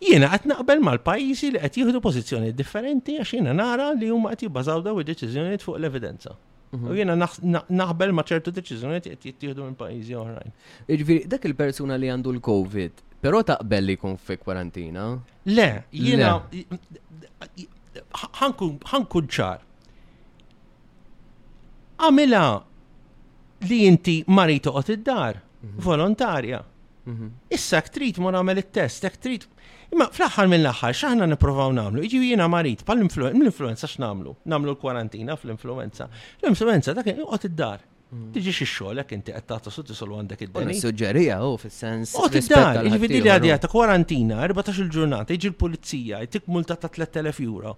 Jiena 0.09 0.29
qed 0.33 0.49
naqbel 0.51 0.81
mal-pajjiżi 0.89 1.51
li 1.55 1.61
qed 1.65 1.79
jieħdu 1.81 2.01
pożizzjoni 2.07 2.51
differenti 2.57 3.15
għax 3.21 3.35
jiena 3.37 3.53
nara 3.57 3.87
li 3.97 4.09
huma 4.13 4.33
qed 4.33 4.45
jibbażaw 4.47 4.81
daw 4.87 4.97
id-deċiżjonijiet 5.03 5.65
fuq 5.67 5.77
l-evidenza. 5.81 6.33
U 6.75 6.93
jiena 6.95 7.17
naħbel 7.19 8.13
ma 8.15 8.23
ċertu 8.29 8.53
deċiżjonijiet 8.59 9.09
qed 9.11 9.25
jittieħdu 9.31 9.65
minn 9.69 9.79
pajjiżi 9.79 10.17
oħrajn. 10.21 10.53
Jiġifieri 10.91 11.31
dak 11.33 11.47
il-persuna 11.49 11.97
li 11.99 12.07
għandu 12.13 12.35
l-COVID, 12.37 13.09
Però 13.21 13.39
taqbel 13.45 13.85
li 13.85 13.93
jkun 13.97 14.15
fi 14.17 14.35
kwarantina? 14.41 15.03
Le, 15.55 15.67
jina, 15.93 16.31
ħankun 18.39 19.27
ċar. 19.29 19.61
Għamila 22.01 22.41
li 23.69 23.77
inti 23.85 24.15
marito 24.33 24.71
toqgħod 24.71 24.93
id-dar, 24.95 25.37
mhm. 25.37 25.83
volontarja. 25.85 26.63
Mhm. 27.11 27.29
Issa 27.53 27.83
ktrit 27.85 28.17
ma 28.25 28.33
nagħmel 28.33 28.63
it-test, 28.63 29.05
ktrit. 29.19 29.45
Imma 29.93 30.07
fl-aħħar 30.09 30.49
mill-aħħar 30.55 30.97
x'aħna 30.97 31.29
nippruvaw 31.35 31.75
nagħmlu. 31.77 32.01
iġi 32.09 32.23
jina 32.31 32.47
marit 32.49 32.81
pal-influenza 32.89 33.37
l-influenza 33.37 33.85
x'namlu? 33.89 34.33
Namlu 34.49 34.73
l-kwarantina 34.73 35.35
fl-influenza. 35.37 36.09
L-influenza 36.41 36.93
dak 36.97 37.13
għot 37.19 37.49
id-dar. 37.51 37.89
Tiġi 38.11 38.51
xi 38.51 38.65
jekk 38.99 39.13
inti 39.15 39.31
qed 39.31 39.45
tagħta 39.49 39.71
sodisol 39.71 40.09
għandek 40.17 40.41
id-deni. 40.45 40.73
Suġġerija 40.83 41.37
hu 41.45 41.51
fis-sens. 41.61 42.11
Oh 42.19 42.27
tiddan, 42.33 42.81
jiġifieri 42.89 43.21
li 43.23 43.31
għadija 43.31 43.55
ta' 43.63 43.69
kwarantina 43.71 44.39
14-il 44.51 44.89
ġurnata, 44.95 45.35
jiġi 45.37 45.51
l-pulizija, 45.53 46.19
jtik 46.27 46.49
multa 46.51 46.75
ta' 46.75 46.91
3000 46.91 47.39
euro. 47.47 47.77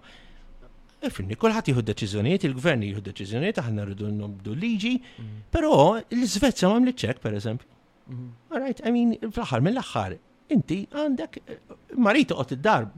Ifni 1.06 1.38
kulħadd 1.38 1.70
jieħu 1.70 1.84
deċiżjonijiet, 1.90 2.48
il-gvern 2.50 2.82
jieħu 2.88 3.04
deċiżjonijiet, 3.10 3.62
aħna 3.62 3.86
rridu 3.86 4.10
nobdu 4.16 4.56
liġi, 4.58 4.94
mm. 5.20 5.40
però 5.54 5.70
l-Svezja 6.02 6.72
ma 6.72 6.82
mliċċek, 6.82 7.22
per 7.26 7.36
eżempju. 7.38 7.70
Mm-hmm. 7.70 8.46
All 8.50 8.64
right, 8.64 8.82
I 8.88 8.92
mean, 8.96 9.14
fl-aħħar 9.30 9.62
mill-aħħar, 9.68 10.16
inti 10.56 10.80
għandek 10.96 11.44
marit 12.08 12.32
toqgħod 12.32 12.58
id-dar 12.58 12.88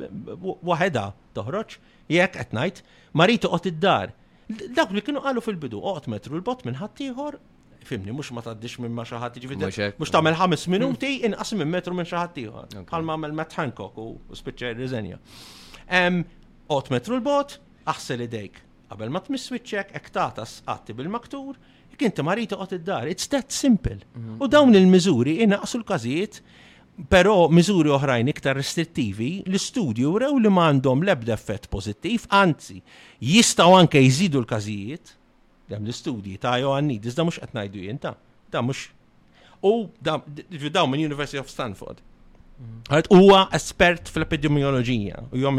waħedha 0.71 1.05
toħroġ, 1.41 1.77
jekk 2.17 2.39
qed 2.47 2.57
ngħid, 2.63 2.87
marit 3.23 3.45
toqgħod 3.45 3.75
id-dar. 3.75 4.23
Dak 4.71 4.93
li 4.95 5.03
kienu 5.03 5.21
qalu 5.27 5.43
fil-bidu, 5.43 5.79
oqt 5.91 6.07
metru 6.13 6.37
l-bot 6.39 6.61
minn 6.67 6.77
ħattijħor, 6.79 7.39
fimni, 7.87 8.13
mux 8.15 8.31
ma 8.35 8.43
taddix 8.47 8.79
minn 8.83 8.95
ma 8.95 9.03
xaħat 9.07 9.41
ġifidi, 9.43 9.71
mux 9.99 10.13
tamel 10.15 10.37
ħames 10.39 10.67
hmm. 10.69 10.75
minuti 10.77 11.11
inqas 11.27 11.51
minn 11.59 11.73
metru 11.75 11.95
minn 11.99 12.07
xaħat 12.07 12.39
ieħor. 12.45 12.77
Palma 12.91 13.17
għamel 13.17 13.35
Matt 13.41 13.57
Hancock 13.59 13.99
u 14.05 14.37
spiċċa 14.39 14.71
riżenja. 14.79 15.19
Oqt 16.77 16.93
metru 16.95 17.19
l-bot, 17.19 17.59
aħsel 17.91 18.23
idejk. 18.29 18.63
Qabel 18.87 19.11
ma 19.11 19.19
tmisswiċċek, 19.19 19.97
ektatas 19.99 20.61
għatti 20.71 20.95
bil-maktur, 20.95 21.59
kien 21.99 22.13
inti 22.13 22.23
marita 22.23 22.59
qot 22.61 22.77
id-dar. 22.79 23.09
It's 23.11 23.27
that 23.33 23.51
simple. 23.51 23.97
Hmm. 24.15 24.39
U 24.39 24.47
dawn 24.51 24.79
il-miżuri 24.79 25.41
inqas 25.49 25.75
l-każijiet 25.81 26.39
Pero 27.13 27.35
miżuri 27.53 27.91
oħrajn 27.93 28.31
iktar 28.33 28.57
restrittivi 28.57 29.29
l-istudju 29.45 30.13
rew 30.23 30.39
li 30.41 30.49
m'għandhom 30.49 31.03
l-ebda 31.05 31.35
effett 31.37 31.67
pożittiv, 31.73 32.25
anzi 32.33 32.79
jistgħu 33.21 33.75
anke 33.77 34.01
jżidu 34.01 34.41
l-każijiet 34.41 35.13
dam 35.69 35.85
l-istudji 35.85 36.39
ta' 36.41 36.55
Joannidis 36.63 37.19
da 37.19 37.27
mhux 37.27 37.41
qed 37.43 37.53
ngħidu 37.53 37.83
jien 37.85 38.01
ta' 38.01 38.15
da 38.53 38.63
mhux 38.65 38.87
u 39.61 39.75
daw 40.01 40.89
minn 40.89 41.05
University 41.09 41.41
of 41.43 41.53
Stanford. 41.53 42.01
huwa 43.11 43.43
espert 43.53 44.09
fl-epidemioloġija 44.09 45.19
u 45.33 45.37
jom 45.37 45.59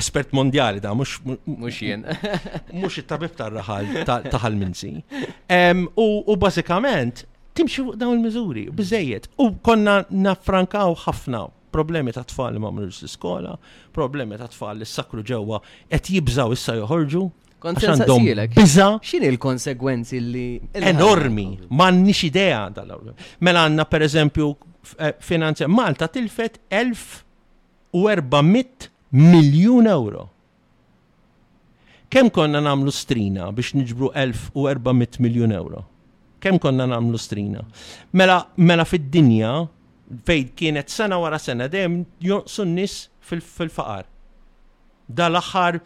espert 0.00 0.32
mondjali 0.32 0.80
da 0.80 0.94
mhux 0.96 1.18
mhux 1.44 1.82
jien. 1.82 2.06
Mhux 2.72 2.96
it-tabib 3.02 3.36
tar-raħal 3.36 4.06
taħal 4.08 4.56
minsi. 4.56 4.94
U 6.00 6.36
bażikament 6.36 7.26
timxi 7.56 7.80
fuq 7.82 7.94
dawn 8.00 8.16
il-miżuri, 8.18 8.64
biżejjed. 8.78 9.24
U 9.40 9.42
konna 9.64 9.94
naffrankaw 10.10 10.92
ħafna 11.06 11.40
problemi 11.74 12.10
ta' 12.16 12.24
tfal 12.28 12.50
li 12.56 12.60
mamrux 12.62 12.96
l-iskola, 13.02 13.52
problemi 13.96 14.34
ta' 14.40 14.48
tfal 14.52 14.76
li 14.80 14.86
s-sakru 14.88 15.22
ġewwa 15.28 15.56
qed 15.88 16.04
jibżaw 16.16 16.48
issa 16.56 16.72
joħorġu. 16.82 17.22
Biza. 18.56 18.86
Xin 19.02 19.22
l-konsegwenzi 19.30 20.18
li. 20.20 20.42
Enormi, 20.76 21.46
m'għandniex 21.72 22.20
idea 22.28 22.58
dal 22.70 22.90
Mela 23.40 23.60
għandna 23.66 23.84
per 23.90 24.00
eżempju 24.06 24.46
eh, 25.00 25.14
finanzja 25.24 25.66
Malta 25.66 26.06
tilfet 26.12 26.54
1400 26.70 28.90
miljun 29.16 29.84
euro. 29.90 30.24
Kem 32.12 32.26
konna 32.30 32.60
namlu 32.62 32.90
strina 32.94 33.48
biex 33.56 33.72
niġbru 33.80 34.08
1400 34.14 35.20
miljun 35.24 35.52
euro? 35.56 35.82
kemm 36.46 36.62
konna 36.62 36.86
nagħmlu 36.92 37.18
strina. 37.20 37.62
Mela, 38.16 38.36
mela 38.60 38.84
fid-dinja 38.86 39.52
fejn 40.26 40.50
kienet 40.58 40.92
sena 40.92 41.18
wara 41.18 41.38
sena 41.42 41.66
dejjem 41.70 42.02
jonqsu 42.22 42.66
n-nies 42.66 42.98
fil-faqar. 43.26 44.06
Da 45.06 45.28
l-aħħar 45.30 45.80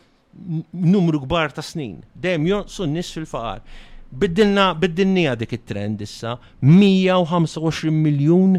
numru 0.77 1.23
kbar 1.25 1.55
ta' 1.57 1.65
snin. 1.65 2.01
Dejjem 2.13 2.49
jonqsu 2.53 2.87
n-nies 2.89 3.13
fil-faqar. 3.17 3.63
Biddilna 4.11 4.69
biddilnija 4.75 5.37
dik 5.39 5.55
it-trend 5.61 6.03
issa 6.03 6.35
125 6.67 7.95
miljun 7.95 8.59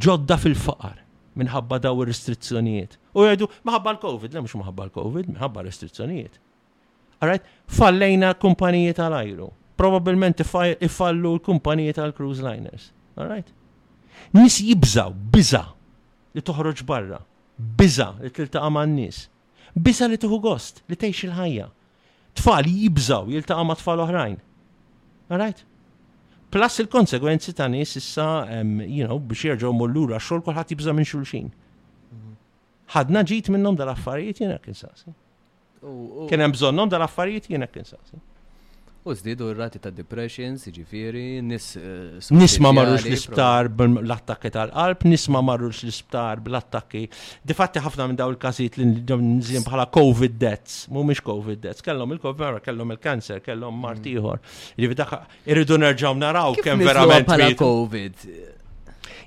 ġodda 0.00 0.36
fil-faqar 0.38 1.02
minħabba 1.36 1.80
daw 1.84 1.98
ir-restrizzjonijiet. 2.04 2.96
U 3.16 3.26
jgħidu 3.26 3.48
maħabba 3.66 3.96
l-Covid, 3.96 4.32
le 4.38 4.42
mux 4.46 4.56
maħabba 4.62 4.86
l-Covid, 4.86 5.28
minħabba 5.34 5.66
restrizzjonijiet. 5.68 6.40
Alright, 7.20 7.44
fallejna 7.76 8.32
l-kumpanijiet 8.32 8.96
tal-ajru 9.02 9.50
probabilment 9.76 10.38
ifallu 10.80 11.34
l 11.34 11.38
kumpanija 11.38 11.92
tal-cruise 11.92 12.42
liners. 12.42 12.92
All 13.16 13.28
right? 13.28 13.46
Nis 14.32 14.58
jibżaw, 14.60 15.12
biza 15.32 15.62
li 16.34 16.42
toħroġ 16.44 16.80
barra, 16.88 17.20
biza 17.58 18.10
li 18.20 18.30
tiltaqa' 18.32 18.70
ma' 18.72 18.84
nies 18.88 19.24
biza 19.76 20.06
li 20.08 20.16
tuħu 20.20 20.38
gost, 20.40 20.80
li 20.88 20.96
tgħix 20.96 21.26
il-ħajja. 21.26 21.64
Tfal 22.40 22.68
jibżaw 22.70 23.26
jiltaqa' 23.28 23.64
ma' 23.68 23.74
tfal 23.76 24.00
oħrajn. 24.06 24.36
All 25.28 25.40
right? 25.42 25.58
Plus 26.48 26.78
il-konsegwenzi 26.80 27.52
ta' 27.58 27.66
nies 27.68 27.92
issa, 28.00 28.46
um, 28.56 28.78
you 28.80 29.04
know, 29.04 29.18
biex 29.20 29.42
jerġgħu 29.50 29.74
mollura 29.76 30.16
xogħol 30.22 30.46
kulħadd 30.46 30.72
jibżaw 30.72 30.96
minn 30.96 31.04
xulxin. 31.10 31.50
Mhm. 31.52 32.32
Ħadna 32.96 33.24
ġit 33.28 33.50
minnhom 33.52 33.76
dal-affarijiet 33.76 34.40
jiena 34.42 34.56
kien 34.64 34.76
Kenem 34.80 36.28
Kien 36.28 36.40
hemm 36.40 36.52
bżonnhom 36.56 36.88
dal-affarijiet 36.88 37.50
jiena 37.52 37.66
kien 37.68 37.84
U 39.06 39.14
zdidu 39.14 39.46
r-rati 39.52 39.78
ta' 39.78 39.92
depressions, 39.94 40.64
ġifiri, 40.74 41.36
nis. 41.46 41.68
Eh, 41.78 42.32
nisma 42.34 42.72
marrux 42.74 43.04
l-isptar 43.06 43.68
bl 43.70 44.10
attakki 44.16 44.50
tal-qalb, 44.56 45.04
nisma 45.06 45.42
marrux 45.46 45.84
l-isptar 45.86 46.42
bl 46.42 46.58
attakki 46.58 47.04
Difatti 47.46 47.82
ħafna 47.84 48.08
minn 48.10 48.18
daw 48.18 48.32
il-kazit 48.34 48.80
li 48.80 48.88
nżin 48.88 49.62
bħala 49.68 49.86
COVID 49.94 50.34
deaths, 50.42 50.88
mu 50.90 51.06
mux 51.06 51.22
COVID 51.22 51.62
deaths, 51.68 51.86
kellhom 51.86 52.16
il-COVID, 52.16 52.58
kellhom 52.66 52.96
il 52.96 53.00
cancer 53.06 53.38
kellhom 53.46 53.78
martiħor. 53.86 54.42
Mm. 54.42 54.82
Ġifiri, 54.82 55.22
irridu 55.54 55.78
nerġaw 55.86 56.18
naraw 56.26 56.58
kemm 56.58 56.82
verament. 56.90 57.62
COVID 57.62 58.30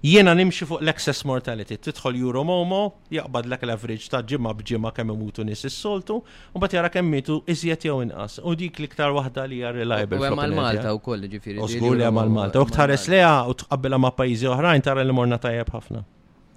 jiena 0.03 0.33
nimxi 0.37 0.65
fuq 0.67 0.81
l-excess 0.81 1.23
mortality. 1.27 1.77
Tidħol 1.83 2.19
euro 2.19 2.43
momo, 2.47 2.79
jaqbad 3.13 3.49
l 3.49 3.55
l-average 3.67 4.09
ta' 4.11 4.21
ġimma 4.23 4.53
bġimma 4.59 4.91
kemm 4.95 5.11
imutu 5.15 5.43
nies 5.45 5.63
is-soltu, 5.69 6.19
u 6.55 6.59
bat 6.59 6.73
jara 6.75 6.89
kemm 6.93 7.09
mitu 7.11 7.41
iżjed 7.53 7.85
jew 7.87 7.99
inqas. 8.05 8.39
U 8.43 8.55
dik 8.55 8.79
l-iktar 8.81 9.11
waħda 9.17 9.47
li 9.51 9.59
hija 9.61 9.73
reliable. 9.75 10.21
U 10.21 10.27
hemm 10.27 10.57
malta 10.61 10.93
wkoll 10.97 11.27
ġifieri. 11.35 11.59
U 11.63 11.67
żgur 11.71 11.99
li 11.99 12.11
malta 12.13 12.63
U 12.63 12.69
tħares 12.71 13.09
leha 13.13 13.35
u 13.51 13.57
tqabbilha 13.63 13.99
ma' 14.05 14.15
pajjiżi 14.21 14.49
oħrajn 14.53 14.87
tara 14.89 15.03
li 15.03 15.19
morna 15.19 15.37
tajjeb 15.41 15.75
ħafna. 15.75 16.05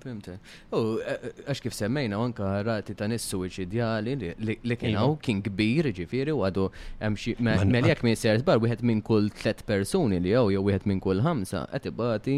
Fimte. 0.03 0.39
U 0.71 0.99
e, 0.99 1.15
e, 1.15 1.31
għax 1.47 1.61
kif 1.63 1.75
semmejna 1.77 2.19
anka 2.21 2.47
rati 2.67 2.95
ta' 2.99 3.07
nis 3.11 3.25
suicidjali 3.31 4.15
li 4.19 4.77
kienaw 4.79 5.13
iva. 5.15 5.23
kien 5.23 5.41
kbir 5.47 5.89
ġifiri 5.97 6.35
u 6.35 6.43
għadu 6.47 6.67
emxie 7.09 7.37
meljak 7.43 8.03
minn 8.07 8.19
ser 8.19 8.43
bar 8.47 8.59
wieħed 8.63 8.83
minn 8.89 9.03
kull 9.07 9.31
tlet 9.43 9.63
persuni 9.69 10.19
li 10.25 10.33
jew 10.35 10.49
jew 10.57 10.63
wieħed 10.69 10.89
minn 10.91 11.01
kull 11.05 11.23
ħamsa 11.27 11.65
qed 11.77 11.93
bati 11.99 12.35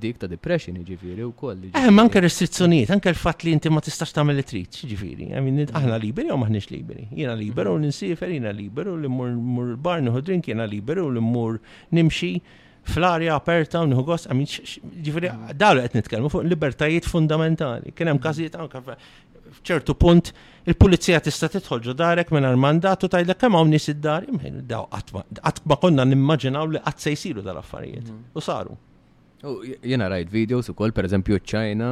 dik 0.00 0.20
ta' 0.22 0.30
depression 0.30 0.80
ġifiri 0.80 1.24
u 1.26 1.32
koll. 1.36 1.68
Eh, 1.76 1.90
manka 1.92 2.22
restrizzjonijiet, 2.24 2.92
anke 2.94 3.12
l-fatt 3.12 3.44
li 3.44 3.52
inti 3.56 3.68
ma 3.72 3.82
tistax 3.84 4.14
tagħmel 4.16 4.40
li 4.40 4.46
trid 4.48 4.80
ġifiri. 4.94 5.30
Aħna 5.36 6.00
liberi 6.00 6.32
u 6.32 6.38
maħniex 6.40 6.72
liberi. 6.72 7.08
Jiena 7.12 7.36
liberu 7.36 7.74
u 7.74 7.76
mhm. 7.80 7.88
ninsifer, 7.88 8.32
jiena 8.32 8.54
liberu 8.56 8.96
li 9.00 9.10
mur 9.10 9.76
bar 9.76 10.00
nieħu 10.00 10.24
drink, 10.26 10.48
jiena 10.48 10.64
u 10.70 11.12
li 11.12 11.20
mmur 11.20 11.60
nimxi 11.92 12.34
fl-arja 12.88 13.34
aperta 13.36 13.82
u 13.84 13.88
nħugos, 13.90 14.26
ġifri, 15.04 15.30
ah. 15.30 15.52
dawlu 15.56 15.84
għet 15.84 15.96
nitkelmu 15.98 16.30
fuq 16.32 16.46
libertajiet 16.50 17.08
fundamentali. 17.08 17.92
Kien 17.96 18.10
hemm 18.10 18.20
każijiet 18.22 18.56
anke 18.60 18.80
f'ċertu 18.86 19.94
punt 20.00 20.32
il-pulizija 20.70 21.20
tista' 21.24 21.50
tidħol 21.52 21.90
darek 21.98 22.30
minn 22.34 22.46
mandatu 22.60 23.08
tajdlek 23.10 23.40
kemm 23.40 23.58
hawn 23.58 23.72
nies 23.74 23.88
id-dar, 23.92 24.26
daw 24.66 24.86
għatma 24.92 25.56
ma 25.72 25.76
konna 25.80 26.04
nimmaġinaw 26.06 26.70
li 26.74 26.82
qatt 26.86 27.04
se 27.08 27.14
jsiru 27.16 27.42
dal-affarijiet. 27.46 28.06
Mm. 28.08 28.30
U 28.34 28.40
saru. 28.44 28.78
Jena 29.80 30.04
rajt 30.12 30.28
videos 30.28 30.66
u 30.68 30.74
koll, 30.76 30.92
per 30.92 31.06
eżempju, 31.08 31.38
ċajna 31.50 31.86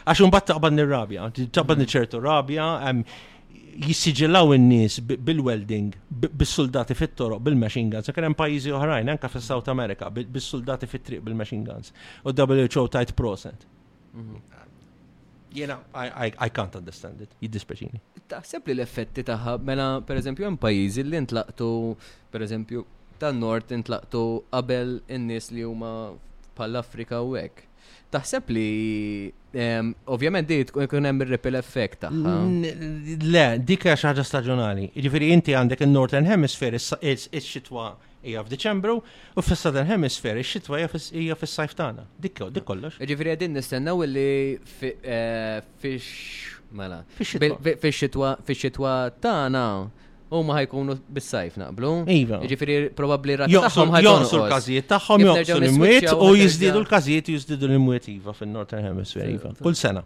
għax 0.07 0.21
un 0.23 0.31
bat 0.31 0.45
taqbad 0.47 0.75
nir-rabja, 0.77 1.25
taqbad 1.51 1.81
nir-ċertu 1.81 2.21
rabja, 2.23 2.67
jissiġilaw 3.83 4.53
in 4.55 4.69
nis 4.71 5.01
bil-welding, 5.03 5.97
bil 6.21 6.47
soldati 6.47 6.95
fit-toroq, 6.95 7.41
bil-machine 7.43 7.91
guns. 7.91 8.07
għakar 8.11 8.29
jem 8.29 8.35
pajizi 8.39 8.71
uħrajn, 8.77 9.11
anke 9.17 9.27
fil 9.33 9.43
south 9.43 9.67
America 9.73 10.11
bil 10.13 10.41
soldati 10.45 10.87
fit-triq 10.87 11.25
bil-machine 11.25 11.65
guns. 11.67 11.93
U 12.25 12.31
WHO 12.37 12.87
tajt 12.89 13.17
prosent. 13.17 13.67
Jena, 15.55 15.79
mhm. 15.79 16.37
I 16.45 16.49
can't 16.51 16.77
understand 16.77 17.21
it. 17.23 17.31
Jiddispeċini 17.43 18.14
taħseb 18.33 18.71
li 18.71 18.75
l-effetti 18.79 19.25
taħħa 19.29 19.55
mela 19.69 19.89
pereżempju 20.09 20.47
hemm 20.49 20.61
pajjiżi 20.63 21.05
li 21.07 21.21
ntlaqtu 21.27 21.69
pereżempju 22.35 22.85
tan-nord 23.21 23.73
intlaqtu 23.77 24.23
qabel 24.53 24.97
in-nies 25.17 25.51
li 25.55 25.65
huma 25.67 25.93
bħall-Afrika 26.59 27.21
u 27.27 27.35
hekk. 27.39 27.71
Taħseb 28.15 28.51
li 28.55 28.69
ovvjament 30.15 30.49
di 30.49 30.59
tkun 30.71 31.07
hemm 31.11 31.25
ir-ripple 31.27 31.59
effect 31.59 32.05
tagħha. 32.05 32.35
Mm, 32.47 33.23
le, 33.35 33.45
dik 33.71 33.89
hija 33.89 33.97
xi 33.99 34.09
ħaġa 34.13 34.27
staġjonali. 34.31 34.89
Jiġifieri 34.95 35.31
inti 35.35 35.57
għandek 35.59 35.83
in-Northern 35.89 36.29
Hemisphere 36.31 36.79
ix-xitwa 36.79 37.89
hija 38.25 38.41
f'Diċembru 38.47 38.95
u 39.03 39.43
fis-Southern 39.45 39.91
Hemisphere 39.91 40.41
ix-xitwa 40.41 40.81
hija 40.81 41.39
fis-sajf 41.41 41.75
tagħna. 41.81 42.07
Dik 42.25 42.39
kollox. 42.65 43.01
Jiġifieri 43.03 43.35
qegħdin 43.35 43.59
nistennew 43.59 44.07
li 44.07 44.29
eh, 44.85 45.59
fix 45.83 46.54
Mela. 46.75 47.05
Fix-xitwa 47.17 48.39
fix-xitwa 48.45 48.95
U 50.35 50.41
ma 50.43 50.55
ħajkunu 50.57 50.95
bis-sajf 51.15 51.59
naqblu. 51.61 51.89
Iva. 52.11 52.41
Ġifieri 52.51 52.89
probabbli 52.99 53.35
rattaħħom 53.39 53.91
ħajkunu. 53.95 54.15
Jonsu 54.25 54.39
l 54.41 54.47
kazijiet 54.51 54.89
taħħom 54.91 55.25
jonsu 55.29 55.59
l-imwiet 55.61 56.07
u 56.17 56.31
jizdidu 56.41 56.81
l 56.81 56.89
kazijiet 56.91 57.29
jizdidu 57.31 57.69
l-imwiet 57.69 58.09
iva 58.17 58.33
fil 58.35 58.49
northern 58.51 58.89
Hemisphere 58.89 59.29
iva. 59.37 59.53
Kull 59.61 59.77
sena. 59.79 60.03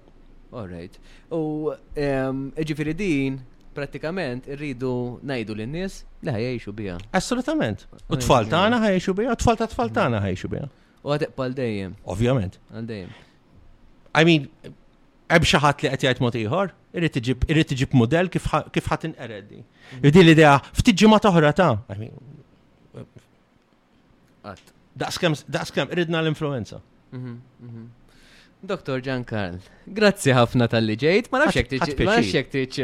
All 0.52 0.66
right. 0.68 0.98
U 1.32 1.70
ehm, 1.96 2.42
ġifiri 2.70 2.96
din 2.98 3.38
pratikament 3.78 4.50
irridu 4.52 4.92
najdu 5.28 5.56
l 5.56 5.68
nies 5.70 6.00
li 6.26 6.34
ħajjexu 6.34 6.74
bija. 6.76 6.98
Assolutament. 7.16 7.86
U 8.12 8.18
tfal 8.20 8.50
tagħna 8.52 8.82
ħajjexu 8.84 9.16
bija, 9.22 9.38
u 9.38 9.42
tfal 9.46 9.60
ta' 9.62 9.70
tfal 9.72 9.94
tagħna 9.96 10.20
ħajjexu 10.26 10.52
bija. 10.56 10.68
U 11.06 11.14
għateq 11.16 11.32
pal 11.40 11.56
dejjem. 11.56 11.96
Ovvijament. 12.04 12.60
Għal 12.74 12.90
dejjem. 12.90 13.16
I 14.20 14.26
mean, 14.28 14.48
Eb 15.36 15.44
xaħat 15.48 15.82
li 15.84 15.88
għetjajt 15.94 16.20
mot 16.24 16.36
iħor, 16.40 16.70
irrit 16.96 17.72
iġib 17.74 17.92
model 18.00 18.30
kif 18.32 18.46
ħat 18.48 19.04
eredi. 19.10 19.58
Irdi 20.00 20.22
l-idea, 20.24 20.54
ftiġi 20.78 21.10
ma 21.12 21.18
toħra 21.20 21.50
ta' 21.56 21.74
daqskem, 25.02 25.34
daqskem, 25.58 25.90
irridna 25.92 26.22
l-influenza. 26.24 26.80
Mhm, 27.12 27.36
mhm. 27.68 27.84
Dr. 28.58 28.98
Giancarl, 28.98 29.60
grazzi 29.94 30.32
ħafna 30.34 30.66
tal-li 30.68 30.96
ġejt, 30.98 31.28
ma 31.30 31.44
nafx 31.44 31.60
jek 32.34 32.48
tiċ 32.50 32.78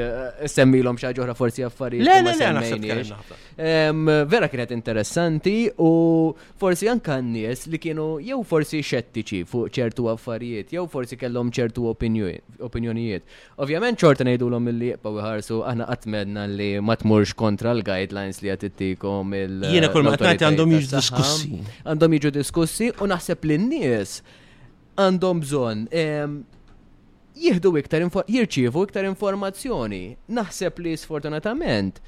l-om 0.79 0.99
xaġuħra 1.03 1.33
forsi 1.35 1.65
affarijiet. 1.67 2.07
Le, 2.07 2.77
le, 2.79 3.01
le, 3.03 4.21
Vera 4.31 4.47
kienet 4.53 4.71
interessanti 4.71 5.65
u 5.83 6.31
forsi 6.63 6.87
anka 6.93 7.17
n-nies 7.19 7.67
li 7.75 7.81
kienu 7.83 8.07
jew 8.23 8.39
forsi 8.47 8.85
xettiċi 8.87 9.41
fuq 9.51 9.73
ċertu 9.81 10.07
affarijiet, 10.13 10.71
jew 10.77 10.87
forsi 10.87 11.19
kellhom 11.19 11.51
ċertu 11.51 11.91
opinjonijiet. 11.91 13.27
Ovvjament 13.67 13.99
ċorta 13.99 14.29
ngħidulhom 14.31 14.71
milli 14.71 14.93
jibqgħu 14.93 15.23
iħarsu 15.27 15.59
aħna 15.73 15.91
għatmedna 15.91 16.47
li 16.55 16.71
ma 16.87 16.95
tmurx 17.03 17.35
kontra 17.35 17.75
l-guidelines 17.75 18.39
li 18.47 18.55
qed 18.55 18.71
ittikom 18.71 19.35
il- 19.43 19.67
Jiena 19.75 19.91
kull 19.91 20.07
ma 20.07 20.15
għandhom 20.21 20.79
jiġu 20.79 20.95
diskussi. 20.95 21.57
Għandhom 21.83 22.17
jiġu 22.21 22.35
diskussi 22.39 22.93
u 23.03 23.11
naħseb 23.11 23.51
li 23.51 23.59
n-nies 23.59 24.17
għandhom 24.99 25.41
bżonn 25.43 25.89
jieħdu 27.45 27.73
iktar 27.81 28.05
jirċivu 28.09 28.85
iktar 28.89 29.09
informazzjoni. 29.09 30.15
Naħseb 30.31 30.81
li 30.85 30.93
sfortunatament. 30.99 32.01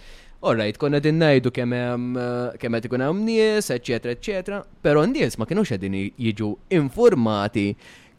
Orrajt, 0.47 0.77
konna 0.79 0.99
din 1.01 1.17
najdu 1.19 1.49
eh, 1.49 1.57
kemm 1.59 2.15
qed 2.61 2.87
ikun 2.87 3.03
hemm 3.03 3.23
nies, 3.27 3.71
eċetera, 3.73 4.13
eċetera, 4.15 4.59
però 4.85 5.03
nies 5.09 5.39
ma 5.41 5.47
kinux 5.49 5.73
qegħdin 5.73 5.97
jiġu 6.15 6.51
informati 6.77 7.71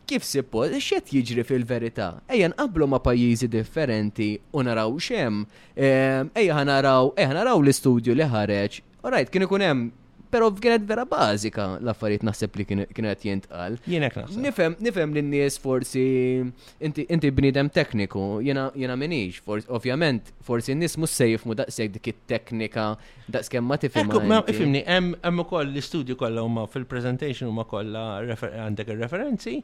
kif 0.07 0.23
sippod 0.25 0.73
x'qed 0.79 1.13
jiġri 1.13 1.43
fil-verità. 1.45 2.07
Ejja 2.27 2.49
nqablu 2.53 2.87
ma' 2.89 2.99
pajjiżi 3.05 3.47
differenti 3.53 4.31
u 4.55 4.63
naraw 4.65 4.95
x'hemm. 4.97 5.41
Ejja 5.77 6.61
naraw, 6.67 7.13
ejja 7.15 7.35
naraw 7.37 7.61
l-istudju 7.63 8.15
li 8.17 8.27
ħareġ. 8.31 8.81
Orrajt, 9.07 9.29
kien 9.31 9.45
ikun 9.47 9.63
hemm 9.67 9.85
pero 10.31 10.51
kienet 10.51 10.83
vera 10.89 11.05
bażika 11.07 11.65
l-affarijiet 11.79 12.23
naħseb 12.27 12.57
li 12.59 12.65
kienet 12.73 13.21
jintqal. 13.27 13.77
Jienek 13.87 14.17
naħseb. 14.19 14.43
Nifhem 14.43 14.75
nifhem 14.87 15.13
lin 15.15 15.29
nies 15.31 15.57
forsi 15.63 16.03
inti 16.83 17.05
inti 17.09 17.31
tekniku, 17.79 18.39
jiena 18.47 18.69
jiena 18.75 18.95
minix, 18.95 19.39
forsi 19.41 19.67
ovvjament 19.69 20.31
forsi 20.41 20.71
n-nies 20.75 20.97
mhux 20.97 21.11
se 21.11 21.29
jifmu 21.31 21.55
daqshekk 21.55 21.93
dik 21.97 22.07
it-teknika 22.11 22.97
daqskemm 23.29 23.65
ma 23.67 23.75
tifhem. 23.77 24.09
Ifimni, 24.47 24.83
hemm 24.85 25.15
hemm 25.23 25.39
ukoll 25.43 25.69
l-istudju 25.71 26.15
kollha 26.15 26.43
huma 26.45 26.65
fil-presentation 26.67 27.47
huma 27.49 27.65
kollha 27.65 28.23
għandek 28.65 28.91
ir-referenzi. 28.93 29.61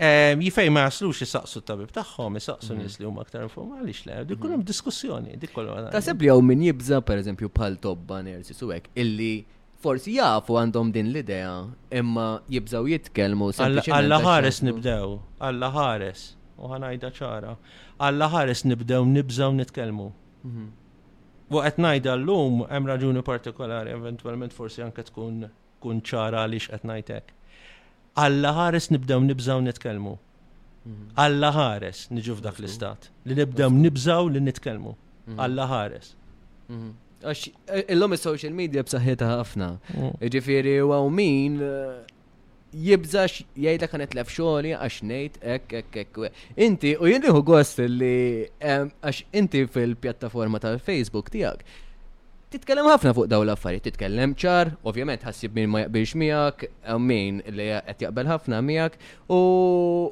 Ehm, 0.00 0.40
jifej 0.40 0.70
ma 0.72 0.86
jaslux 0.86 1.18
jisaqsu 1.20 1.60
t-tabib 1.60 1.90
taħħom, 1.92 2.38
jisaqsu 2.40 2.70
mhm. 2.72 2.80
nis 2.82 2.94
li 2.98 3.04
huma 3.04 3.20
aktar 3.20 3.42
informali 3.44 3.92
xle, 3.92 4.22
dik 4.24 4.40
mhm. 4.40 4.62
diskussjoni, 4.66 5.34
dik 5.38 5.52
kollum. 5.54 5.90
Taseb 5.92 6.22
li 6.24 6.30
għaw 6.32 6.40
min 6.46 6.62
jibza, 6.70 7.02
per 7.04 7.20
eżempju, 7.20 7.50
pal-tobba 7.52 8.08
banners, 8.14 8.48
suwek, 8.56 8.88
illi 8.96 9.34
forsi 9.84 10.14
jafu 10.18 10.56
għandhom 10.60 10.90
din 10.94 11.08
l-idea, 11.12 11.52
imma 12.00 12.26
jibżaw 12.52 12.88
jitkelmu. 12.92 13.50
Alla 13.64 14.18
ħares 14.24 14.60
nibdew, 14.68 15.14
alla 15.48 15.70
ħares, 15.74 16.24
u 16.60 16.70
ħanajda 16.74 17.10
ċara. 17.20 17.54
Alla 18.10 18.28
ħares 18.32 18.62
nibdew 18.72 19.08
nibżaw 19.14 19.54
nitkelmu. 19.60 20.10
Mhm. 20.50 20.68
U 21.56 21.62
qed 21.64 22.06
l 22.14 22.24
llum 22.24 22.64
hemm 22.70 22.86
raġuni 22.92 23.22
partikolari 23.26 23.90
eventwalment 23.96 24.52
forsi 24.54 24.82
anke 24.84 25.02
tkun 25.08 25.48
kun 25.80 26.00
ċara 26.04 26.42
għaliex 26.44 26.66
qed 26.74 26.84
najtek. 26.90 27.30
Alla 28.20 28.50
ħares 28.52 28.90
nibdew 28.92 29.20
nibżaw 29.30 29.60
nitkellmu. 29.64 30.14
Mhm. 30.84 31.06
Alla 31.24 31.50
ħares 31.56 32.06
niġu 32.16 32.36
f'dak 32.38 32.60
l-istat. 32.60 33.08
Li 33.28 33.34
nibdew 33.38 33.70
nibżaw 33.86 34.28
li 34.28 34.40
nitkellmu. 34.44 34.92
Mhm. 35.26 35.40
Alla 35.46 35.66
ħares. 35.72 36.12
Għax, 37.20 37.50
eh, 37.76 37.84
illum 37.92 38.14
il-social 38.16 38.54
media 38.56 38.82
b'saħħita 38.86 39.26
ħafna. 39.30 39.68
Mm. 39.94 40.12
Ġifiri, 40.32 40.76
u 40.88 41.10
min 41.12 41.58
eh, 41.60 41.98
jibżax 42.86 43.44
jgħida 43.60 43.88
kanet 43.92 44.14
lef 44.16 44.32
xogħli 44.32 44.72
għax 44.78 45.02
ngħid 45.10 45.38
ek 45.56 45.76
ek 45.82 46.00
ek. 46.04 46.22
Inti 46.56 46.94
u 46.96 47.10
jien 47.10 47.28
gost 47.52 47.82
li 47.84 48.48
eh, 48.48 48.88
għax 48.88 49.22
inti 49.42 49.66
fil-pjattaforma 49.68 50.62
tal-Facebook 50.64 51.28
tiegħek 51.34 51.84
titkellem 52.50 52.86
ħafna 52.90 53.12
fuq 53.14 53.28
dawn 53.30 53.44
l-affarijiet, 53.46 53.84
titkellem 53.86 54.32
ċar, 54.38 54.72
ovvjament 54.90 55.22
ħassib 55.22 55.54
min 55.54 55.68
ma 55.70 55.84
jaqbilx 55.84 56.16
miegħek, 56.18 56.64
eh, 56.82 56.96
min 56.98 57.38
li 57.54 57.66
qed 57.76 58.02
jaqbel 58.08 58.26
ħafna 58.32 58.58
miegħek 58.66 58.96
u 59.30 59.38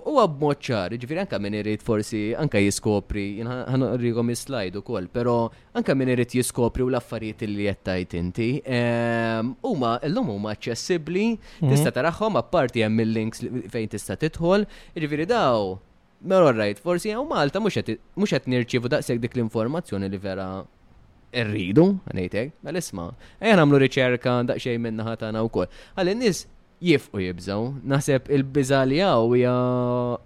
huwa 0.06 0.26
b'mod 0.30 0.62
ċar, 0.68 0.94
jiġifieri 0.94 1.22
anke 1.24 1.40
min 1.42 1.56
irid 1.58 1.82
forsi 1.86 2.20
anke 2.38 2.62
jiskopri, 2.62 3.24
ħanqrihom 3.42 4.30
is-slajd 4.36 4.78
ukoll, 4.84 5.10
però 5.18 5.34
anke 5.78 5.98
min 5.98 6.14
irid 6.14 6.36
jiskopri 6.38 6.86
u 6.86 6.92
l-affarijiet 6.92 7.42
li 7.50 7.66
qed 7.72 7.82
tajt 7.90 8.16
inti. 8.22 8.48
Ehm, 8.78 9.56
huma 9.66 9.96
llum 10.06 10.30
huma 10.36 10.54
aċċessibbli, 10.54 11.26
mhm. 11.64 11.74
tista' 11.74 11.92
tarahom 11.98 12.38
apparti 12.38 12.86
hemm 12.86 13.02
il-links 13.02 13.42
fejn 13.74 13.90
tista' 13.96 14.16
tidħol, 14.26 14.68
jiġifieri 14.94 15.26
daw 15.34 15.74
Mero 16.18 16.48
rajt, 16.50 16.80
forsi 16.82 17.12
għaw 17.14 17.28
Malta 17.30 17.60
mux 17.62 17.76
għet 17.78 18.48
nirċivu 18.50 18.90
daqseg 18.90 19.20
dik 19.22 19.36
l-informazzjoni 19.36 20.08
li 20.10 20.18
vera 20.18 20.48
irridu, 21.32 21.86
għanejtek, 22.08 22.52
għal 22.52 22.64
mela 22.66 22.82
isma, 22.82 23.06
għajan 23.40 23.62
għamlu 23.62 23.80
riċerka 23.84 24.36
daqxej 24.52 24.78
minna 24.80 25.04
ħatana 25.06 25.42
u 25.44 25.50
koll. 25.52 25.68
Għal 25.96 26.12
nis 26.20 26.44
jifqu 26.84 27.22
jibżaw, 27.26 27.72
naħseb 27.90 28.30
il-bizali 28.38 29.00
għaw 29.02 29.32
ja 29.40 29.56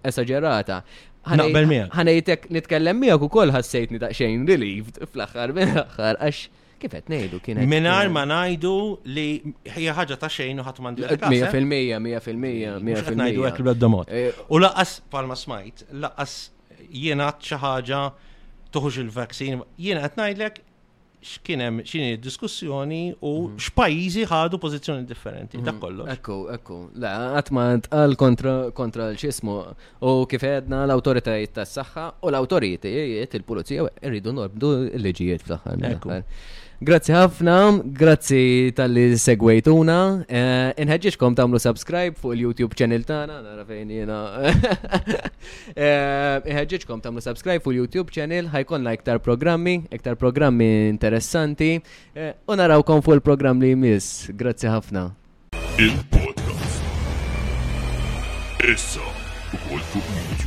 esagerata. 0.09 0.83
Naqbel 1.23 1.69
miegħek. 1.71 1.95
Ħanejtek 1.97 2.49
nitkellem 2.57 2.99
miegħek 3.07 3.29
ukoll 3.29 3.55
ħassejtni 3.55 4.01
daqsxejn 4.05 4.49
relieved 4.51 4.99
fl-aħħar 5.09 5.55
fl-axar, 5.57 6.19
għax 6.23 6.81
kifet 6.83 7.11
ngħidu 7.15 7.39
kienet. 7.47 7.69
Minar 7.71 8.09
ma 8.11 8.25
ngħidu 8.27 8.75
li 9.15 9.27
hija 9.71 9.95
ħaġa 10.01 10.17
ta' 10.19 10.31
xejn 10.31 10.59
u 10.59 10.67
ħadd 10.67 10.83
m'għandu. 10.83 11.07
100% 11.19 11.95
100% 11.95 12.83
100%. 12.83 13.15
Ngħidu 13.19 13.47
hekk 13.47 13.63
l 13.71 13.93
mod. 13.97 14.11
Eh, 14.11 14.33
u 14.51 14.59
laqas 14.63 14.99
palma 15.11 15.39
smajt, 15.39 15.87
laqas 16.05 16.35
jiena 16.91 17.31
xi 17.39 17.59
ħaġa 17.63 18.03
toħuġ 18.75 18.99
il 19.05 19.11
vaccin 19.15 19.61
jiena 19.79 20.03
qed 20.09 20.19
ngħidlek 20.21 20.63
x'kienem 21.23 21.79
x'ini 21.87 22.17
diskussjoni 22.21 23.03
u 23.23 23.31
mhm. 23.33 23.61
x'pajjiżi 23.63 24.25
ħadu 24.31 24.59
pożizzjoni 24.65 25.07
differenti 25.07 25.59
dak 25.61 25.77
mhm. 25.77 25.81
kollox. 25.85 26.11
Ekku, 26.17 26.37
ekku. 26.57 26.79
La, 27.05 27.13
qatt 27.39 27.53
ma 27.55 27.67
kontra 28.15 29.09
l 29.13 29.17
ċismu 29.23 29.57
u 30.11 30.15
kif 30.31 30.47
għedna 30.51 30.83
l-awtoritajiet 30.89 31.55
tas-saħħa 31.61 32.09
u 32.27 32.33
l 32.33 32.41
autoritajiet 32.43 33.39
il-pulizija 33.41 33.87
rridu 34.11 34.35
norbdu 34.41 34.75
l-liġijiet 34.97 35.47
fl-aħħar. 35.47 36.23
Grazzi 36.83 37.13
ħafna, 37.15 37.57
grazzi 37.95 38.73
tal-li 38.75 39.15
segwejtuna. 39.17 39.97
Eh, 40.27 40.73
Inħedġiġkom 40.83 41.37
tamlu 41.39 41.61
subscribe 41.63 42.19
fuq 42.19 42.35
il-YouTube 42.35 42.75
channel 42.75 43.05
tana, 43.07 43.37
nara 43.43 43.65
fejn 43.69 43.93
jena. 44.01 44.23
Eh, 45.73 46.41
Inħedġiġkom 46.49 47.03
tamlu 47.05 47.23
subscribe 47.23 47.63
fuq 47.63 47.73
il-YouTube 47.77 48.11
channel, 48.15 48.51
ħajkonna 48.51 48.97
iktar 48.99 49.21
programmi, 49.23 49.77
iktar 49.95 50.19
programmi 50.19 50.69
interessanti. 50.91 51.77
Eh, 52.19 52.35
u 52.51 52.59
narawkom 52.59 53.03
fuq 53.07 53.21
il-programm 53.21 53.63
li 53.63 53.77
jmiss. 53.77 54.33
Grazzi 54.35 54.67
ħafna. 54.73 55.07
Il-podcast. 55.79 56.81
Issa, 58.67 59.07
u 59.71 59.79
fuq 59.93 60.42